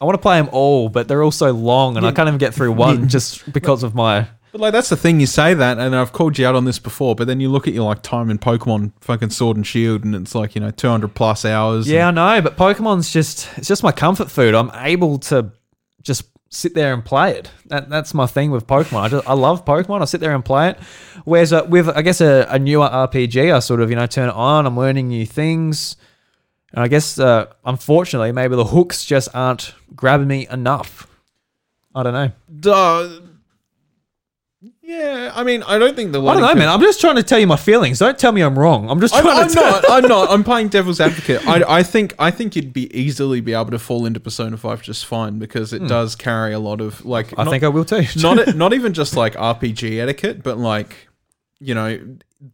I 0.00 0.04
want 0.04 0.14
to 0.14 0.22
play 0.22 0.40
them 0.40 0.48
all, 0.52 0.88
but 0.88 1.08
they're 1.08 1.22
all 1.22 1.30
so 1.32 1.50
long, 1.50 1.96
and 1.96 2.06
I 2.06 2.12
can't 2.12 2.28
even 2.28 2.38
get 2.38 2.54
through 2.54 2.72
one 2.86 3.08
just 3.08 3.52
because 3.52 3.82
of 3.82 3.94
my. 3.94 4.28
But 4.52 4.60
like, 4.60 4.72
that's 4.72 4.88
the 4.88 4.96
thing. 4.96 5.20
You 5.20 5.26
say 5.26 5.54
that, 5.54 5.78
and 5.78 5.94
I've 5.94 6.12
called 6.12 6.38
you 6.38 6.46
out 6.46 6.54
on 6.54 6.64
this 6.64 6.78
before. 6.78 7.14
But 7.14 7.26
then 7.26 7.40
you 7.40 7.50
look 7.50 7.66
at 7.66 7.74
your 7.74 7.84
like 7.84 8.02
time 8.02 8.30
in 8.30 8.38
Pokemon, 8.38 8.92
fucking 9.00 9.30
Sword 9.30 9.56
and 9.56 9.66
Shield, 9.66 10.04
and 10.04 10.14
it's 10.14 10.34
like 10.34 10.54
you 10.54 10.60
know 10.60 10.70
200 10.70 11.14
plus 11.14 11.44
hours. 11.44 11.88
Yeah, 11.88 12.08
I 12.08 12.10
know, 12.12 12.40
but 12.40 12.56
Pokemon's 12.56 13.12
just 13.12 13.48
it's 13.58 13.68
just 13.68 13.82
my 13.82 13.92
comfort 13.92 14.30
food. 14.30 14.54
I'm 14.54 14.70
able 14.74 15.18
to 15.18 15.50
just 16.02 16.24
sit 16.50 16.74
there 16.74 16.94
and 16.94 17.04
play 17.04 17.32
it. 17.32 17.50
That, 17.66 17.88
that's 17.88 18.14
my 18.14 18.26
thing 18.26 18.50
with 18.50 18.66
Pokemon. 18.66 19.02
I 19.02 19.08
just 19.08 19.28
I 19.28 19.34
love 19.34 19.64
Pokemon. 19.64 20.02
I 20.02 20.04
sit 20.06 20.20
there 20.20 20.34
and 20.34 20.44
play 20.44 20.70
it. 20.70 20.78
Whereas 21.24 21.52
uh, 21.52 21.66
with 21.68 21.88
I 21.88 22.02
guess 22.02 22.20
a, 22.20 22.46
a 22.48 22.58
newer 22.58 22.88
RPG, 22.88 23.54
I 23.54 23.58
sort 23.58 23.80
of 23.80 23.90
you 23.90 23.96
know 23.96 24.06
turn 24.06 24.28
it 24.28 24.34
on. 24.34 24.66
I'm 24.66 24.76
learning 24.76 25.08
new 25.08 25.26
things, 25.26 25.96
and 26.72 26.82
I 26.82 26.88
guess 26.88 27.18
uh, 27.18 27.46
unfortunately 27.64 28.32
maybe 28.32 28.56
the 28.56 28.64
hooks 28.64 29.04
just 29.04 29.28
aren't 29.34 29.74
grabbing 29.94 30.28
me 30.28 30.48
enough. 30.50 31.06
I 31.94 32.02
don't 32.02 32.12
know. 32.12 32.32
Duh. 32.60 33.20
Yeah, 34.88 35.32
I 35.34 35.44
mean, 35.44 35.62
I 35.64 35.78
don't 35.78 35.94
think 35.94 36.12
the. 36.12 36.22
I 36.22 36.32
don't 36.32 36.40
know, 36.40 36.54
man. 36.54 36.66
I'm 36.66 36.80
just 36.80 36.98
trying 36.98 37.16
to 37.16 37.22
tell 37.22 37.38
you 37.38 37.46
my 37.46 37.58
feelings. 37.58 37.98
Don't 37.98 38.18
tell 38.18 38.32
me 38.32 38.40
I'm 38.40 38.58
wrong. 38.58 38.88
I'm 38.88 39.02
just 39.02 39.14
I'm, 39.14 39.22
trying 39.22 39.42
I'm 39.42 39.48
to 39.50 39.54
not. 39.54 39.84
I'm 39.90 40.02
not. 40.08 40.30
I'm 40.30 40.42
playing 40.42 40.68
devil's 40.68 40.98
advocate. 40.98 41.46
I, 41.46 41.80
I 41.80 41.82
think. 41.82 42.14
I 42.18 42.30
think 42.30 42.56
you'd 42.56 42.72
be 42.72 42.90
easily 42.98 43.42
be 43.42 43.52
able 43.52 43.70
to 43.72 43.78
fall 43.78 44.06
into 44.06 44.18
Persona 44.18 44.56
Five 44.56 44.80
just 44.80 45.04
fine 45.04 45.38
because 45.38 45.74
it 45.74 45.86
does 45.86 46.16
carry 46.16 46.54
a 46.54 46.58
lot 46.58 46.80
of 46.80 47.04
like. 47.04 47.32
Hmm. 47.32 47.40
I 47.40 47.44
not- 47.44 47.50
think 47.50 47.64
I 47.64 47.68
will 47.68 47.84
too. 47.84 48.06
not 48.16 48.54
not 48.56 48.72
even 48.72 48.94
just 48.94 49.14
like 49.14 49.34
RPG 49.34 49.98
etiquette, 50.00 50.42
but 50.42 50.56
like 50.56 51.08
you 51.60 51.74
know, 51.74 52.00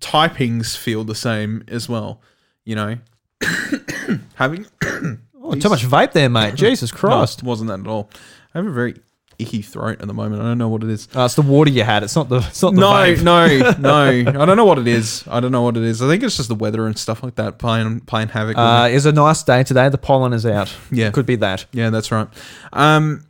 typings 0.00 0.76
feel 0.76 1.04
the 1.04 1.14
same 1.14 1.62
as 1.68 1.88
well. 1.88 2.20
You 2.64 2.74
know, 2.74 2.98
having 4.34 4.66
oh, 4.82 5.54
too 5.54 5.68
much 5.68 5.84
vape 5.84 6.10
there, 6.10 6.28
mate. 6.28 6.54
Jesus 6.56 6.90
Christ. 6.90 7.44
No, 7.44 7.48
wasn't 7.48 7.68
that 7.68 7.78
at 7.78 7.86
all. 7.86 8.10
I 8.52 8.58
have 8.58 8.66
a 8.66 8.72
very 8.72 8.96
icky 9.38 9.62
throat 9.62 10.00
at 10.00 10.06
the 10.06 10.14
moment. 10.14 10.42
I 10.42 10.44
don't 10.46 10.58
know 10.58 10.68
what 10.68 10.82
it 10.82 10.90
is. 10.90 11.08
Oh, 11.14 11.24
it's 11.24 11.34
the 11.34 11.42
water 11.42 11.70
you 11.70 11.82
had. 11.84 12.02
It's 12.02 12.16
not 12.16 12.28
the. 12.28 12.38
It's 12.38 12.62
not 12.62 12.74
the 12.74 12.80
No, 12.80 12.92
vape. 12.92 13.22
no, 13.22 13.72
no. 13.78 14.42
I 14.42 14.46
don't 14.46 14.56
know 14.56 14.64
what 14.64 14.78
it 14.78 14.86
is. 14.88 15.24
I 15.28 15.40
don't 15.40 15.52
know 15.52 15.62
what 15.62 15.76
it 15.76 15.82
is. 15.82 16.00
I 16.02 16.08
think 16.08 16.22
it's 16.22 16.36
just 16.36 16.48
the 16.48 16.54
weather 16.54 16.86
and 16.86 16.98
stuff 16.98 17.22
like 17.22 17.34
that 17.36 17.58
playing 17.58 18.00
playing 18.00 18.28
havoc. 18.28 18.56
Uh, 18.56 18.88
it's 18.90 19.04
a 19.04 19.12
nice 19.12 19.42
day 19.42 19.62
today. 19.64 19.88
The 19.88 19.98
pollen 19.98 20.32
is 20.32 20.44
out. 20.46 20.74
Yeah. 20.90 21.10
could 21.10 21.26
be 21.26 21.36
that. 21.36 21.66
Yeah, 21.72 21.90
that's 21.90 22.10
right. 22.12 22.28
Um, 22.72 23.24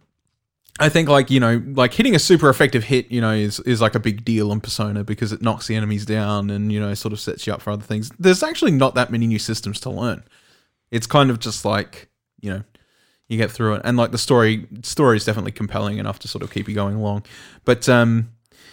I 0.81 0.89
think 0.89 1.09
like 1.09 1.31
you 1.31 1.39
know, 1.39 1.63
like 1.75 1.95
hitting 1.95 2.17
a 2.17 2.19
super 2.19 2.49
effective 2.51 2.83
hit, 2.85 3.11
you 3.11 3.21
know, 3.21 3.31
is 3.33 3.61
is 3.61 3.81
like 3.81 3.95
a 3.95 4.01
big 4.01 4.25
deal 4.25 4.51
in 4.51 4.61
Persona 4.61 5.05
because 5.05 5.33
it 5.33 5.41
knocks 5.41 5.69
the 5.69 5.77
enemies 5.77 6.05
down 6.05 6.51
and 6.51 6.73
you 6.73 6.81
know 6.81 6.93
sort 6.95 7.13
of 7.13 7.21
sets 7.21 7.47
you 7.47 7.53
up 7.53 7.63
for 7.63 7.71
other 7.71 7.85
things. 7.85 8.11
There's 8.19 8.43
actually 8.43 8.73
not 8.73 8.97
that 8.97 9.11
many 9.13 9.27
new 9.29 9.39
systems 9.39 9.79
to 9.81 9.91
learn. 9.91 10.25
It's 10.91 11.07
kind 11.07 11.31
of 11.31 11.39
just 11.39 11.65
like 11.65 12.09
you 12.41 12.51
know, 12.51 12.63
you 13.29 13.37
get 13.39 13.51
through 13.51 13.75
it, 13.75 13.83
and 13.85 13.97
like 13.97 14.11
the 14.11 14.19
story 14.19 14.67
story 14.83 15.17
is 15.17 15.25
definitely 15.25 15.53
compelling 15.53 15.99
enough 15.99 16.19
to 16.21 16.29
sort 16.29 16.43
of 16.43 16.53
keep 16.53 16.69
you 16.69 16.75
going 16.75 16.97
along. 16.97 17.25
But 17.65 17.89
um, 17.89 18.31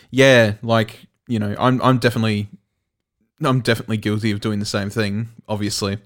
yeah, 0.09 0.53
like 0.61 1.07
you 1.27 1.39
know, 1.39 1.55
I'm 1.57 1.81
I'm 1.81 1.97
definitely 1.97 2.47
I'm 3.41 3.61
definitely 3.61 3.97
guilty 3.97 4.31
of 4.31 4.41
doing 4.41 4.59
the 4.59 4.65
same 4.65 4.89
thing, 4.89 5.29
obviously. 5.47 5.97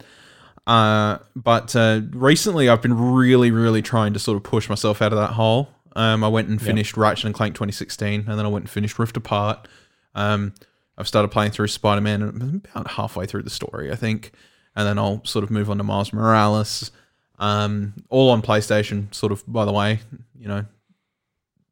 Uh, 0.67 1.19
but 1.35 1.75
uh, 1.75 2.01
recently, 2.11 2.69
I've 2.69 2.81
been 2.81 2.97
really, 2.97 3.51
really 3.51 3.81
trying 3.81 4.13
to 4.13 4.19
sort 4.19 4.37
of 4.37 4.43
push 4.43 4.69
myself 4.69 5.01
out 5.01 5.13
of 5.13 5.19
that 5.19 5.31
hole. 5.31 5.69
Um, 5.95 6.23
I 6.23 6.27
went 6.27 6.49
and 6.49 6.61
finished 6.61 6.97
Ratchet 6.97 7.25
and 7.25 7.33
Clank 7.33 7.53
2016, 7.53 8.25
and 8.27 8.39
then 8.39 8.45
I 8.45 8.49
went 8.49 8.63
and 8.63 8.69
finished 8.69 8.99
Rift 8.99 9.15
Apart. 9.15 9.67
Um, 10.13 10.53
I've 10.97 11.07
started 11.07 11.29
playing 11.29 11.51
through 11.51 11.67
Spider 11.67 12.01
Man, 12.01 12.21
I'm 12.21 12.61
about 12.65 12.91
halfway 12.91 13.25
through 13.25 13.43
the 13.43 13.49
story, 13.49 13.91
I 13.91 13.95
think. 13.95 14.31
And 14.75 14.85
then 14.85 14.97
I'll 14.97 15.23
sort 15.23 15.43
of 15.43 15.51
move 15.51 15.69
on 15.69 15.77
to 15.77 15.83
Miles 15.83 16.11
Morales. 16.11 16.91
Um, 17.39 17.93
all 18.09 18.29
on 18.29 18.41
PlayStation, 18.41 19.13
sort 19.13 19.31
of, 19.31 19.43
by 19.47 19.65
the 19.65 19.73
way, 19.73 19.99
you 20.39 20.47
know, 20.47 20.65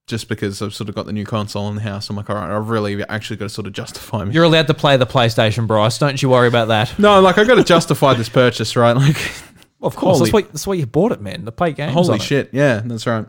just 0.07 0.28
because 0.28 0.61
I've 0.61 0.74
sort 0.74 0.89
of 0.89 0.95
got 0.95 1.05
the 1.05 1.14
new 1.14 1.26
console 1.26 1.70
in 1.70 1.76
the 1.76 1.82
house. 1.82 2.09
I'm 2.09 2.18
like, 2.18 2.30
all 2.30 2.36
right, 2.36 2.53
I've 2.53 2.70
really 2.70 3.01
actually 3.07 3.38
got 3.38 3.45
to 3.45 3.49
sort 3.49 3.68
of 3.68 3.74
justify 3.74 4.26
me. 4.26 4.34
You're 4.34 4.43
allowed 4.43 4.68
to 4.68 4.74
play 4.74 4.97
the 4.97 5.05
PlayStation, 5.05 5.66
Bryce. 5.66 5.97
Don't 5.97 6.22
you 6.22 6.30
worry 6.30 6.47
about 6.49 6.68
that. 6.68 6.97
No, 6.99 7.22
like 7.22 7.38
I've 7.38 7.47
got 7.47 7.55
to 7.55 7.64
justify 7.64 8.14
this 8.14 8.28
purchase, 8.30 8.76
right? 8.76 8.95
Like, 8.95 9.18
Of 9.82 9.97
course, 9.97 10.20
Holy- 10.20 10.32
that's 10.32 10.34
why 10.34 10.41
that's 10.51 10.66
why 10.68 10.74
you 10.76 10.86
bought 10.86 11.11
it, 11.11 11.20
man. 11.20 11.43
To 11.43 11.51
play 11.51 11.74
games. 11.74 11.91
holy 11.93 12.09
on 12.11 12.16
it. 12.16 12.22
shit, 12.22 12.49
yeah, 12.53 12.82
that's 12.86 13.05
right. 13.05 13.26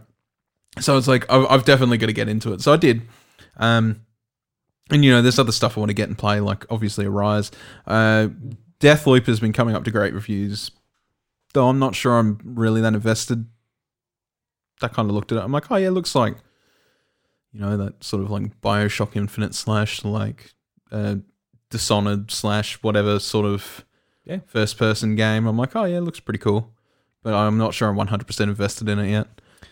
So 0.80 0.96
it's 0.96 1.08
like 1.08 1.28
I've, 1.30 1.46
I've 1.50 1.64
definitely 1.64 1.98
got 1.98 2.06
to 2.06 2.12
get 2.12 2.28
into 2.28 2.52
it. 2.52 2.60
So 2.60 2.72
I 2.72 2.76
did, 2.76 3.02
um, 3.56 4.00
and 4.88 5.04
you 5.04 5.10
know, 5.10 5.20
there's 5.20 5.40
other 5.40 5.50
stuff 5.50 5.76
I 5.76 5.80
want 5.80 5.90
to 5.90 5.94
get 5.94 6.08
and 6.08 6.16
play, 6.16 6.38
like 6.38 6.64
obviously 6.70 7.06
Arise. 7.06 7.50
Uh, 7.88 8.28
Deathloop 8.78 9.26
has 9.26 9.40
been 9.40 9.52
coming 9.52 9.74
up 9.74 9.82
to 9.82 9.90
great 9.90 10.14
reviews, 10.14 10.70
though 11.54 11.68
I'm 11.68 11.78
not 11.78 11.94
sure 11.94 12.18
I'm 12.18 12.38
really 12.44 12.80
that 12.82 12.94
invested. 12.94 13.46
I 14.82 14.88
kind 14.88 15.08
of 15.08 15.14
looked 15.14 15.32
at 15.32 15.38
it. 15.38 15.42
I'm 15.42 15.52
like, 15.52 15.70
oh 15.70 15.76
yeah, 15.76 15.88
it 15.88 15.92
looks 15.92 16.14
like, 16.14 16.36
you 17.52 17.60
know, 17.60 17.76
that 17.76 18.04
sort 18.04 18.22
of 18.22 18.30
like 18.30 18.60
Bioshock 18.60 19.16
Infinite 19.16 19.54
slash 19.54 20.04
like 20.04 20.52
uh, 20.92 21.16
Dishonored 21.70 22.30
slash 22.30 22.82
whatever 22.82 23.18
sort 23.18 23.46
of 23.46 23.84
Yeah. 24.24 24.38
first 24.46 24.76
person 24.78 25.14
game. 25.16 25.46
I'm 25.46 25.56
like, 25.56 25.74
oh 25.74 25.84
yeah, 25.84 25.98
it 25.98 26.02
looks 26.02 26.20
pretty 26.20 26.38
cool, 26.38 26.72
but 27.22 27.34
I'm 27.34 27.56
not 27.56 27.72
sure 27.74 27.88
I'm 27.88 27.96
100% 27.96 28.40
invested 28.40 28.88
in 28.88 28.98
it 28.98 29.10
yet. 29.10 29.28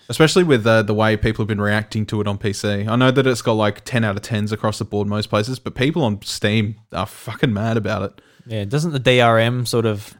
Especially 0.08 0.42
with 0.42 0.66
uh, 0.66 0.82
the 0.82 0.94
way 0.94 1.16
people 1.16 1.42
have 1.42 1.48
been 1.48 1.60
reacting 1.60 2.04
to 2.06 2.20
it 2.20 2.26
on 2.26 2.36
PC. 2.38 2.86
I 2.88 2.96
know 2.96 3.10
that 3.10 3.26
it's 3.26 3.40
got 3.42 3.52
like 3.52 3.84
10 3.84 4.04
out 4.04 4.16
of 4.16 4.22
10s 4.22 4.50
across 4.52 4.78
the 4.78 4.84
board 4.84 5.06
most 5.08 5.28
places, 5.30 5.58
but 5.58 5.74
people 5.74 6.02
on 6.04 6.20
Steam 6.22 6.76
are 6.92 7.06
fucking 7.06 7.52
mad 7.52 7.76
about 7.76 8.02
it. 8.02 8.20
Yeah, 8.46 8.64
doesn't 8.64 8.90
the 8.92 9.00
DRM 9.00 9.66
sort 9.66 9.86
of 9.86 10.14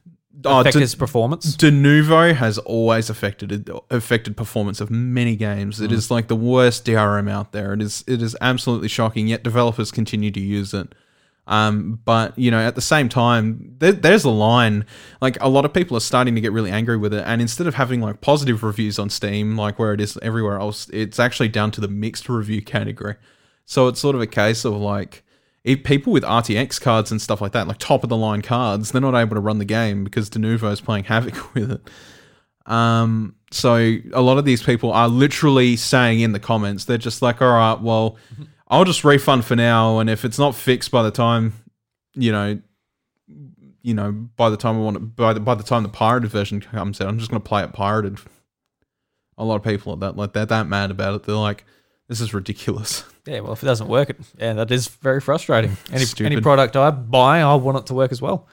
affect 0.44 0.76
d- 0.76 0.82
its 0.82 0.94
performance? 0.94 1.56
Denuvo 1.56 2.34
has 2.34 2.58
always 2.58 3.10
affected 3.10 3.70
affected 3.90 4.36
performance 4.36 4.80
of 4.80 4.90
many 4.90 5.36
games. 5.36 5.80
It 5.80 5.92
is 5.92 6.10
like 6.10 6.28
the 6.28 6.36
worst 6.36 6.84
DRM 6.84 7.30
out 7.30 7.52
there. 7.52 7.72
It 7.72 7.82
is 7.82 8.04
it 8.06 8.22
is 8.22 8.36
absolutely 8.40 8.88
shocking. 8.88 9.28
Yet 9.28 9.42
developers 9.42 9.90
continue 9.90 10.30
to 10.30 10.40
use 10.40 10.74
it. 10.74 10.94
Um, 11.46 12.00
but 12.04 12.38
you 12.38 12.50
know, 12.50 12.60
at 12.60 12.76
the 12.76 12.80
same 12.80 13.08
time, 13.08 13.74
there, 13.78 13.92
there's 13.92 14.24
a 14.24 14.30
line. 14.30 14.86
Like 15.20 15.36
a 15.40 15.48
lot 15.48 15.64
of 15.64 15.72
people 15.72 15.96
are 15.96 16.00
starting 16.00 16.34
to 16.34 16.40
get 16.40 16.52
really 16.52 16.70
angry 16.70 16.96
with 16.96 17.12
it, 17.12 17.24
and 17.26 17.40
instead 17.40 17.66
of 17.66 17.74
having 17.74 18.00
like 18.00 18.20
positive 18.20 18.62
reviews 18.62 18.98
on 18.98 19.10
Steam, 19.10 19.56
like 19.56 19.78
where 19.78 19.92
it 19.92 20.00
is 20.00 20.18
everywhere 20.22 20.58
else, 20.58 20.88
it's 20.92 21.18
actually 21.18 21.48
down 21.48 21.70
to 21.72 21.80
the 21.80 21.88
mixed 21.88 22.28
review 22.28 22.62
category. 22.62 23.16
So 23.64 23.88
it's 23.88 24.00
sort 24.00 24.14
of 24.14 24.20
a 24.20 24.26
case 24.26 24.64
of 24.64 24.74
like 24.74 25.24
if 25.64 25.84
people 25.84 26.12
with 26.12 26.24
RTX 26.24 26.80
cards 26.80 27.10
and 27.12 27.22
stuff 27.22 27.40
like 27.40 27.52
that, 27.52 27.68
like 27.68 27.78
top 27.78 28.02
of 28.02 28.08
the 28.08 28.16
line 28.16 28.42
cards, 28.42 28.90
they're 28.90 29.00
not 29.00 29.14
able 29.14 29.36
to 29.36 29.40
run 29.40 29.58
the 29.58 29.64
game 29.64 30.02
because 30.04 30.28
Denuvo 30.28 30.72
is 30.72 30.80
playing 30.80 31.04
havoc 31.04 31.54
with 31.54 31.72
it. 31.72 31.90
Um, 32.66 33.36
so 33.50 33.74
a 34.12 34.20
lot 34.20 34.38
of 34.38 34.44
these 34.44 34.62
people 34.62 34.92
are 34.92 35.08
literally 35.08 35.76
saying 35.76 36.20
in 36.20 36.32
the 36.32 36.40
comments, 36.40 36.84
they're 36.84 36.98
just 36.98 37.22
like, 37.22 37.40
all 37.40 37.52
right, 37.52 37.80
well, 37.80 38.16
I'll 38.68 38.84
just 38.84 39.04
refund 39.04 39.44
for 39.44 39.54
now, 39.54 39.98
and 39.98 40.08
if 40.08 40.24
it's 40.24 40.38
not 40.38 40.54
fixed 40.54 40.90
by 40.90 41.02
the 41.02 41.10
time, 41.10 41.52
you 42.14 42.32
know, 42.32 42.58
you 43.82 43.92
know, 43.92 44.12
by 44.12 44.48
the 44.48 44.56
time 44.56 44.76
I 44.76 44.78
want 44.78 44.96
it, 44.96 45.16
by 45.16 45.34
the 45.34 45.40
by 45.40 45.54
the 45.54 45.62
time 45.62 45.82
the 45.82 45.90
pirated 45.90 46.30
version 46.30 46.60
comes 46.60 46.98
out, 47.00 47.08
I'm 47.08 47.18
just 47.18 47.30
gonna 47.30 47.40
play 47.40 47.62
it 47.62 47.74
pirated. 47.74 48.18
A 49.36 49.44
lot 49.44 49.56
of 49.56 49.62
people 49.62 49.92
are 49.92 49.96
that 49.98 50.16
like 50.16 50.32
they're 50.32 50.46
that 50.46 50.68
mad 50.68 50.90
about 50.90 51.14
it. 51.14 51.24
They're 51.24 51.34
like, 51.34 51.66
this 52.08 52.20
is 52.20 52.34
ridiculous. 52.34 53.04
Yeah, 53.24 53.38
well, 53.38 53.52
if 53.52 53.62
it 53.62 53.66
doesn't 53.66 53.86
work, 53.86 54.10
it 54.10 54.16
yeah, 54.36 54.52
that 54.54 54.72
is 54.72 54.88
very 54.88 55.20
frustrating. 55.20 55.76
Any 55.92 56.06
Stupid. 56.06 56.32
any 56.32 56.40
product 56.42 56.74
I 56.76 56.90
buy, 56.90 57.40
I 57.40 57.54
want 57.54 57.78
it 57.78 57.86
to 57.86 57.94
work 57.94 58.10
as 58.10 58.20
well. 58.20 58.48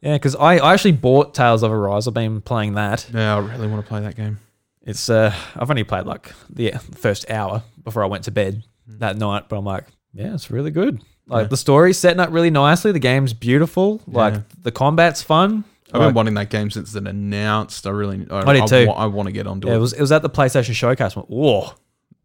Yeah, 0.00 0.14
because 0.14 0.36
I, 0.36 0.58
I 0.58 0.74
actually 0.74 0.92
bought 0.92 1.34
Tales 1.34 1.64
of 1.64 1.72
Arise. 1.72 2.06
I've 2.06 2.14
been 2.14 2.40
playing 2.40 2.74
that. 2.74 3.04
Yeah, 3.12 3.34
I 3.34 3.38
really 3.40 3.66
want 3.66 3.84
to 3.84 3.88
play 3.88 4.00
that 4.02 4.14
game. 4.14 4.38
It's 4.82 5.10
uh, 5.10 5.34
I've 5.56 5.68
only 5.70 5.82
played 5.82 6.06
like 6.06 6.30
the 6.48 6.70
first 6.94 7.28
hour 7.28 7.64
before 7.82 8.04
I 8.04 8.06
went 8.06 8.22
to 8.24 8.30
bed 8.30 8.62
that 8.86 9.16
night, 9.16 9.48
but 9.48 9.56
I'm 9.58 9.64
like, 9.64 9.86
yeah, 10.14 10.34
it's 10.34 10.52
really 10.52 10.70
good. 10.70 11.00
Like 11.26 11.46
Yeah. 11.46 11.48
the 11.48 11.56
story's 11.56 11.98
setting 11.98 12.20
up 12.20 12.30
really 12.30 12.50
nicely. 12.50 12.92
The 12.92 13.00
game's 13.00 13.32
beautiful. 13.32 14.02
Like 14.06 14.34
Yeah. 14.34 14.40
the 14.62 14.70
combat's 14.70 15.20
fun. 15.20 15.64
I've 15.92 16.00
Like, 16.00 16.08
been 16.10 16.14
wanting 16.14 16.34
that 16.34 16.48
game 16.50 16.70
since 16.70 16.94
it 16.94 17.08
announced. 17.08 17.88
I 17.88 17.90
really, 17.90 18.24
I, 18.30 18.48
I 18.48 18.52
did 18.60 18.66
too. 18.68 18.86
wa- 18.86 18.94
I 18.94 19.06
want 19.06 19.26
to 19.26 19.32
get 19.32 19.48
onto 19.48 19.66
yeah, 19.66 19.74
it. 19.74 19.78
it 19.78 19.80
was 19.80 19.92
it 19.94 20.00
was 20.00 20.12
at 20.12 20.22
the 20.22 20.30
PlayStation 20.30 20.74
Showcase. 20.74 21.16
I 21.16 21.20
went, 21.20 21.28
Whoa, 21.30 21.72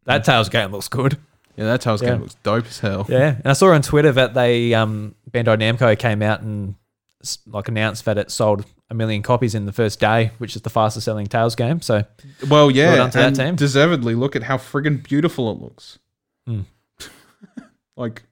that 0.07 0.23
Tales 0.23 0.49
game 0.49 0.71
looks 0.71 0.87
good. 0.87 1.17
yeah, 1.55 1.65
that 1.65 1.81
Tales 1.81 2.01
Yeah. 2.01 2.09
game 2.11 2.21
looks 2.21 2.35
dope 2.43 2.65
as 2.65 2.79
hell. 2.79 3.05
Yeah, 3.07 3.35
and 3.37 3.45
I 3.47 3.53
saw 3.53 3.71
on 3.73 3.81
Twitter 3.81 4.11
that 4.13 4.33
they 4.33 4.73
um, 4.73 5.15
Bandai 5.31 5.57
Namco 5.57 5.97
came 5.97 6.21
out 6.21 6.41
and 6.41 6.75
s- 7.21 7.39
like 7.47 7.67
announced 7.67 8.05
that 8.05 8.17
it 8.17 8.31
sold 8.31 8.65
a 8.89 8.93
million 8.93 9.21
copies 9.21 9.53
in 9.53 9.65
the 9.65 9.73
first 9.73 9.99
day, 9.99 10.31
which 10.37 10.55
is 10.55 10.61
the 10.61 10.69
fastest 10.69 11.05
selling 11.05 11.27
Tales 11.27 11.55
game. 11.55 11.81
So 11.81 12.05
Well, 12.49 12.71
yeah, 12.71 12.95
done 12.95 13.11
to 13.11 13.17
that 13.17 13.27
and 13.27 13.35
team. 13.35 13.55
deservedly. 13.55 14.15
Look 14.15 14.35
at 14.35 14.43
how 14.43 14.57
friggin' 14.57 15.03
beautiful 15.03 15.51
it 15.51 15.59
looks. 15.61 15.99
Mm. 16.47 16.65
like 17.97 18.23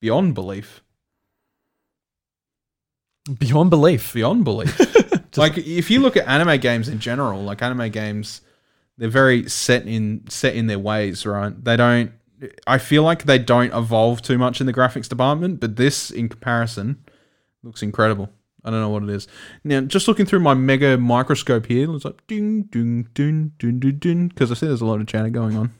beyond 0.00 0.34
belief, 0.34 0.82
beyond 3.38 3.70
belief. 3.70 4.12
beyond 4.12 4.44
belief. 4.44 4.78
like 5.36 5.56
if 5.58 5.90
you 5.90 6.00
look 6.00 6.16
at 6.16 6.26
anime 6.28 6.60
games 6.60 6.88
in 6.88 6.98
general, 6.98 7.42
like 7.42 7.62
anime 7.62 7.90
games, 7.90 8.40
they're 8.98 9.08
very 9.08 9.48
set 9.48 9.86
in 9.86 10.24
set 10.28 10.54
in 10.54 10.66
their 10.66 10.78
ways, 10.78 11.26
right? 11.26 11.52
They 11.64 11.76
don't. 11.76 12.12
I 12.66 12.78
feel 12.78 13.02
like 13.04 13.24
they 13.24 13.38
don't 13.38 13.72
evolve 13.72 14.22
too 14.22 14.36
much 14.36 14.60
in 14.60 14.66
the 14.66 14.72
graphics 14.72 15.08
department, 15.08 15.60
but 15.60 15.76
this, 15.76 16.10
in 16.10 16.28
comparison, 16.28 17.04
looks 17.62 17.82
incredible. 17.82 18.30
I 18.64 18.70
don't 18.70 18.80
know 18.80 18.88
what 18.88 19.02
it 19.02 19.10
is. 19.10 19.26
Now, 19.64 19.80
just 19.80 20.08
looking 20.08 20.26
through 20.26 20.40
my 20.40 20.54
mega 20.54 20.96
microscope 20.96 21.66
here, 21.66 21.92
it's 21.94 22.04
like 22.04 22.24
ding, 22.26 22.62
ding, 22.64 23.08
ding, 23.14 23.52
ding, 23.58 23.80
ding, 23.80 23.98
ding, 23.98 24.28
because 24.28 24.50
I 24.50 24.54
see 24.54 24.66
there's 24.66 24.80
a 24.80 24.86
lot 24.86 25.00
of 25.00 25.06
chatter 25.06 25.30
going 25.30 25.56
on. 25.56 25.74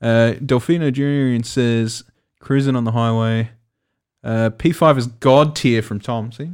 Uh, 0.00 0.34
Delfino 0.40 0.92
Junior 0.92 1.42
says, 1.42 2.04
cruising 2.38 2.76
on 2.76 2.84
the 2.84 2.92
highway. 2.92 3.50
Uh, 4.22 4.50
P5 4.50 4.98
is 4.98 5.06
god 5.06 5.56
tier 5.56 5.82
from 5.82 6.00
Tom. 6.00 6.30
See? 6.32 6.50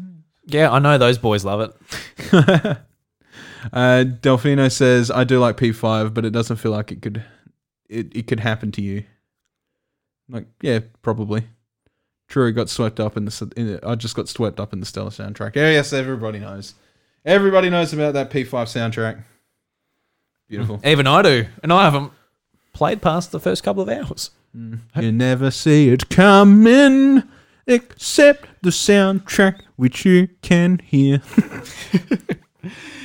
Yeah, 0.46 0.70
I 0.70 0.78
know 0.78 0.96
those 0.96 1.18
boys 1.18 1.44
love 1.44 1.60
it. 1.60 2.78
uh, 3.72 4.04
Delfino 4.20 4.70
says, 4.70 5.10
I 5.10 5.24
do 5.24 5.38
like 5.38 5.56
P5, 5.56 6.14
but 6.14 6.24
it 6.24 6.30
doesn't 6.30 6.56
feel 6.56 6.72
like 6.72 6.92
it 6.92 7.02
could 7.02 7.24
it, 7.88 8.14
it 8.16 8.26
could 8.26 8.40
happen 8.40 8.72
to 8.72 8.82
you. 8.82 9.04
Like, 10.28 10.46
yeah, 10.60 10.80
probably. 11.02 11.46
True, 12.28 12.52
got 12.52 12.68
swept 12.68 12.98
up 12.98 13.16
in 13.16 13.24
the. 13.24 13.52
In 13.56 13.78
I 13.84 13.94
just 13.94 14.16
got 14.16 14.28
swept 14.28 14.58
up 14.58 14.72
in 14.72 14.80
the 14.80 14.86
Stellar 14.86 15.10
soundtrack. 15.10 15.54
Yeah, 15.54 15.70
yes, 15.70 15.92
everybody 15.92 16.40
knows. 16.40 16.74
Everybody 17.24 17.70
knows 17.70 17.92
about 17.92 18.14
that 18.14 18.30
P5 18.30 18.50
soundtrack. 18.50 19.22
Beautiful. 20.48 20.80
Even 20.84 21.06
I 21.06 21.22
do, 21.22 21.46
and 21.62 21.72
I 21.72 21.84
haven't 21.84 22.12
played 22.72 23.00
past 23.00 23.30
the 23.30 23.40
first 23.40 23.62
couple 23.62 23.82
of 23.82 23.88
hours. 23.88 24.30
You 24.54 25.12
never 25.12 25.50
see 25.50 25.90
it 25.90 26.08
coming, 26.08 27.22
except 27.66 28.48
the 28.62 28.70
soundtrack 28.70 29.60
which 29.76 30.04
you 30.04 30.28
can 30.40 30.78
hear. 30.78 31.20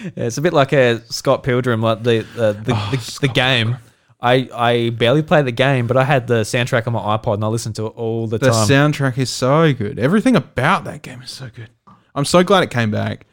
Yeah, 0.04 0.12
it's 0.26 0.38
a 0.38 0.42
bit 0.42 0.54
like 0.54 0.74
a 0.74 1.02
Scott 1.12 1.44
Pilgrim, 1.44 1.82
like 1.82 2.04
the 2.04 2.20
the 2.36 2.54
the, 2.54 2.74
Oh, 2.76 2.90
the, 2.92 3.18
the 3.22 3.28
game. 3.34 3.78
I, 4.24 4.48
I 4.54 4.90
barely 4.92 5.24
play 5.24 5.42
the 5.42 5.52
game, 5.52 5.88
but 5.88 5.98
I 5.98 6.04
had 6.04 6.28
the 6.28 6.42
soundtrack 6.42 6.86
on 6.86 6.94
my 6.94 7.00
iPod 7.18 7.34
and 7.36 7.44
I 7.44 7.48
listened 7.48 7.76
to 7.78 7.88
it 7.88 7.94
all 7.96 8.28
the, 8.28 8.38
The 8.38 8.52
time. 8.52 8.68
The 8.68 8.74
soundtrack 8.74 9.18
is 9.18 9.32
so 9.32 9.74
good. 9.74 9.98
Everything 9.98 10.36
about 10.36 10.84
that 10.84 11.02
game 11.02 11.24
is 11.24 11.32
so 11.32 11.50
good. 11.56 11.70
I'm 12.14 12.26
so 12.26 12.44
glad 12.44 12.62
it 12.62 12.70
came 12.70 12.92
back. 12.92 13.26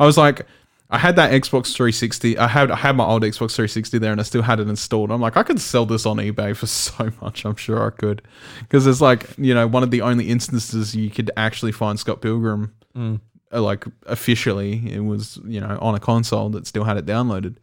I 0.00 0.04
was 0.04 0.18
like, 0.18 0.44
I 0.90 0.98
had 0.98 1.14
that 1.14 1.30
Xbox 1.30 1.72
360. 1.74 2.36
I 2.38 2.48
had 2.48 2.72
I 2.72 2.76
had 2.76 2.96
my 2.96 3.04
old 3.06 3.22
Xbox 3.22 3.54
360 3.54 3.98
there, 3.98 4.10
and 4.10 4.20
I 4.20 4.24
still 4.24 4.42
had 4.42 4.58
it 4.58 4.68
installed. 4.68 5.12
I'm 5.12 5.20
like, 5.20 5.36
I 5.36 5.44
could 5.44 5.60
sell 5.60 5.86
this 5.86 6.04
on 6.06 6.16
eBay 6.16 6.56
for 6.56 6.66
so 6.66 7.10
much. 7.22 7.44
I'm 7.46 7.54
sure 7.56 7.86
I 7.86 7.90
could, 7.90 8.20
because 8.62 8.86
it's 8.86 9.00
like 9.00 9.28
you 9.38 9.54
know 9.54 9.66
one 9.68 9.82
of 9.84 9.90
the 9.92 10.02
only 10.02 10.28
instances 10.28 10.94
you 10.94 11.08
could 11.08 11.30
actually 11.36 11.72
find 11.72 11.98
Scott 12.00 12.20
Pilgrim, 12.20 12.74
Mm. 12.96 13.20
Uh, 13.52 13.60
like 13.62 13.84
officially. 14.06 14.92
It 14.92 15.00
was 15.00 15.38
you 15.44 15.60
know 15.60 15.78
on 15.80 15.94
a 15.94 16.00
console 16.00 16.48
that 16.50 16.66
still 16.66 16.84
had 16.84 16.96
it 16.96 17.06
downloaded. 17.06 17.56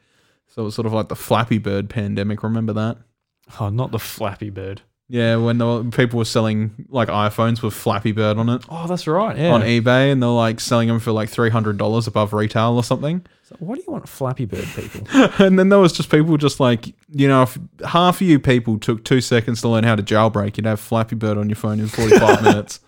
So 0.47 0.63
it 0.63 0.65
was 0.65 0.75
sort 0.75 0.85
of 0.87 0.93
like 0.93 1.09
the 1.09 1.15
Flappy 1.15 1.57
Bird 1.57 1.89
pandemic. 1.89 2.43
Remember 2.43 2.73
that? 2.73 2.97
oh, 3.59 3.69
not 3.69 3.91
the 3.91 3.99
Flappy 3.99 4.49
Bird. 4.49 4.81
Yeah, 5.11 5.37
when 5.37 5.57
the 5.57 5.85
people 5.85 6.19
were 6.19 6.25
selling 6.25 6.85
like 6.87 7.07
iPhones 7.07 7.63
with 7.63 7.73
Flappy 7.73 8.11
Bird 8.11 8.37
on 8.37 8.47
it 8.47 8.63
Oh, 8.69 8.85
that's 8.85 9.07
right. 9.07 9.35
Yeah. 9.35 9.53
on 9.53 9.61
eBay, 9.61 10.11
and 10.11 10.21
they're 10.21 10.29
like 10.29 10.59
selling 10.59 10.87
them 10.87 10.99
for 10.99 11.11
like 11.11 11.29
three 11.29 11.49
hundred 11.49 11.77
dollars 11.79 12.05
above 12.05 12.31
retail 12.31 12.75
or 12.75 12.83
something. 12.83 13.25
So 13.41 13.55
what 13.57 13.75
do 13.75 13.83
you 13.87 13.91
want 13.91 14.07
Flappy 14.07 14.45
Bird 14.45 14.67
people? 14.75 15.07
and 15.43 15.57
then 15.57 15.69
there 15.69 15.79
was 15.79 15.93
just 15.93 16.11
people 16.11 16.37
just 16.37 16.59
like 16.59 16.93
you 17.11 17.27
know, 17.27 17.41
if 17.41 17.57
half 17.87 18.21
of 18.21 18.27
you 18.27 18.39
people 18.39 18.77
took 18.77 19.03
two 19.03 19.19
seconds 19.19 19.61
to 19.61 19.69
learn 19.69 19.83
how 19.83 19.95
to 19.95 20.03
jailbreak, 20.03 20.57
you'd 20.57 20.67
have 20.67 20.79
Flappy 20.79 21.15
Bird 21.15 21.39
on 21.39 21.49
your 21.49 21.55
phone 21.55 21.79
in 21.79 21.87
forty 21.87 22.15
five 22.19 22.43
minutes. 22.43 22.79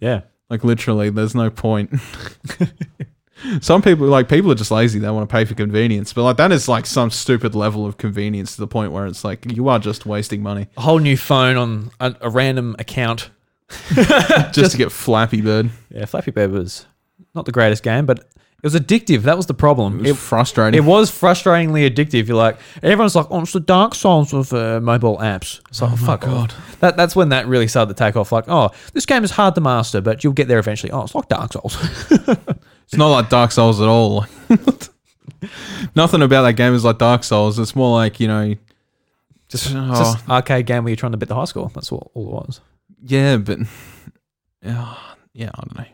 yeah. 0.00 0.22
Like 0.52 0.64
literally, 0.64 1.08
there's 1.08 1.34
no 1.34 1.48
point. 1.48 1.94
some 3.62 3.80
people 3.80 4.06
like 4.06 4.28
people 4.28 4.52
are 4.52 4.54
just 4.54 4.70
lazy; 4.70 4.98
they 4.98 5.08
want 5.08 5.26
to 5.26 5.32
pay 5.32 5.46
for 5.46 5.54
convenience. 5.54 6.12
But 6.12 6.24
like 6.24 6.36
that 6.36 6.52
is 6.52 6.68
like 6.68 6.84
some 6.84 7.10
stupid 7.10 7.54
level 7.54 7.86
of 7.86 7.96
convenience 7.96 8.56
to 8.56 8.60
the 8.60 8.66
point 8.66 8.92
where 8.92 9.06
it's 9.06 9.24
like 9.24 9.50
you 9.50 9.70
are 9.70 9.78
just 9.78 10.04
wasting 10.04 10.42
money 10.42 10.66
A 10.76 10.82
whole 10.82 10.98
new 10.98 11.16
phone 11.16 11.56
on 11.56 11.90
a, 12.00 12.14
a 12.20 12.28
random 12.28 12.76
account. 12.78 13.30
just 14.52 14.72
to 14.72 14.76
get 14.76 14.92
Flappy 14.92 15.40
Bird. 15.40 15.70
Yeah, 15.88 16.04
Flappy 16.04 16.32
Bird 16.32 16.50
was 16.50 16.84
not 17.34 17.46
the 17.46 17.52
greatest 17.52 17.82
game, 17.82 18.04
but 18.04 18.28
it 18.62 18.66
was 18.66 18.74
addictive. 18.74 19.22
That 19.22 19.36
was 19.36 19.46
the 19.46 19.54
problem. 19.54 20.06
It 20.06 20.12
was 20.12 20.20
frustrating. 20.20 20.78
it 20.78 20.86
was 20.86 21.10
frustratingly 21.10 21.90
addictive. 21.90 22.28
You're 22.28 22.36
like, 22.36 22.58
everyone's 22.82 23.16
like, 23.16 23.26
oh, 23.30 23.40
it's 23.40 23.52
the 23.52 23.60
Dark 23.60 23.94
Souls 23.94 24.32
of 24.32 24.52
uh, 24.52 24.80
mobile 24.80 25.18
apps. 25.18 25.60
It's 25.68 25.82
like, 25.82 25.92
oh, 25.92 25.96
fuck 25.96 26.20
God. 26.20 26.54
That, 26.80 26.96
that's 26.96 27.16
when 27.16 27.30
that 27.30 27.48
really 27.48 27.66
started 27.66 27.96
to 27.96 27.98
take 27.98 28.16
off. 28.16 28.30
Like, 28.30 28.44
oh, 28.48 28.70
this 28.92 29.04
game 29.04 29.24
is 29.24 29.32
hard 29.32 29.56
to 29.56 29.60
master, 29.60 30.00
but 30.00 30.22
you'll 30.22 30.32
get 30.32 30.46
there 30.46 30.60
eventually. 30.60 30.92
Oh, 30.92 31.02
it's 31.02 31.14
like 31.14 31.28
Dark 31.28 31.52
Souls. 31.52 31.76
It's 32.92 32.98
not 32.98 33.08
like 33.08 33.30
Dark 33.30 33.52
Souls 33.52 33.80
at 33.80 33.88
all. 33.88 34.26
Nothing 35.96 36.20
about 36.20 36.42
that 36.42 36.56
game 36.56 36.74
is 36.74 36.84
like 36.84 36.98
Dark 36.98 37.24
Souls. 37.24 37.58
It's 37.58 37.74
more 37.74 37.96
like 37.96 38.20
you 38.20 38.28
know, 38.28 38.54
just, 39.48 39.66
It's 39.66 39.74
oh, 39.74 39.94
just 39.94 40.28
arcade 40.28 40.66
game 40.66 40.84
where 40.84 40.90
you're 40.90 40.96
trying 40.96 41.12
to 41.12 41.18
beat 41.18 41.30
the 41.30 41.34
high 41.34 41.46
score. 41.46 41.70
That's 41.74 41.90
all, 41.90 42.10
all 42.12 42.26
it 42.26 42.46
was. 42.48 42.60
yeah, 43.02 43.38
but 43.38 43.60
yeah, 44.62 44.94
yeah, 45.32 45.50
I 45.54 45.60
don't 45.62 45.78
know. 45.78 45.84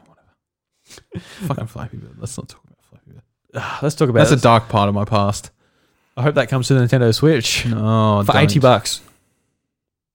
Whatever. 1.12 1.24
Fucking 1.46 1.66
Flappy 1.66 1.96
Bird. 1.98 2.16
Let's 2.18 2.36
not 2.38 2.48
talk 2.48 2.62
about 2.64 2.78
Flappy 2.88 3.10
Bird. 3.12 3.22
Ah, 3.54 3.78
Let's 3.82 3.94
talk 3.94 4.08
about 4.08 4.18
That's 4.20 4.32
a 4.32 4.36
this. 4.36 4.42
dark 4.42 4.68
part 4.68 4.88
of 4.88 4.94
my 4.94 5.04
past. 5.04 5.50
I 6.16 6.22
hope 6.22 6.34
that 6.34 6.48
comes 6.48 6.66
to 6.68 6.74
the 6.74 6.80
Nintendo 6.80 7.14
Switch 7.14 7.64
No, 7.66 8.22
for 8.26 8.32
don't. 8.32 8.42
80 8.42 8.58
bucks. 8.58 9.00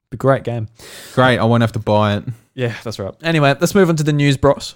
Be 0.10 0.16
a 0.16 0.18
great 0.18 0.44
game. 0.44 0.68
Great, 1.14 1.38
I 1.40 1.44
won't 1.46 1.62
have 1.62 1.72
to 1.74 1.80
buy 1.80 2.18
it. 2.18 2.26
Yeah, 2.54 2.76
that's 2.84 3.00
right. 3.00 3.14
Anyway, 3.24 3.56
let's 3.60 3.74
move 3.74 3.90
on 3.90 3.96
to 3.96 4.04
the 4.04 4.14
news, 4.14 4.38
bros. 4.38 4.76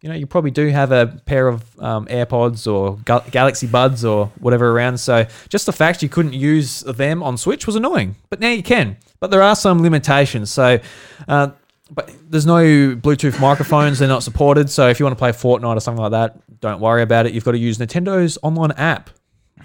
you 0.00 0.08
know, 0.08 0.14
you 0.16 0.26
probably 0.26 0.50
do 0.50 0.68
have 0.68 0.90
a 0.90 1.06
pair 1.26 1.46
of 1.46 1.80
um, 1.80 2.06
AirPods 2.06 2.72
or 2.72 2.96
Gal- 3.04 3.24
Galaxy 3.30 3.68
Buds 3.68 4.04
or 4.04 4.26
whatever 4.40 4.70
around. 4.70 4.98
So 4.98 5.26
just 5.48 5.66
the 5.66 5.72
fact 5.72 6.02
you 6.02 6.08
couldn't 6.08 6.34
use 6.34 6.80
them 6.80 7.22
on 7.22 7.36
Switch 7.36 7.66
was 7.66 7.76
annoying. 7.76 8.16
But 8.28 8.40
now 8.40 8.50
you 8.50 8.64
can. 8.64 8.96
But 9.20 9.30
there 9.30 9.42
are 9.42 9.56
some 9.56 9.82
limitations. 9.82 10.50
So. 10.50 10.78
Uh, 11.26 11.50
but 11.94 12.10
there's 12.30 12.46
no 12.46 12.62
Bluetooth 12.96 13.38
microphones; 13.38 13.98
they're 13.98 14.08
not 14.08 14.22
supported. 14.22 14.70
So 14.70 14.88
if 14.88 14.98
you 14.98 15.04
want 15.04 15.12
to 15.12 15.18
play 15.18 15.30
Fortnite 15.30 15.76
or 15.76 15.80
something 15.80 16.02
like 16.02 16.12
that, 16.12 16.40
don't 16.62 16.80
worry 16.80 17.02
about 17.02 17.26
it. 17.26 17.34
You've 17.34 17.44
got 17.44 17.52
to 17.52 17.58
use 17.58 17.76
Nintendo's 17.76 18.38
online 18.42 18.72
app. 18.72 19.10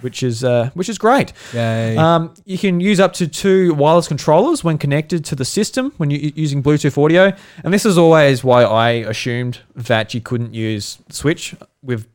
which 0.02 0.22
is 0.22 0.43
uh, 0.43 0.70
which 0.74 0.89
is 0.89 0.98
great. 0.98 1.32
Yay. 1.54 1.95
Um, 1.98 2.34
you 2.45 2.58
can 2.58 2.80
use 2.80 3.00
up 3.00 3.14
to 3.14 3.28
two 3.28 3.74
wireless 3.76 4.08
controllers 4.08 4.64
when 4.64 4.78
connected 4.78 5.24
to 5.26 5.36
the 5.36 5.45
system 5.45 5.91
when 5.98 6.12
you're 6.12 6.32
using 6.36 6.62
Bluetooth 6.62 7.02
audio. 7.04 7.32
And 7.64 7.74
this 7.74 7.86
is 7.86 7.98
always 7.98 8.43
why 8.43 8.64
I 8.64 8.89
assumed 9.14 9.60
that 9.76 10.14
you 10.14 10.22
couldn't 10.22 10.54
use 10.54 11.00
Switch 11.10 11.56
with 11.82 12.06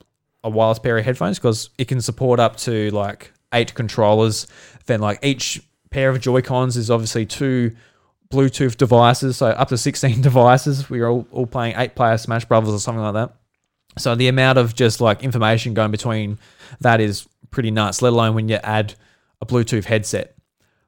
a 0.45 0.51
wireless 0.51 0.79
pair 0.81 0.99
of 0.99 1.05
headphones 1.05 1.39
because 1.39 1.71
it 1.79 1.89
can 1.89 2.01
support 2.01 2.39
up 2.39 2.57
to 2.59 2.91
like 2.91 3.33
eight 3.53 3.75
controllers. 3.75 4.47
Then 4.87 5.01
like 5.01 5.19
each 5.25 5.63
pair 5.91 6.11
of 6.11 6.21
Joy 6.21 6.43
Cons 6.43 6.77
is 6.77 6.91
obviously 6.91 7.27
two 7.27 7.75
Bluetooth 8.33 8.77
devices, 8.77 9.37
so 9.37 9.49
up 9.49 9.69
to 9.69 9.79
16 9.79 10.21
devices. 10.29 10.89
We 10.89 11.01
are 11.01 11.09
all, 11.09 11.27
all 11.33 11.47
playing 11.47 11.75
eight 11.77 11.95
player 11.95 12.17
Smash 12.17 12.45
Brothers 12.45 12.75
or 12.75 12.79
something 12.79 13.03
like 13.03 13.15
that. 13.15 13.35
So 13.99 14.15
the 14.15 14.29
amount 14.29 14.59
of 14.59 14.75
just 14.75 15.01
like 15.01 15.23
information 15.23 15.75
going 15.75 15.91
between 15.91 16.39
that 16.81 17.01
is 17.01 17.29
pretty 17.51 17.71
nuts, 17.71 18.01
let 18.03 18.13
alone 18.13 18.35
when 18.35 18.49
you 18.49 18.57
add 18.57 18.95
a 19.41 19.47
Bluetooth 19.47 19.85
headset. 19.85 20.35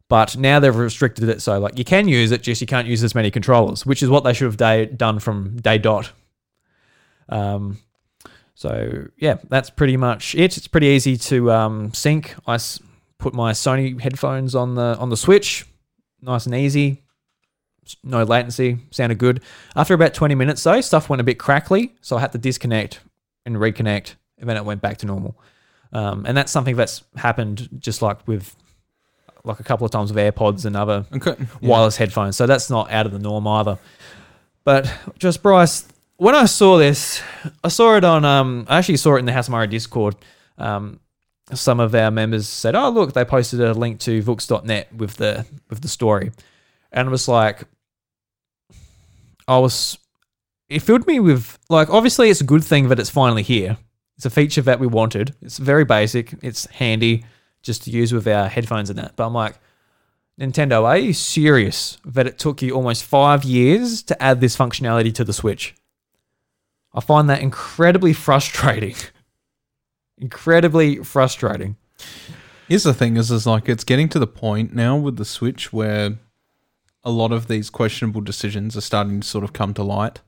But 0.09 0.37
now 0.37 0.61
they've 0.61 0.75
restricted 0.75 1.29
it 1.29 1.43
so 1.43 1.59
like 1.59 1.79
you 1.79 1.85
can 1.85 2.09
use 2.09 2.31
it, 2.31 2.43
just 2.43 2.61
you 2.61 2.67
can't 2.67 2.87
use 2.87 3.03
as 3.03 3.15
many 3.15 3.31
controllers, 3.31 3.85
which 3.87 4.03
is 4.03 4.09
what 4.09 4.25
they 4.25 4.33
should 4.33 4.47
have 4.47 4.57
day, 4.57 4.87
done 4.87 5.19
from 5.19 5.57
day 5.57 5.79
dot. 5.79 6.13
Um, 7.29 7.79
so 8.55 9.07
yeah, 9.17 9.37
that's 9.49 9.71
pretty 9.71 9.97
much 9.97 10.35
it. 10.35 10.57
It's 10.57 10.69
pretty 10.69 10.89
easy 10.89 11.17
to 11.17 11.51
um, 11.53 11.93
sync. 11.95 12.35
I 12.47 12.55
s- 12.55 12.81
put 13.19 13.35
my 13.35 13.53
Sony 13.53 13.99
headphones 14.01 14.55
on 14.55 14.75
the 14.75 14.97
on 14.99 15.09
the 15.09 15.17
Switch, 15.17 15.67
nice 16.21 16.47
and 16.47 16.55
easy 16.55 17.03
no 18.03 18.23
latency, 18.23 18.79
sounded 18.91 19.19
good. 19.19 19.41
After 19.77 19.95
about 19.95 20.15
20 20.15 20.35
minutes 20.35 20.63
though, 20.63 20.81
stuff 20.81 21.09
went 21.09 21.21
a 21.21 21.25
bit 21.25 21.39
crackly, 21.39 21.95
so 22.01 22.17
I 22.17 22.21
had 22.21 22.33
to 22.33 22.39
disconnect 22.39 23.01
and 23.47 23.57
reconnect, 23.57 24.15
and 24.39 24.49
then 24.49 24.57
it 24.57 24.65
went 24.65 24.81
back 24.81 24.99
to 24.99 25.07
normal. 25.07 25.37
Um, 25.93 26.25
and 26.27 26.37
that's 26.37 26.51
something 26.51 26.77
that's 26.77 27.05
happened 27.17 27.69
just 27.79 28.03
like 28.03 28.27
with 28.27 28.57
like 29.45 29.61
a 29.61 29.63
couple 29.63 29.85
of 29.85 29.91
times 29.91 30.13
with 30.13 30.35
AirPods 30.35 30.65
and 30.65 30.77
other 30.77 31.05
okay. 31.15 31.37
Yeah. 31.39 31.69
wireless 31.69 31.97
headphones. 31.97 32.37
So 32.37 32.47
that's 32.47 32.71
not 32.71 32.91
out 32.91 33.07
of 33.07 33.13
the 33.13 33.19
norm 33.19 33.47
either. 33.47 33.79
But 34.65 34.91
just 35.19 35.43
Bryce, 35.43 35.87
when 36.17 36.35
I 36.35 36.47
saw 36.47 36.79
this, 36.79 37.23
I 37.63 37.69
saw 37.69 37.97
it 37.97 38.05
on. 38.05 38.25
Um, 38.25 38.67
I 38.69 38.79
actually 38.79 38.97
saw 38.97 39.17
it 39.17 39.19
in 39.21 39.27
the 39.27 39.33
House 39.33 39.49
of 39.49 39.71
Discord. 39.71 40.17
Um, 40.57 41.01
some 41.53 41.79
of 41.81 41.95
our 41.95 42.11
members 42.11 42.49
said, 42.49 42.75
"Oh, 42.75 42.89
look, 42.89 43.13
they 43.13 43.25
posted 43.25 43.61
a 43.61 43.75
link 43.75 44.01
to 44.01 44.23
Vooks.net 44.23 44.95
with 44.95 45.17
the 45.17 45.45
with 45.69 45.83
the 45.83 45.89
story," 45.89 46.33
and 46.91 47.09
I 47.09 47.11
was 47.11 47.29
like, 47.29 47.65
I 49.47 49.59
was. 49.59 49.99
It 50.69 50.81
filled 50.81 51.07
me 51.07 51.21
with 51.21 51.59
like. 51.69 51.91
Obviously, 51.91 52.31
it's 52.31 52.41
a 52.41 52.45
good 52.45 52.65
thing 52.65 52.89
that 52.89 52.99
it's 52.99 53.11
finally 53.11 53.43
here. 53.43 53.77
It's 54.17 54.27
a 54.27 54.31
feature 54.31 54.63
that 54.63 54.81
we 54.81 54.87
wanted. 54.87 55.35
It's 55.43 55.59
very 55.59 55.85
basic. 55.85 56.35
It's 56.43 56.67
handy 56.67 57.25
just 57.63 57.83
to 57.85 57.91
use 57.91 58.13
with 58.13 58.29
our 58.29 58.49
headphones 58.49 58.91
and 58.91 58.99
that. 58.99 59.17
But 59.17 59.27
I'm 59.27 59.35
like, 59.35 59.59
Nintendo, 60.39 60.85
are 60.85 60.99
you 60.99 61.13
serious 61.13 61.99
that 62.05 62.27
it 62.27 62.39
took 62.39 62.63
you 62.63 62.73
almost 62.73 63.05
five 63.05 63.45
years 63.45 64.03
to 64.05 64.23
add 64.23 64.41
this 64.41 64.57
functionality 64.57 65.13
to 65.15 65.25
the 65.25 65.33
Switch? 65.33 65.75
I 66.93 67.01
find 67.01 67.29
that 67.29 67.41
incredibly 67.41 68.13
frustrating. 68.13 68.95
incredibly 70.19 70.97
frustrating. 70.99 71.77
Here's 72.69 72.85
the 72.85 72.95
thing: 72.95 73.17
is 73.17 73.31
is 73.31 73.47
like 73.47 73.69
it's 73.69 73.85
getting 73.85 74.09
to 74.11 74.19
the 74.19 74.27
point 74.27 74.75
now 74.75 74.97
with 74.97 75.17
the 75.17 75.25
Switch 75.25 75.73
where 75.73 76.19
a 77.05 77.11
lot 77.11 77.33
of 77.33 77.49
these 77.49 77.71
questionable 77.71 78.21
decisions 78.21 78.77
are 78.77 78.81
starting 78.81 79.21
to 79.21 79.27
sort 79.27 79.45
of 79.45 79.53
come 79.53 79.75
to 79.75 79.83
light. 79.83 80.21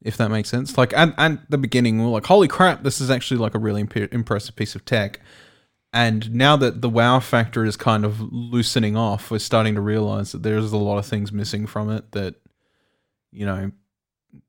If 0.00 0.16
that 0.16 0.30
makes 0.30 0.48
sense. 0.48 0.78
Like 0.78 0.92
at, 0.96 1.12
at 1.18 1.50
the 1.50 1.58
beginning, 1.58 1.98
we 1.98 2.04
we're 2.04 2.12
like, 2.12 2.26
"Holy 2.26 2.46
crap! 2.46 2.84
This 2.84 3.00
is 3.00 3.10
actually 3.10 3.38
like 3.38 3.54
a 3.54 3.58
really 3.58 3.80
imp- 3.80 3.96
impressive 3.96 4.54
piece 4.54 4.76
of 4.76 4.84
tech." 4.84 5.20
And 5.92 6.34
now 6.34 6.56
that 6.56 6.82
the 6.82 6.88
wow 6.88 7.18
factor 7.18 7.64
is 7.64 7.76
kind 7.76 8.04
of 8.04 8.20
loosening 8.20 8.96
off, 8.96 9.30
we're 9.30 9.38
starting 9.38 9.74
to 9.74 9.80
realize 9.80 10.32
that 10.32 10.42
there's 10.42 10.72
a 10.72 10.76
lot 10.76 10.98
of 10.98 11.06
things 11.06 11.32
missing 11.32 11.66
from 11.66 11.90
it 11.90 12.12
that, 12.12 12.34
you 13.32 13.46
know, 13.46 13.72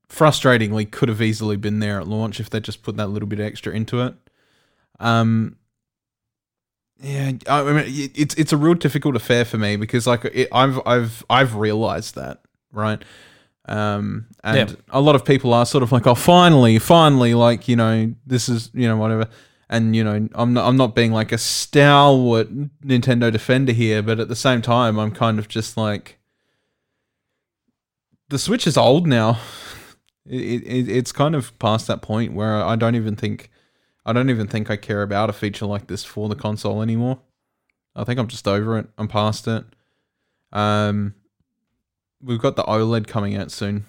frustratingly 0.09 0.89
could 0.89 1.07
have 1.07 1.21
easily 1.21 1.55
been 1.55 1.79
there 1.79 1.99
at 1.99 2.07
launch 2.07 2.39
if 2.39 2.49
they 2.49 2.59
just 2.59 2.83
put 2.83 2.97
that 2.97 3.07
little 3.07 3.27
bit 3.27 3.39
extra 3.39 3.73
into 3.73 4.01
it. 4.01 4.15
Um, 4.99 5.55
yeah, 7.01 7.31
I 7.47 7.63
mean, 7.63 8.11
it's 8.15 8.35
it's 8.35 8.51
a 8.53 8.57
real 8.57 8.73
difficult 8.73 9.15
affair 9.15 9.45
for 9.45 9.57
me 9.57 9.75
because 9.77 10.05
like 10.07 10.25
it, 10.25 10.47
I've 10.51 10.79
I've 10.85 11.23
I've 11.29 11.55
realized 11.55 12.15
that 12.15 12.41
right, 12.71 13.01
um, 13.67 14.27
and 14.43 14.69
Yeah. 14.71 14.75
a 14.89 14.99
lot 15.01 15.15
of 15.15 15.23
people 15.23 15.53
are 15.53 15.65
sort 15.65 15.83
of 15.83 15.91
like, 15.91 16.05
oh, 16.07 16.15
finally, 16.15 16.77
finally, 16.79 17.33
like 17.33 17.67
you 17.67 17.75
know, 17.75 18.13
this 18.25 18.49
is 18.49 18.69
you 18.73 18.87
know 18.87 18.97
whatever, 18.97 19.27
and 19.69 19.95
you 19.95 20.03
know, 20.03 20.27
I'm 20.33 20.53
not 20.53 20.67
I'm 20.67 20.75
not 20.77 20.93
being 20.95 21.11
like 21.13 21.31
a 21.31 21.37
stalwart 21.37 22.49
Nintendo 22.83 23.31
defender 23.31 23.71
here, 23.71 24.01
but 24.01 24.19
at 24.19 24.27
the 24.27 24.35
same 24.35 24.61
time, 24.61 24.99
I'm 24.99 25.11
kind 25.11 25.39
of 25.39 25.47
just 25.47 25.77
like, 25.77 26.17
the 28.29 28.39
Switch 28.39 28.67
is 28.67 28.77
old 28.77 29.07
now. 29.07 29.39
It, 30.31 30.61
it 30.63 30.87
it's 30.89 31.11
kind 31.11 31.33
of 31.33 31.57
past 31.57 31.87
that 31.87 32.03
point 32.03 32.33
where 32.33 32.63
I 32.63 32.75
don't 32.75 32.93
even 32.93 33.15
think. 33.15 33.49
I 34.09 34.13
don't 34.13 34.31
even 34.31 34.47
think 34.47 34.71
I 34.71 34.75
care 34.75 35.03
about 35.03 35.29
a 35.29 35.33
feature 35.33 35.67
like 35.67 35.85
this 35.85 36.03
for 36.03 36.27
the 36.29 36.35
console 36.35 36.81
anymore. 36.81 37.19
I 37.95 38.03
think 38.03 38.19
I'm 38.19 38.27
just 38.27 38.47
over 38.47 38.79
it. 38.79 38.87
I'm 38.97 39.07
past 39.07 39.47
it. 39.47 39.63
Um, 40.51 41.13
we've 42.19 42.39
got 42.39 42.55
the 42.55 42.63
OLED 42.63 43.05
coming 43.05 43.35
out 43.35 43.51
soon, 43.51 43.85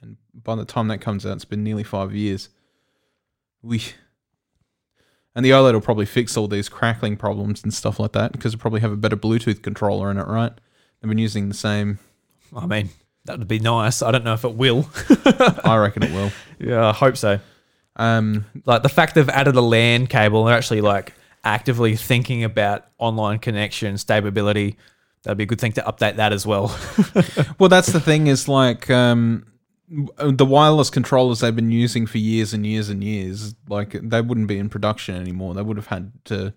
and 0.00 0.16
by 0.32 0.54
the 0.54 0.64
time 0.64 0.86
that 0.88 1.00
comes 1.00 1.26
out, 1.26 1.34
it's 1.34 1.44
been 1.44 1.64
nearly 1.64 1.82
five 1.82 2.14
years. 2.14 2.50
We 3.62 3.82
and 5.34 5.44
the 5.44 5.50
OLED 5.50 5.72
will 5.72 5.80
probably 5.80 6.06
fix 6.06 6.36
all 6.36 6.46
these 6.46 6.68
crackling 6.68 7.16
problems 7.16 7.64
and 7.64 7.74
stuff 7.74 7.98
like 7.98 8.12
that 8.12 8.30
because 8.30 8.54
it'll 8.54 8.60
probably 8.60 8.80
have 8.82 8.92
a 8.92 8.96
better 8.96 9.16
Bluetooth 9.16 9.62
controller 9.62 10.08
in 10.08 10.18
it, 10.18 10.28
right? 10.28 10.52
They've 11.00 11.08
been 11.08 11.18
using 11.18 11.48
the 11.48 11.54
same. 11.56 11.98
I 12.54 12.66
mean, 12.66 12.90
that 13.24 13.40
would 13.40 13.48
be 13.48 13.58
nice. 13.58 14.02
I 14.02 14.12
don't 14.12 14.22
know 14.22 14.34
if 14.34 14.44
it 14.44 14.54
will. 14.54 14.88
I 15.64 15.78
reckon 15.78 16.04
it 16.04 16.12
will. 16.12 16.30
yeah, 16.60 16.90
I 16.90 16.92
hope 16.92 17.16
so. 17.16 17.40
Um, 17.96 18.46
Like 18.64 18.82
the 18.82 18.88
fact 18.88 19.14
they've 19.14 19.28
added 19.28 19.56
a 19.56 19.60
LAN 19.60 20.06
cable, 20.06 20.44
they're 20.44 20.56
actually 20.56 20.80
like 20.80 21.14
actively 21.44 21.96
thinking 21.96 22.44
about 22.44 22.86
online 22.98 23.38
connection, 23.38 23.98
stability. 23.98 24.76
That'd 25.22 25.38
be 25.38 25.44
a 25.44 25.46
good 25.46 25.60
thing 25.60 25.72
to 25.72 25.82
update 25.82 26.16
that 26.16 26.32
as 26.32 26.46
well. 26.46 26.76
Well, 27.58 27.68
that's 27.68 27.92
the 27.92 28.00
thing 28.00 28.26
is 28.26 28.48
like 28.48 28.90
um, 28.90 29.46
the 29.88 30.44
wireless 30.44 30.90
controllers 30.90 31.40
they've 31.40 31.54
been 31.54 31.70
using 31.70 32.06
for 32.06 32.18
years 32.18 32.52
and 32.52 32.66
years 32.66 32.88
and 32.88 33.04
years, 33.04 33.54
like 33.68 33.92
they 34.02 34.20
wouldn't 34.20 34.48
be 34.48 34.58
in 34.58 34.68
production 34.68 35.14
anymore. 35.14 35.54
They 35.54 35.62
would 35.62 35.76
have 35.76 35.88
had 35.88 36.12
to 36.26 36.54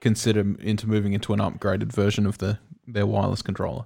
consider 0.00 0.40
into 0.60 0.88
moving 0.88 1.12
into 1.12 1.32
an 1.32 1.38
upgraded 1.38 1.92
version 1.92 2.26
of 2.26 2.38
the 2.38 2.58
their 2.88 3.06
wireless 3.06 3.42
controller. 3.42 3.84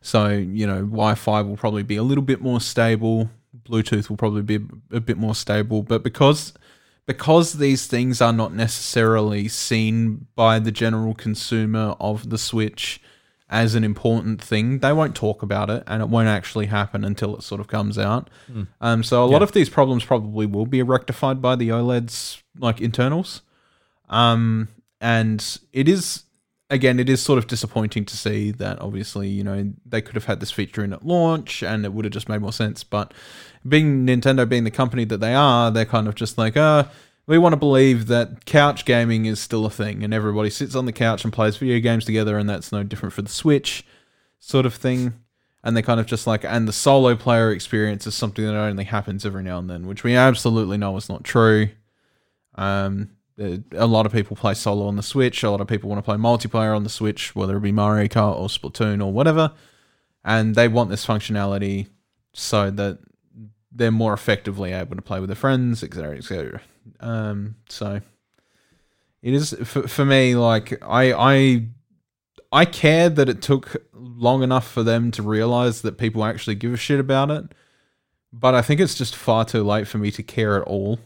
So 0.00 0.28
you 0.28 0.66
know, 0.66 0.80
Wi-Fi 0.80 1.42
will 1.42 1.56
probably 1.56 1.82
be 1.84 1.96
a 1.96 2.02
little 2.02 2.24
bit 2.24 2.40
more 2.40 2.60
stable. 2.60 3.30
Bluetooth 3.64 4.08
will 4.08 4.16
probably 4.16 4.42
be 4.42 4.58
a 4.90 5.00
bit 5.00 5.18
more 5.18 5.34
stable, 5.34 5.82
but 5.82 6.02
because 6.02 6.52
because 7.06 7.54
these 7.54 7.86
things 7.86 8.20
are 8.20 8.32
not 8.32 8.54
necessarily 8.54 9.48
seen 9.48 10.26
by 10.36 10.58
the 10.58 10.70
general 10.70 11.14
consumer 11.14 11.96
of 11.98 12.30
the 12.30 12.38
Switch 12.38 13.00
as 13.50 13.74
an 13.74 13.84
important 13.84 14.40
thing, 14.40 14.78
they 14.78 14.92
won't 14.92 15.14
talk 15.14 15.42
about 15.42 15.68
it, 15.68 15.82
and 15.86 16.00
it 16.00 16.08
won't 16.08 16.28
actually 16.28 16.66
happen 16.66 17.04
until 17.04 17.36
it 17.36 17.42
sort 17.42 17.60
of 17.60 17.66
comes 17.66 17.98
out. 17.98 18.30
Um, 18.80 19.02
so 19.02 19.24
a 19.24 19.26
lot 19.26 19.42
of 19.42 19.52
these 19.52 19.68
problems 19.68 20.04
probably 20.04 20.46
will 20.46 20.64
be 20.64 20.82
rectified 20.82 21.42
by 21.42 21.56
the 21.56 21.68
OLED's 21.68 22.42
like 22.58 22.80
internals. 22.80 23.42
Um, 24.08 24.68
and 25.00 25.58
it 25.72 25.88
is 25.88 26.24
again, 26.72 26.98
it 26.98 27.08
is 27.08 27.20
sort 27.20 27.38
of 27.38 27.46
disappointing 27.46 28.06
to 28.06 28.16
see 28.16 28.50
that 28.52 28.80
obviously, 28.80 29.28
you 29.28 29.44
know, 29.44 29.72
they 29.84 30.00
could 30.00 30.14
have 30.14 30.24
had 30.24 30.40
this 30.40 30.50
feature 30.50 30.82
in 30.82 30.92
at 30.94 31.04
launch 31.04 31.62
and 31.62 31.84
it 31.84 31.92
would 31.92 32.06
have 32.06 32.12
just 32.12 32.30
made 32.30 32.40
more 32.40 32.52
sense. 32.52 32.82
But 32.82 33.12
being 33.68 34.06
Nintendo 34.06 34.48
being 34.48 34.64
the 34.64 34.70
company 34.70 35.04
that 35.04 35.18
they 35.18 35.34
are, 35.34 35.70
they're 35.70 35.84
kind 35.84 36.08
of 36.08 36.14
just 36.14 36.38
like, 36.38 36.56
uh, 36.56 36.84
we 37.26 37.36
want 37.36 37.52
to 37.52 37.58
believe 37.58 38.06
that 38.06 38.46
couch 38.46 38.86
gaming 38.86 39.26
is 39.26 39.38
still 39.38 39.66
a 39.66 39.70
thing 39.70 40.02
and 40.02 40.14
everybody 40.14 40.48
sits 40.48 40.74
on 40.74 40.86
the 40.86 40.92
couch 40.92 41.24
and 41.24 41.32
plays 41.32 41.58
video 41.58 41.78
games 41.78 42.06
together 42.06 42.38
and 42.38 42.48
that's 42.48 42.72
no 42.72 42.82
different 42.82 43.12
for 43.12 43.22
the 43.22 43.28
Switch 43.28 43.84
sort 44.40 44.64
of 44.64 44.74
thing. 44.74 45.12
And 45.62 45.76
they're 45.76 45.82
kind 45.84 46.00
of 46.00 46.06
just 46.06 46.26
like, 46.26 46.42
and 46.44 46.66
the 46.66 46.72
solo 46.72 47.14
player 47.14 47.52
experience 47.52 48.06
is 48.06 48.16
something 48.16 48.44
that 48.44 48.56
only 48.56 48.84
happens 48.84 49.24
every 49.24 49.44
now 49.44 49.58
and 49.58 49.70
then, 49.70 49.86
which 49.86 50.02
we 50.02 50.16
absolutely 50.16 50.78
know 50.78 50.96
is 50.96 51.08
not 51.08 51.22
true. 51.22 51.68
Um, 52.56 53.10
a 53.38 53.86
lot 53.86 54.06
of 54.06 54.12
people 54.12 54.36
play 54.36 54.54
solo 54.54 54.86
on 54.86 54.96
the 54.96 55.02
Switch. 55.02 55.42
A 55.42 55.50
lot 55.50 55.60
of 55.60 55.66
people 55.66 55.88
want 55.88 55.98
to 55.98 56.02
play 56.02 56.16
multiplayer 56.16 56.76
on 56.76 56.84
the 56.84 56.90
Switch, 56.90 57.34
whether 57.34 57.56
it 57.56 57.60
be 57.60 57.72
Mario 57.72 58.06
Kart 58.08 58.36
or 58.36 58.48
Splatoon 58.48 59.04
or 59.04 59.12
whatever. 59.12 59.52
And 60.24 60.54
they 60.54 60.68
want 60.68 60.90
this 60.90 61.06
functionality 61.06 61.88
so 62.32 62.70
that 62.70 62.98
they're 63.70 63.90
more 63.90 64.12
effectively 64.12 64.72
able 64.72 64.96
to 64.96 65.02
play 65.02 65.18
with 65.18 65.28
their 65.28 65.36
friends, 65.36 65.82
etc., 65.82 66.16
etc. 66.16 66.60
Um, 67.00 67.56
so 67.68 68.00
it 69.22 69.34
is 69.34 69.54
for, 69.64 69.88
for 69.88 70.04
me. 70.04 70.36
Like 70.36 70.82
I, 70.82 71.12
I, 71.12 71.66
I 72.52 72.64
care 72.66 73.08
that 73.08 73.28
it 73.28 73.40
took 73.40 73.76
long 73.92 74.42
enough 74.42 74.70
for 74.70 74.82
them 74.82 75.10
to 75.12 75.22
realize 75.22 75.82
that 75.82 75.98
people 75.98 76.24
actually 76.24 76.54
give 76.54 76.74
a 76.74 76.76
shit 76.76 77.00
about 77.00 77.30
it. 77.30 77.44
But 78.32 78.54
I 78.54 78.62
think 78.62 78.80
it's 78.80 78.94
just 78.94 79.16
far 79.16 79.44
too 79.44 79.62
late 79.62 79.88
for 79.88 79.98
me 79.98 80.10
to 80.12 80.22
care 80.22 80.56
at 80.56 80.66
all 80.66 80.98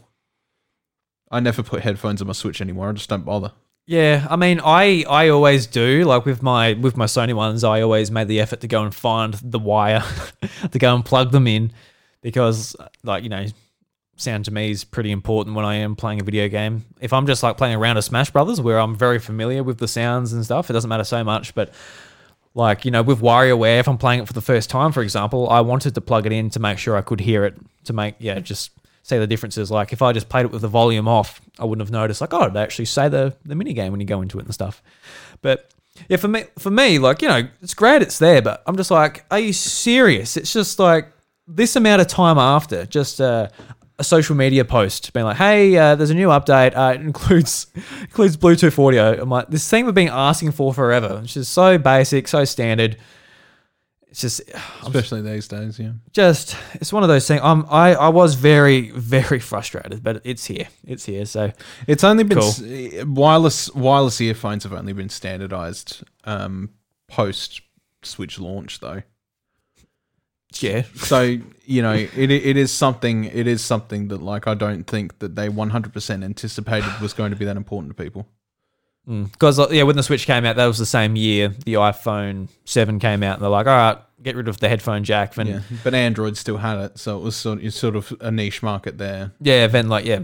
I 1.29 1.39
never 1.39 1.63
put 1.63 1.81
headphones 1.81 2.21
on 2.21 2.27
my 2.27 2.33
Switch 2.33 2.61
anymore. 2.61 2.89
I 2.89 2.93
just 2.93 3.09
don't 3.09 3.25
bother. 3.25 3.51
Yeah, 3.85 4.27
I 4.29 4.35
mean, 4.35 4.59
I 4.63 5.05
I 5.07 5.29
always 5.29 5.65
do. 5.65 6.03
Like 6.03 6.25
with 6.25 6.43
my 6.43 6.73
with 6.73 6.97
my 6.97 7.05
Sony 7.05 7.33
ones, 7.33 7.63
I 7.63 7.81
always 7.81 8.11
made 8.11 8.27
the 8.27 8.41
effort 8.41 8.59
to 8.61 8.67
go 8.67 8.83
and 8.83 8.93
find 8.93 9.33
the 9.35 9.59
wire 9.59 10.03
to 10.71 10.77
go 10.77 10.93
and 10.93 11.05
plug 11.05 11.31
them 11.31 11.47
in 11.47 11.71
because, 12.21 12.75
like 13.03 13.23
you 13.23 13.29
know, 13.29 13.45
sound 14.17 14.43
to 14.45 14.51
me 14.51 14.71
is 14.71 14.83
pretty 14.83 15.11
important 15.11 15.55
when 15.55 15.63
I 15.63 15.75
am 15.75 15.95
playing 15.95 16.19
a 16.19 16.23
video 16.23 16.49
game. 16.49 16.83
If 16.99 17.13
I'm 17.13 17.25
just 17.27 17.43
like 17.43 17.57
playing 17.57 17.75
a 17.75 17.79
round 17.79 17.97
of 17.97 18.03
Smash 18.03 18.29
Brothers, 18.29 18.59
where 18.59 18.77
I'm 18.77 18.93
very 18.93 19.19
familiar 19.19 19.63
with 19.63 19.77
the 19.77 19.87
sounds 19.87 20.33
and 20.33 20.43
stuff, 20.43 20.69
it 20.69 20.73
doesn't 20.73 20.89
matter 20.89 21.05
so 21.05 21.23
much. 21.23 21.55
But 21.55 21.73
like 22.53 22.83
you 22.83 22.91
know, 22.91 23.03
with 23.03 23.21
WarioWare, 23.21 23.79
if 23.79 23.87
I'm 23.87 23.97
playing 23.97 24.23
it 24.23 24.27
for 24.27 24.33
the 24.33 24.41
first 24.41 24.69
time, 24.69 24.91
for 24.91 25.01
example, 25.01 25.49
I 25.49 25.61
wanted 25.61 25.95
to 25.95 26.01
plug 26.01 26.25
it 26.25 26.33
in 26.33 26.49
to 26.49 26.59
make 26.59 26.77
sure 26.77 26.97
I 26.97 27.01
could 27.01 27.21
hear 27.21 27.45
it 27.45 27.55
to 27.85 27.93
make 27.93 28.15
yeah 28.19 28.39
just 28.39 28.71
see 29.07 29.17
the 29.17 29.27
differences. 29.27 29.71
Like 29.71 29.93
if 29.93 30.01
I 30.01 30.11
just 30.11 30.29
played 30.29 30.45
it 30.45 30.51
with 30.51 30.61
the 30.61 30.67
volume 30.67 31.07
off, 31.07 31.41
I 31.59 31.65
wouldn't 31.65 31.85
have 31.85 31.91
noticed. 31.91 32.21
Like, 32.21 32.33
oh, 32.33 32.49
they 32.49 32.61
actually 32.61 32.85
say 32.85 33.09
the 33.09 33.35
the 33.45 33.55
mini 33.55 33.73
game 33.73 33.91
when 33.91 34.01
you 34.01 34.07
go 34.07 34.21
into 34.21 34.39
it 34.39 34.45
and 34.45 34.53
stuff. 34.53 34.81
But 35.41 35.71
yeah, 36.09 36.17
for 36.17 36.27
me, 36.27 36.43
for 36.59 36.69
me, 36.69 36.99
like 36.99 37.21
you 37.21 37.27
know, 37.27 37.47
it's 37.61 37.73
great, 37.73 38.01
it's 38.01 38.19
there, 38.19 38.41
but 38.41 38.63
I'm 38.67 38.77
just 38.77 38.91
like, 38.91 39.25
are 39.31 39.39
you 39.39 39.53
serious? 39.53 40.37
It's 40.37 40.53
just 40.53 40.79
like 40.79 41.11
this 41.47 41.75
amount 41.75 42.01
of 42.01 42.07
time 42.07 42.37
after 42.37 42.85
just 42.85 43.21
uh, 43.21 43.47
a 43.97 44.03
social 44.03 44.35
media 44.35 44.65
post 44.65 45.13
being 45.13 45.25
like, 45.25 45.37
hey, 45.37 45.75
uh, 45.77 45.95
there's 45.95 46.09
a 46.09 46.15
new 46.15 46.27
update. 46.27 46.75
Uh, 46.75 46.93
it 46.93 47.01
includes 47.05 47.67
includes 48.01 48.37
Bluetooth 48.37 48.85
audio. 48.85 49.19
I'm 49.21 49.29
like, 49.29 49.47
this 49.49 49.67
thing 49.69 49.85
we've 49.85 49.95
been 49.95 50.09
asking 50.09 50.51
for 50.51 50.73
forever. 50.73 51.21
It's 51.23 51.33
just 51.33 51.53
so 51.53 51.77
basic, 51.77 52.27
so 52.27 52.45
standard. 52.45 52.97
It's 54.17 54.21
just 54.21 54.41
Especially 54.81 55.21
these 55.21 55.47
days, 55.47 55.77
yeah. 55.77 55.91
just 56.11 56.55
it's 56.73 56.91
one 56.91 57.03
of 57.03 57.09
those 57.09 57.27
things. 57.27 57.41
Um, 57.43 57.67
I 57.69 57.93
I 57.93 58.07
was 58.09 58.33
very 58.33 58.89
very 58.89 59.37
frustrated, 59.39 60.01
but 60.01 60.21
it's 60.23 60.45
here. 60.45 60.67
It's 60.83 61.05
here. 61.05 61.25
So 61.25 61.51
It's 61.85 62.03
only 62.03 62.23
been 62.23 62.39
Cool. 62.39 62.47
s- 62.49 63.05
wireless 63.05 63.71
wireless 63.75 64.19
earphones 64.19 64.63
have 64.63 64.73
only 64.73 64.93
been 64.93 65.09
standardized 65.09 66.03
um, 66.23 66.71
post 67.07 67.61
Switch 68.01 68.39
launch 68.39 68.79
though. 68.79 69.03
yeah, 70.59 70.83
So 70.95 71.37
you 71.65 71.81
know 71.83 71.93
it 71.93 72.31
it 72.31 72.57
is 72.57 72.71
something 72.71 73.25
it 73.25 73.45
is 73.45 73.63
something 73.63 74.07
that 74.07 74.21
like 74.23 74.47
I 74.47 74.53
don't 74.55 74.85
think 74.85 75.19
that 75.19 75.35
they 75.35 75.47
100% 75.49 76.23
anticipated 76.23 76.89
was 77.01 77.13
going 77.13 77.29
to 77.31 77.37
be 77.37 77.45
that 77.45 77.57
important 77.57 77.95
to 77.95 78.03
people. 78.03 78.25
Mm. 79.07 79.31
because 79.31 79.57
uh, 79.57 79.67
yeah, 79.71 79.83
when 79.83 79.95
the 79.95 80.03
Switch 80.03 80.25
came 80.25 80.43
out, 80.45 80.57
that 80.57 80.65
was 80.65 80.77
the 80.77 80.85
same 80.85 81.15
year 81.15 81.49
the 81.65 81.75
iPhone 81.75 82.49
Seven 82.65 82.99
came 82.99 83.23
out, 83.23 83.35
and 83.35 83.43
they're 83.43 83.49
like, 83.49 83.65
all 83.67 83.75
right, 83.77 83.97
get 84.21 84.35
rid 84.35 84.47
of 84.49 84.59
the 84.59 84.67
headphone 84.67 85.03
jack. 85.05 85.37
And 85.37 85.49
Yeah, 85.49 85.59
but 85.83 85.93
Android 85.93 86.35
still 86.37 86.57
had 86.57 86.77
it, 86.79 86.99
so 86.99 87.17
it 87.17 87.21
was 87.23 87.35
sort 87.35 87.63
it's 87.63 87.77
sort 87.77 87.95
of 87.95 88.11
a 88.19 88.31
niche 88.31 88.61
market 88.61 88.97
there. 88.97 89.31
yeah, 89.39 89.67
then 89.67 89.87
like 89.87 90.03
yeah, 90.05 90.19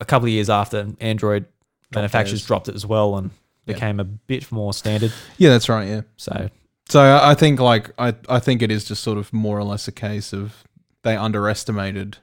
a 0.00 0.04
couple 0.04 0.26
of 0.26 0.32
years 0.32 0.50
after 0.50 0.88
Android 1.00 1.46
manufacturers 1.94 2.40
theirs. 2.40 2.46
dropped 2.46 2.68
it 2.68 2.74
as 2.74 2.84
well 2.84 3.16
and 3.16 3.30
Yeah. 3.66 3.74
became 3.74 4.00
a 4.00 4.04
bit 4.04 4.50
more 4.50 4.72
standard. 4.74 5.12
Yeah, 5.36 5.50
that's 5.50 5.68
right. 5.68 5.86
Yeah. 5.88 6.00
So 6.16 6.50
So 6.88 7.00
I 7.00 7.30
I 7.30 7.34
think 7.34 7.60
like 7.60 7.90
I 7.98 8.14
I 8.28 8.40
think 8.40 8.62
it 8.62 8.70
is 8.72 8.84
just 8.84 9.02
sort 9.02 9.18
of 9.18 9.32
more 9.32 9.58
or 9.58 9.64
less 9.64 9.86
a 9.88 9.92
case 9.92 10.32
of 10.32 10.64
they 11.04 11.16
underestimated 11.16 12.18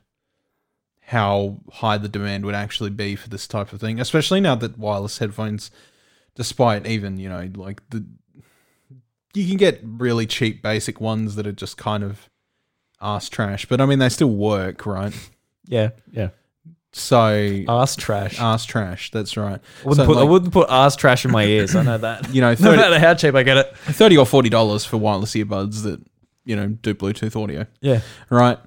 how 1.08 1.58
high 1.72 1.97
the 1.97 2.08
demand 2.10 2.45
would 2.45 2.56
actually 2.56 2.89
be 2.89 3.16
for 3.16 3.30
this 3.30 3.47
type 3.47 3.72
of 3.74 3.80
thing, 3.80 3.99
especially 3.99 4.41
now 4.41 4.56
that 4.56 4.78
wireless 4.78 5.18
headphones, 5.20 5.70
despite 6.36 6.86
even 6.88 7.18
you 7.20 7.30
know 7.30 7.49
like 7.56 7.82
the 7.89 8.06
you 9.34 9.47
can 9.47 9.58
get 9.58 9.82
really 9.84 10.26
cheap 10.26 10.62
basic 10.64 11.01
ones 11.01 11.36
that 11.36 11.45
are 11.45 11.51
just 11.51 11.78
kind 11.78 12.03
of 12.03 12.30
ass 13.01 13.28
trash, 13.30 13.66
but 13.66 13.82
I 13.82 13.86
mean 13.86 13.99
they 13.99 14.10
still 14.10 14.30
work, 14.32 14.86
right? 14.86 15.14
yeah, 15.68 15.89
yeah, 16.12 16.30
So 16.93 17.64
ass 17.68 17.95
trash. 17.97 18.39
ass 18.39 18.66
trash. 18.66 19.12
That's 19.12 19.36
right. 19.36 19.60
I 19.84 19.88
wouldn't, 19.88 20.08
So, 20.08 20.14
put, 20.14 20.18
I 20.20 20.24
wouldn't 20.24 20.53
put 20.53 20.70
ass 20.70 20.95
trash 20.95 21.26
in 21.26 21.32
my 21.32 21.43
ears. 21.56 21.76
I 21.76 21.84
know 21.84 21.97
that. 21.97 22.34
you 22.34 22.39
know, 22.41 22.56
no 22.60 22.76
matter 22.76 22.97
how 22.99 23.14
cheap 23.14 23.36
I 23.36 23.43
get 23.43 23.58
it. 23.58 23.76
30 23.78 24.18
or 24.18 24.26
forty 24.26 24.49
dollars 24.49 24.86
for 24.86 24.97
wireless 24.97 25.34
earbuds 25.34 25.84
that 25.84 25.99
you 26.45 26.56
know 26.56 26.68
do 26.70 26.93
Bluetooth 26.95 27.36
audio. 27.41 27.66
Yeah, 27.82 27.99
right? 28.30 28.58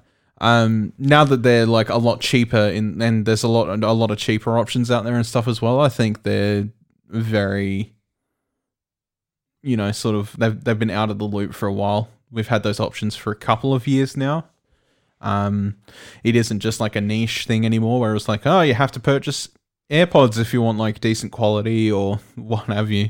Um, 0.41 0.93
now 0.97 1.25
that 1.25 1.43
they're 1.43 1.65
like 1.65 1.89
a 1.89 1.97
lot 1.97 2.21
cheaper, 2.21 2.67
in 2.69 3.01
and 3.01 3.25
there's 3.25 3.43
a 3.43 3.47
lot 3.47 3.67
a 3.83 3.91
lot 3.91 4.11
of 4.11 4.17
cheaper 4.17 4.57
options 4.57 4.89
out 4.89 5.03
there 5.03 5.15
and 5.15 5.25
stuff 5.25 5.47
as 5.47 5.61
well. 5.61 5.79
I 5.79 5.89
think 5.89 6.23
they're 6.23 6.69
very, 7.09 7.93
you 9.61 9.75
know, 9.75 9.91
sort 9.91 10.15
of 10.15 10.35
they've 10.37 10.63
they've 10.63 10.79
been 10.79 10.89
out 10.89 11.09
of 11.09 11.19
the 11.19 11.25
loop 11.25 11.53
for 11.53 11.67
a 11.67 11.73
while. 11.73 12.09
We've 12.31 12.47
had 12.47 12.63
those 12.63 12.79
options 12.79 13.15
for 13.15 13.31
a 13.31 13.35
couple 13.35 13.73
of 13.73 13.87
years 13.87 14.15
now. 14.15 14.45
Um, 15.21 15.75
it 16.23 16.35
isn't 16.35 16.59
just 16.59 16.79
like 16.79 16.95
a 16.95 17.01
niche 17.01 17.45
thing 17.45 17.65
anymore, 17.65 17.99
where 17.99 18.15
it's 18.15 18.29
like, 18.29 18.45
oh, 18.45 18.61
you 18.61 18.73
have 18.75 18.91
to 18.93 18.99
purchase 18.99 19.49
AirPods 19.89 20.39
if 20.39 20.53
you 20.53 20.61
want 20.61 20.77
like 20.77 21.01
decent 21.01 21.31
quality 21.31 21.91
or 21.91 22.19
what 22.35 22.65
have 22.65 22.89
you. 22.89 23.09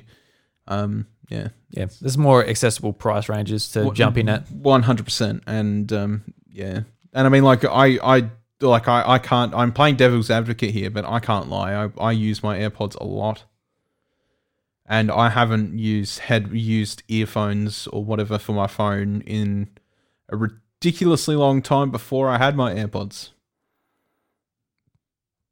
Um, 0.67 1.05
yeah, 1.29 1.49
yeah. 1.69 1.85
There's 2.01 2.17
more 2.17 2.43
accessible 2.45 2.93
price 2.93 3.29
ranges 3.29 3.69
to 3.73 3.91
jump 3.91 4.17
in 4.17 4.29
at. 4.29 4.49
one 4.51 4.83
hundred 4.83 5.03
percent, 5.05 5.43
and 5.45 5.91
um, 5.93 6.33
yeah, 6.51 6.81
and 7.13 7.25
I 7.25 7.29
mean, 7.29 7.43
like 7.43 7.63
I, 7.65 7.97
I, 8.03 8.29
like 8.61 8.87
I, 8.87 9.03
I 9.13 9.19
can't. 9.19 9.53
I'm 9.53 9.71
playing 9.71 9.95
devil's 9.95 10.29
advocate 10.29 10.71
here, 10.71 10.89
but 10.89 11.05
I 11.05 11.19
can't 11.19 11.49
lie. 11.49 11.73
I, 11.85 11.89
I 11.99 12.11
use 12.11 12.43
my 12.43 12.57
AirPods 12.57 12.95
a 12.99 13.03
lot, 13.05 13.43
and 14.85 15.09
I 15.11 15.29
haven't 15.29 15.77
used 15.77 16.19
had 16.19 16.51
used 16.51 17.03
earphones 17.07 17.87
or 17.87 18.03
whatever 18.03 18.37
for 18.37 18.53
my 18.53 18.67
phone 18.67 19.21
in 19.21 19.69
a 20.29 20.35
ridiculously 20.37 21.35
long 21.35 21.61
time 21.61 21.91
before 21.91 22.29
I 22.29 22.37
had 22.37 22.55
my 22.55 22.73
AirPods. 22.73 23.29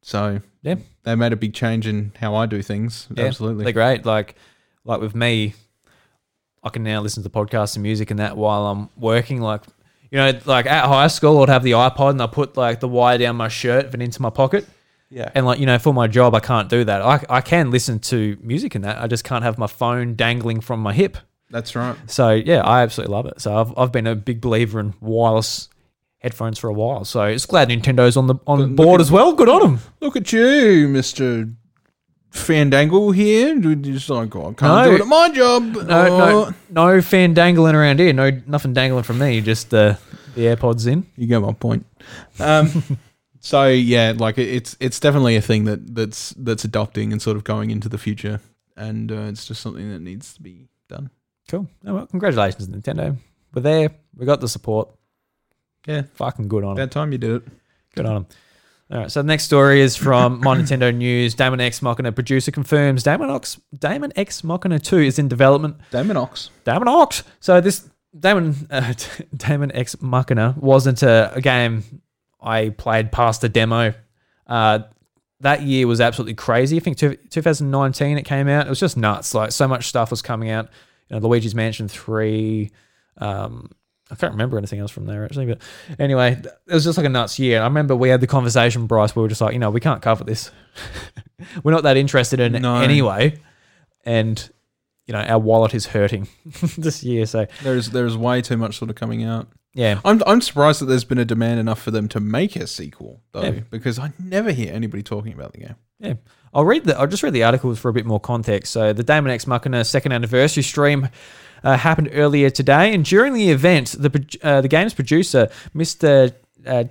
So 0.01 0.41
Yeah. 0.61 0.75
they 1.03 1.15
made 1.15 1.33
a 1.33 1.37
big 1.37 1.53
change 1.53 1.85
in 1.87 2.13
how 2.19 2.35
I 2.35 2.45
do 2.45 2.61
things. 2.61 3.07
Yeah, 3.15 3.25
Absolutely. 3.25 3.65
They're 3.65 3.73
great. 3.73 4.05
Like, 4.05 4.35
like 4.85 5.01
with 5.01 5.15
me, 5.15 5.53
I 6.63 6.69
can 6.69 6.83
now 6.83 7.01
listen 7.01 7.23
to 7.23 7.29
podcasts 7.29 7.75
and 7.75 7.83
music 7.83 8.09
and 8.11 8.19
that 8.19 8.37
while 8.37 8.67
I'm 8.67 8.89
working. 8.95 9.41
Like, 9.41 9.63
you 10.11 10.17
know, 10.17 10.39
like 10.45 10.65
at 10.65 10.85
high 10.85 11.07
school, 11.07 11.41
I'd 11.41 11.49
have 11.49 11.63
the 11.63 11.71
iPod 11.71 12.11
and 12.11 12.21
I 12.21 12.27
put 12.27 12.57
like 12.57 12.79
the 12.79 12.87
wire 12.87 13.17
down 13.17 13.35
my 13.35 13.47
shirt 13.47 13.93
and 13.93 14.01
into 14.01 14.21
my 14.21 14.29
pocket. 14.29 14.67
Yeah. 15.09 15.31
And 15.33 15.45
like, 15.45 15.59
you 15.59 15.65
know, 15.65 15.79
for 15.79 15.93
my 15.93 16.07
job, 16.07 16.35
I 16.35 16.41
can't 16.41 16.69
do 16.69 16.83
that. 16.83 17.01
I, 17.01 17.23
I 17.29 17.41
can 17.41 17.71
listen 17.71 17.99
to 17.99 18.37
music 18.41 18.75
and 18.75 18.83
that. 18.83 19.01
I 19.01 19.07
just 19.07 19.23
can't 19.23 19.43
have 19.43 19.57
my 19.57 19.67
phone 19.67 20.15
dangling 20.15 20.61
from 20.61 20.81
my 20.81 20.93
hip. 20.93 21.17
That's 21.49 21.75
right. 21.75 21.95
So 22.07 22.31
yeah, 22.31 22.61
I 22.61 22.81
absolutely 22.81 23.15
love 23.15 23.25
it. 23.25 23.39
So 23.39 23.57
I've, 23.57 23.77
I've 23.77 23.91
been 23.93 24.05
a 24.05 24.15
big 24.15 24.41
believer 24.41 24.81
in 24.81 24.93
wireless 24.99 25.69
headphones 26.19 26.59
for 26.59 26.69
a 26.69 26.73
while. 26.73 27.05
So 27.05 27.23
it's 27.23 27.45
glad 27.45 27.69
Nintendo's 27.69 28.17
on 28.17 28.27
the 28.27 28.35
on 28.45 28.75
board 28.75 28.99
as 28.99 29.09
well. 29.09 29.31
Good 29.33 29.47
on 29.47 29.61
them. 29.61 29.79
Look 30.01 30.17
at 30.17 30.33
you, 30.33 30.89
Mister 30.89 31.47
Fandangle 32.37 33.13
here. 33.13 33.55
You're 33.55 33.75
Just 33.75 34.09
like, 34.09 34.35
oh, 34.35 34.41
I 34.49 34.53
can't 34.53 34.61
No. 34.61 34.83
do 34.85 34.95
it 34.95 35.01
at 35.01 35.07
my 35.07 35.29
job. 35.29 35.63
No, 35.63 35.83
Oh. 36.07 36.53
no, 36.69 36.93
no 36.95 37.01
fan 37.01 37.33
dangling 37.33 37.75
around 37.75 37.99
here. 37.99 38.13
No, 38.13 38.31
nothing 38.45 38.73
dangling 38.73 39.03
from 39.03 39.19
me. 39.19 39.41
Just 39.41 39.73
uh, 39.73 39.95
the 40.35 40.41
AirPods 40.43 40.87
in. 40.87 41.05
You 41.15 41.27
get 41.27 41.41
my 41.41 41.53
point. 41.53 41.85
Um, 42.39 42.83
so 43.39 43.67
yeah, 43.67 44.13
like 44.15 44.37
it- 44.37 44.49
it's 44.49 44.77
it's 44.79 44.99
definitely 44.99 45.35
a 45.35 45.41
thing 45.41 45.65
that 45.65 45.95
that's 45.95 46.31
that's 46.37 46.63
adopting 46.63 47.11
and 47.11 47.21
sort 47.21 47.37
of 47.37 47.43
going 47.43 47.71
into 47.71 47.89
the 47.89 47.97
future, 47.97 48.39
and 48.75 49.11
uh, 49.11 49.27
it's 49.29 49.45
just 49.45 49.61
something 49.61 49.89
that 49.91 49.99
needs 50.01 50.33
to 50.35 50.41
be 50.41 50.67
done. 50.87 51.09
Cool. 51.49 51.67
Oh, 51.85 51.93
well, 51.95 52.07
congratulations, 52.07 52.67
Nintendo. 52.67 53.15
We're 53.53 53.61
there. 53.61 53.89
We 54.15 54.25
got 54.25 54.41
the 54.41 54.47
support. 54.49 54.89
Yeah, 55.87 56.01
Fucking 56.15 56.49
good 56.49 56.63
on 56.65 56.75
them. 56.75 56.83
about 56.83 56.91
time 56.91 57.11
you 57.13 57.17
did 57.17 57.31
it. 57.31 57.43
Good 57.95 58.05
on 58.05 58.13
them. 58.15 58.27
All 58.89 58.99
right. 58.99 59.11
So 59.11 59.21
the 59.21 59.27
next 59.27 59.43
story 59.43 59.81
is 59.81 59.95
from 59.95 60.39
My 60.43 60.55
Nintendo 60.57 60.95
News. 60.95 61.35
Daemon 61.35 61.59
X 61.59 61.81
Machina 61.81 62.11
producer 62.11 62.51
confirms 62.51 63.03
Damon 63.03 63.29
X 63.29 63.59
Daemon 63.77 64.13
X 64.15 64.43
Machina 64.43 64.79
2 64.79 64.99
is 64.99 65.19
in 65.19 65.27
development. 65.27 65.77
Damon 65.91 66.17
Ox. 66.17 66.49
Damon 66.63 66.87
Ox. 66.87 67.23
So 67.39 67.59
this 67.59 67.89
Damon 68.17 68.55
uh, 68.69 68.93
Daemon 69.35 69.71
X 69.73 70.01
Machina 70.01 70.55
wasn't 70.57 71.03
a, 71.03 71.33
a 71.35 71.41
game 71.41 72.01
I 72.41 72.69
played 72.69 73.11
past 73.11 73.41
the 73.41 73.49
demo. 73.49 73.93
Uh, 74.45 74.79
that 75.41 75.61
year 75.63 75.85
was 75.85 76.01
absolutely 76.01 76.33
crazy. 76.33 76.77
I 76.77 76.79
think 76.79 76.97
two, 76.97 77.15
2019 77.29 78.17
it 78.17 78.23
came 78.23 78.47
out. 78.47 78.65
It 78.65 78.69
was 78.69 78.79
just 78.79 78.97
nuts. 78.97 79.33
Like 79.33 79.51
so 79.51 79.67
much 79.67 79.87
stuff 79.87 80.11
was 80.11 80.21
coming 80.21 80.49
out. 80.49 80.69
You 81.09 81.19
know, 81.19 81.27
Luigi's 81.27 81.53
Mansion 81.53 81.87
three. 81.87 82.71
Um, 83.17 83.71
I 84.09 84.15
can't 84.15 84.31
remember 84.33 84.57
anything 84.57 84.79
else 84.79 84.91
from 84.91 85.05
there 85.05 85.25
actually, 85.25 85.47
but 85.47 85.61
anyway, 85.99 86.39
it 86.67 86.73
was 86.73 86.83
just 86.85 86.97
like 86.97 87.05
a 87.05 87.09
nuts 87.09 87.39
year. 87.39 87.59
I 87.61 87.65
remember 87.65 87.95
we 87.95 88.09
had 88.09 88.21
the 88.21 88.27
conversation, 88.27 88.87
Bryce. 88.87 89.15
We 89.15 89.21
were 89.21 89.27
just 89.27 89.41
like, 89.41 89.53
you 89.53 89.59
know, 89.59 89.69
we 89.69 89.79
can't 89.81 90.01
cover 90.01 90.23
this. 90.23 90.49
we're 91.63 91.71
not 91.73 91.83
that 91.83 91.97
interested 91.97 92.39
in 92.39 92.55
it 92.55 92.63
anyway, 92.65 93.39
and 94.05 94.49
you 95.05 95.13
know, 95.13 95.19
our 95.21 95.39
wallet 95.39 95.73
is 95.73 95.87
hurting 95.87 96.27
this 96.77 97.03
year. 97.03 97.25
So 97.25 97.47
There's 97.63 97.89
there's 97.89 98.15
way 98.17 98.41
too 98.41 98.57
much 98.57 98.77
sort 98.77 98.89
of 98.89 98.95
coming 98.95 99.23
out. 99.23 99.47
yeah, 99.73 99.99
I'm 100.05 100.21
I'm 100.25 100.41
surprised 100.41 100.81
that 100.81 100.85
there's 100.85 101.03
been 101.05 101.17
a 101.17 101.25
demand 101.25 101.59
enough 101.59 101.81
for 101.81 101.91
them 101.91 102.07
to 102.09 102.19
make 102.19 102.55
a 102.55 102.67
sequel 102.67 103.21
though, 103.33 103.41
Yeah. 103.43 103.59
because 103.69 103.99
I 103.99 104.11
never 104.19 104.51
hear 104.51 104.73
anybody 104.73 105.03
talking 105.03 105.33
about 105.33 105.51
the 105.53 105.59
game. 105.59 105.75
Yeah, 105.99 106.13
I'll 106.53 106.65
read 106.65 106.85
the. 106.85 106.97
I'll 106.97 107.07
just 107.07 107.23
read 107.23 107.33
the 107.33 107.43
articles 107.43 107.79
for 107.79 107.89
a 107.89 107.93
bit 107.93 108.05
more 108.05 108.19
context. 108.19 108.71
So 108.71 108.93
the 108.93 109.03
Daemon 109.03 109.31
X 109.31 109.47
Machina 109.47 109.83
second 109.83 110.11
anniversary 110.11 110.63
stream 110.63 111.09
uh, 111.63 111.77
happened 111.77 112.09
earlier 112.13 112.49
today, 112.49 112.93
and 112.93 113.03
during 113.05 113.33
the 113.33 113.49
event, 113.49 113.95
the 113.97 114.39
uh, 114.43 114.61
the 114.61 114.67
game's 114.67 114.93
producer, 114.93 115.49
Mister 115.73 116.31
uh, 116.65 116.85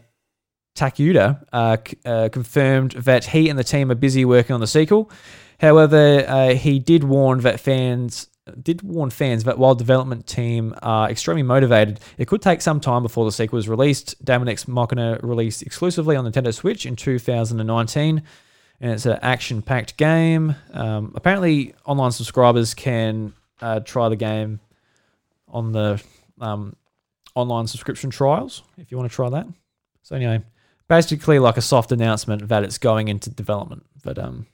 Tsukuda 0.75 1.45
uh, 1.53 1.77
c- 1.87 1.97
uh, 2.05 2.29
confirmed 2.31 2.93
that 2.93 3.27
he 3.27 3.49
and 3.49 3.59
the 3.59 3.65
team 3.65 3.91
are 3.91 3.95
busy 3.97 4.25
working 4.25 4.55
on 4.55 4.61
the 4.61 4.67
sequel. 4.67 5.11
However, 5.61 6.25
uh, 6.29 6.55
he 6.55 6.79
did 6.79 7.05
warn 7.05 7.41
that 7.41 7.61
fans 7.61 8.29
did 8.63 8.83
warn 8.83 9.11
fans 9.11 9.45
that 9.45 9.59
while 9.59 9.75
development 9.75 10.27
team 10.27 10.75
are 10.83 11.11
extremely 11.11 11.43
motivated, 11.43 11.99
it 12.17 12.29
could 12.29 12.41
take 12.43 12.61
some 12.61 12.79
time 12.81 13.03
before 13.03 13.25
the 13.25 13.33
sequel 13.33 13.59
is 13.59 13.69
released. 13.69 14.25
Daemon 14.25 14.49
X 14.49 14.69
Machina 14.69 15.19
released 15.23 15.63
exclusively 15.63 16.15
on 16.15 16.25
Nintendo 16.31 16.55
Switch 16.55 16.87
in 16.87 16.95
2019, 16.95 18.23
and 18.81 18.93
it's 18.93 19.07
an 19.07 19.19
action-packed 19.23 19.97
game. 19.97 20.55
Um, 20.73 21.13
apparently, 21.17 21.75
online 21.87 22.13
subscribers 22.13 22.75
can 22.75 23.33
uh, 23.61 23.81
try 23.81 24.09
the 24.09 24.17
game 24.17 24.61
on 25.49 25.73
the 25.73 26.03
um, 26.41 26.75
online 27.35 27.67
subscription 27.67 28.11
trials 28.11 28.63
if 28.79 28.91
you 28.91 28.97
want 28.97 29.11
to 29.11 29.15
try 29.15 29.29
that. 29.31 29.47
So 30.03 30.17
anyway, 30.17 30.43
basically 30.89 31.39
like 31.39 31.57
a 31.57 31.63
soft 31.63 31.93
announcement 31.93 32.49
that 32.49 32.63
it's 32.65 32.79
going 32.79 33.09
into 33.09 33.31
development, 33.31 33.85
but 34.03 34.19
um, 34.19 34.47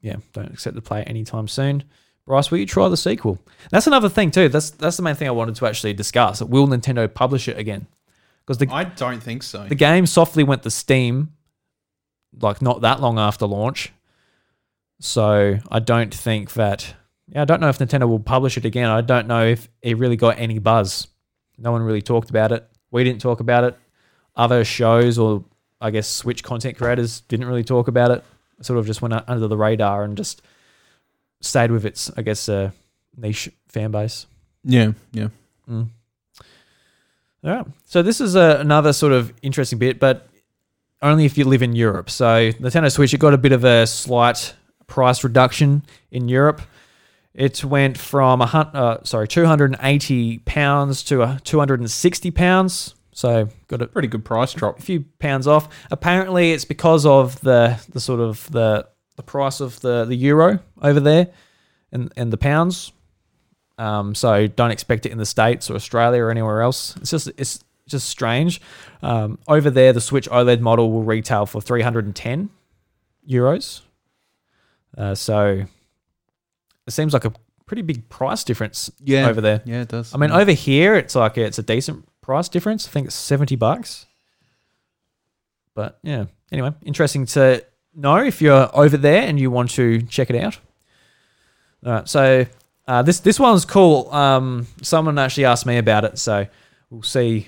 yeah, 0.00 0.16
don't 0.32 0.50
expect 0.50 0.76
to 0.76 0.82
play 0.82 1.02
anytime 1.04 1.48
soon. 1.48 1.84
Bryce, 2.24 2.50
will 2.50 2.58
you 2.58 2.66
try 2.66 2.88
the 2.88 2.96
sequel? 2.96 3.38
That's 3.70 3.86
another 3.86 4.08
thing 4.08 4.30
too. 4.30 4.48
That's 4.48 4.70
that's 4.70 4.98
the 4.98 5.02
main 5.02 5.14
thing 5.14 5.28
I 5.28 5.32
wanted 5.32 5.56
to 5.56 5.66
actually 5.66 5.94
discuss. 5.94 6.42
Will 6.42 6.68
Nintendo 6.68 7.12
publish 7.12 7.48
it 7.48 7.58
again? 7.58 7.86
Because 8.44 8.58
the 8.58 8.68
I 8.70 8.84
don't 8.84 9.22
think 9.22 9.42
so. 9.42 9.64
the 9.64 9.74
game 9.74 10.06
softly 10.06 10.44
went 10.44 10.62
to 10.64 10.70
Steam, 10.70 11.32
like 12.38 12.60
not 12.60 12.82
that 12.82 13.00
long 13.00 13.18
after 13.18 13.46
launch. 13.46 13.92
So 15.00 15.58
I 15.70 15.78
don't 15.78 16.14
think 16.14 16.52
that. 16.52 16.94
Yeah, 17.30 17.42
I 17.42 17.44
don't 17.44 17.60
know 17.60 17.68
if 17.68 17.78
Nintendo 17.78 18.08
will 18.08 18.20
publish 18.20 18.56
it 18.56 18.64
again. 18.64 18.88
I 18.88 19.00
don't 19.00 19.26
know 19.26 19.44
if 19.44 19.68
it 19.82 19.98
really 19.98 20.16
got 20.16 20.38
any 20.38 20.58
buzz. 20.58 21.08
No 21.58 21.72
one 21.72 21.82
really 21.82 22.02
talked 22.02 22.30
about 22.30 22.52
it. 22.52 22.66
We 22.90 23.04
didn't 23.04 23.20
talk 23.20 23.40
about 23.40 23.64
it. 23.64 23.76
Other 24.36 24.64
shows 24.64 25.18
or 25.18 25.44
I 25.80 25.90
guess 25.90 26.08
Switch 26.08 26.42
content 26.42 26.78
creators 26.78 27.20
didn't 27.22 27.46
really 27.46 27.64
talk 27.64 27.88
about 27.88 28.10
it. 28.10 28.24
Sort 28.62 28.78
of 28.78 28.86
just 28.86 29.02
went 29.02 29.14
under 29.28 29.46
the 29.46 29.56
radar 29.56 30.04
and 30.04 30.16
just 30.16 30.42
stayed 31.40 31.70
with 31.70 31.84
its, 31.84 32.10
I 32.16 32.22
guess, 32.22 32.48
uh, 32.48 32.70
niche 33.16 33.50
fan 33.68 33.90
base. 33.90 34.26
yeah, 34.64 34.92
yeah. 35.12 35.28
Mm. 35.68 35.88
All 37.44 37.50
right. 37.50 37.66
So 37.84 38.02
this 38.02 38.20
is 38.20 38.34
a, 38.34 38.58
another 38.58 38.92
sort 38.92 39.12
of 39.12 39.32
interesting 39.42 39.78
bit, 39.78 40.00
but 40.00 40.28
only 41.02 41.24
if 41.24 41.38
you 41.38 41.44
live 41.44 41.62
in 41.62 41.76
Europe. 41.76 42.10
So 42.10 42.52
Nintendo 42.52 42.90
Switch, 42.90 43.14
it 43.14 43.18
got 43.18 43.34
a 43.34 43.38
bit 43.38 43.52
of 43.52 43.64
a 43.64 43.86
slight 43.86 44.54
price 44.86 45.22
reduction 45.22 45.82
in 46.10 46.28
Europe. 46.28 46.62
It 47.38 47.64
went 47.64 47.96
from 47.96 48.40
a 48.42 48.46
hun- 48.46 48.70
uh, 48.74 49.04
sorry, 49.04 49.28
two 49.28 49.46
hundred 49.46 49.70
and 49.72 49.80
eighty 49.82 50.38
pounds 50.40 51.04
to 51.04 51.22
a 51.22 51.40
two 51.44 51.58
hundred 51.60 51.78
and 51.78 51.88
sixty 51.90 52.32
pounds. 52.32 52.96
So 53.12 53.48
got 53.68 53.80
a 53.80 53.86
Pretty 53.86 54.08
good 54.08 54.24
price 54.24 54.52
drop. 54.52 54.78
a 54.78 54.82
few 54.82 55.04
pounds 55.20 55.46
off. 55.46 55.68
Apparently, 55.90 56.50
it's 56.52 56.64
because 56.64 57.06
of 57.06 57.40
the 57.40 57.80
the 57.90 58.00
sort 58.00 58.18
of 58.20 58.50
the 58.50 58.88
the 59.16 59.22
price 59.22 59.60
of 59.60 59.80
the 59.80 60.04
the 60.04 60.16
euro 60.16 60.58
over 60.82 60.98
there, 60.98 61.28
and 61.92 62.12
and 62.16 62.32
the 62.32 62.36
pounds. 62.38 62.90
Um, 63.78 64.16
so 64.16 64.48
don't 64.48 64.72
expect 64.72 65.06
it 65.06 65.12
in 65.12 65.18
the 65.18 65.26
states 65.26 65.70
or 65.70 65.76
Australia 65.76 66.22
or 66.24 66.30
anywhere 66.32 66.60
else. 66.62 66.96
It's 66.96 67.10
just 67.12 67.28
it's 67.38 67.62
just 67.86 68.08
strange. 68.08 68.60
Um, 69.00 69.38
over 69.46 69.70
there, 69.70 69.92
the 69.92 70.00
Switch 70.00 70.28
OLED 70.28 70.60
model 70.60 70.90
will 70.90 71.04
retail 71.04 71.46
for 71.46 71.60
three 71.60 71.82
hundred 71.82 72.04
and 72.04 72.16
ten 72.16 72.50
euros. 73.30 73.82
Uh, 74.96 75.14
so 75.14 75.62
it 76.88 76.92
seems 76.92 77.12
like 77.12 77.24
a 77.24 77.32
pretty 77.66 77.82
big 77.82 78.08
price 78.08 78.42
difference 78.42 78.90
Yeah, 79.04 79.28
over 79.28 79.40
there. 79.40 79.62
Yeah, 79.64 79.82
it 79.82 79.88
does. 79.88 80.14
I 80.14 80.18
mean, 80.18 80.30
over 80.32 80.52
here 80.52 80.96
it's 80.96 81.14
like 81.14 81.38
it's 81.38 81.58
a 81.58 81.62
decent 81.62 82.08
price 82.20 82.48
difference. 82.48 82.88
I 82.88 82.90
think 82.90 83.06
it's 83.06 83.14
seventy 83.14 83.54
bucks. 83.56 84.06
But 85.74 85.98
yeah, 86.02 86.24
anyway, 86.50 86.72
interesting 86.84 87.26
to 87.26 87.64
know 87.94 88.16
if 88.16 88.42
you're 88.42 88.68
over 88.74 88.96
there 88.96 89.22
and 89.22 89.38
you 89.38 89.50
want 89.50 89.70
to 89.72 90.02
check 90.02 90.30
it 90.30 90.36
out. 90.36 90.58
All 91.86 91.92
right, 91.92 92.08
so 92.08 92.46
uh, 92.88 93.02
this 93.02 93.20
this 93.20 93.38
one's 93.38 93.64
cool. 93.64 94.12
Um, 94.12 94.66
someone 94.82 95.18
actually 95.18 95.44
asked 95.44 95.66
me 95.66 95.78
about 95.78 96.04
it, 96.04 96.18
so 96.18 96.46
we'll 96.90 97.02
see 97.02 97.46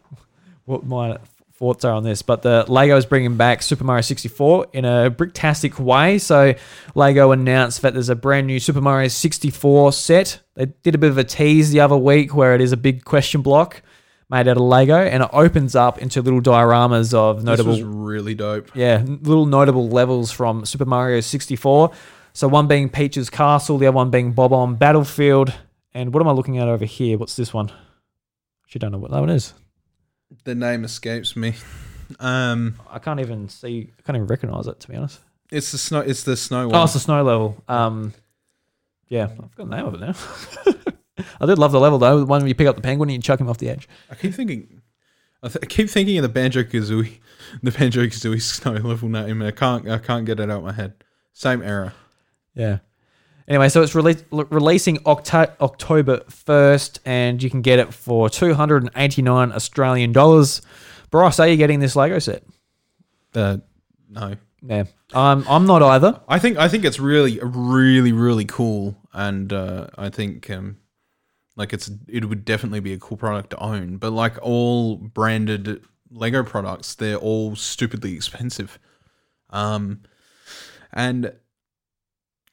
what 0.64 0.84
my 0.84 1.18
thoughts 1.58 1.84
are 1.84 1.92
on 1.92 2.04
this. 2.04 2.22
But 2.22 2.42
the 2.42 2.64
Lego 2.68 2.96
is 2.96 3.04
bringing 3.04 3.36
back 3.36 3.62
Super 3.62 3.84
Mario 3.84 4.02
64 4.02 4.68
in 4.72 4.84
a 4.84 5.10
bricktastic 5.10 5.78
way. 5.78 6.18
So 6.18 6.54
Lego 6.94 7.32
announced 7.32 7.82
that 7.82 7.92
there's 7.92 8.08
a 8.08 8.14
brand 8.14 8.46
new 8.46 8.60
Super 8.60 8.80
Mario 8.80 9.08
64 9.08 9.92
set. 9.92 10.40
They 10.54 10.66
did 10.66 10.94
a 10.94 10.98
bit 10.98 11.10
of 11.10 11.18
a 11.18 11.24
tease 11.24 11.70
the 11.70 11.80
other 11.80 11.96
week 11.96 12.34
where 12.34 12.54
it 12.54 12.60
is 12.60 12.72
a 12.72 12.76
big 12.76 13.04
question 13.04 13.42
block 13.42 13.82
made 14.30 14.46
out 14.46 14.58
of 14.58 14.62
Lego, 14.62 14.98
and 14.98 15.22
it 15.22 15.30
opens 15.32 15.74
up 15.74 15.98
into 15.98 16.20
little 16.20 16.42
dioramas 16.42 17.14
of 17.14 17.36
this 17.36 17.44
notable 17.46 17.70
was 17.70 17.82
really 17.82 18.34
dope. 18.34 18.70
yeah, 18.74 19.02
little 19.06 19.46
notable 19.46 19.88
levels 19.88 20.30
from 20.30 20.66
Super 20.66 20.84
Mario 20.84 21.20
64. 21.20 21.90
So 22.34 22.46
one 22.46 22.68
being 22.68 22.90
Peach's 22.90 23.30
Castle, 23.30 23.78
the 23.78 23.86
other 23.86 23.96
one 23.96 24.10
being 24.10 24.32
Bob-omb 24.32 24.78
Battlefield. 24.78 25.52
And 25.94 26.12
what 26.12 26.20
am 26.20 26.28
I 26.28 26.32
looking 26.32 26.58
at 26.58 26.68
over 26.68 26.84
here? 26.84 27.16
What's 27.16 27.36
this 27.36 27.54
one? 27.54 27.72
Actually, 28.64 28.80
don't 28.80 28.92
know 28.92 28.98
what 28.98 29.10
that 29.10 29.20
one 29.20 29.30
is. 29.30 29.54
The 30.44 30.54
name 30.54 30.84
escapes 30.84 31.36
me. 31.36 31.54
Um, 32.20 32.76
I 32.90 32.98
can't 32.98 33.20
even 33.20 33.48
see. 33.48 33.92
I 33.98 34.02
can't 34.02 34.16
even 34.16 34.26
recognize 34.26 34.66
it 34.66 34.80
to 34.80 34.88
be 34.88 34.96
honest. 34.96 35.20
it's 35.50 35.72
the 35.72 35.78
snow. 35.78 36.00
It's 36.00 36.22
the 36.24 36.36
snow 36.36 36.64
Oh, 36.64 36.68
one. 36.68 36.84
it's 36.84 36.92
the 36.94 37.00
snow 37.00 37.22
level. 37.22 37.62
Um, 37.68 38.14
yeah, 39.08 39.24
I've 39.24 39.54
got 39.56 39.68
the 39.70 39.76
name 39.76 39.86
of 39.86 39.94
it 39.94 40.00
now. 40.00 41.24
I 41.40 41.46
did 41.46 41.58
love 41.58 41.72
the 41.72 41.80
level 41.80 41.98
though. 41.98 42.20
The 42.20 42.26
one 42.26 42.40
where 42.42 42.48
you 42.48 42.54
pick 42.54 42.66
up 42.66 42.76
the 42.76 42.82
penguin 42.82 43.08
and 43.10 43.16
you 43.16 43.22
chuck 43.22 43.40
him 43.40 43.48
off 43.48 43.58
the 43.58 43.68
edge. 43.70 43.88
I 44.10 44.14
keep 44.14 44.34
thinking. 44.34 44.82
I, 45.42 45.48
th- 45.48 45.58
I 45.62 45.66
keep 45.66 45.88
thinking 45.88 46.16
of 46.18 46.22
the 46.22 46.28
Banjo 46.28 46.62
Kazooie, 46.64 47.18
the 47.62 47.70
Banjo 47.70 48.02
Kazooie 48.06 48.40
snow 48.42 48.72
level 48.72 49.08
name. 49.08 49.40
I 49.42 49.50
can't. 49.50 49.88
I 49.88 49.98
can't 49.98 50.24
get 50.26 50.40
it 50.40 50.50
out 50.50 50.58
of 50.58 50.64
my 50.64 50.72
head. 50.72 50.94
Same 51.32 51.62
era. 51.62 51.94
Yeah. 52.54 52.78
Anyway, 53.48 53.70
so 53.70 53.82
it's 53.82 53.94
rele- 53.94 54.46
releasing 54.50 54.98
Octo- 55.06 55.54
October 55.60 56.18
1st, 56.28 56.98
and 57.06 57.42
you 57.42 57.48
can 57.48 57.62
get 57.62 57.78
it 57.78 57.94
for 57.94 58.28
289 58.28 59.52
Australian 59.52 60.12
dollars. 60.12 60.60
Bryce, 61.10 61.40
are 61.40 61.48
you 61.48 61.56
getting 61.56 61.80
this 61.80 61.96
Lego 61.96 62.18
set? 62.18 62.44
Uh, 63.34 63.56
no. 64.10 64.36
Yeah. 64.62 64.84
I'm, 65.14 65.46
I'm 65.48 65.66
not 65.66 65.82
either. 65.82 66.20
I 66.28 66.38
think 66.38 66.58
I 66.58 66.68
think 66.68 66.84
it's 66.84 66.98
really 66.98 67.38
really 67.42 68.12
really 68.12 68.44
cool, 68.44 68.96
and 69.14 69.50
uh, 69.52 69.86
I 69.96 70.10
think 70.10 70.50
um, 70.50 70.76
like 71.56 71.72
it's 71.72 71.90
it 72.06 72.28
would 72.28 72.44
definitely 72.44 72.80
be 72.80 72.92
a 72.92 72.98
cool 72.98 73.16
product 73.16 73.50
to 73.50 73.58
own. 73.58 73.96
But 73.96 74.12
like 74.12 74.36
all 74.42 74.96
branded 74.96 75.82
Lego 76.10 76.42
products, 76.42 76.94
they're 76.94 77.16
all 77.16 77.56
stupidly 77.56 78.14
expensive, 78.14 78.78
um, 79.48 80.00
and 80.92 81.32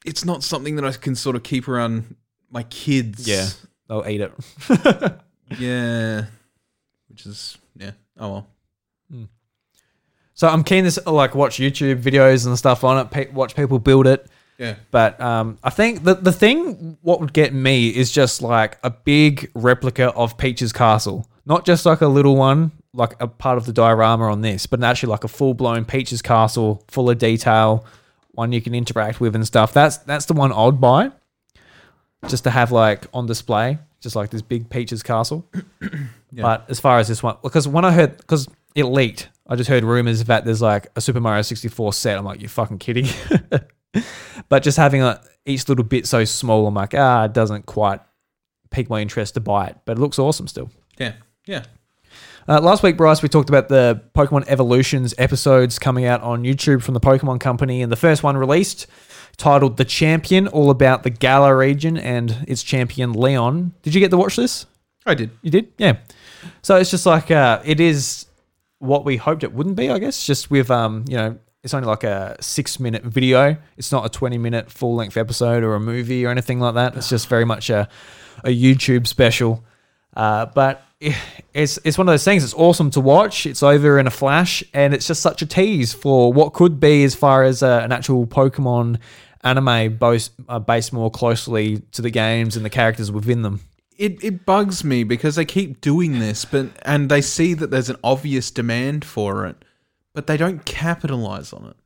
it's 0.05 0.23
not 0.23 0.43
something 0.43 0.75
that 0.77 0.85
I 0.85 0.91
can 0.91 1.15
sort 1.15 1.35
of 1.35 1.43
keep 1.43 1.67
around 1.67 2.15
my 2.49 2.63
kids. 2.63 3.27
Yeah. 3.27 3.47
They'll 3.87 4.07
eat 4.07 4.21
it. 4.21 4.31
yeah, 5.59 6.25
which 7.09 7.25
is 7.25 7.57
yeah. 7.77 7.91
Oh 8.17 8.31
well. 8.31 8.47
So 10.35 10.49
I'm 10.49 10.63
keen 10.65 10.83
to 10.89 11.09
like 11.09 11.33
watch 11.33 11.57
YouTube 11.57 12.01
videos 12.01 12.45
and 12.45 12.57
stuff 12.57 12.83
on 12.83 12.97
it, 12.97 13.09
pe- 13.09 13.29
watch 13.31 13.55
people 13.55 13.79
build 13.79 14.05
it. 14.05 14.27
Yeah. 14.57 14.75
But 14.91 15.19
um, 15.21 15.57
I 15.63 15.69
think 15.69 16.03
the 16.03 16.15
the 16.15 16.31
thing 16.31 16.97
what 17.01 17.21
would 17.21 17.33
get 17.33 17.53
me 17.53 17.87
is 17.87 18.11
just 18.11 18.41
like 18.41 18.77
a 18.83 18.89
big 18.89 19.49
replica 19.55 20.11
of 20.11 20.37
Peach's 20.37 20.73
castle, 20.73 21.25
not 21.45 21.65
just 21.65 21.85
like 21.85 22.01
a 22.01 22.07
little 22.07 22.35
one, 22.35 22.71
like 22.93 23.15
a 23.21 23.27
part 23.27 23.57
of 23.57 23.65
the 23.65 23.73
diorama 23.73 24.25
on 24.29 24.41
this, 24.41 24.65
but 24.65 24.83
actually 24.83 25.11
like 25.11 25.23
a 25.23 25.29
full 25.29 25.53
blown 25.53 25.85
Peach's 25.85 26.21
castle, 26.21 26.83
full 26.89 27.09
of 27.09 27.17
detail, 27.17 27.85
one 28.35 28.51
you 28.51 28.61
can 28.61 28.75
interact 28.75 29.19
with 29.19 29.35
and 29.35 29.45
stuff. 29.45 29.73
That's 29.73 29.97
that's 29.97 30.25
the 30.25 30.33
one 30.33 30.51
I'd 30.51 30.79
buy, 30.79 31.11
just 32.27 32.43
to 32.43 32.49
have 32.49 32.71
like 32.71 33.07
on 33.13 33.25
display, 33.25 33.79
just 33.99 34.15
like 34.15 34.29
this 34.29 34.41
big 34.41 34.69
Peach's 34.69 35.03
castle. 35.03 35.49
But 36.41 36.65
as 36.69 36.81
far 36.81 36.99
as 36.99 37.07
this 37.07 37.23
one, 37.23 37.37
because 37.41 37.65
when 37.65 37.85
I 37.85 37.93
heard, 37.93 38.17
because 38.17 38.49
it 38.75 38.83
leaked, 38.83 39.29
I 39.47 39.55
just 39.55 39.69
heard 39.69 39.85
rumors 39.85 40.21
that 40.25 40.43
there's 40.43 40.61
like 40.61 40.87
a 40.95 40.99
Super 41.01 41.21
Mario 41.21 41.41
64 41.41 41.93
set. 41.93 42.17
I'm 42.17 42.25
like, 42.25 42.41
you 42.41 42.49
fucking 42.49 42.79
kidding? 42.79 43.07
but 44.49 44.63
just 44.63 44.77
having 44.77 45.01
a, 45.01 45.21
each 45.45 45.69
little 45.69 45.85
bit 45.85 46.05
so 46.07 46.25
small, 46.25 46.67
I'm 46.67 46.73
like, 46.73 46.93
ah, 46.93 47.23
it 47.23 47.33
doesn't 47.33 47.65
quite 47.65 48.01
pique 48.69 48.89
my 48.89 49.01
interest 49.01 49.35
to 49.35 49.39
buy 49.39 49.67
it. 49.67 49.77
But 49.85 49.97
it 49.97 50.01
looks 50.01 50.19
awesome 50.19 50.47
still. 50.47 50.69
Yeah. 50.97 51.13
Yeah. 51.45 51.63
Uh, 52.47 52.61
last 52.61 52.83
week, 52.83 52.95
Bryce, 52.95 53.23
we 53.23 53.29
talked 53.29 53.49
about 53.49 53.69
the 53.69 54.03
Pokemon 54.13 54.45
Evolutions 54.47 55.15
episodes 55.17 55.79
coming 55.79 56.05
out 56.05 56.21
on 56.21 56.43
YouTube 56.43 56.83
from 56.83 56.93
the 56.93 56.99
Pokemon 56.99 57.39
Company, 57.39 57.81
and 57.81 57.91
the 57.91 57.95
first 57.95 58.21
one 58.21 58.37
released, 58.37 58.85
titled 59.35 59.77
"The 59.77 59.85
Champion," 59.85 60.47
all 60.49 60.69
about 60.69 61.01
the 61.01 61.09
Galar 61.09 61.57
region 61.57 61.97
and 61.97 62.45
its 62.47 62.61
champion 62.61 63.13
Leon. 63.13 63.73
Did 63.81 63.95
you 63.95 63.99
get 63.99 64.11
to 64.11 64.17
watch 64.17 64.35
this? 64.35 64.67
I 65.07 65.15
did. 65.15 65.31
You 65.41 65.49
did, 65.49 65.73
yeah. 65.79 65.97
So 66.61 66.75
it's 66.75 66.91
just 66.91 67.07
like 67.07 67.31
uh, 67.31 67.61
it 67.65 67.79
is 67.79 68.27
what 68.77 69.05
we 69.05 69.17
hoped 69.17 69.43
it 69.43 69.51
wouldn't 69.51 69.75
be, 69.75 69.89
I 69.89 69.97
guess. 69.97 70.23
Just 70.23 70.51
with 70.51 70.69
um, 70.69 71.03
you 71.07 71.17
know, 71.17 71.39
it's 71.63 71.73
only 71.73 71.87
like 71.87 72.03
a 72.03 72.37
six-minute 72.41 73.03
video. 73.05 73.57
It's 73.75 73.91
not 73.91 74.05
a 74.05 74.09
twenty-minute 74.09 74.69
full-length 74.69 75.17
episode 75.17 75.63
or 75.63 75.73
a 75.73 75.79
movie 75.79 76.23
or 76.23 76.29
anything 76.29 76.59
like 76.59 76.75
that. 76.75 76.95
It's 76.95 77.09
just 77.09 77.27
very 77.27 77.45
much 77.45 77.71
a 77.71 77.89
a 78.43 78.49
YouTube 78.49 79.07
special. 79.07 79.63
Uh, 80.15 80.45
but 80.47 80.83
it's 81.53 81.79
it's 81.83 81.97
one 81.97 82.07
of 82.07 82.13
those 82.13 82.23
things. 82.23 82.43
It's 82.43 82.53
awesome 82.53 82.89
to 82.91 83.01
watch. 83.01 83.45
It's 83.45 83.63
over 83.63 83.99
in 83.99 84.07
a 84.07 84.11
flash, 84.11 84.63
and 84.73 84.93
it's 84.93 85.07
just 85.07 85.21
such 85.21 85.41
a 85.41 85.45
tease 85.45 85.93
for 85.93 86.31
what 86.31 86.53
could 86.53 86.79
be 86.79 87.03
as 87.03 87.15
far 87.15 87.43
as 87.43 87.61
uh, 87.61 87.81
an 87.83 87.91
actual 87.91 88.25
Pokemon 88.25 88.99
anime 89.43 89.97
both, 89.97 90.29
uh, 90.49 90.59
based 90.59 90.91
more 90.91 91.11
closely 91.11 91.79
to 91.91 92.01
the 92.01 92.09
games 92.09 92.55
and 92.55 92.65
the 92.65 92.69
characters 92.69 93.11
within 93.11 93.43
them. 93.43 93.61
It 93.97 94.23
it 94.23 94.45
bugs 94.45 94.83
me 94.83 95.03
because 95.03 95.35
they 95.35 95.45
keep 95.45 95.79
doing 95.81 96.19
this, 96.19 96.43
but 96.43 96.67
and 96.81 97.09
they 97.09 97.21
see 97.21 97.53
that 97.53 97.71
there's 97.71 97.89
an 97.89 97.97
obvious 98.03 98.51
demand 98.51 99.05
for 99.05 99.45
it, 99.45 99.63
but 100.13 100.27
they 100.27 100.37
don't 100.37 100.65
capitalize 100.65 101.53
on 101.53 101.67
it. 101.67 101.77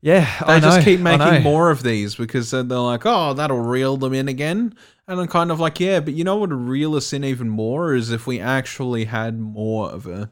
Yeah, 0.00 0.32
They 0.46 0.54
I 0.54 0.60
just 0.60 0.78
know, 0.78 0.84
keep 0.84 1.00
making 1.00 1.42
more 1.42 1.70
of 1.70 1.82
these 1.82 2.14
because 2.14 2.52
they're 2.52 2.62
like, 2.62 3.02
oh, 3.04 3.34
that'll 3.34 3.58
reel 3.60 3.96
them 3.96 4.14
in 4.14 4.28
again. 4.28 4.74
And 5.08 5.20
I'm 5.20 5.26
kind 5.26 5.50
of 5.50 5.58
like, 5.58 5.80
yeah, 5.80 5.98
but 5.98 6.14
you 6.14 6.22
know 6.22 6.36
what 6.36 6.50
would 6.50 6.68
reel 6.68 6.94
us 6.94 7.12
in 7.12 7.24
even 7.24 7.48
more 7.48 7.94
is 7.94 8.10
if 8.12 8.26
we 8.26 8.38
actually 8.38 9.06
had 9.06 9.40
more 9.40 9.90
of 9.90 10.06
a 10.06 10.30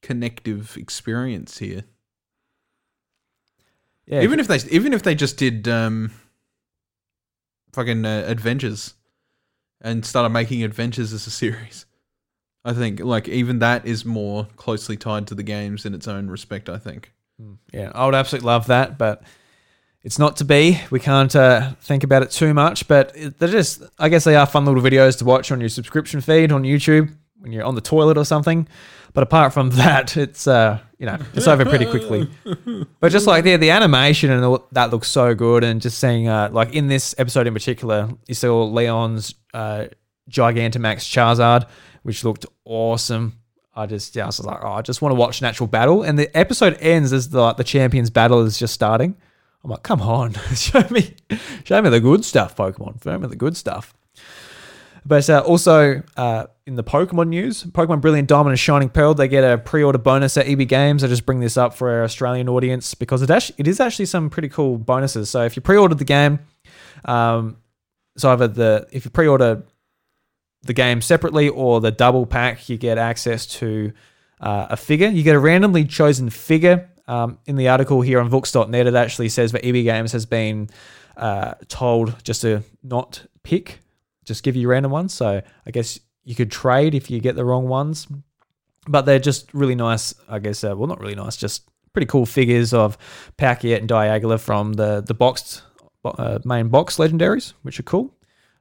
connective 0.00 0.76
experience 0.76 1.58
here. 1.58 1.84
Yeah, 4.06 4.22
even 4.22 4.40
if 4.40 4.48
they 4.48 4.58
even 4.70 4.92
if 4.92 5.04
they 5.04 5.14
just 5.14 5.36
did 5.36 5.68
um 5.68 6.10
fucking 7.72 8.04
uh, 8.04 8.24
adventures 8.26 8.94
and 9.80 10.04
started 10.04 10.30
making 10.30 10.62
adventures 10.64 11.12
as 11.12 11.26
a 11.26 11.30
series. 11.30 11.86
I 12.64 12.72
think 12.72 13.00
like 13.00 13.28
even 13.28 13.58
that 13.60 13.86
is 13.86 14.04
more 14.04 14.48
closely 14.56 14.96
tied 14.96 15.26
to 15.28 15.34
the 15.34 15.42
games 15.42 15.84
in 15.84 15.94
its 15.94 16.06
own 16.06 16.28
respect, 16.28 16.68
I 16.68 16.78
think. 16.78 17.12
Yeah, 17.72 17.90
I 17.94 18.06
would 18.06 18.14
absolutely 18.14 18.46
love 18.46 18.66
that, 18.68 18.98
but 18.98 19.22
it's 20.02 20.18
not 20.18 20.36
to 20.38 20.44
be. 20.44 20.80
We 20.90 21.00
can't 21.00 21.34
uh, 21.34 21.72
think 21.80 22.04
about 22.04 22.22
it 22.22 22.30
too 22.30 22.52
much, 22.54 22.88
but 22.88 23.14
they're 23.38 23.48
just, 23.48 23.82
I 23.98 24.08
guess 24.08 24.24
they 24.24 24.34
are 24.34 24.46
fun 24.46 24.64
little 24.64 24.82
videos 24.82 25.18
to 25.18 25.24
watch 25.24 25.52
on 25.52 25.60
your 25.60 25.68
subscription 25.68 26.20
feed 26.20 26.52
on 26.52 26.64
YouTube 26.64 27.14
when 27.38 27.52
you're 27.52 27.64
on 27.64 27.74
the 27.74 27.80
toilet 27.80 28.18
or 28.18 28.24
something. 28.24 28.66
But 29.14 29.22
apart 29.22 29.52
from 29.52 29.70
that, 29.82 30.16
it's, 30.16 30.46
uh, 30.46 30.80
you 30.98 31.06
know, 31.06 31.18
it's 31.34 31.46
over 31.46 31.64
pretty 31.64 31.86
quickly. 31.86 32.30
But 33.00 33.10
just 33.10 33.26
like 33.26 33.42
the, 33.42 33.56
the 33.56 33.70
animation 33.70 34.30
and 34.30 34.44
all, 34.44 34.68
that 34.72 34.90
looks 34.90 35.08
so 35.08 35.34
good. 35.34 35.64
And 35.64 35.80
just 35.80 35.98
seeing, 35.98 36.28
uh, 36.28 36.50
like 36.52 36.72
in 36.72 36.86
this 36.86 37.14
episode 37.18 37.46
in 37.48 37.52
particular, 37.52 38.08
you 38.28 38.34
saw 38.34 38.64
Leon's 38.64 39.34
uh, 39.52 39.86
Gigantamax 40.30 40.98
Charizard, 41.00 41.66
which 42.04 42.24
looked 42.24 42.46
awesome. 42.64 43.41
I 43.74 43.86
just, 43.86 44.14
yeah, 44.14 44.24
I 44.24 44.26
was 44.26 44.40
like, 44.40 44.58
oh, 44.62 44.72
I 44.72 44.82
just 44.82 45.00
want 45.00 45.12
to 45.12 45.16
watch 45.16 45.40
an 45.40 45.46
actual 45.46 45.66
battle. 45.66 46.02
And 46.02 46.18
the 46.18 46.34
episode 46.36 46.76
ends 46.80 47.12
as 47.12 47.30
the, 47.30 47.40
like, 47.40 47.56
the 47.56 47.64
champions 47.64 48.10
battle 48.10 48.42
is 48.42 48.58
just 48.58 48.74
starting. 48.74 49.16
I'm 49.64 49.70
like, 49.70 49.82
come 49.82 50.02
on, 50.02 50.32
show 50.54 50.86
me, 50.90 51.14
show 51.64 51.80
me 51.80 51.88
the 51.88 52.00
good 52.00 52.24
stuff, 52.24 52.56
Pokemon. 52.56 53.02
Show 53.02 53.18
me 53.18 53.28
the 53.28 53.36
good 53.36 53.56
stuff. 53.56 53.94
But 55.04 55.28
uh, 55.28 55.40
also 55.40 56.02
uh, 56.16 56.46
in 56.66 56.76
the 56.76 56.84
Pokemon 56.84 57.28
news, 57.28 57.64
Pokemon 57.64 58.00
Brilliant 58.00 58.28
Diamond 58.28 58.50
and 58.50 58.58
Shining 58.58 58.88
Pearl, 58.88 59.14
they 59.14 59.26
get 59.26 59.42
a 59.42 59.58
pre-order 59.58 59.98
bonus 59.98 60.36
at 60.36 60.46
EB 60.46 60.68
Games. 60.68 61.02
I 61.02 61.08
just 61.08 61.26
bring 61.26 61.40
this 61.40 61.56
up 61.56 61.74
for 61.74 61.90
our 61.90 62.04
Australian 62.04 62.48
audience 62.48 62.94
because 62.94 63.22
it 63.22 63.30
actually 63.30 63.56
it 63.58 63.66
is 63.66 63.80
actually 63.80 64.06
some 64.06 64.30
pretty 64.30 64.48
cool 64.48 64.78
bonuses. 64.78 65.28
So 65.28 65.42
if 65.44 65.56
you 65.56 65.62
pre-ordered 65.62 65.98
the 65.98 66.04
game, 66.04 66.38
um, 67.04 67.56
so 68.16 68.30
either 68.30 68.46
the 68.46 68.86
if 68.92 69.04
you 69.04 69.10
pre-order 69.10 69.64
the 70.62 70.72
game 70.72 71.00
separately 71.00 71.48
or 71.48 71.80
the 71.80 71.90
double 71.90 72.26
pack, 72.26 72.68
you 72.68 72.76
get 72.76 72.98
access 72.98 73.46
to 73.46 73.92
uh, 74.40 74.68
a 74.70 74.76
figure. 74.76 75.08
You 75.08 75.22
get 75.22 75.34
a 75.34 75.40
randomly 75.40 75.84
chosen 75.84 76.30
figure. 76.30 76.88
Um, 77.08 77.38
in 77.46 77.56
the 77.56 77.68
article 77.68 78.00
here 78.00 78.20
on 78.20 78.30
Vooks.net, 78.30 78.86
it 78.86 78.94
actually 78.94 79.28
says 79.28 79.52
that 79.52 79.64
EB 79.64 79.84
Games 79.84 80.12
has 80.12 80.24
been 80.24 80.70
uh, 81.16 81.54
told 81.68 82.22
just 82.22 82.42
to 82.42 82.62
not 82.82 83.26
pick, 83.42 83.80
just 84.24 84.44
give 84.44 84.54
you 84.54 84.68
random 84.68 84.92
ones. 84.92 85.12
So 85.12 85.42
I 85.66 85.70
guess 85.70 85.98
you 86.24 86.34
could 86.34 86.50
trade 86.50 86.94
if 86.94 87.10
you 87.10 87.20
get 87.20 87.34
the 87.34 87.44
wrong 87.44 87.68
ones. 87.68 88.06
But 88.86 89.02
they're 89.02 89.18
just 89.18 89.52
really 89.52 89.74
nice, 89.74 90.14
I 90.28 90.38
guess. 90.38 90.64
Uh, 90.64 90.74
well, 90.76 90.88
not 90.88 91.00
really 91.00 91.14
nice, 91.14 91.36
just 91.36 91.68
pretty 91.92 92.06
cool 92.06 92.26
figures 92.26 92.72
of 92.72 92.98
Palkia 93.38 93.76
and 93.76 93.88
Dialga 93.88 94.40
from 94.40 94.72
the 94.72 95.02
the 95.06 95.14
boxed 95.14 95.62
uh, 96.04 96.40
main 96.44 96.68
box 96.68 96.96
legendaries, 96.96 97.52
which 97.62 97.78
are 97.78 97.84
cool. 97.84 98.12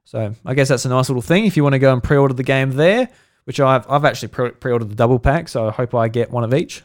So 0.03 0.34
I 0.45 0.53
guess 0.53 0.68
that's 0.68 0.86
a 0.86 0.90
nice 0.90 1.10
little 1.10 1.22
thing 1.22 1.45
if 1.45 1.56
you 1.56 1.64
want 1.64 1.73
to 1.73 1.80
go 1.80 1.94
and 1.94 2.03
pre-order 2.03 2.34
the 2.34 2.44
game 2.44 2.72
there, 2.72 3.10
which 3.45 3.60
I've 3.60 3.90
I've 3.90 4.06
actually 4.06 4.30
pre- 4.30 4.52
pre-ordered 4.52 4.90
the 4.90 4.95
double 4.95 5.19
pack, 5.19 5.48
so 5.49 5.68
I 5.68 5.72
hope 5.72 5.95
I 5.95 6.07
get 6.07 6.32
one 6.32 6.44
of 6.44 6.53
each. 6.53 6.84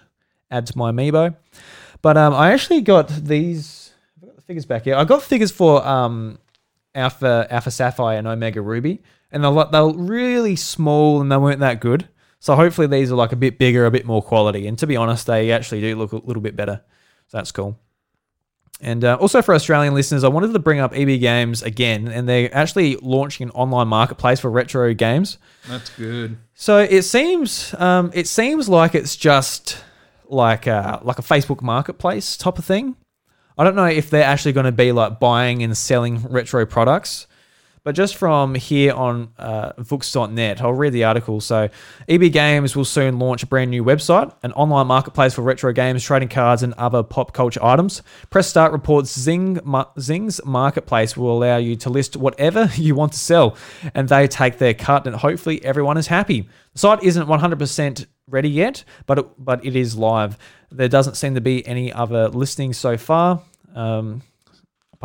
Add 0.50 0.66
to 0.66 0.78
my 0.78 0.92
amiibo. 0.92 1.34
But 2.02 2.16
um, 2.16 2.34
I 2.34 2.52
actually 2.52 2.82
got 2.82 3.08
these. 3.08 3.92
I've 4.16 4.28
got 4.28 4.36
the 4.36 4.42
figures 4.42 4.64
back 4.64 4.84
here. 4.84 4.94
I 4.94 5.04
got 5.04 5.22
figures 5.22 5.50
for 5.50 5.84
um, 5.86 6.38
Alpha 6.94 7.46
Alpha 7.50 7.70
Sapphire 7.70 8.18
and 8.18 8.28
Omega 8.28 8.60
Ruby, 8.60 9.02
and 9.32 9.42
they're 9.42 9.50
like, 9.50 9.70
they're 9.72 9.86
really 9.86 10.56
small 10.56 11.20
and 11.20 11.30
they 11.30 11.36
weren't 11.36 11.60
that 11.60 11.80
good. 11.80 12.08
So 12.38 12.54
hopefully 12.54 12.86
these 12.86 13.10
are 13.10 13.16
like 13.16 13.32
a 13.32 13.36
bit 13.36 13.58
bigger, 13.58 13.86
a 13.86 13.90
bit 13.90 14.06
more 14.06 14.22
quality. 14.22 14.66
And 14.66 14.78
to 14.78 14.86
be 14.86 14.96
honest, 14.96 15.26
they 15.26 15.50
actually 15.50 15.80
do 15.80 15.96
look 15.96 16.12
a 16.12 16.16
little 16.16 16.42
bit 16.42 16.54
better. 16.54 16.82
So 17.26 17.38
that's 17.38 17.50
cool. 17.50 17.78
And 18.80 19.04
uh, 19.04 19.16
also 19.20 19.40
for 19.40 19.54
Australian 19.54 19.94
listeners, 19.94 20.22
I 20.22 20.28
wanted 20.28 20.52
to 20.52 20.58
bring 20.58 20.80
up 20.80 20.92
EB 20.94 21.18
Games 21.20 21.62
again, 21.62 22.08
and 22.08 22.28
they're 22.28 22.54
actually 22.54 22.96
launching 22.96 23.46
an 23.46 23.50
online 23.52 23.88
marketplace 23.88 24.40
for 24.40 24.50
retro 24.50 24.92
games. 24.92 25.38
That's 25.66 25.88
good. 25.90 26.36
So 26.54 26.78
it 26.78 27.02
seems 27.02 27.74
um, 27.78 28.10
it 28.12 28.28
seems 28.28 28.68
like 28.68 28.94
it's 28.94 29.16
just 29.16 29.82
like 30.28 30.66
a, 30.66 31.00
like 31.02 31.18
a 31.18 31.22
Facebook 31.22 31.62
marketplace 31.62 32.36
type 32.36 32.58
of 32.58 32.64
thing. 32.64 32.96
I 33.58 33.64
don't 33.64 33.76
know 33.76 33.86
if 33.86 34.10
they're 34.10 34.24
actually 34.24 34.52
going 34.52 34.66
to 34.66 34.72
be 34.72 34.92
like 34.92 35.18
buying 35.18 35.62
and 35.62 35.76
selling 35.76 36.18
retro 36.28 36.66
products, 36.66 37.26
but 37.86 37.94
just 37.94 38.16
from 38.16 38.56
here 38.56 38.92
on 38.92 39.28
uh, 39.38 39.70
Vooks.net, 39.74 40.60
I'll 40.60 40.72
read 40.72 40.92
the 40.92 41.04
article. 41.04 41.40
So, 41.40 41.68
EB 42.08 42.32
Games 42.32 42.74
will 42.74 42.84
soon 42.84 43.20
launch 43.20 43.44
a 43.44 43.46
brand 43.46 43.70
new 43.70 43.84
website, 43.84 44.34
an 44.42 44.50
online 44.54 44.88
marketplace 44.88 45.34
for 45.34 45.42
retro 45.42 45.72
games, 45.72 46.02
trading 46.02 46.28
cards, 46.28 46.64
and 46.64 46.74
other 46.74 47.04
pop 47.04 47.32
culture 47.32 47.64
items. 47.64 48.02
Press 48.28 48.48
Start 48.48 48.72
reports 48.72 49.16
Zing 49.16 49.60
Zing's 50.00 50.44
marketplace 50.44 51.16
will 51.16 51.30
allow 51.30 51.58
you 51.58 51.76
to 51.76 51.88
list 51.88 52.16
whatever 52.16 52.68
you 52.74 52.96
want 52.96 53.12
to 53.12 53.20
sell, 53.20 53.56
and 53.94 54.08
they 54.08 54.26
take 54.26 54.58
their 54.58 54.74
cut, 54.74 55.06
and 55.06 55.14
hopefully 55.14 55.64
everyone 55.64 55.96
is 55.96 56.08
happy. 56.08 56.48
The 56.72 56.80
site 56.80 57.04
isn't 57.04 57.28
100% 57.28 58.06
ready 58.26 58.50
yet, 58.50 58.82
but 59.06 59.20
it, 59.20 59.26
but 59.38 59.64
it 59.64 59.76
is 59.76 59.96
live. 59.96 60.36
There 60.72 60.88
doesn't 60.88 61.14
seem 61.14 61.36
to 61.36 61.40
be 61.40 61.64
any 61.64 61.92
other 61.92 62.30
listings 62.30 62.78
so 62.78 62.96
far. 62.96 63.42
Um, 63.76 64.22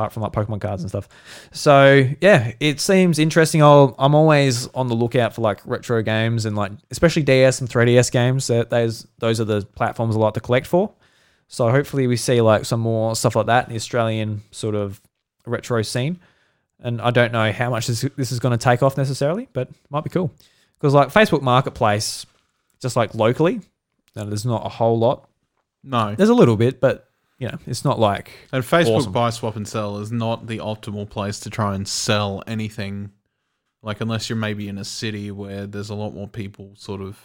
apart 0.02 0.14
from 0.14 0.24
like 0.24 0.32
Pokemon 0.32 0.62
cards 0.62 0.82
and 0.82 0.90
stuff. 0.90 1.08
So 1.52 2.10
yeah, 2.22 2.54
it 2.60 2.80
seems 2.80 3.20
interesting. 3.20 3.62
I'll, 3.62 3.96
I'm 4.00 4.16
always 4.16 4.68
on 4.70 4.88
the 4.88 4.96
lookout 4.96 5.36
for 5.36 5.42
like 5.42 5.60
retro 5.66 6.02
games 6.02 6.46
and 6.46 6.56
like 6.56 6.72
especially 6.90 7.24
DS 7.24 7.62
and 7.62 7.70
3DS 7.70 8.12
games. 8.12 8.48
That 8.48 8.70
those 8.70 9.08
those 9.20 9.40
are 9.40 9.46
the 9.46 9.62
platforms 9.76 10.16
I 10.16 10.20
like 10.20 10.34
to 10.36 10.40
collect 10.40 10.68
for. 10.68 10.92
So 11.48 11.70
hopefully 11.70 12.08
we 12.08 12.16
see 12.16 12.42
like 12.42 12.66
some 12.66 12.80
more 12.80 13.16
stuff 13.16 13.36
like 13.36 13.48
that 13.48 13.66
in 13.66 13.72
the 13.72 13.76
Australian 13.76 14.42
sort 14.52 14.76
of 14.76 15.02
retro 15.46 15.82
scene. 15.82 16.20
And 16.80 17.00
I 17.00 17.12
don't 17.12 17.32
know 17.32 17.52
how 17.52 17.70
much 17.70 17.86
this, 17.88 18.02
this 18.16 18.32
is 18.32 18.40
going 18.40 18.58
to 18.58 18.64
take 18.64 18.82
off 18.82 18.98
necessarily, 18.98 19.48
but 19.54 19.70
might 19.92 20.04
be 20.04 20.10
cool 20.10 20.32
because 20.80 20.96
like 20.96 21.10
Facebook 21.10 21.44
Marketplace, 21.44 22.26
just 22.82 22.96
like 22.96 23.14
locally, 23.14 23.62
there's 24.16 24.46
not 24.46 24.66
a 24.66 24.70
whole 24.70 24.98
lot. 24.98 25.30
No. 25.84 26.16
There's 26.16 26.30
a 26.30 26.34
little 26.34 26.58
bit, 26.58 26.80
but 26.80 27.11
you 27.42 27.48
know, 27.48 27.58
it's 27.66 27.84
not 27.84 28.00
like 28.00 28.32
And 28.52 28.64
Facebook 28.64 28.98
Awesome. 28.98 29.12
buy, 29.12 29.32
swap, 29.32 29.56
and 29.56 29.68
sell 29.68 29.98
is 29.98 30.12
not 30.12 30.46
the 30.46 30.60
optimal 30.60 31.10
place 31.10 31.40
to 31.40 31.50
try 31.50 31.74
and 31.74 31.88
sell 31.88 32.44
anything. 32.46 33.12
Like, 33.82 34.00
unless 34.00 34.30
you're 34.30 34.38
maybe 34.38 34.68
in 34.68 34.78
a 34.78 34.86
city 34.86 35.32
where 35.32 35.66
there's 35.66 35.90
a 35.90 35.96
lot 35.96 36.14
more 36.14 36.28
people, 36.28 36.74
sort 36.76 37.02
of. 37.02 37.18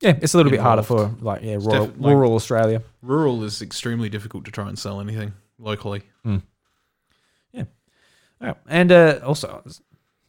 Yeah, 0.00 0.16
it's 0.22 0.32
a 0.32 0.38
little 0.38 0.50
bit 0.50 0.60
harder 0.60 0.82
for 0.82 1.14
like 1.20 1.42
yeah, 1.42 1.56
rural, 1.56 1.86
def- 1.88 1.98
like- 1.98 2.10
rural 2.14 2.34
Australia. 2.34 2.82
Rural 3.02 3.44
is 3.44 3.60
extremely 3.60 4.08
difficult 4.08 4.46
to 4.46 4.50
try 4.50 4.66
and 4.68 4.78
sell 4.78 4.98
anything 5.00 5.34
locally. 5.58 6.02
Yeah. 7.52 8.52
And 8.68 8.92
uh, 8.92 9.20
also 9.24 9.62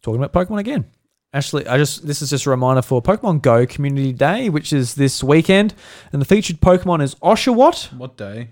talking 0.02 0.22
about 0.24 0.34
Pokemon 0.34 0.60
again. 0.60 0.86
Actually, 1.34 1.68
I 1.68 1.78
just 1.78 2.08
this 2.08 2.22
is 2.22 2.30
just 2.30 2.46
a 2.46 2.50
reminder 2.50 2.82
for 2.82 3.02
Pokemon 3.02 3.42
Go 3.42 3.66
Community 3.66 4.14
Day, 4.14 4.50
which 4.50 4.72
is 4.72 4.96
this 4.96 5.22
weekend, 5.24 5.74
and 6.14 6.22
the 6.22 6.26
featured 6.26 6.62
Pokemon 6.62 7.02
is 7.02 7.16
Oshawott. 7.16 7.92
What 7.94 8.16
day? 8.16 8.52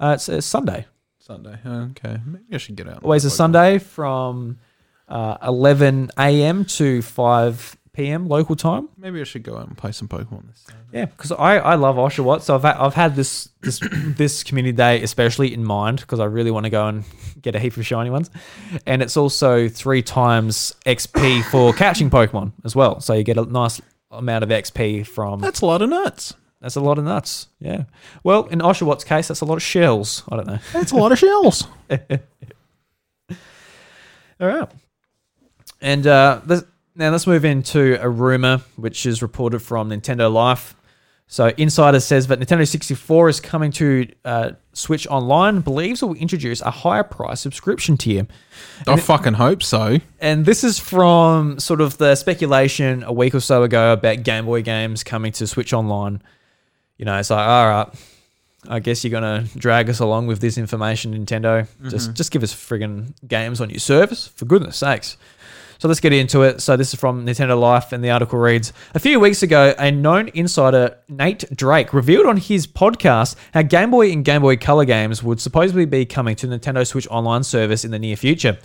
Uh, 0.00 0.12
it's, 0.14 0.28
it's 0.28 0.46
Sunday, 0.46 0.86
Sunday. 1.18 1.58
Okay. 1.66 2.18
Maybe 2.24 2.44
I 2.52 2.58
should 2.58 2.76
get 2.76 2.88
out. 2.88 3.02
always 3.02 3.24
a. 3.24 3.30
Sunday 3.30 3.78
from 3.78 4.58
uh, 5.08 5.36
11 5.42 6.10
a.m. 6.18 6.64
to 6.64 7.02
5 7.02 7.76
p.m. 7.92 8.28
local 8.28 8.54
time. 8.54 8.88
Maybe 8.96 9.20
I 9.20 9.24
should 9.24 9.42
go 9.42 9.56
out 9.56 9.66
and 9.66 9.76
play 9.76 9.90
some 9.90 10.06
Pokemon 10.06 10.46
this 10.48 10.62
time. 10.64 10.76
Yeah, 10.92 11.06
because 11.06 11.32
I, 11.32 11.58
I 11.58 11.74
love 11.74 11.96
Oshawott, 11.96 12.42
so 12.42 12.54
I've 12.54 12.62
had, 12.62 12.76
I've 12.76 12.94
had 12.94 13.16
this 13.16 13.48
this 13.60 13.80
this 13.92 14.44
community 14.44 14.72
day 14.72 15.02
especially 15.02 15.52
in 15.52 15.64
mind 15.64 16.00
because 16.00 16.20
I 16.20 16.26
really 16.26 16.52
want 16.52 16.64
to 16.64 16.70
go 16.70 16.86
and 16.86 17.04
get 17.42 17.56
a 17.56 17.58
heap 17.58 17.76
of 17.76 17.84
shiny 17.84 18.10
ones, 18.10 18.30
and 18.86 19.02
it's 19.02 19.16
also 19.16 19.68
three 19.68 20.02
times 20.02 20.76
XP 20.86 21.42
for 21.50 21.72
catching 21.72 22.08
Pokemon 22.08 22.52
as 22.64 22.76
well, 22.76 23.00
so 23.00 23.14
you 23.14 23.24
get 23.24 23.36
a 23.36 23.42
nice 23.44 23.80
amount 24.12 24.44
of 24.44 24.50
XP 24.50 25.04
from. 25.06 25.40
That's 25.40 25.60
a 25.62 25.66
lot 25.66 25.82
of 25.82 25.90
nuts. 25.90 26.34
That's 26.60 26.76
a 26.76 26.80
lot 26.80 26.98
of 26.98 27.04
nuts. 27.04 27.48
Yeah. 27.60 27.84
Well, 28.24 28.46
in 28.46 28.58
Oshawott's 28.60 29.04
case, 29.04 29.28
that's 29.28 29.40
a 29.40 29.44
lot 29.44 29.54
of 29.54 29.62
shells. 29.62 30.24
I 30.28 30.36
don't 30.36 30.46
know. 30.46 30.58
That's 30.72 30.92
a 30.92 30.96
lot 30.96 31.12
of 31.12 31.18
shells. 31.18 31.68
All 34.40 34.46
right. 34.46 34.68
And 35.80 36.06
uh, 36.06 36.40
there's 36.44 36.64
Now 36.96 37.10
let's 37.10 37.26
move 37.26 37.44
into 37.44 38.02
a 38.02 38.08
rumor 38.08 38.60
which 38.76 39.06
is 39.06 39.22
reported 39.22 39.60
from 39.60 39.90
Nintendo 39.90 40.32
Life. 40.32 40.74
So 41.30 41.52
Insider 41.58 42.00
says 42.00 42.26
that 42.28 42.40
Nintendo 42.40 42.66
64 42.66 43.28
is 43.28 43.38
coming 43.38 43.70
to 43.72 44.08
uh, 44.24 44.52
Switch 44.72 45.06
Online. 45.08 45.60
Believes 45.60 46.02
it 46.02 46.06
will 46.06 46.14
introduce 46.14 46.62
a 46.62 46.70
higher 46.70 47.04
price 47.04 47.42
subscription 47.42 47.98
tier. 47.98 48.26
I 48.86 48.96
fucking 48.98 49.34
hope 49.34 49.62
so. 49.62 49.98
And 50.20 50.46
this 50.46 50.64
is 50.64 50.78
from 50.78 51.60
sort 51.60 51.82
of 51.82 51.98
the 51.98 52.14
speculation 52.14 53.02
a 53.02 53.12
week 53.12 53.34
or 53.34 53.40
so 53.40 53.62
ago 53.62 53.92
about 53.92 54.22
Game 54.22 54.46
Boy 54.46 54.62
games 54.62 55.04
coming 55.04 55.30
to 55.32 55.46
Switch 55.46 55.74
Online. 55.74 56.22
You 56.98 57.04
know, 57.04 57.16
it's 57.16 57.30
like, 57.30 57.46
all 57.46 57.68
right, 57.68 57.88
I 58.68 58.80
guess 58.80 59.04
you're 59.04 59.12
gonna 59.12 59.46
drag 59.56 59.88
us 59.88 60.00
along 60.00 60.26
with 60.26 60.40
this 60.40 60.58
information, 60.58 61.14
Nintendo. 61.14 61.62
Mm-hmm. 61.62 61.88
Just 61.88 62.14
just 62.14 62.30
give 62.30 62.42
us 62.42 62.52
friggin' 62.52 63.14
games 63.26 63.60
on 63.60 63.70
your 63.70 63.78
service, 63.78 64.28
for 64.28 64.44
goodness 64.44 64.76
sakes. 64.76 65.16
So 65.78 65.86
let's 65.86 66.00
get 66.00 66.12
into 66.12 66.42
it. 66.42 66.60
So 66.60 66.76
this 66.76 66.92
is 66.92 66.98
from 66.98 67.24
Nintendo 67.24 67.58
Life, 67.58 67.92
and 67.92 68.02
the 68.02 68.10
article 68.10 68.40
reads: 68.40 68.72
A 68.94 68.98
few 68.98 69.20
weeks 69.20 69.44
ago, 69.44 69.74
a 69.78 69.92
known 69.92 70.28
insider, 70.34 70.98
Nate 71.08 71.44
Drake, 71.54 71.94
revealed 71.94 72.26
on 72.26 72.36
his 72.36 72.66
podcast 72.66 73.36
how 73.54 73.62
Game 73.62 73.92
Boy 73.92 74.10
and 74.10 74.24
Game 74.24 74.42
Boy 74.42 74.56
Color 74.56 74.86
games 74.86 75.22
would 75.22 75.40
supposedly 75.40 75.86
be 75.86 76.04
coming 76.04 76.34
to 76.36 76.48
Nintendo 76.48 76.84
Switch 76.84 77.06
Online 77.08 77.44
service 77.44 77.84
in 77.84 77.92
the 77.92 77.98
near 77.98 78.16
future. 78.16 78.58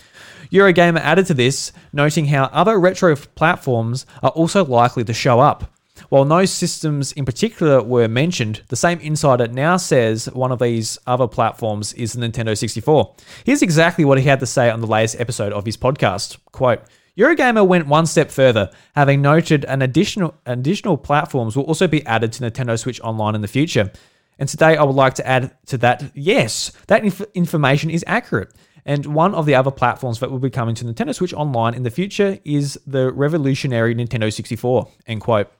Eurogamer 0.51 0.99
added 0.99 1.27
to 1.27 1.35
this, 1.35 1.72
noting 1.93 2.26
how 2.26 2.45
other 2.45 2.80
retro 2.80 3.15
platforms 3.15 4.07
are 4.23 4.31
also 4.31 4.65
likely 4.65 5.03
to 5.03 5.14
show 5.14 5.39
up. 5.39 5.72
While 6.09 6.25
no 6.25 6.45
systems 6.45 7.11
in 7.11 7.25
particular 7.25 7.81
were 7.81 8.07
mentioned, 8.07 8.61
the 8.69 8.75
same 8.75 8.99
insider 8.99 9.47
now 9.47 9.77
says 9.77 10.25
one 10.33 10.51
of 10.51 10.59
these 10.59 10.97
other 11.07 11.27
platforms 11.27 11.93
is 11.93 12.13
the 12.13 12.25
Nintendo 12.25 12.57
64. 12.57 13.15
Here's 13.45 13.61
exactly 13.61 14.05
what 14.05 14.17
he 14.17 14.25
had 14.25 14.39
to 14.39 14.45
say 14.45 14.69
on 14.69 14.81
the 14.81 14.87
latest 14.87 15.19
episode 15.19 15.53
of 15.53 15.65
his 15.65 15.77
podcast. 15.77 16.37
Quote, 16.51 16.81
Eurogamer 17.17 17.65
went 17.67 17.85
one 17.85 18.07
step 18.07 18.31
further, 18.31 18.71
having 18.95 19.21
noted 19.21 19.65
an 19.65 19.83
additional 19.83 20.33
additional 20.47 20.97
platforms 20.97 21.55
will 21.55 21.63
also 21.65 21.87
be 21.87 22.03
added 22.07 22.33
to 22.33 22.43
Nintendo 22.43 22.77
Switch 22.77 22.99
Online 23.01 23.35
in 23.35 23.41
the 23.41 23.47
future. 23.47 23.91
And 24.39 24.49
today 24.49 24.75
I 24.75 24.83
would 24.83 24.95
like 24.95 25.13
to 25.15 25.27
add 25.27 25.55
to 25.67 25.77
that, 25.79 26.11
yes, 26.15 26.71
that 26.87 27.03
inf- 27.03 27.21
information 27.35 27.91
is 27.91 28.03
accurate. 28.07 28.51
And 28.83 29.05
one 29.05 29.35
of 29.35 29.45
the 29.45 29.53
other 29.55 29.71
platforms 29.71 30.19
that 30.19 30.31
will 30.31 30.39
be 30.39 30.49
coming 30.49 30.73
to 30.75 30.85
Nintendo 30.85 31.13
Switch 31.13 31.33
Online 31.33 31.75
in 31.75 31.83
the 31.83 31.91
future 31.91 32.39
is 32.43 32.79
the 32.87 33.13
revolutionary 33.13 33.93
Nintendo 33.93 34.33
64. 34.33 34.89
End 35.07 35.21
quote. 35.21 35.51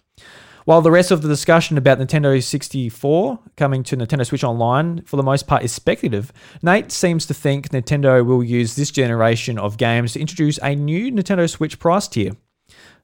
While 0.66 0.82
the 0.82 0.92
rest 0.92 1.12
of 1.12 1.22
the 1.22 1.28
discussion 1.28 1.78
about 1.78 2.00
Nintendo 2.00 2.42
64 2.42 3.40
coming 3.58 3.84
to 3.84 3.98
Nintendo 3.98 4.26
Switch 4.26 4.46
Online, 4.46 5.02
for 5.02 5.18
the 5.18 5.24
most 5.24 5.46
part, 5.46 5.64
is 5.64 5.74
speculative, 5.74 6.32
Nate 6.62 6.92
seems 6.92 7.26
to 7.26 7.34
think 7.34 7.70
Nintendo 7.70 8.26
will 8.26 8.44
use 8.44 8.76
this 8.76 8.90
generation 8.90 9.60
of 9.60 9.78
games 9.78 10.14
to 10.14 10.22
introduce 10.22 10.58
a 10.60 10.74
new 10.74 11.12
Nintendo 11.12 11.50
Switch 11.50 11.80
price 11.80 12.08
tier, 12.08 12.32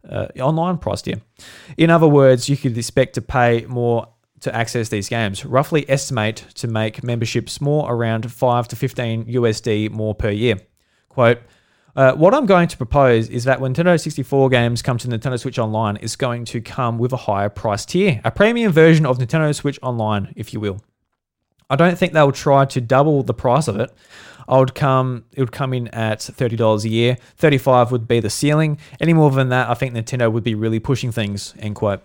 uh, 0.09 0.27
online 0.39 0.77
price 0.77 1.01
tier. 1.01 1.21
In 1.77 1.89
other 1.89 2.07
words, 2.07 2.47
you 2.47 2.55
could 2.55 2.77
expect 2.77 3.15
to 3.15 3.21
pay 3.21 3.65
more 3.65 4.07
to 4.39 4.55
access 4.55 4.87
these 4.87 5.09
games. 5.09 5.43
Roughly 5.43 5.89
estimate 5.89 6.45
to 6.55 6.67
make 6.69 7.03
memberships 7.03 7.59
more 7.59 7.91
around 7.91 8.31
5 8.31 8.69
to 8.69 8.75
15 8.77 9.25
USD 9.25 9.91
more 9.91 10.15
per 10.15 10.29
year. 10.29 10.55
Quote, 11.09 11.39
uh, 11.99 12.13
what 12.13 12.33
I'm 12.33 12.45
going 12.45 12.69
to 12.69 12.77
propose 12.77 13.27
is 13.27 13.43
that 13.43 13.59
when 13.59 13.73
Nintendo 13.73 13.99
64 13.99 14.47
games 14.47 14.81
come 14.81 14.97
to 14.99 15.07
Nintendo 15.09 15.37
Switch 15.37 15.59
Online, 15.59 15.97
it's 16.01 16.15
going 16.15 16.45
to 16.45 16.61
come 16.61 16.97
with 16.97 17.11
a 17.11 17.17
higher 17.17 17.49
price 17.49 17.85
tier, 17.85 18.21
a 18.23 18.31
premium 18.31 18.71
version 18.71 19.05
of 19.05 19.17
Nintendo 19.17 19.53
Switch 19.53 19.77
Online, 19.83 20.31
if 20.37 20.53
you 20.53 20.61
will. 20.61 20.79
I 21.69 21.75
don't 21.75 21.97
think 21.97 22.13
they'll 22.13 22.31
try 22.31 22.63
to 22.63 22.79
double 22.79 23.21
the 23.23 23.33
price 23.33 23.67
of 23.67 23.77
it. 23.81 23.91
I 24.47 24.59
would 24.59 24.75
come 24.75 25.25
it 25.33 25.41
would 25.41 25.51
come 25.51 25.73
in 25.73 25.89
at 25.89 26.19
$30 26.19 26.85
a 26.85 26.87
year. 26.87 27.17
35 27.35 27.91
would 27.91 28.07
be 28.07 28.21
the 28.21 28.29
ceiling. 28.29 28.77
Any 29.01 29.11
more 29.11 29.29
than 29.29 29.49
that, 29.49 29.69
I 29.69 29.73
think 29.73 29.93
Nintendo 29.93 30.31
would 30.31 30.45
be 30.45 30.55
really 30.55 30.79
pushing 30.79 31.11
things, 31.11 31.53
end 31.59 31.75
quote. 31.75 32.01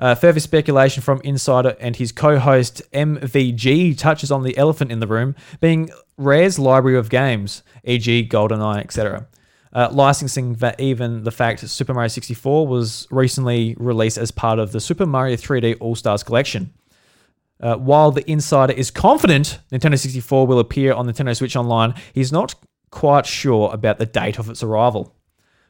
Uh, 0.00 0.14
further 0.14 0.40
speculation 0.40 1.02
from 1.02 1.20
Insider 1.24 1.76
and 1.80 1.96
his 1.96 2.12
co-host 2.12 2.82
MVG 2.92 3.98
touches 3.98 4.30
on 4.30 4.42
the 4.42 4.56
elephant 4.56 4.92
in 4.92 5.00
the 5.00 5.06
room, 5.06 5.34
being 5.60 5.90
Rare's 6.16 6.58
library 6.58 6.96
of 6.96 7.10
games, 7.10 7.62
e.g., 7.84 8.28
GoldenEye, 8.28 8.80
etc. 8.80 9.26
Uh, 9.72 9.88
licensing 9.90 10.54
that 10.54 10.80
even 10.80 11.24
the 11.24 11.30
fact 11.30 11.60
Super 11.68 11.94
Mario 11.94 12.08
64 12.08 12.66
was 12.66 13.06
recently 13.10 13.74
released 13.78 14.18
as 14.18 14.30
part 14.30 14.58
of 14.58 14.72
the 14.72 14.80
Super 14.80 15.06
Mario 15.06 15.36
3D 15.36 15.76
All 15.80 15.94
Stars 15.94 16.22
collection. 16.22 16.72
Uh, 17.60 17.74
while 17.76 18.12
the 18.12 18.28
insider 18.30 18.72
is 18.72 18.90
confident 18.90 19.58
Nintendo 19.72 19.98
64 19.98 20.46
will 20.46 20.60
appear 20.60 20.92
on 20.92 21.06
Nintendo 21.06 21.36
Switch 21.36 21.56
Online, 21.56 21.92
he's 22.12 22.30
not 22.30 22.54
quite 22.90 23.26
sure 23.26 23.70
about 23.72 23.98
the 23.98 24.06
date 24.06 24.38
of 24.38 24.48
its 24.48 24.62
arrival. 24.62 25.14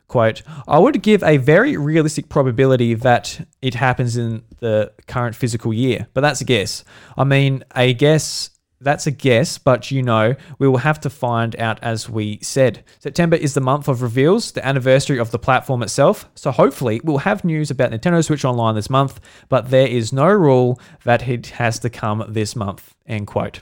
Quote, 0.09 0.43
I 0.67 0.79
would 0.79 1.03
give 1.03 1.23
a 1.23 1.37
very 1.37 1.77
realistic 1.77 2.31
probability 2.31 2.95
that 2.95 3.47
it 3.61 3.75
happens 3.75 4.17
in 4.17 4.43
the 4.61 4.91
current 5.07 5.37
physical 5.37 5.73
year, 5.73 6.07
but 6.15 6.23
that's 6.23 6.41
a 6.41 6.47
guess. 6.47 6.83
I 7.19 7.25
mean, 7.25 7.63
a 7.77 7.93
guess, 7.93 8.49
that's 8.81 9.07
a 9.07 9.11
guess, 9.11 9.59
but 9.59 9.91
you 9.91 10.03
know, 10.03 10.35
we 10.59 10.67
will 10.67 10.79
have 10.79 10.99
to 11.01 11.11
find 11.11 11.55
out 11.57 11.79
as 11.83 12.09
we 12.09 12.39
said. 12.41 12.85
September 13.01 13.37
is 13.37 13.53
the 13.53 13.61
month 13.61 13.87
of 13.87 14.01
reveals, 14.01 14.53
the 14.53 14.67
anniversary 14.67 15.19
of 15.19 15.31
the 15.31 15.39
platform 15.39 15.83
itself, 15.83 16.27
so 16.35 16.51
hopefully 16.53 17.03
we'll 17.05 17.19
have 17.19 17.45
news 17.45 17.71
about 17.71 17.91
Nintendo 17.91 18.25
Switch 18.25 18.47
Online 18.47 18.77
this 18.77 18.89
month, 18.89 19.21
but 19.51 19.69
there 19.69 19.89
is 19.89 20.11
no 20.11 20.29
rule 20.29 20.81
that 21.05 21.29
it 21.29 21.49
has 21.49 21.79
to 21.81 21.91
come 21.91 22.25
this 22.31 22.57
month, 22.57 22.95
end 23.07 23.27
quote. 23.27 23.57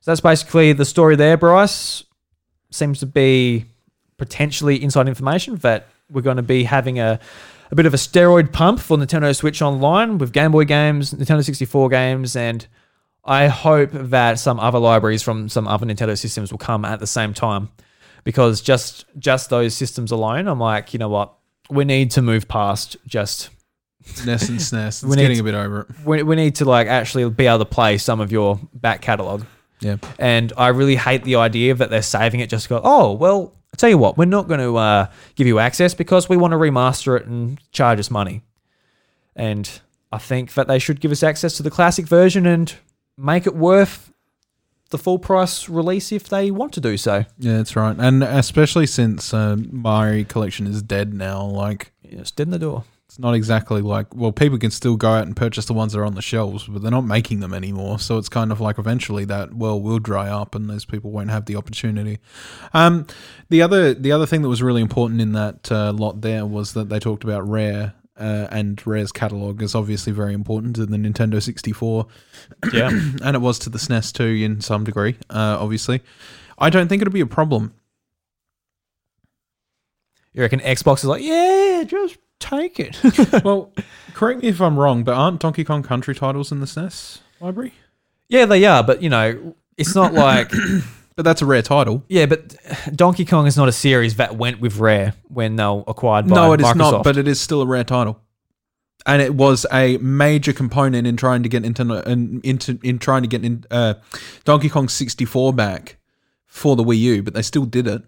So 0.00 0.10
that's 0.10 0.20
basically 0.20 0.72
the 0.72 0.84
story 0.84 1.14
there, 1.14 1.36
Bryce. 1.36 2.02
Seems 2.72 2.98
to 2.98 3.06
be 3.06 3.66
potentially 4.16 4.82
inside 4.82 5.06
information 5.06 5.56
that 5.56 5.88
we're 6.12 6.22
going 6.22 6.36
to 6.36 6.42
be 6.42 6.64
having 6.64 6.98
a, 6.98 7.18
a 7.70 7.74
bit 7.74 7.86
of 7.86 7.94
a 7.94 7.96
steroid 7.96 8.52
pump 8.52 8.80
for 8.80 8.96
Nintendo 8.96 9.34
Switch 9.34 9.62
Online 9.62 10.18
with 10.18 10.32
Game 10.32 10.52
Boy 10.52 10.64
games, 10.64 11.12
Nintendo 11.12 11.44
64 11.44 11.88
games, 11.88 12.36
and 12.36 12.66
I 13.24 13.46
hope 13.48 13.90
that 13.92 14.38
some 14.38 14.58
other 14.60 14.78
libraries 14.78 15.22
from 15.22 15.48
some 15.48 15.66
other 15.68 15.86
Nintendo 15.86 16.18
systems 16.18 16.50
will 16.50 16.58
come 16.58 16.84
at 16.84 17.00
the 17.00 17.06
same 17.06 17.34
time. 17.34 17.70
Because 18.24 18.60
just 18.60 19.04
just 19.18 19.50
those 19.50 19.74
systems 19.74 20.12
alone, 20.12 20.46
I'm 20.46 20.60
like, 20.60 20.92
you 20.92 20.98
know 20.98 21.08
what? 21.08 21.34
We 21.70 21.84
need 21.84 22.12
to 22.12 22.22
move 22.22 22.46
past 22.46 22.96
just 23.06 23.50
NES 24.24 24.48
and 24.48 24.58
SNES. 24.60 25.04
It's 25.04 25.16
getting 25.16 25.36
to- 25.36 25.40
a 25.40 25.44
bit 25.44 25.54
over 25.54 25.80
it. 25.80 26.06
we, 26.06 26.22
we 26.22 26.36
need 26.36 26.56
to 26.56 26.64
like 26.64 26.86
actually 26.86 27.28
be 27.30 27.46
able 27.46 27.58
to 27.60 27.64
play 27.64 27.98
some 27.98 28.20
of 28.20 28.30
your 28.30 28.60
back 28.74 29.00
catalog. 29.02 29.44
Yeah. 29.80 29.96
And 30.20 30.52
I 30.56 30.68
really 30.68 30.94
hate 30.94 31.24
the 31.24 31.36
idea 31.36 31.74
that 31.74 31.90
they're 31.90 32.02
saving 32.02 32.38
it 32.38 32.48
just 32.48 32.64
to 32.64 32.68
go, 32.68 32.80
oh, 32.84 33.12
well, 33.12 33.56
I 33.72 33.76
tell 33.76 33.88
you 33.88 33.98
what, 33.98 34.18
we're 34.18 34.26
not 34.26 34.48
going 34.48 34.60
to 34.60 34.76
uh, 34.76 35.06
give 35.34 35.46
you 35.46 35.58
access 35.58 35.94
because 35.94 36.28
we 36.28 36.36
want 36.36 36.52
to 36.52 36.58
remaster 36.58 37.18
it 37.18 37.26
and 37.26 37.58
charge 37.72 37.98
us 37.98 38.10
money. 38.10 38.42
And 39.34 39.68
I 40.12 40.18
think 40.18 40.54
that 40.54 40.68
they 40.68 40.78
should 40.78 41.00
give 41.00 41.10
us 41.10 41.22
access 41.22 41.56
to 41.56 41.62
the 41.62 41.70
classic 41.70 42.06
version 42.06 42.44
and 42.46 42.74
make 43.16 43.46
it 43.46 43.54
worth 43.56 44.12
the 44.90 44.98
full 44.98 45.18
price 45.18 45.70
release 45.70 46.12
if 46.12 46.28
they 46.28 46.50
want 46.50 46.74
to 46.74 46.80
do 46.80 46.98
so. 46.98 47.24
Yeah, 47.38 47.56
that's 47.56 47.74
right. 47.74 47.96
And 47.98 48.22
especially 48.22 48.86
since 48.86 49.32
uh, 49.32 49.56
Mario 49.56 50.24
Collection 50.24 50.66
is 50.66 50.82
dead 50.82 51.14
now, 51.14 51.42
like 51.42 51.92
It's 52.04 52.30
dead 52.30 52.48
in 52.48 52.50
the 52.50 52.58
door. 52.58 52.84
It's 53.12 53.18
not 53.18 53.34
exactly 53.34 53.82
like 53.82 54.06
well, 54.14 54.32
people 54.32 54.56
can 54.56 54.70
still 54.70 54.96
go 54.96 55.10
out 55.10 55.26
and 55.26 55.36
purchase 55.36 55.66
the 55.66 55.74
ones 55.74 55.92
that 55.92 55.98
are 55.98 56.04
on 56.06 56.14
the 56.14 56.22
shelves, 56.22 56.66
but 56.66 56.80
they're 56.80 56.90
not 56.90 57.04
making 57.04 57.40
them 57.40 57.52
anymore. 57.52 57.98
So 57.98 58.16
it's 58.16 58.30
kind 58.30 58.50
of 58.50 58.58
like 58.58 58.78
eventually 58.78 59.26
that 59.26 59.52
well 59.52 59.78
will 59.78 59.98
dry 59.98 60.30
up, 60.30 60.54
and 60.54 60.70
those 60.70 60.86
people 60.86 61.10
won't 61.10 61.28
have 61.28 61.44
the 61.44 61.56
opportunity. 61.56 62.20
Um, 62.72 63.06
the 63.50 63.60
other 63.60 63.92
the 63.92 64.12
other 64.12 64.24
thing 64.24 64.40
that 64.40 64.48
was 64.48 64.62
really 64.62 64.80
important 64.80 65.20
in 65.20 65.32
that 65.32 65.70
uh, 65.70 65.92
lot 65.92 66.22
there 66.22 66.46
was 66.46 66.72
that 66.72 66.88
they 66.88 66.98
talked 66.98 67.22
about 67.22 67.46
Rare. 67.46 67.92
Uh, 68.16 68.46
and 68.50 68.86
Rare's 68.86 69.10
catalog 69.10 69.62
is 69.62 69.74
obviously 69.74 70.12
very 70.12 70.32
important 70.32 70.76
to 70.76 70.86
the 70.86 70.96
Nintendo 70.96 71.42
64 71.42 72.06
Yeah. 72.72 72.88
and 73.24 73.34
it 73.34 73.40
was 73.40 73.58
to 73.60 73.70
the 73.70 73.78
SNES 73.78 74.12
too 74.12 74.24
in 74.24 74.60
some 74.60 74.84
degree, 74.84 75.16
uh, 75.30 75.56
obviously. 75.58 76.02
I 76.58 76.70
don't 76.70 76.88
think 76.88 77.02
it'll 77.02 77.12
be 77.12 77.22
a 77.22 77.26
problem. 77.26 77.74
you 80.34 80.42
reckon 80.42 80.60
Xbox 80.60 80.98
is 80.98 81.06
like, 81.06 81.22
yeah, 81.22 81.84
just 81.86 82.18
take 82.42 82.78
it. 82.78 82.98
well, 83.44 83.72
correct 84.14 84.42
me 84.42 84.48
if 84.48 84.60
I'm 84.60 84.78
wrong, 84.78 85.04
but 85.04 85.14
aren't 85.14 85.40
Donkey 85.40 85.64
Kong 85.64 85.82
Country 85.82 86.14
titles 86.14 86.52
in 86.52 86.60
the 86.60 86.66
SNES 86.66 87.20
library? 87.40 87.72
yeah, 88.28 88.44
they 88.46 88.64
are, 88.64 88.82
but 88.82 89.02
you 89.02 89.08
know, 89.08 89.54
it's 89.76 89.94
not 89.94 90.12
like 90.12 90.50
But 91.14 91.24
that's 91.24 91.42
a 91.42 91.46
rare 91.46 91.62
title. 91.62 92.04
Yeah, 92.08 92.26
but 92.26 92.54
Donkey 92.94 93.24
Kong 93.24 93.46
is 93.46 93.56
not 93.56 93.68
a 93.68 93.72
series 93.72 94.16
that 94.16 94.36
went 94.36 94.60
with 94.60 94.78
Rare 94.78 95.14
when 95.28 95.56
they 95.56 95.64
were 95.64 95.84
acquired 95.86 96.26
by 96.26 96.34
no, 96.34 96.52
it 96.52 96.60
is 96.60 96.66
Microsoft. 96.66 96.76
not, 96.76 97.04
but 97.04 97.16
it 97.18 97.28
is 97.28 97.40
still 97.40 97.60
a 97.60 97.66
rare 97.66 97.84
title. 97.84 98.20
And 99.04 99.20
it 99.20 99.34
was 99.34 99.66
a 99.72 99.98
major 99.98 100.52
component 100.52 101.06
in 101.06 101.16
trying 101.16 101.42
to 101.42 101.48
get 101.48 101.64
Nintendo 101.64 102.06
in, 102.06 102.40
into 102.44 102.78
in 102.82 102.98
trying 102.98 103.22
to 103.22 103.28
get 103.28 103.44
in, 103.44 103.64
uh, 103.70 103.94
Donkey 104.44 104.68
Kong 104.68 104.88
64 104.88 105.52
back 105.52 105.98
for 106.46 106.76
the 106.76 106.84
Wii 106.84 106.98
U, 106.98 107.22
but 107.22 107.34
they 107.34 107.42
still 107.42 107.64
did 107.64 107.86
it. 107.86 108.02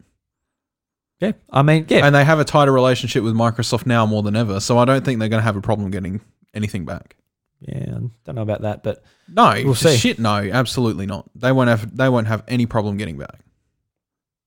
Yeah, 1.21 1.33
I 1.51 1.63
mean, 1.63 1.87
yeah, 1.89 2.05
And 2.07 2.15
they 2.15 2.25
have 2.25 2.41
a 2.41 2.45
tighter 2.45 2.73
relationship 2.73 3.23
with 3.25 3.35
Microsoft 3.35 3.87
now 3.87 4.05
more 4.07 4.23
than 4.23 4.37
ever. 4.37 4.61
So 4.61 4.79
I 4.79 4.85
don't 4.85 5.05
think 5.05 5.19
they're 5.21 5.29
going 5.29 5.41
to 5.41 5.45
have 5.45 5.57
a 5.57 5.61
problem 5.61 5.91
getting 5.91 6.21
anything 6.55 6.85
back. 6.85 7.17
yeah, 7.61 7.79
I 7.97 8.01
don't 8.25 8.35
know 8.35 8.43
about 8.43 8.63
that, 8.63 8.83
but 8.83 9.03
No, 9.29 9.55
We'll 9.65 9.75
see. 9.75 9.97
shit. 9.97 10.19
No, 10.19 10.35
absolutely 10.37 11.07
not. 11.07 11.29
They 11.35 11.53
won't 11.53 11.69
have. 11.71 11.97
They 11.97 12.09
won't 12.09 12.27
have 12.27 12.43
any 12.49 12.67
problem 12.67 12.97
getting 12.97 13.17
back. 13.17 13.41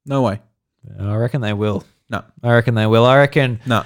No 0.06 0.22
way. 0.22 0.42
I 1.00 1.16
reckon 1.16 1.42
they 1.42 1.54
will. 1.54 1.84
No, 2.10 2.24
I 2.44 2.54
reckon 2.54 2.76
they 2.76 2.86
will. 2.86 3.06
I 3.06 3.18
reckon 3.18 3.60
no. 3.66 3.84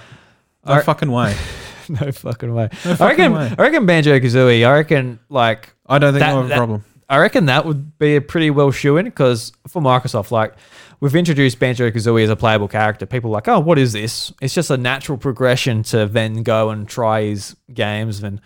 No 0.65 0.71
Alright. 0.71 0.85
fucking 0.85 1.11
way. 1.11 1.35
no 1.89 2.11
fucking 2.11 2.53
way. 2.53 2.69
No 2.85 2.95
I 2.99 3.09
reckon. 3.09 3.33
way. 3.33 3.55
I 3.57 3.61
reckon 3.61 3.85
Banjo 3.87 4.19
Kazooie. 4.19 4.67
I 4.67 4.71
reckon 4.73 5.19
like 5.29 5.73
I 5.87 5.97
don't 5.97 6.13
think 6.13 6.19
That- 6.21 6.33
we'll 6.33 6.43
have 6.43 6.51
a 6.51 6.55
problem. 6.55 6.85
I 7.09 7.17
reckon 7.17 7.47
that 7.47 7.65
would 7.65 7.97
be 7.97 8.15
a 8.15 8.21
pretty 8.21 8.51
well 8.51 8.71
shoe 8.71 8.95
in 8.97 9.05
because 9.05 9.51
for 9.67 9.81
Microsoft, 9.81 10.31
like 10.31 10.53
we've 11.01 11.15
introduced 11.15 11.59
Banjo 11.59 11.89
Kazooie 11.91 12.23
as 12.23 12.29
a 12.29 12.35
playable 12.35 12.69
character. 12.69 13.05
People 13.05 13.31
are 13.31 13.33
like, 13.33 13.47
oh, 13.49 13.59
what 13.59 13.77
is 13.77 13.91
this? 13.91 14.31
It's 14.41 14.53
just 14.53 14.69
a 14.69 14.77
natural 14.77 15.17
progression 15.17 15.83
to 15.83 16.05
then 16.05 16.43
go 16.43 16.69
and 16.69 16.87
try 16.87 17.23
his 17.23 17.57
games. 17.73 18.23
And 18.23 18.39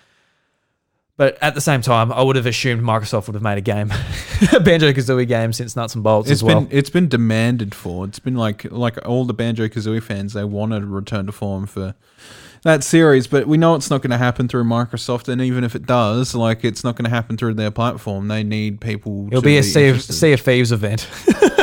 but 1.17 1.37
at 1.41 1.53
the 1.53 1.61
same 1.61 1.81
time, 1.81 2.11
I 2.11 2.21
would 2.23 2.35
have 2.35 2.45
assumed 2.45 2.81
Microsoft 2.81 3.27
would 3.27 3.35
have 3.35 3.43
made 3.43 3.57
a 3.57 3.61
game, 3.61 3.91
a 4.53 4.59
Banjo 4.59 4.91
Kazooie 4.91 5.27
game 5.27 5.53
since 5.53 5.75
Nuts 5.75 5.93
and 5.95 6.03
Bolts 6.03 6.29
It's 6.29 6.39
as 6.39 6.43
well. 6.43 6.61
been 6.61 6.77
it's 6.77 6.89
been 6.89 7.07
demanded 7.07 7.75
for. 7.75 8.05
It's 8.05 8.19
been 8.19 8.35
like 8.35 8.65
like 8.71 9.05
all 9.07 9.25
the 9.25 9.33
Banjo 9.33 9.67
Kazooie 9.67 10.01
fans. 10.01 10.33
They 10.33 10.43
wanted 10.43 10.83
a 10.83 10.87
return 10.87 11.27
to 11.27 11.31
form 11.31 11.67
for 11.67 11.95
that 12.63 12.83
series, 12.83 13.27
but 13.27 13.47
we 13.47 13.57
know 13.57 13.75
it's 13.75 13.91
not 13.91 14.01
going 14.01 14.11
to 14.11 14.17
happen 14.17 14.47
through 14.47 14.63
Microsoft. 14.63 15.27
And 15.29 15.39
even 15.39 15.63
if 15.63 15.75
it 15.75 15.85
does, 15.85 16.33
like 16.33 16.65
it's 16.65 16.83
not 16.83 16.95
going 16.95 17.05
to 17.05 17.11
happen 17.11 17.37
through 17.37 17.53
their 17.53 17.71
platform. 17.71 18.27
They 18.27 18.43
need 18.43 18.81
people. 18.81 19.27
It'll 19.27 19.41
to 19.41 19.45
be 19.45 19.57
a 19.57 19.63
sea 19.63 19.89
of, 19.89 20.01
sea 20.01 20.33
of 20.33 20.41
Thieves 20.41 20.71
event. 20.71 21.07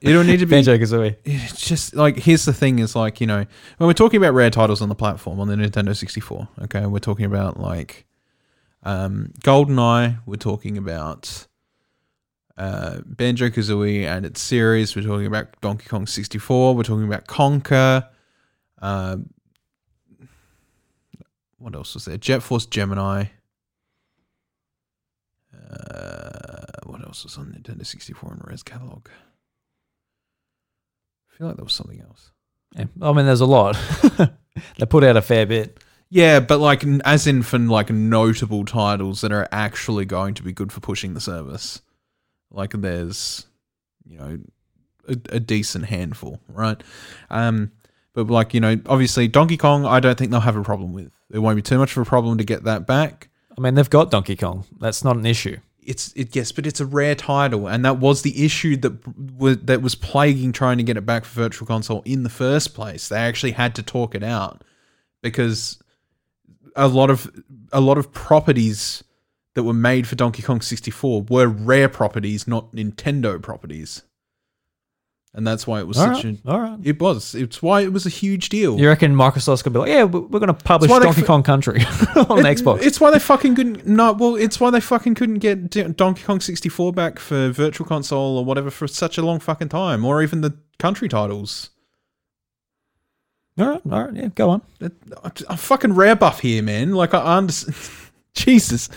It'll 0.00 0.22
need 0.24 0.38
to 0.38 0.46
be 0.46 0.50
Banjo 0.50 0.76
Kazooie. 0.78 1.16
it's 1.24 1.66
just 1.66 1.94
like 1.94 2.16
here's 2.16 2.44
the 2.44 2.52
thing 2.52 2.78
is 2.78 2.94
like 2.94 3.20
you 3.20 3.26
know 3.26 3.44
when 3.78 3.86
we're 3.86 3.92
talking 3.92 4.18
about 4.18 4.32
rare 4.34 4.50
titles 4.50 4.80
on 4.80 4.88
the 4.88 4.94
platform 4.94 5.40
on 5.40 5.48
the 5.48 5.56
Nintendo 5.56 5.96
64 5.96 6.48
okay 6.62 6.86
we're 6.86 6.98
talking 7.00 7.24
about 7.24 7.58
like 7.58 8.06
um 8.84 9.32
GoldenEye 9.40 10.20
we're 10.24 10.36
talking 10.36 10.78
about 10.78 11.46
uh 12.56 13.00
Banjo 13.04 13.48
Kazooie 13.48 14.04
and 14.04 14.24
its 14.24 14.40
series 14.40 14.94
we're 14.94 15.02
talking 15.02 15.26
about 15.26 15.60
Donkey 15.60 15.88
Kong 15.88 16.06
64 16.06 16.76
we're 16.76 16.82
talking 16.84 17.04
about 17.06 17.26
Conker 17.26 18.06
um 18.80 19.30
what 21.58 21.74
else 21.74 21.94
was 21.94 22.04
there 22.04 22.16
Jet 22.18 22.42
Force 22.42 22.66
Gemini 22.66 23.24
uh 25.70 26.66
what 26.84 27.02
else 27.04 27.24
was 27.24 27.36
on 27.36 27.46
Nintendo 27.46 27.84
64 27.84 28.32
in 28.32 28.38
the 28.38 28.44
Rare's 28.46 28.62
catalog 28.62 29.08
feel 31.38 31.46
like 31.46 31.56
there 31.56 31.64
was 31.64 31.72
something 31.74 32.00
else 32.00 32.32
Yeah. 32.76 32.86
I 33.00 33.12
mean, 33.12 33.24
there's 33.26 33.40
a 33.40 33.46
lot. 33.46 33.78
they 34.78 34.86
put 34.86 35.04
out 35.04 35.16
a 35.16 35.22
fair 35.22 35.46
bit. 35.46 35.82
Yeah, 36.10 36.40
but 36.40 36.58
like 36.58 36.84
n- 36.84 37.02
as 37.04 37.26
in 37.26 37.42
for 37.42 37.58
like 37.58 37.90
notable 37.90 38.64
titles 38.64 39.20
that 39.20 39.32
are 39.32 39.46
actually 39.52 40.04
going 40.04 40.34
to 40.34 40.42
be 40.42 40.52
good 40.52 40.72
for 40.72 40.80
pushing 40.80 41.14
the 41.14 41.20
service. 41.20 41.80
Like 42.50 42.72
there's, 42.72 43.46
you 44.06 44.18
know, 44.18 44.38
a, 45.06 45.16
a 45.36 45.40
decent 45.40 45.84
handful, 45.86 46.40
right? 46.48 46.82
Um, 47.30 47.72
but 48.14 48.26
like 48.28 48.54
you 48.54 48.60
know, 48.60 48.80
obviously 48.86 49.28
Donkey 49.28 49.56
Kong, 49.58 49.84
I 49.84 50.00
don't 50.00 50.18
think 50.18 50.30
they'll 50.30 50.40
have 50.40 50.56
a 50.56 50.62
problem 50.62 50.92
with. 50.92 51.12
It 51.30 51.38
won't 51.40 51.56
be 51.56 51.62
too 51.62 51.78
much 51.78 51.96
of 51.96 52.02
a 52.02 52.08
problem 52.08 52.38
to 52.38 52.44
get 52.44 52.64
that 52.64 52.86
back. 52.86 53.28
I 53.56 53.60
mean, 53.60 53.74
they've 53.74 53.90
got 53.90 54.10
Donkey 54.10 54.36
Kong. 54.36 54.64
That's 54.78 55.04
not 55.04 55.16
an 55.16 55.26
issue. 55.26 55.58
It's 55.88 56.12
it 56.14 56.36
yes, 56.36 56.52
but 56.52 56.66
it's 56.66 56.80
a 56.80 56.86
rare 56.86 57.14
title, 57.14 57.66
and 57.66 57.82
that 57.84 57.98
was 57.98 58.20
the 58.20 58.44
issue 58.44 58.76
that 58.76 58.92
was 59.38 59.56
that 59.62 59.80
was 59.80 59.94
plaguing 59.94 60.52
trying 60.52 60.76
to 60.76 60.84
get 60.84 60.98
it 60.98 61.06
back 61.06 61.24
for 61.24 61.40
Virtual 61.40 61.66
Console 61.66 62.02
in 62.04 62.24
the 62.24 62.28
first 62.28 62.74
place. 62.74 63.08
They 63.08 63.16
actually 63.16 63.52
had 63.52 63.74
to 63.76 63.82
talk 63.82 64.14
it 64.14 64.22
out 64.22 64.62
because 65.22 65.82
a 66.76 66.88
lot 66.88 67.08
of 67.08 67.30
a 67.72 67.80
lot 67.80 67.96
of 67.96 68.12
properties 68.12 69.02
that 69.54 69.62
were 69.62 69.72
made 69.72 70.06
for 70.06 70.14
Donkey 70.14 70.42
Kong 70.42 70.60
64 70.60 71.22
were 71.28 71.48
rare 71.48 71.88
properties, 71.88 72.46
not 72.46 72.72
Nintendo 72.72 73.40
properties, 73.42 74.02
and 75.34 75.46
that's 75.46 75.66
why 75.66 75.78
it 75.80 75.86
was 75.86 75.98
All 75.98 76.14
such 76.14 76.24
right. 76.24 76.38
a. 76.44 76.50
All 76.50 76.60
right. 76.60 76.78
It 76.82 77.00
was. 77.00 77.34
It's 77.34 77.62
why 77.62 77.82
it 77.82 77.92
was 77.92 78.06
a 78.06 78.08
huge 78.08 78.48
deal. 78.48 78.78
You 78.78 78.88
reckon 78.88 79.14
Microsoft's 79.14 79.62
gonna 79.62 79.74
be 79.74 79.78
like, 79.80 79.88
yeah, 79.90 80.04
we- 80.04 80.20
we're 80.20 80.40
gonna 80.40 80.54
publish 80.54 80.90
Donkey 80.90 81.20
f- 81.20 81.26
Kong 81.26 81.42
Country 81.42 81.80
on 82.16 82.44
It- 82.44 82.58
Xbox? 82.58 82.82
It's 82.82 83.00
why 83.00 83.10
they 83.10 83.18
fucking 83.18 83.54
couldn't. 83.54 83.86
No, 83.86 84.12
well, 84.12 84.36
it's 84.36 84.58
why 84.58 84.70
they 84.70 84.80
fucking 84.80 85.14
couldn't 85.14 85.38
get 85.38 85.70
Donkey 85.96 86.22
Kong 86.22 86.40
64 86.40 86.92
back 86.92 87.18
for 87.18 87.50
Virtual 87.50 87.86
Console 87.86 88.38
or 88.38 88.44
whatever 88.44 88.70
for 88.70 88.88
such 88.88 89.18
a 89.18 89.22
long 89.22 89.38
fucking 89.38 89.68
time, 89.68 90.04
or 90.04 90.22
even 90.22 90.40
the 90.40 90.56
country 90.78 91.08
titles. 91.08 91.70
all 93.58 93.66
right, 93.68 93.80
all 93.90 94.04
right, 94.04 94.14
yeah, 94.14 94.28
go 94.34 94.50
on. 94.50 94.62
I'm 95.48 95.56
fucking 95.56 95.92
rare 95.94 96.14
buff 96.16 96.40
here, 96.40 96.62
man. 96.62 96.92
Like 96.92 97.12
I 97.14 97.36
understand. 97.38 97.76
Jesus, 98.34 98.88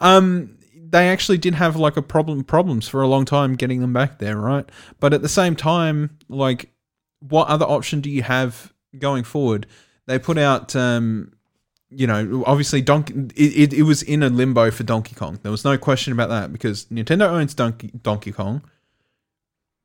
um, 0.00 0.57
they 0.90 1.08
actually 1.08 1.38
did 1.38 1.54
have 1.54 1.76
like 1.76 1.96
a 1.96 2.02
problem 2.02 2.44
problems 2.44 2.88
for 2.88 3.02
a 3.02 3.08
long 3.08 3.24
time 3.24 3.54
getting 3.54 3.80
them 3.80 3.92
back 3.92 4.18
there, 4.18 4.36
right? 4.36 4.68
But 5.00 5.12
at 5.12 5.22
the 5.22 5.28
same 5.28 5.56
time, 5.56 6.18
like, 6.28 6.70
what 7.20 7.48
other 7.48 7.66
option 7.66 8.00
do 8.00 8.10
you 8.10 8.22
have 8.22 8.72
going 8.98 9.24
forward? 9.24 9.66
They 10.06 10.18
put 10.18 10.38
out, 10.38 10.74
um, 10.74 11.32
you 11.90 12.06
know, 12.06 12.44
obviously 12.46 12.80
Donkey. 12.80 13.14
It, 13.36 13.72
it, 13.72 13.72
it 13.72 13.82
was 13.82 14.02
in 14.02 14.22
a 14.22 14.28
limbo 14.28 14.70
for 14.70 14.84
Donkey 14.84 15.14
Kong. 15.14 15.38
There 15.42 15.52
was 15.52 15.64
no 15.64 15.76
question 15.76 16.12
about 16.12 16.28
that 16.30 16.52
because 16.52 16.86
Nintendo 16.86 17.28
owns 17.28 17.54
Donkey 17.54 17.92
Donkey 18.02 18.32
Kong. 18.32 18.62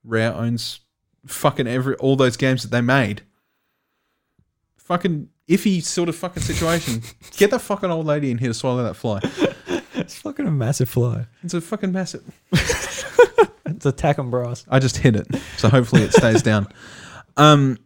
Rare 0.03 0.33
owns 0.33 0.79
fucking 1.25 1.67
every 1.67 1.95
all 1.95 2.15
those 2.15 2.37
games 2.37 2.63
that 2.63 2.71
they 2.71 2.81
made 2.81 3.23
fucking 4.77 5.29
iffy 5.47 5.81
sort 5.81 6.09
of 6.09 6.15
fucking 6.15 6.43
situation. 6.43 7.01
Get 7.37 7.51
that 7.51 7.59
fucking 7.59 7.89
old 7.89 8.05
lady 8.05 8.31
in 8.31 8.37
here 8.37 8.49
to 8.49 8.53
swallow 8.53 8.83
that 8.83 8.95
fly. 8.95 9.21
It's 10.03 10.17
fucking 10.17 10.45
a 10.47 10.51
massive 10.51 10.89
fly. 10.89 11.27
It's 11.43 11.53
a 11.53 11.61
fucking 11.61 11.91
massive. 11.91 12.23
It's 13.65 13.85
attack 13.85 14.19
on 14.19 14.29
brass. 14.29 14.65
I 14.69 14.79
just 14.79 14.97
hit 14.97 15.15
it, 15.15 15.27
so 15.57 15.69
hopefully 15.69 16.03
it 16.03 16.13
stays 16.13 16.41
down. 16.51 16.67
Um, 17.37 17.79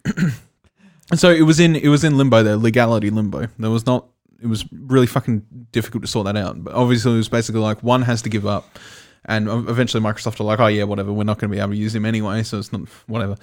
so 1.15 1.31
it 1.31 1.43
was 1.43 1.59
in 1.59 1.75
it 1.75 1.87
was 1.87 2.03
in 2.03 2.17
limbo 2.17 2.43
there, 2.43 2.55
legality 2.55 3.09
limbo. 3.09 3.47
There 3.57 3.69
was 3.69 3.85
not. 3.85 4.07
It 4.41 4.47
was 4.47 4.65
really 4.71 5.07
fucking 5.07 5.45
difficult 5.71 6.03
to 6.03 6.07
sort 6.07 6.25
that 6.25 6.37
out. 6.37 6.63
But 6.63 6.73
obviously, 6.73 7.13
it 7.13 7.17
was 7.17 7.29
basically 7.29 7.61
like 7.61 7.81
one 7.81 8.03
has 8.03 8.21
to 8.23 8.29
give 8.29 8.45
up, 8.45 8.77
and 9.25 9.47
eventually 9.47 10.03
Microsoft 10.03 10.39
are 10.39 10.43
like, 10.43 10.59
oh 10.59 10.67
yeah, 10.67 10.83
whatever. 10.83 11.11
We're 11.11 11.23
not 11.23 11.39
going 11.39 11.49
to 11.49 11.55
be 11.55 11.59
able 11.59 11.71
to 11.71 11.77
use 11.77 11.95
him 11.95 12.05
anyway, 12.05 12.43
so 12.43 12.59
it's 12.59 12.71
not 12.71 12.81
whatever. 13.07 13.37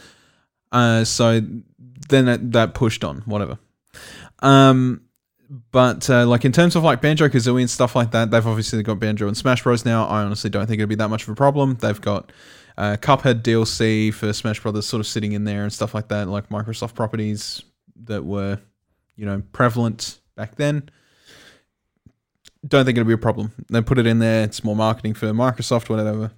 Uh, 0.70 1.05
so 1.05 1.40
then 2.09 2.26
that, 2.26 2.52
that 2.52 2.74
pushed 2.74 3.05
on, 3.05 3.18
whatever. 3.26 3.59
Um, 4.40 5.02
but 5.48 6.08
uh, 6.08 6.26
like 6.26 6.44
in 6.44 6.52
terms 6.52 6.76
of 6.76 6.82
like 6.82 7.00
Banjo 7.00 7.28
Kazooie 7.28 7.60
and 7.60 7.70
stuff 7.70 7.94
like 7.94 8.10
that, 8.12 8.30
they've 8.30 8.46
obviously 8.46 8.82
got 8.82 8.98
Banjo 8.98 9.26
and 9.26 9.36
Smash 9.36 9.62
Bros. 9.62 9.84
now. 9.84 10.06
I 10.06 10.22
honestly 10.22 10.50
don't 10.50 10.66
think 10.66 10.80
it'd 10.80 10.88
be 10.88 10.94
that 10.96 11.08
much 11.08 11.24
of 11.24 11.28
a 11.28 11.34
problem. 11.34 11.76
They've 11.80 12.00
got 12.00 12.32
uh, 12.76 12.96
Cuphead 13.00 13.42
DLC 13.42 14.12
for 14.12 14.32
Smash 14.32 14.60
Brothers 14.60 14.86
sort 14.86 15.00
of 15.00 15.06
sitting 15.06 15.32
in 15.32 15.44
there 15.44 15.62
and 15.62 15.72
stuff 15.72 15.94
like 15.94 16.08
that, 16.08 16.28
like 16.28 16.48
Microsoft 16.48 16.94
properties 16.94 17.62
that 18.04 18.24
were, 18.24 18.58
you 19.16 19.26
know, 19.26 19.42
prevalent 19.52 20.18
back 20.36 20.56
then. 20.56 20.88
Don't 22.66 22.84
think 22.84 22.96
it'll 22.96 23.06
be 23.06 23.14
a 23.14 23.18
problem. 23.18 23.52
They 23.70 23.82
put 23.82 23.98
it 23.98 24.06
in 24.06 24.18
there. 24.18 24.44
It's 24.44 24.64
more 24.64 24.76
marketing 24.76 25.14
for 25.14 25.26
Microsoft, 25.26 25.90
whatever. 25.90 26.32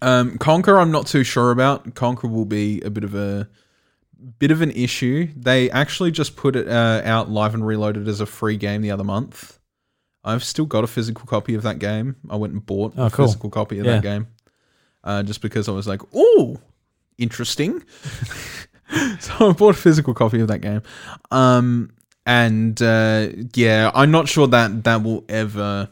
Um, 0.00 0.38
Conker, 0.38 0.80
I'm 0.80 0.92
not 0.92 1.06
too 1.06 1.24
sure 1.24 1.50
about. 1.50 1.94
Conker 1.94 2.30
will 2.30 2.44
be 2.44 2.80
a 2.82 2.90
bit 2.90 3.04
of 3.04 3.14
a 3.14 3.48
bit 4.38 4.50
of 4.50 4.60
an 4.62 4.70
issue. 4.70 5.28
They 5.36 5.70
actually 5.70 6.10
just 6.10 6.36
put 6.36 6.56
it 6.56 6.68
uh, 6.68 7.02
out 7.04 7.30
live 7.30 7.54
and 7.54 7.66
reloaded 7.66 8.08
as 8.08 8.20
a 8.20 8.26
free 8.26 8.56
game 8.56 8.82
the 8.82 8.90
other 8.90 9.04
month. 9.04 9.58
I've 10.24 10.42
still 10.44 10.64
got 10.66 10.84
a 10.84 10.86
physical 10.86 11.26
copy 11.26 11.54
of 11.54 11.62
that 11.62 11.78
game. 11.78 12.16
I 12.30 12.36
went 12.36 12.52
and 12.54 12.64
bought 12.64 12.94
Oh, 12.96 13.06
a 13.06 13.10
cool. 13.10 13.26
physical 13.26 13.50
copy 13.50 13.78
of 13.78 13.84
Yeah. 13.86 13.92
that 13.96 14.02
game, 14.02 14.26
uh, 15.04 15.22
just 15.22 15.42
because 15.42 15.68
I 15.68 15.72
was 15.72 15.86
like, 15.86 16.00
"Oh, 16.14 16.58
interesting." 17.18 17.82
so 19.20 19.50
I 19.50 19.52
bought 19.52 19.74
a 19.76 19.78
physical 19.78 20.14
copy 20.14 20.40
of 20.40 20.48
that 20.48 20.60
game, 20.60 20.82
um, 21.30 21.90
and 22.24 22.80
uh, 22.80 23.28
yeah, 23.54 23.90
I'm 23.94 24.10
not 24.10 24.28
sure 24.28 24.46
that 24.48 24.84
that 24.84 25.02
will 25.02 25.24
ever 25.28 25.90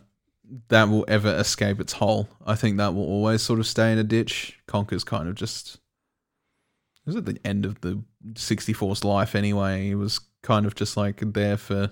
that 0.68 0.88
will 0.88 1.04
ever 1.08 1.34
escape 1.36 1.80
its 1.80 1.92
hole. 1.94 2.28
I 2.46 2.54
think 2.54 2.76
that 2.78 2.94
will 2.94 3.04
always 3.04 3.42
sort 3.42 3.58
of 3.58 3.66
stay 3.66 3.92
in 3.92 3.98
a 3.98 4.04
ditch. 4.04 4.58
Conker's 4.66 5.04
kind 5.04 5.28
of 5.28 5.34
just 5.34 5.78
is 7.06 7.14
it 7.16 7.24
the 7.26 7.38
end 7.44 7.64
of 7.66 7.80
the 7.80 8.02
64's 8.34 9.04
life 9.04 9.34
anyway. 9.34 9.90
It 9.90 9.96
was 9.96 10.20
kind 10.42 10.66
of 10.66 10.74
just 10.74 10.96
like 10.96 11.20
there 11.20 11.56
for 11.56 11.90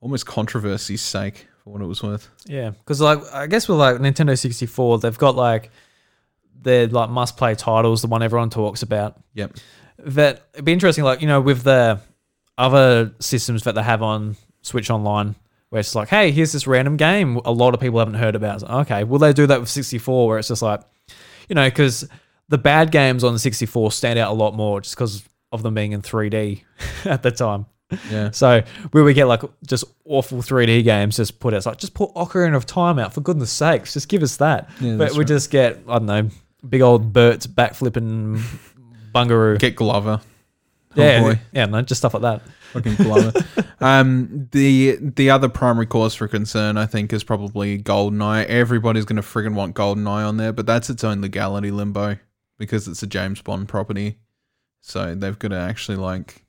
almost 0.00 0.26
controversy's 0.26 1.02
sake 1.02 1.46
for 1.62 1.72
what 1.72 1.82
it 1.82 1.86
was 1.86 2.02
worth. 2.02 2.28
Yeah, 2.46 2.70
because 2.70 3.00
like 3.00 3.20
I 3.32 3.46
guess 3.46 3.68
with 3.68 3.78
like 3.78 3.96
Nintendo 3.96 4.38
64, 4.38 5.00
they've 5.00 5.18
got 5.18 5.36
like 5.36 5.70
their 6.60 6.86
like 6.86 7.10
must 7.10 7.36
play 7.36 7.54
titles, 7.54 8.02
the 8.02 8.08
one 8.08 8.22
everyone 8.22 8.50
talks 8.50 8.82
about. 8.82 9.20
Yep. 9.34 9.56
That 9.98 10.48
it'd 10.52 10.64
be 10.64 10.72
interesting, 10.72 11.04
like 11.04 11.20
you 11.20 11.28
know, 11.28 11.40
with 11.40 11.62
the 11.62 12.00
other 12.56 13.12
systems 13.20 13.64
that 13.64 13.74
they 13.74 13.82
have 13.82 14.02
on 14.02 14.36
Switch 14.62 14.90
Online, 14.90 15.34
where 15.70 15.80
it's 15.80 15.94
like, 15.94 16.08
hey, 16.08 16.30
here's 16.30 16.52
this 16.52 16.66
random 16.66 16.96
game 16.96 17.36
a 17.44 17.52
lot 17.52 17.74
of 17.74 17.80
people 17.80 17.98
haven't 17.98 18.14
heard 18.14 18.34
about. 18.34 18.62
Like, 18.62 18.70
okay, 18.90 19.04
will 19.04 19.18
they 19.18 19.32
do 19.32 19.46
that 19.46 19.60
with 19.60 19.68
64, 19.68 20.28
where 20.28 20.38
it's 20.38 20.48
just 20.48 20.62
like, 20.62 20.80
you 21.48 21.54
know, 21.54 21.68
because 21.68 22.08
the 22.48 22.58
bad 22.58 22.90
games 22.90 23.24
on 23.24 23.32
the 23.32 23.38
64 23.38 23.92
stand 23.92 24.18
out 24.18 24.30
a 24.30 24.34
lot 24.34 24.54
more 24.54 24.80
just 24.80 24.94
because 24.94 25.22
of 25.52 25.62
them 25.62 25.74
being 25.74 25.92
in 25.92 26.02
3D 26.02 26.62
at 27.04 27.22
the 27.22 27.30
time. 27.30 27.66
Yeah. 28.10 28.30
So 28.32 28.62
where 28.90 29.02
we 29.02 29.14
get 29.14 29.26
like 29.26 29.42
just 29.66 29.84
awful 30.04 30.42
3D 30.42 30.84
games 30.84 31.16
just 31.16 31.40
put 31.40 31.54
out, 31.54 31.58
it's 31.58 31.66
like 31.66 31.78
just 31.78 31.94
put 31.94 32.12
Ocarina 32.14 32.54
of 32.54 32.66
Time 32.66 32.98
out 32.98 33.14
for 33.14 33.22
goodness 33.22 33.50
sakes, 33.50 33.94
just 33.94 34.08
give 34.08 34.22
us 34.22 34.36
that. 34.38 34.68
Yeah, 34.80 34.96
but 34.96 35.12
we 35.12 35.18
right. 35.18 35.26
just 35.26 35.50
get 35.50 35.78
I 35.88 35.98
don't 35.98 36.06
know, 36.06 36.28
big 36.68 36.82
old 36.82 37.12
Bert's 37.12 37.46
backflipping 37.46 38.42
bungaroo. 39.14 39.58
Get 39.58 39.76
Glover. 39.76 40.20
Yeah, 40.94 41.20
boy. 41.20 41.40
yeah, 41.52 41.66
no, 41.66 41.80
just 41.82 42.00
stuff 42.00 42.14
like 42.14 42.22
that. 42.22 42.42
fucking 42.72 42.96
blower. 42.96 43.32
um, 43.80 44.48
the 44.52 44.98
the 45.00 45.30
other 45.30 45.48
primary 45.48 45.86
cause 45.86 46.14
for 46.14 46.28
concern, 46.28 46.76
I 46.76 46.86
think, 46.86 47.12
is 47.12 47.24
probably 47.24 47.78
Goldeneye. 47.78 48.46
Everybody's 48.46 49.04
going 49.04 49.16
to 49.16 49.22
friggin' 49.22 49.54
want 49.54 49.74
Goldeneye 49.74 50.26
on 50.26 50.36
there, 50.38 50.52
but 50.52 50.66
that's 50.66 50.90
its 50.90 51.04
own 51.04 51.20
legality 51.20 51.70
limbo 51.70 52.18
because 52.58 52.88
it's 52.88 53.02
a 53.02 53.06
James 53.06 53.40
Bond 53.40 53.68
property. 53.68 54.18
So 54.80 55.14
they've 55.14 55.38
got 55.38 55.48
to 55.48 55.56
actually 55.58 55.96
like 55.98 56.44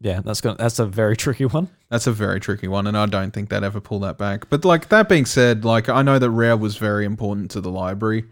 Yeah, 0.00 0.20
that's 0.20 0.40
gonna 0.40 0.56
that's 0.56 0.78
a 0.78 0.86
very 0.86 1.16
tricky 1.24 1.44
one. 1.46 1.68
that's 1.88 2.06
a 2.06 2.12
very 2.12 2.40
tricky 2.40 2.68
one, 2.68 2.86
and 2.86 2.96
I 2.96 3.06
don't 3.06 3.32
think 3.32 3.48
they'd 3.48 3.62
ever 3.64 3.80
pull 3.80 4.00
that 4.00 4.18
back. 4.18 4.48
But 4.50 4.64
like 4.64 4.88
that 4.90 5.08
being 5.08 5.26
said, 5.26 5.64
like 5.64 5.88
I 5.88 6.02
know 6.02 6.18
that 6.18 6.30
Rare 6.30 6.56
was 6.56 6.76
very 6.76 7.04
important 7.04 7.50
to 7.52 7.60
the 7.60 7.70
library, 7.70 8.24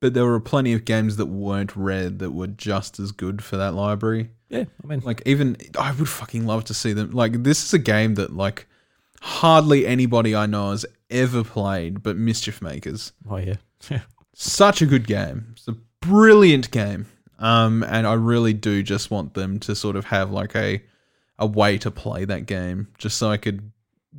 but 0.00 0.14
there 0.14 0.24
were 0.24 0.40
plenty 0.40 0.72
of 0.72 0.84
games 0.84 1.16
that 1.16 1.26
weren't 1.26 1.74
Rare 1.76 2.10
that 2.10 2.30
were 2.32 2.46
just 2.46 2.98
as 3.00 3.12
good 3.12 3.42
for 3.42 3.56
that 3.56 3.74
library. 3.74 4.30
Yeah, 4.48 4.64
I 4.82 4.86
mean, 4.86 5.00
Like 5.00 5.22
even 5.26 5.56
I 5.78 5.92
would 5.92 6.08
fucking 6.08 6.46
love 6.46 6.64
to 6.64 6.74
see 6.74 6.92
them. 6.92 7.10
Like 7.10 7.42
this 7.42 7.64
is 7.64 7.74
a 7.74 7.78
game 7.78 8.14
that 8.14 8.32
like 8.32 8.66
hardly 9.20 9.86
anybody 9.86 10.34
I 10.36 10.46
know 10.46 10.70
has 10.70 10.84
ever 11.10 11.42
played, 11.44 12.02
but 12.02 12.16
Mischief 12.16 12.60
Makers. 12.62 13.12
oh 13.28 13.36
yeah, 13.38 13.56
yeah, 13.90 14.00
Such 14.34 14.80
a 14.82 14.86
good 14.86 15.06
game. 15.06 15.48
It's 15.52 15.66
a 15.68 15.76
brilliant 16.00 16.70
game. 16.70 17.06
Um, 17.38 17.82
and 17.82 18.06
I 18.06 18.14
really 18.14 18.52
do 18.52 18.82
just 18.82 19.10
want 19.10 19.34
them 19.34 19.58
to 19.60 19.74
sort 19.74 19.96
of 19.96 20.06
have 20.06 20.30
like 20.30 20.54
a 20.54 20.82
a 21.38 21.46
way 21.46 21.78
to 21.78 21.90
play 21.90 22.24
that 22.24 22.46
game, 22.46 22.88
just 22.98 23.18
so 23.18 23.30
I 23.30 23.36
could 23.36 23.72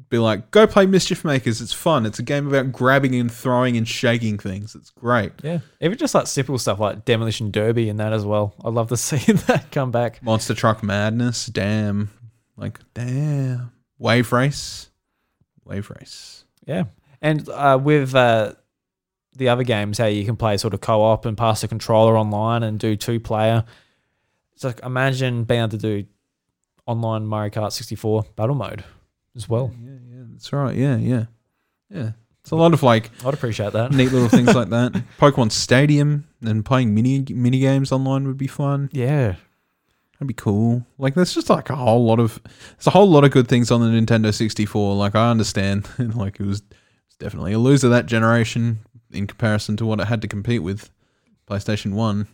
be 0.10 0.18
like, 0.18 0.52
go 0.52 0.68
play 0.68 0.86
Mischief 0.86 1.24
Makers. 1.24 1.62
It's 1.62 1.72
fun. 1.72 2.06
It's 2.06 2.20
a 2.20 2.24
game 2.24 2.48
about 2.48 2.74
grabbing 2.74 3.16
and 3.16 3.32
throwing 3.32 3.78
and 3.78 3.88
shaking 3.88 4.38
things. 4.38 4.76
It's 4.76 4.90
great. 4.90 5.32
yeah. 5.42 5.60
Even 5.80 5.98
just 5.98 6.14
like 6.14 6.28
simple 6.28 6.58
stuff 6.58 6.80
like 6.80 7.06
Demolition 7.06 7.52
Derby 7.52 7.88
and 7.88 8.00
that 8.02 8.12
as 8.12 8.26
well. 8.26 8.54
I'd 8.66 8.74
love 8.74 8.90
to 8.90 8.98
see 8.98 9.32
that 9.32 9.72
come 9.72 9.92
back. 9.92 10.22
Monster 10.22 10.54
Truck 10.54 10.84
Madness. 10.84 11.46
Damn. 11.46 12.10
Like 12.58 12.80
damn. 12.94 13.72
Wave 13.98 14.34
Race. 14.34 14.90
Wave 15.64 15.90
Race. 15.90 16.44
Yeah, 16.68 16.86
and 17.22 17.48
uh, 17.50 17.80
with 17.82 18.14
uh, 18.16 18.54
the 19.36 19.50
other 19.50 19.64
games, 19.64 19.98
how 19.98 20.06
you 20.06 20.26
can 20.26 20.36
play 20.36 20.58
sort 20.58 20.74
of 20.74 20.82
co-op 20.82 21.26
and 21.26 21.38
pass 21.38 21.62
the 21.62 21.68
controller 21.68 22.18
online 22.18 22.64
and 22.64 22.80
do 22.80 22.96
two-player. 22.96 23.64
So 24.56 24.70
like, 24.70 24.80
imagine 24.84 25.44
being 25.44 25.62
able 25.62 25.70
to 25.70 25.78
do 25.78 26.06
online 26.86 27.26
Mario 27.26 27.50
Kart 27.50 27.72
64 27.72 28.26
battle 28.36 28.56
mode 28.56 28.84
as 29.36 29.50
well. 29.50 29.72
Yeah, 29.84 29.92
yeah, 30.10 30.24
that's 30.32 30.54
right. 30.54 30.76
Yeah, 30.76 30.98
yeah, 30.98 31.26
yeah. 31.90 32.12
It's 32.42 32.52
a 32.52 32.56
lot 32.56 32.74
of 32.74 32.84
like 32.84 33.10
I'd 33.26 33.34
appreciate 33.34 33.74
that. 33.74 33.92
neat 33.92 34.12
little 34.12 34.30
things 34.30 34.54
like 34.54 34.70
that. 34.70 34.94
Pokemon 35.20 35.52
Stadium 35.52 36.28
and 36.42 36.64
playing 36.64 36.94
mini 36.94 37.26
mini 37.30 37.60
games 37.60 37.92
online 37.92 38.28
would 38.28 38.38
be 38.38 38.46
fun. 38.48 38.90
Yeah, 38.94 39.36
That'd 40.16 40.28
be 40.28 40.34
cool. 40.34 40.86
Like 40.98 41.14
there's 41.16 41.34
just 41.34 41.50
like 41.50 41.70
a 41.70 41.76
whole 41.76 42.06
lot 42.06 42.20
of 42.20 42.40
there's 42.44 42.88
a 42.88 42.92
whole 42.92 43.10
lot 43.10 43.26
of 43.26 43.32
good 43.32 43.48
things 43.50 43.70
on 43.70 43.82
the 43.82 43.88
Nintendo 43.88 44.34
64. 44.34 44.96
Like 44.96 45.16
I 45.16 45.30
understand, 45.30 45.90
like 46.16 46.40
it 46.40 46.46
was 46.46 46.62
it's 47.08 47.18
definitely 47.18 47.54
a 47.54 47.60
loser 47.60 47.90
that 47.90 48.06
generation 48.06 48.80
in 49.12 49.28
comparison 49.28 49.78
to 49.78 49.86
what 49.86 50.00
it 50.00 50.08
had 50.08 50.22
to 50.22 50.28
compete 50.28 50.64
with 50.64 50.90
PlayStation 51.48 51.94
One. 51.94 52.28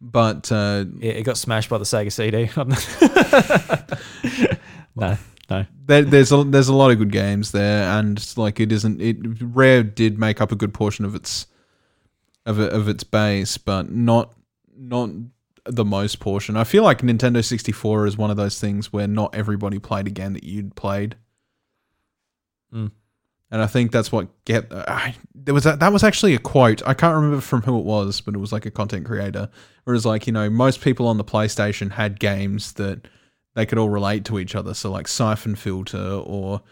But 0.00 0.50
uh, 0.50 0.86
yeah, 0.98 1.12
it 1.12 1.22
got 1.22 1.38
smashed 1.38 1.70
by 1.70 1.78
the 1.78 1.84
Sega 1.84 2.10
CD. 2.10 2.50
no, 4.96 5.16
no. 5.48 5.66
there, 5.86 6.02
there's 6.02 6.32
a 6.32 6.42
there's 6.44 6.68
a 6.68 6.74
lot 6.74 6.90
of 6.90 6.98
good 6.98 7.12
games 7.12 7.52
there, 7.52 7.84
and 7.84 8.36
like 8.36 8.58
it 8.58 8.72
isn't 8.72 9.00
it 9.00 9.16
Rare 9.40 9.84
did 9.84 10.18
make 10.18 10.40
up 10.40 10.50
a 10.50 10.56
good 10.56 10.74
portion 10.74 11.04
of 11.04 11.14
its 11.14 11.46
of 12.46 12.58
it, 12.58 12.72
of 12.72 12.88
its 12.88 13.04
base, 13.04 13.58
but 13.58 13.92
not 13.92 14.34
not 14.76 15.10
the 15.64 15.84
most 15.84 16.18
portion. 16.18 16.56
I 16.56 16.64
feel 16.64 16.82
like 16.82 17.02
Nintendo 17.02 17.44
64 17.44 18.08
is 18.08 18.18
one 18.18 18.32
of 18.32 18.36
those 18.36 18.58
things 18.60 18.92
where 18.92 19.06
not 19.06 19.32
everybody 19.36 19.78
played 19.78 20.08
a 20.08 20.10
game 20.10 20.32
that 20.32 20.42
you'd 20.42 20.74
played, 20.74 21.14
Mm. 22.74 22.90
And 23.52 23.60
I 23.60 23.66
think 23.66 23.92
that's 23.92 24.10
what 24.10 24.28
get. 24.46 24.70
There 25.34 25.52
was 25.52 25.66
a, 25.66 25.76
that 25.76 25.92
was 25.92 26.02
actually 26.02 26.34
a 26.34 26.38
quote. 26.38 26.82
I 26.86 26.94
can't 26.94 27.14
remember 27.14 27.42
from 27.42 27.60
who 27.62 27.78
it 27.78 27.84
was, 27.84 28.22
but 28.22 28.34
it 28.34 28.38
was 28.38 28.50
like 28.50 28.64
a 28.64 28.70
content 28.70 29.04
creator. 29.04 29.50
Whereas 29.84 30.06
like 30.06 30.26
you 30.26 30.32
know 30.32 30.48
most 30.48 30.80
people 30.80 31.06
on 31.06 31.18
the 31.18 31.24
PlayStation 31.24 31.92
had 31.92 32.18
games 32.18 32.72
that 32.74 33.06
they 33.54 33.66
could 33.66 33.76
all 33.76 33.90
relate 33.90 34.24
to 34.24 34.38
each 34.38 34.54
other. 34.54 34.72
So 34.72 34.90
like 34.90 35.06
Siphon 35.06 35.54
Filter 35.54 36.22
or 36.24 36.62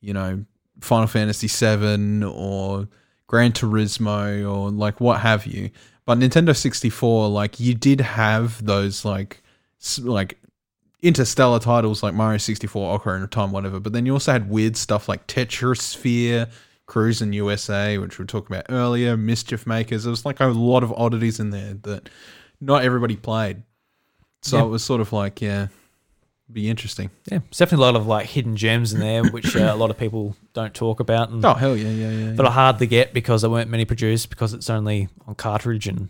you 0.00 0.14
know 0.14 0.44
Final 0.80 1.08
Fantasy 1.08 1.48
VII 1.48 2.22
or 2.24 2.86
Gran 3.26 3.50
Turismo 3.50 4.48
or 4.48 4.70
like 4.70 5.00
what 5.00 5.20
have 5.20 5.44
you. 5.44 5.70
But 6.06 6.18
Nintendo 6.18 6.56
64, 6.56 7.28
like 7.28 7.58
you 7.58 7.74
did 7.74 8.00
have 8.00 8.64
those 8.64 9.04
like 9.04 9.42
like 10.00 10.38
interstellar 11.02 11.58
titles 11.60 12.02
like 12.02 12.14
Mario 12.14 12.38
64, 12.38 12.98
Ocarina 12.98 13.24
of 13.24 13.30
Time, 13.30 13.52
whatever. 13.52 13.78
But 13.80 13.92
then 13.92 14.06
you 14.06 14.12
also 14.14 14.32
had 14.32 14.50
weird 14.50 14.76
stuff 14.76 15.08
like 15.08 15.26
Tetrisphere, 15.26 16.50
Cruis'n 16.88 17.32
USA, 17.34 17.98
which 17.98 18.18
we 18.18 18.24
talked 18.24 18.50
about 18.50 18.66
earlier, 18.68 19.16
Mischief 19.16 19.66
Makers. 19.66 20.04
There 20.04 20.10
was 20.10 20.24
like 20.24 20.40
a 20.40 20.46
lot 20.46 20.82
of 20.82 20.92
oddities 20.92 21.38
in 21.40 21.50
there 21.50 21.74
that 21.82 22.08
not 22.60 22.82
everybody 22.82 23.16
played. 23.16 23.62
So 24.42 24.56
Yeah. 24.58 24.64
it 24.64 24.68
was 24.68 24.82
sort 24.84 25.00
of 25.00 25.12
like, 25.12 25.40
yeah, 25.40 25.68
be 26.50 26.70
interesting. 26.70 27.10
Yeah, 27.30 27.40
it's 27.48 27.58
definitely 27.58 27.84
a 27.84 27.86
lot 27.92 27.96
of 28.00 28.06
like 28.06 28.26
hidden 28.26 28.56
gems 28.56 28.92
in 28.92 29.00
there, 29.00 29.22
which 29.24 29.54
uh, 29.54 29.70
a 29.72 29.76
lot 29.76 29.90
of 29.90 29.98
people 29.98 30.34
don't 30.54 30.72
talk 30.72 30.98
about, 31.00 31.28
and 31.30 31.44
Oh 31.44 31.54
hell 31.54 31.76
yeah, 31.76 31.90
yeah, 31.90 32.10
yeah. 32.10 32.32
but 32.32 32.44
yeah. 32.44 32.48
are 32.48 32.52
hard 32.52 32.78
to 32.78 32.86
get 32.86 33.12
because 33.12 33.42
there 33.42 33.50
weren't 33.50 33.68
many 33.70 33.84
produced 33.84 34.30
because 34.30 34.54
it's 34.54 34.70
only 34.70 35.08
on 35.26 35.34
cartridge 35.34 35.86
and 35.86 36.08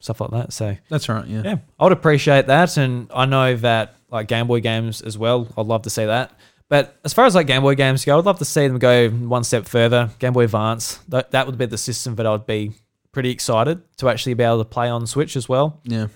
stuff 0.00 0.20
like 0.20 0.30
that. 0.32 0.52
So 0.52 0.76
That's 0.90 1.08
right. 1.08 1.26
Yeah. 1.26 1.42
yeah, 1.44 1.56
I 1.80 1.84
would 1.84 1.92
appreciate 1.92 2.46
that, 2.48 2.76
and 2.76 3.10
I 3.14 3.24
know 3.24 3.56
that 3.56 3.94
like 4.10 4.28
Game 4.28 4.46
Boy 4.46 4.60
games 4.60 5.00
as 5.02 5.16
well. 5.18 5.48
I'd 5.56 5.66
love 5.66 5.82
to 5.82 5.90
see 5.90 6.04
that. 6.06 6.32
But 6.68 6.96
as 7.04 7.12
far 7.14 7.24
as 7.26 7.34
like 7.34 7.46
Game 7.46 7.62
Boy 7.62 7.74
games 7.74 8.04
go, 8.04 8.18
I'd 8.18 8.24
love 8.26 8.38
to 8.40 8.44
see 8.44 8.66
them 8.68 8.78
go 8.78 9.08
one 9.10 9.44
step 9.44 9.66
further. 9.66 10.10
Game 10.18 10.32
Boy 10.32 10.44
Advance, 10.44 10.96
that, 11.08 11.30
that 11.30 11.46
would 11.46 11.56
be 11.58 11.66
the 11.66 11.78
system 11.78 12.14
that 12.16 12.26
I'd 12.26 12.46
be 12.46 12.72
pretty 13.12 13.30
excited 13.30 13.80
to 13.98 14.08
actually 14.08 14.34
be 14.34 14.44
able 14.44 14.58
to 14.58 14.64
play 14.64 14.88
on 14.88 15.06
Switch 15.06 15.34
as 15.36 15.48
well. 15.48 15.80
Yeah. 15.84 16.08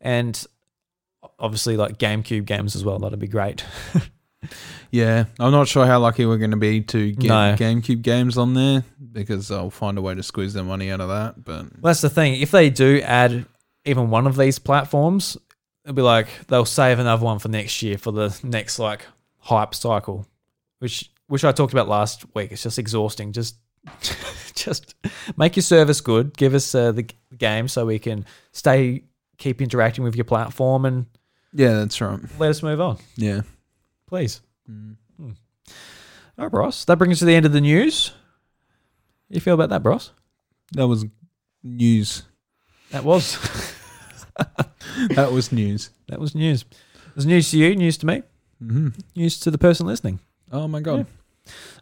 And 0.00 0.46
obviously 1.38 1.76
like 1.76 1.98
GameCube 1.98 2.46
games 2.46 2.74
as 2.74 2.84
well. 2.84 2.98
That'd 2.98 3.18
be 3.18 3.28
great. 3.28 3.64
Yeah. 4.90 5.24
I'm 5.38 5.50
not 5.52 5.68
sure 5.68 5.84
how 5.84 5.98
lucky 5.98 6.24
we're 6.24 6.38
going 6.38 6.52
to 6.52 6.56
be 6.56 6.80
to 6.80 7.12
get 7.12 7.28
No. 7.28 7.54
GameCube 7.58 8.02
games 8.02 8.38
on 8.38 8.54
there 8.54 8.84
because 9.12 9.50
I'll 9.50 9.68
find 9.68 9.98
a 9.98 10.00
way 10.02 10.14
to 10.14 10.22
squeeze 10.22 10.54
their 10.54 10.64
money 10.64 10.90
out 10.90 11.00
of 11.00 11.08
that. 11.08 11.44
But 11.44 11.64
Well, 11.64 11.90
that's 11.90 12.00
the 12.00 12.08
thing. 12.08 12.40
If 12.40 12.50
they 12.52 12.70
do 12.70 13.00
add 13.02 13.44
even 13.84 14.10
one 14.10 14.26
of 14.26 14.36
these 14.36 14.58
platforms, 14.58 15.36
it'll 15.88 15.96
be 15.96 16.02
like 16.02 16.28
they'll 16.48 16.66
save 16.66 16.98
another 16.98 17.24
one 17.24 17.38
for 17.38 17.48
next 17.48 17.82
year 17.82 17.96
for 17.96 18.12
the 18.12 18.38
next 18.42 18.78
like 18.78 19.06
hype 19.38 19.74
cycle, 19.74 20.26
which 20.80 21.10
which 21.28 21.44
I 21.44 21.52
talked 21.52 21.72
about 21.72 21.88
last 21.88 22.26
week. 22.34 22.52
It's 22.52 22.62
just 22.62 22.78
exhausting. 22.78 23.32
Just 23.32 23.56
just 24.54 24.94
make 25.38 25.56
your 25.56 25.62
service 25.62 26.02
good. 26.02 26.36
Give 26.36 26.52
us 26.52 26.74
uh, 26.74 26.92
the 26.92 27.08
game 27.38 27.68
so 27.68 27.86
we 27.86 27.98
can 27.98 28.26
stay 28.52 29.04
keep 29.38 29.62
interacting 29.62 30.04
with 30.04 30.14
your 30.14 30.24
platform 30.26 30.84
and 30.84 31.06
yeah, 31.54 31.74
that's 31.74 31.98
right. 32.02 32.18
let 32.38 32.50
us 32.50 32.62
move 32.62 32.80
on, 32.80 32.98
Yeah. 33.16 33.40
please. 34.06 34.42
Hmm. 34.66 34.92
All 35.18 36.44
right, 36.44 36.50
Bros. 36.50 36.84
That 36.84 36.98
brings 36.98 37.14
us 37.14 37.18
to 37.20 37.24
the 37.24 37.34
end 37.34 37.46
of 37.46 37.52
the 37.52 37.60
news. 37.62 38.08
How 38.08 38.14
you 39.34 39.40
feel 39.40 39.54
about 39.54 39.70
that, 39.70 39.82
Bros? 39.82 40.12
That 40.72 40.86
was 40.86 41.06
news. 41.62 42.24
That 42.90 43.02
was 43.04 43.38
That 45.14 45.32
was 45.32 45.52
news. 45.52 45.90
that 46.08 46.20
was 46.20 46.34
news. 46.34 46.62
It 46.62 47.16
was 47.16 47.26
news 47.26 47.50
to 47.50 47.58
you, 47.58 47.74
news 47.76 47.98
to 47.98 48.06
me. 48.06 48.22
mm-hmm. 48.62 48.88
news 49.16 49.38
to 49.40 49.50
the 49.50 49.58
person 49.58 49.86
listening. 49.86 50.20
Oh 50.50 50.66
my 50.68 50.80
god. 50.80 51.06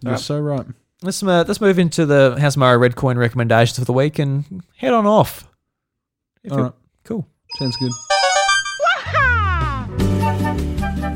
You're 0.02 0.10
Alright. 0.12 0.20
so 0.20 0.40
right. 0.40 0.66
Let's 1.02 1.22
uh, 1.22 1.44
let's 1.46 1.60
move 1.60 1.78
into 1.78 2.06
the 2.06 2.36
House 2.40 2.56
Red 2.56 2.96
Coin 2.96 3.18
recommendations 3.18 3.78
for 3.78 3.84
the 3.84 3.92
week 3.92 4.18
and 4.18 4.62
head 4.76 4.92
on 4.92 5.06
off. 5.06 5.48
If 6.42 6.52
All 6.52 6.62
right. 6.62 6.72
Cool. 7.04 7.26
Sounds 7.58 7.76
good. 7.76 7.92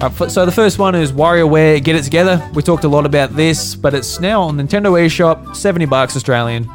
Right, 0.02 0.30
so 0.30 0.46
the 0.46 0.52
first 0.52 0.78
one 0.78 0.94
is 0.94 1.12
WarioWare 1.12 1.82
Get 1.84 1.94
It 1.94 2.04
Together. 2.04 2.46
We 2.54 2.62
talked 2.62 2.84
a 2.84 2.88
lot 2.88 3.04
about 3.04 3.36
this, 3.36 3.74
but 3.74 3.92
it's 3.92 4.18
now 4.18 4.42
on 4.42 4.56
Nintendo 4.56 4.92
eShop, 4.92 5.54
seventy 5.54 5.84
bucks 5.84 6.16
Australian. 6.16 6.68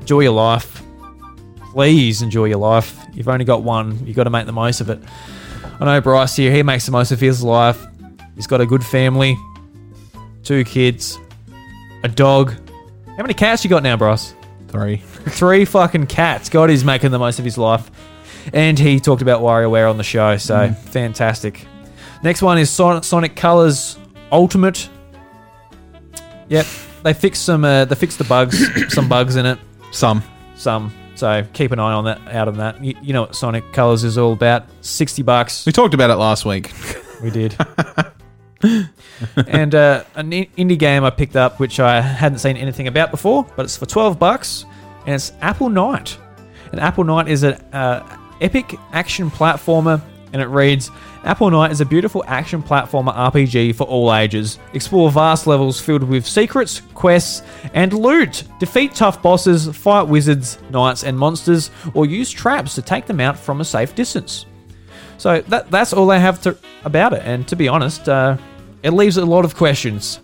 Enjoy 0.00 0.20
your 0.20 0.32
life. 0.32 0.79
Please 1.70 2.20
enjoy 2.20 2.46
your 2.46 2.58
life. 2.58 2.98
You've 3.14 3.28
only 3.28 3.44
got 3.44 3.62
one. 3.62 4.04
You've 4.04 4.16
got 4.16 4.24
to 4.24 4.30
make 4.30 4.46
the 4.46 4.52
most 4.52 4.80
of 4.80 4.90
it. 4.90 5.00
I 5.78 5.84
know 5.84 6.00
Bryce 6.00 6.34
here. 6.36 6.52
He 6.52 6.62
makes 6.62 6.84
the 6.84 6.92
most 6.92 7.12
of 7.12 7.20
his 7.20 7.42
life. 7.42 7.80
He's 8.34 8.46
got 8.48 8.60
a 8.60 8.66
good 8.66 8.84
family, 8.84 9.36
two 10.42 10.64
kids, 10.64 11.18
a 12.02 12.08
dog. 12.08 12.52
How 13.06 13.22
many 13.22 13.34
cats 13.34 13.62
you 13.62 13.70
got 13.70 13.82
now, 13.82 13.96
Bryce? 13.96 14.34
Three. 14.68 14.96
Three 15.26 15.64
fucking 15.64 16.06
cats. 16.06 16.48
God, 16.48 16.70
he's 16.70 16.84
making 16.84 17.12
the 17.12 17.18
most 17.18 17.38
of 17.38 17.44
his 17.44 17.56
life. 17.56 17.90
And 18.52 18.78
he 18.78 18.98
talked 18.98 19.22
about 19.22 19.42
WarioWare 19.42 19.88
on 19.88 19.96
the 19.96 20.02
show, 20.02 20.36
so 20.38 20.72
fantastic. 20.72 21.66
Next 22.22 22.42
one 22.42 22.58
is 22.58 22.70
Son- 22.70 23.02
Sonic 23.02 23.36
Colors 23.36 23.98
Ultimate. 24.32 24.88
Yep, 26.48 26.66
they 27.04 27.12
fixed 27.12 27.44
some. 27.44 27.64
Uh, 27.64 27.84
they 27.84 27.94
fixed 27.94 28.18
the 28.18 28.24
bugs, 28.24 28.64
some 28.92 29.08
bugs 29.08 29.36
in 29.36 29.46
it, 29.46 29.58
Some. 29.92 30.22
some 30.56 30.92
So 31.20 31.46
keep 31.52 31.70
an 31.70 31.78
eye 31.78 31.92
on 31.92 32.04
that. 32.06 32.18
Out 32.28 32.48
on 32.48 32.56
that. 32.56 32.82
You, 32.82 32.94
you 33.02 33.12
know 33.12 33.20
what 33.20 33.36
Sonic 33.36 33.74
Colors 33.74 34.04
is 34.04 34.16
all 34.16 34.32
about. 34.32 34.64
Sixty 34.80 35.22
bucks. 35.22 35.66
We 35.66 35.72
talked 35.72 35.92
about 35.92 36.08
it 36.08 36.14
last 36.14 36.46
week. 36.46 36.72
We 37.22 37.28
did. 37.30 37.54
and 39.46 39.74
uh, 39.74 40.04
an 40.14 40.30
indie 40.30 40.78
game 40.78 41.04
I 41.04 41.10
picked 41.10 41.36
up, 41.36 41.60
which 41.60 41.78
I 41.78 42.00
hadn't 42.00 42.38
seen 42.38 42.56
anything 42.56 42.88
about 42.88 43.10
before, 43.10 43.46
but 43.54 43.66
it's 43.66 43.76
for 43.76 43.84
twelve 43.84 44.18
bucks, 44.18 44.64
and 45.04 45.14
it's 45.14 45.34
Apple 45.42 45.68
Knight. 45.68 46.16
And 46.72 46.80
Apple 46.80 47.04
Knight 47.04 47.28
is 47.28 47.42
an 47.42 47.52
uh, 47.74 48.16
epic 48.40 48.74
action 48.92 49.30
platformer, 49.30 50.00
and 50.32 50.40
it 50.40 50.46
reads: 50.46 50.90
Apple 51.24 51.50
Knight 51.50 51.70
is 51.70 51.82
a 51.82 51.84
beautiful 51.84 52.24
action 52.26 52.62
platformer 52.62 53.14
RPG 53.14 53.74
for 53.74 53.84
all 53.84 54.14
ages. 54.14 54.58
Explore 54.72 55.10
vast 55.10 55.46
levels 55.46 55.78
filled 55.78 56.02
with 56.02 56.26
secrets, 56.26 56.80
quests, 56.94 57.42
and 57.74 57.92
loot. 57.92 58.44
Defeat 58.58 58.94
tough 58.94 59.20
bosses, 59.20 59.68
fight 59.76 60.04
wizards, 60.04 60.58
knights, 60.70 61.04
and 61.04 61.18
monsters, 61.18 61.70
or 61.92 62.06
use 62.06 62.30
traps 62.30 62.74
to 62.74 62.82
take 62.82 63.04
them 63.04 63.20
out 63.20 63.38
from 63.38 63.60
a 63.60 63.64
safe 63.64 63.94
distance. 63.94 64.46
So 65.18 65.42
that 65.42 65.70
that's 65.70 65.92
all 65.92 66.10
I 66.10 66.16
have 66.16 66.40
to 66.42 66.56
about 66.84 67.12
it. 67.12 67.22
And 67.26 67.46
to 67.48 67.56
be 67.56 67.68
honest, 67.68 68.08
uh, 68.08 68.38
it 68.82 68.92
leaves 68.92 69.18
a 69.18 69.24
lot 69.26 69.44
of 69.44 69.54
questions. 69.54 70.20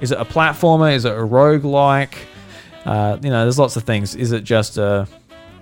Is 0.00 0.10
it 0.10 0.18
a 0.18 0.24
platformer? 0.24 0.92
Is 0.92 1.04
it 1.04 1.12
a 1.12 1.16
roguelike? 1.16 2.14
Uh, 2.84 3.18
you 3.22 3.30
know, 3.30 3.42
there's 3.42 3.58
lots 3.58 3.76
of 3.76 3.84
things. 3.84 4.16
Is 4.16 4.32
it 4.32 4.42
just 4.42 4.78
a, 4.78 5.06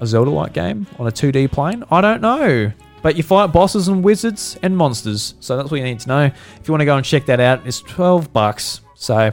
a 0.00 0.06
Zelda-like 0.06 0.54
game 0.54 0.86
on 0.98 1.06
a 1.06 1.10
2D 1.10 1.52
plane? 1.52 1.84
I 1.90 2.00
don't 2.00 2.22
know. 2.22 2.72
But 3.02 3.16
you 3.16 3.22
fight 3.22 3.48
bosses 3.48 3.88
and 3.88 4.02
wizards 4.02 4.58
and 4.62 4.76
monsters, 4.76 5.34
so 5.40 5.56
that's 5.56 5.70
what 5.70 5.78
you 5.78 5.84
need 5.84 6.00
to 6.00 6.08
know. 6.08 6.24
If 6.24 6.62
you 6.66 6.72
want 6.72 6.80
to 6.80 6.86
go 6.86 6.96
and 6.96 7.04
check 7.04 7.26
that 7.26 7.40
out, 7.40 7.66
it's 7.66 7.80
12 7.80 8.32
bucks. 8.32 8.80
So 8.94 9.32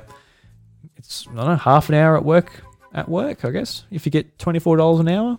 it's 0.98 1.28
I 1.32 1.36
don't 1.36 1.48
know 1.48 1.56
half 1.56 1.90
an 1.90 1.96
hour 1.96 2.16
at 2.16 2.24
work. 2.24 2.62
At 2.94 3.10
work, 3.10 3.44
I 3.44 3.50
guess. 3.50 3.84
If 3.92 4.06
you 4.06 4.12
get 4.12 4.38
$24 4.38 5.00
an 5.02 5.10
hour, 5.10 5.38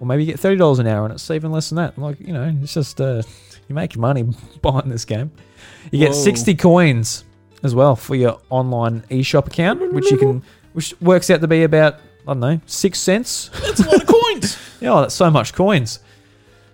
or 0.00 0.06
maybe 0.06 0.24
you 0.24 0.30
get 0.30 0.40
thirty 0.40 0.56
dollars 0.56 0.78
an 0.78 0.86
hour, 0.86 1.04
and 1.04 1.14
it's 1.14 1.30
even 1.30 1.50
less 1.50 1.70
than 1.70 1.76
that. 1.76 1.98
Like 1.98 2.20
you 2.20 2.32
know, 2.32 2.54
it's 2.62 2.72
just 2.74 3.00
uh, 3.00 3.22
you 3.68 3.74
make 3.74 3.96
money 3.96 4.24
buying 4.62 4.88
this 4.88 5.04
game. 5.04 5.30
You 5.90 5.98
get 5.98 6.10
Whoa. 6.10 6.22
sixty 6.22 6.54
coins 6.54 7.24
as 7.62 7.74
well 7.74 7.96
for 7.96 8.14
your 8.14 8.40
online 8.50 9.02
eShop 9.10 9.48
account, 9.48 9.92
which 9.92 10.10
you 10.10 10.16
can, 10.16 10.42
which 10.72 10.94
works 11.00 11.30
out 11.30 11.40
to 11.40 11.48
be 11.48 11.64
about 11.64 11.94
I 12.22 12.32
don't 12.32 12.40
know 12.40 12.60
six 12.66 13.00
cents. 13.00 13.50
That's 13.62 13.80
a 13.80 13.86
lot 13.86 14.02
of 14.02 14.06
coins. 14.06 14.58
Yeah, 14.80 14.92
oh, 14.92 15.00
that's 15.00 15.14
so 15.16 15.28
much 15.28 15.54
coins. 15.54 15.98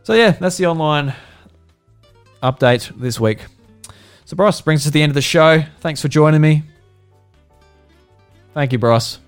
So 0.05 0.13
yeah, 0.15 0.33
that's 0.33 0.57
the 0.59 0.67
online 0.67 1.15
update 2.43 2.93
this 2.99 3.19
week. 3.19 3.45
So 4.27 4.37
Bryce 4.37 4.61
brings 4.61 4.81
us 4.83 4.85
to 4.85 4.91
the 4.91 5.03
end 5.03 5.11
of 5.11 5.15
the 5.15 5.23
show. 5.23 5.63
Thanks 5.81 6.01
for 6.03 6.09
joining 6.09 6.41
me. 6.41 6.63
Thank 8.53 8.73
you, 8.73 8.79
Bryce. 8.79 9.19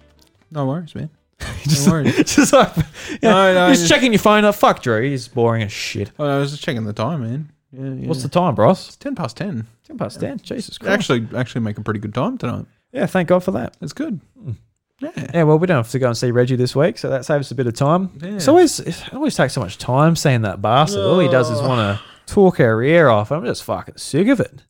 No 0.51 0.67
worries, 0.67 0.95
man. 0.95 1.11
just, 1.65 1.87
No 1.87 1.93
worries. 1.95 2.17
just 2.37 2.53
like, 2.53 2.77
yeah, 2.77 3.31
No, 3.31 3.55
no, 3.55 3.69
just 3.71 3.83
just- 3.83 3.93
checking 3.93 4.13
your 4.13 4.21
phone. 4.21 4.45
Oh, 4.45 4.53
fuck 4.53 4.83
Drew, 4.83 5.03
he's 5.03 5.29
boring 5.29 5.63
as 5.63 5.73
shit. 5.73 6.13
Oh, 6.19 6.25
I 6.27 6.39
was 6.39 6.51
just 6.53 6.63
checking 6.63 6.85
the 6.85 6.93
time, 6.93 7.23
man. 7.23 7.53
Yeah, 7.73 7.91
yeah. 8.03 8.09
What's 8.09 8.23
the 8.23 8.29
time, 8.29 8.55
Bryce? 8.55 8.89
It's 8.89 8.97
ten 8.97 9.15
past 9.15 9.37
ten. 9.37 9.67
Ten 9.87 9.99
past 9.99 10.21
ten. 10.21 10.39
Jesus 10.39 10.79
Christ. 10.79 10.93
Actually, 10.93 11.29
actually, 11.39 11.63
make 11.63 11.79
a 11.79 11.83
pretty 11.83 12.01
good 12.01 12.15
time 12.15 12.39
tonight. 12.39 12.65
yeah, 12.93 13.07
thank 13.07 13.29
God 13.29 13.43
for 13.43 13.51
that. 13.53 13.77
It's 13.81 13.93
good. 13.93 14.21
Mm. 14.39 14.57
Yeah. 15.01 15.11
Yeah, 15.35 15.43
well, 15.43 15.59
we 15.59 15.67
don't 15.67 15.77
have 15.77 15.91
to 15.91 15.99
go 15.99 16.09
and 16.09 16.17
see 16.17 16.31
Reggie 16.31 16.57
this 16.57 16.75
week, 16.75 16.97
so 16.97 17.11
that 17.11 17.25
saves 17.27 17.49
us 17.49 17.51
a 17.51 17.55
bit 17.55 17.67
of 17.67 17.75
time. 17.75 18.19
Yeah. 18.23 18.37
It's 18.37 18.49
always 18.49 18.81
it 18.81 19.13
always 19.13 19.35
takes 19.37 19.53
so 19.53 19.61
much 19.61 19.77
time 19.79 20.17
seeing 20.17 20.43
that 20.43 20.63
bastard. 20.63 21.01
All 21.05 21.19
he 21.19 21.29
does 21.29 21.51
is 21.51 21.61
want 21.61 21.99
to 21.99 22.33
talk 22.33 22.61
our 22.61 22.83
ear 22.83 23.09
off. 23.09 23.31
I'm 23.31 23.45
just 23.45 23.63
fucking 23.65 23.99
sick 23.99 24.29
of 24.29 24.41
it. 24.41 24.63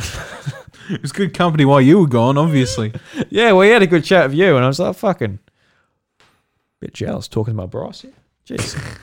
It 0.90 1.02
was 1.02 1.12
good 1.12 1.34
company 1.34 1.66
while 1.66 1.82
you 1.82 2.00
were 2.00 2.06
gone, 2.06 2.38
obviously. 2.38 2.94
Yeah, 3.28 3.52
well, 3.52 3.60
he 3.60 3.70
had 3.70 3.82
a 3.82 3.86
good 3.86 4.04
chat 4.04 4.30
with 4.30 4.38
you, 4.38 4.56
and 4.56 4.64
I 4.64 4.68
was 4.68 4.78
like, 4.78 4.96
fucking 4.96 5.38
bit 6.80 6.94
jealous 6.94 7.28
talking 7.28 7.52
to 7.52 7.56
my 7.58 7.66
boss. 7.66 8.04
Yeah. 8.04 8.56
Jeez. 8.56 8.98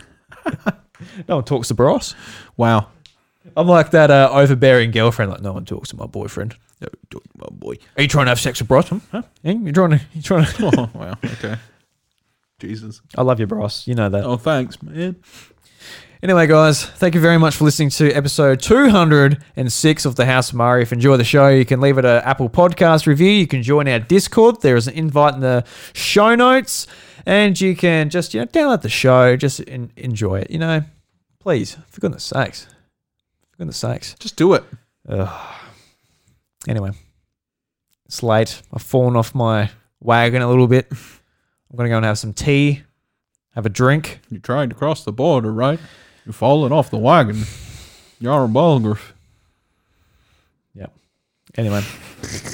no 1.27 1.35
one 1.35 1.45
talks 1.45 1.67
to 1.67 1.75
Bryce. 1.75 2.15
wow. 2.57 2.87
I'm 3.55 3.67
like 3.67 3.91
that 3.91 4.09
uh, 4.09 4.29
overbearing 4.33 4.89
girlfriend. 4.89 5.29
Like 5.29 5.41
no 5.41 5.53
one 5.53 5.65
talks 5.65 5.89
to 5.89 5.95
my 5.95 6.07
boyfriend. 6.07 6.55
No, 6.85 6.89
do- 7.09 7.21
Oh 7.41 7.51
boy. 7.51 7.75
Are 7.97 8.01
you 8.01 8.07
trying 8.07 8.25
to 8.25 8.29
have 8.31 8.39
sex 8.39 8.59
with 8.59 8.67
Bryce? 8.67 8.87
Huh? 8.89 8.99
Huh? 9.11 9.21
You're 9.43 9.73
trying 9.73 9.91
to. 9.91 10.01
You're 10.13 10.23
trying 10.23 10.45
to. 10.45 10.65
Oh 10.77 10.89
wow. 10.93 11.13
Okay. 11.23 11.55
Jesus. 12.59 13.01
I 13.17 13.21
love 13.21 13.39
you, 13.39 13.47
Bryce. 13.47 13.87
You 13.87 13.95
know 13.95 14.09
that. 14.09 14.23
Oh, 14.23 14.37
thanks, 14.37 14.81
man. 14.81 15.17
Anyway, 16.23 16.47
guys, 16.47 16.83
thank 16.85 17.13
you 17.13 17.21
very 17.21 17.37
much 17.37 17.55
for 17.55 17.65
listening 17.65 17.89
to 17.89 18.11
episode 18.11 18.59
206 18.61 20.05
of 20.05 20.15
The 20.15 20.25
House 20.25 20.49
of 20.49 20.55
Mario. 20.55 20.81
If 20.81 20.89
you 20.91 20.95
enjoy 20.95 21.17
the 21.17 21.23
show, 21.25 21.49
you 21.49 21.65
can 21.65 21.81
leave 21.81 21.97
it 21.99 22.05
an 22.05 22.23
Apple 22.23 22.49
Podcast 22.49 23.05
review. 23.05 23.29
You 23.29 23.45
can 23.45 23.61
join 23.61 23.87
our 23.87 23.99
Discord. 23.99 24.61
There 24.61 24.75
is 24.77 24.87
an 24.87 24.95
invite 24.95 25.35
in 25.35 25.41
the 25.41 25.65
show 25.93 26.33
notes. 26.33 26.87
And 27.27 27.59
you 27.59 27.75
can 27.75 28.09
just, 28.09 28.33
you 28.33 28.39
know, 28.39 28.47
download 28.47 28.81
the 28.81 28.89
show. 28.89 29.35
Just 29.35 29.61
en- 29.67 29.91
enjoy 29.97 30.39
it. 30.39 30.49
You 30.49 30.59
know, 30.59 30.81
please, 31.39 31.77
for 31.89 31.99
goodness 32.01 32.23
sakes. 32.23 32.63
For 33.51 33.57
goodness 33.57 33.77
sakes. 33.77 34.15
Just 34.17 34.35
do 34.37 34.53
it. 34.53 34.63
Anyway, 36.67 36.91
it's 38.05 38.23
late. 38.23 38.61
I've 38.73 38.81
fallen 38.81 39.15
off 39.15 39.35
my 39.35 39.69
wagon 39.99 40.41
a 40.41 40.47
little 40.49 40.67
bit. 40.67 40.87
I'm 40.91 41.77
going 41.77 41.85
to 41.87 41.89
go 41.89 41.97
and 41.97 42.05
have 42.05 42.17
some 42.17 42.33
tea, 42.33 42.83
have 43.53 43.65
a 43.65 43.69
drink. 43.69 44.19
You're 44.29 44.39
trying 44.41 44.69
to 44.69 44.75
cross 44.75 45.03
the 45.03 45.11
border, 45.11 45.51
right? 45.51 45.79
You're 46.25 46.33
falling 46.33 46.71
off 46.71 46.89
the 46.89 46.97
wagon. 46.97 47.43
You're 48.19 48.45
a 48.45 48.47
bulgar. 48.47 48.97
Yep. 50.73 50.91
Anyway, 51.57 51.83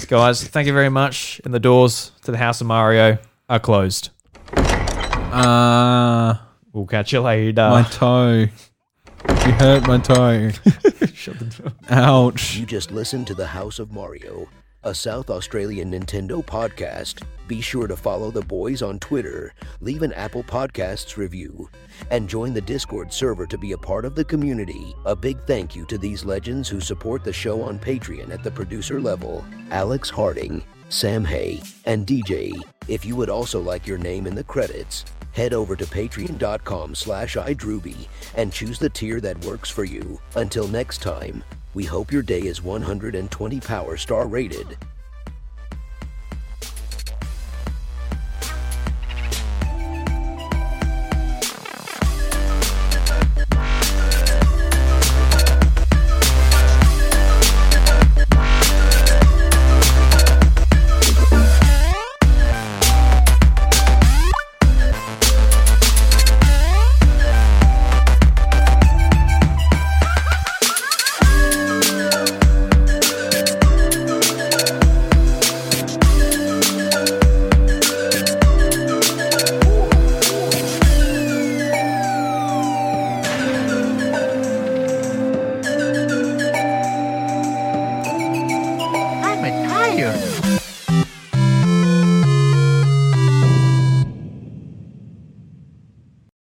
guys, 0.08 0.44
thank 0.48 0.68
you 0.68 0.74
very 0.74 0.90
much. 0.90 1.40
And 1.46 1.54
the 1.54 1.60
doors 1.60 2.12
to 2.24 2.32
the 2.32 2.38
House 2.38 2.60
of 2.62 2.68
Mario 2.68 3.18
are 3.50 3.60
closed. 3.60 4.10
Uh, 4.56 6.36
We'll 6.74 6.86
catch 6.86 7.12
you 7.14 7.20
later. 7.22 7.70
my 7.70 7.84
toe. 7.84 8.48
You 9.30 9.52
hurt 9.54 9.88
my 9.88 9.98
toe. 9.98 10.50
Shut 11.14 11.40
the 11.40 11.46
door. 11.46 11.72
Ouch. 11.90 12.56
You 12.56 12.66
just 12.66 12.92
listened 12.92 13.28
to 13.28 13.36
The 13.36 13.48
House 13.48 13.80
of 13.80 13.92
Mario, 13.92 14.48
a 14.84 14.94
South 14.94 15.30
Australian 15.30 15.92
Nintendo 15.92 16.46
podcast. 16.46 17.24
Be 17.48 17.62
sure 17.62 17.88
to 17.88 17.96
follow 17.98 18.32
the 18.32 18.42
boys 18.42 18.82
on 18.82 19.00
Twitter, 19.00 19.54
leave 19.82 20.04
an 20.04 20.14
Apple 20.14 20.44
Podcasts 20.44 21.18
review, 21.18 21.70
and 22.10 22.30
join 22.30 22.54
the 22.54 22.62
Discord 22.62 23.12
server 23.12 23.46
to 23.46 23.58
be 23.58 23.74
a 23.74 23.78
part 23.78 24.06
of 24.06 24.16
the 24.16 24.24
community. 24.24 24.96
A 25.06 25.16
big 25.16 25.40
thank 25.46 25.76
you 25.76 25.86
to 25.86 25.98
these 25.98 26.24
legends 26.24 26.70
who 26.70 26.80
support 26.80 27.24
the 27.24 27.34
show 27.34 27.62
on 27.62 27.78
Patreon 27.78 28.32
at 28.32 28.44
the 28.44 28.52
producer 28.52 29.02
level 29.02 29.46
Alex 29.70 30.10
Harding, 30.10 30.64
Sam 30.92 31.24
Hay, 31.24 31.62
and 31.86 32.06
DJ. 32.06 32.52
If 32.88 33.06
you 33.06 33.16
would 33.16 33.30
also 33.30 33.62
like 33.62 33.88
your 33.88 33.98
name 33.98 34.28
in 34.28 34.36
the 34.36 34.44
credits, 34.44 35.06
head 35.32 35.54
over 35.54 35.76
to 35.78 35.86
patreon.com 35.86 36.96
slash 36.96 37.38
idrewby 37.38 38.08
and 38.36 38.52
choose 38.52 38.78
the 38.78 38.90
tier 38.90 39.22
that 39.22 39.44
works 39.46 39.70
for 39.70 39.86
you. 39.86 40.20
Until 40.36 40.68
next 40.68 41.02
time, 41.02 41.44
we 41.74 41.86
hope 41.86 42.12
your 42.12 42.22
day 42.22 42.42
is 42.42 42.62
120 42.62 43.60
Power 43.62 43.96
Star 43.96 44.28
rated 44.28 44.78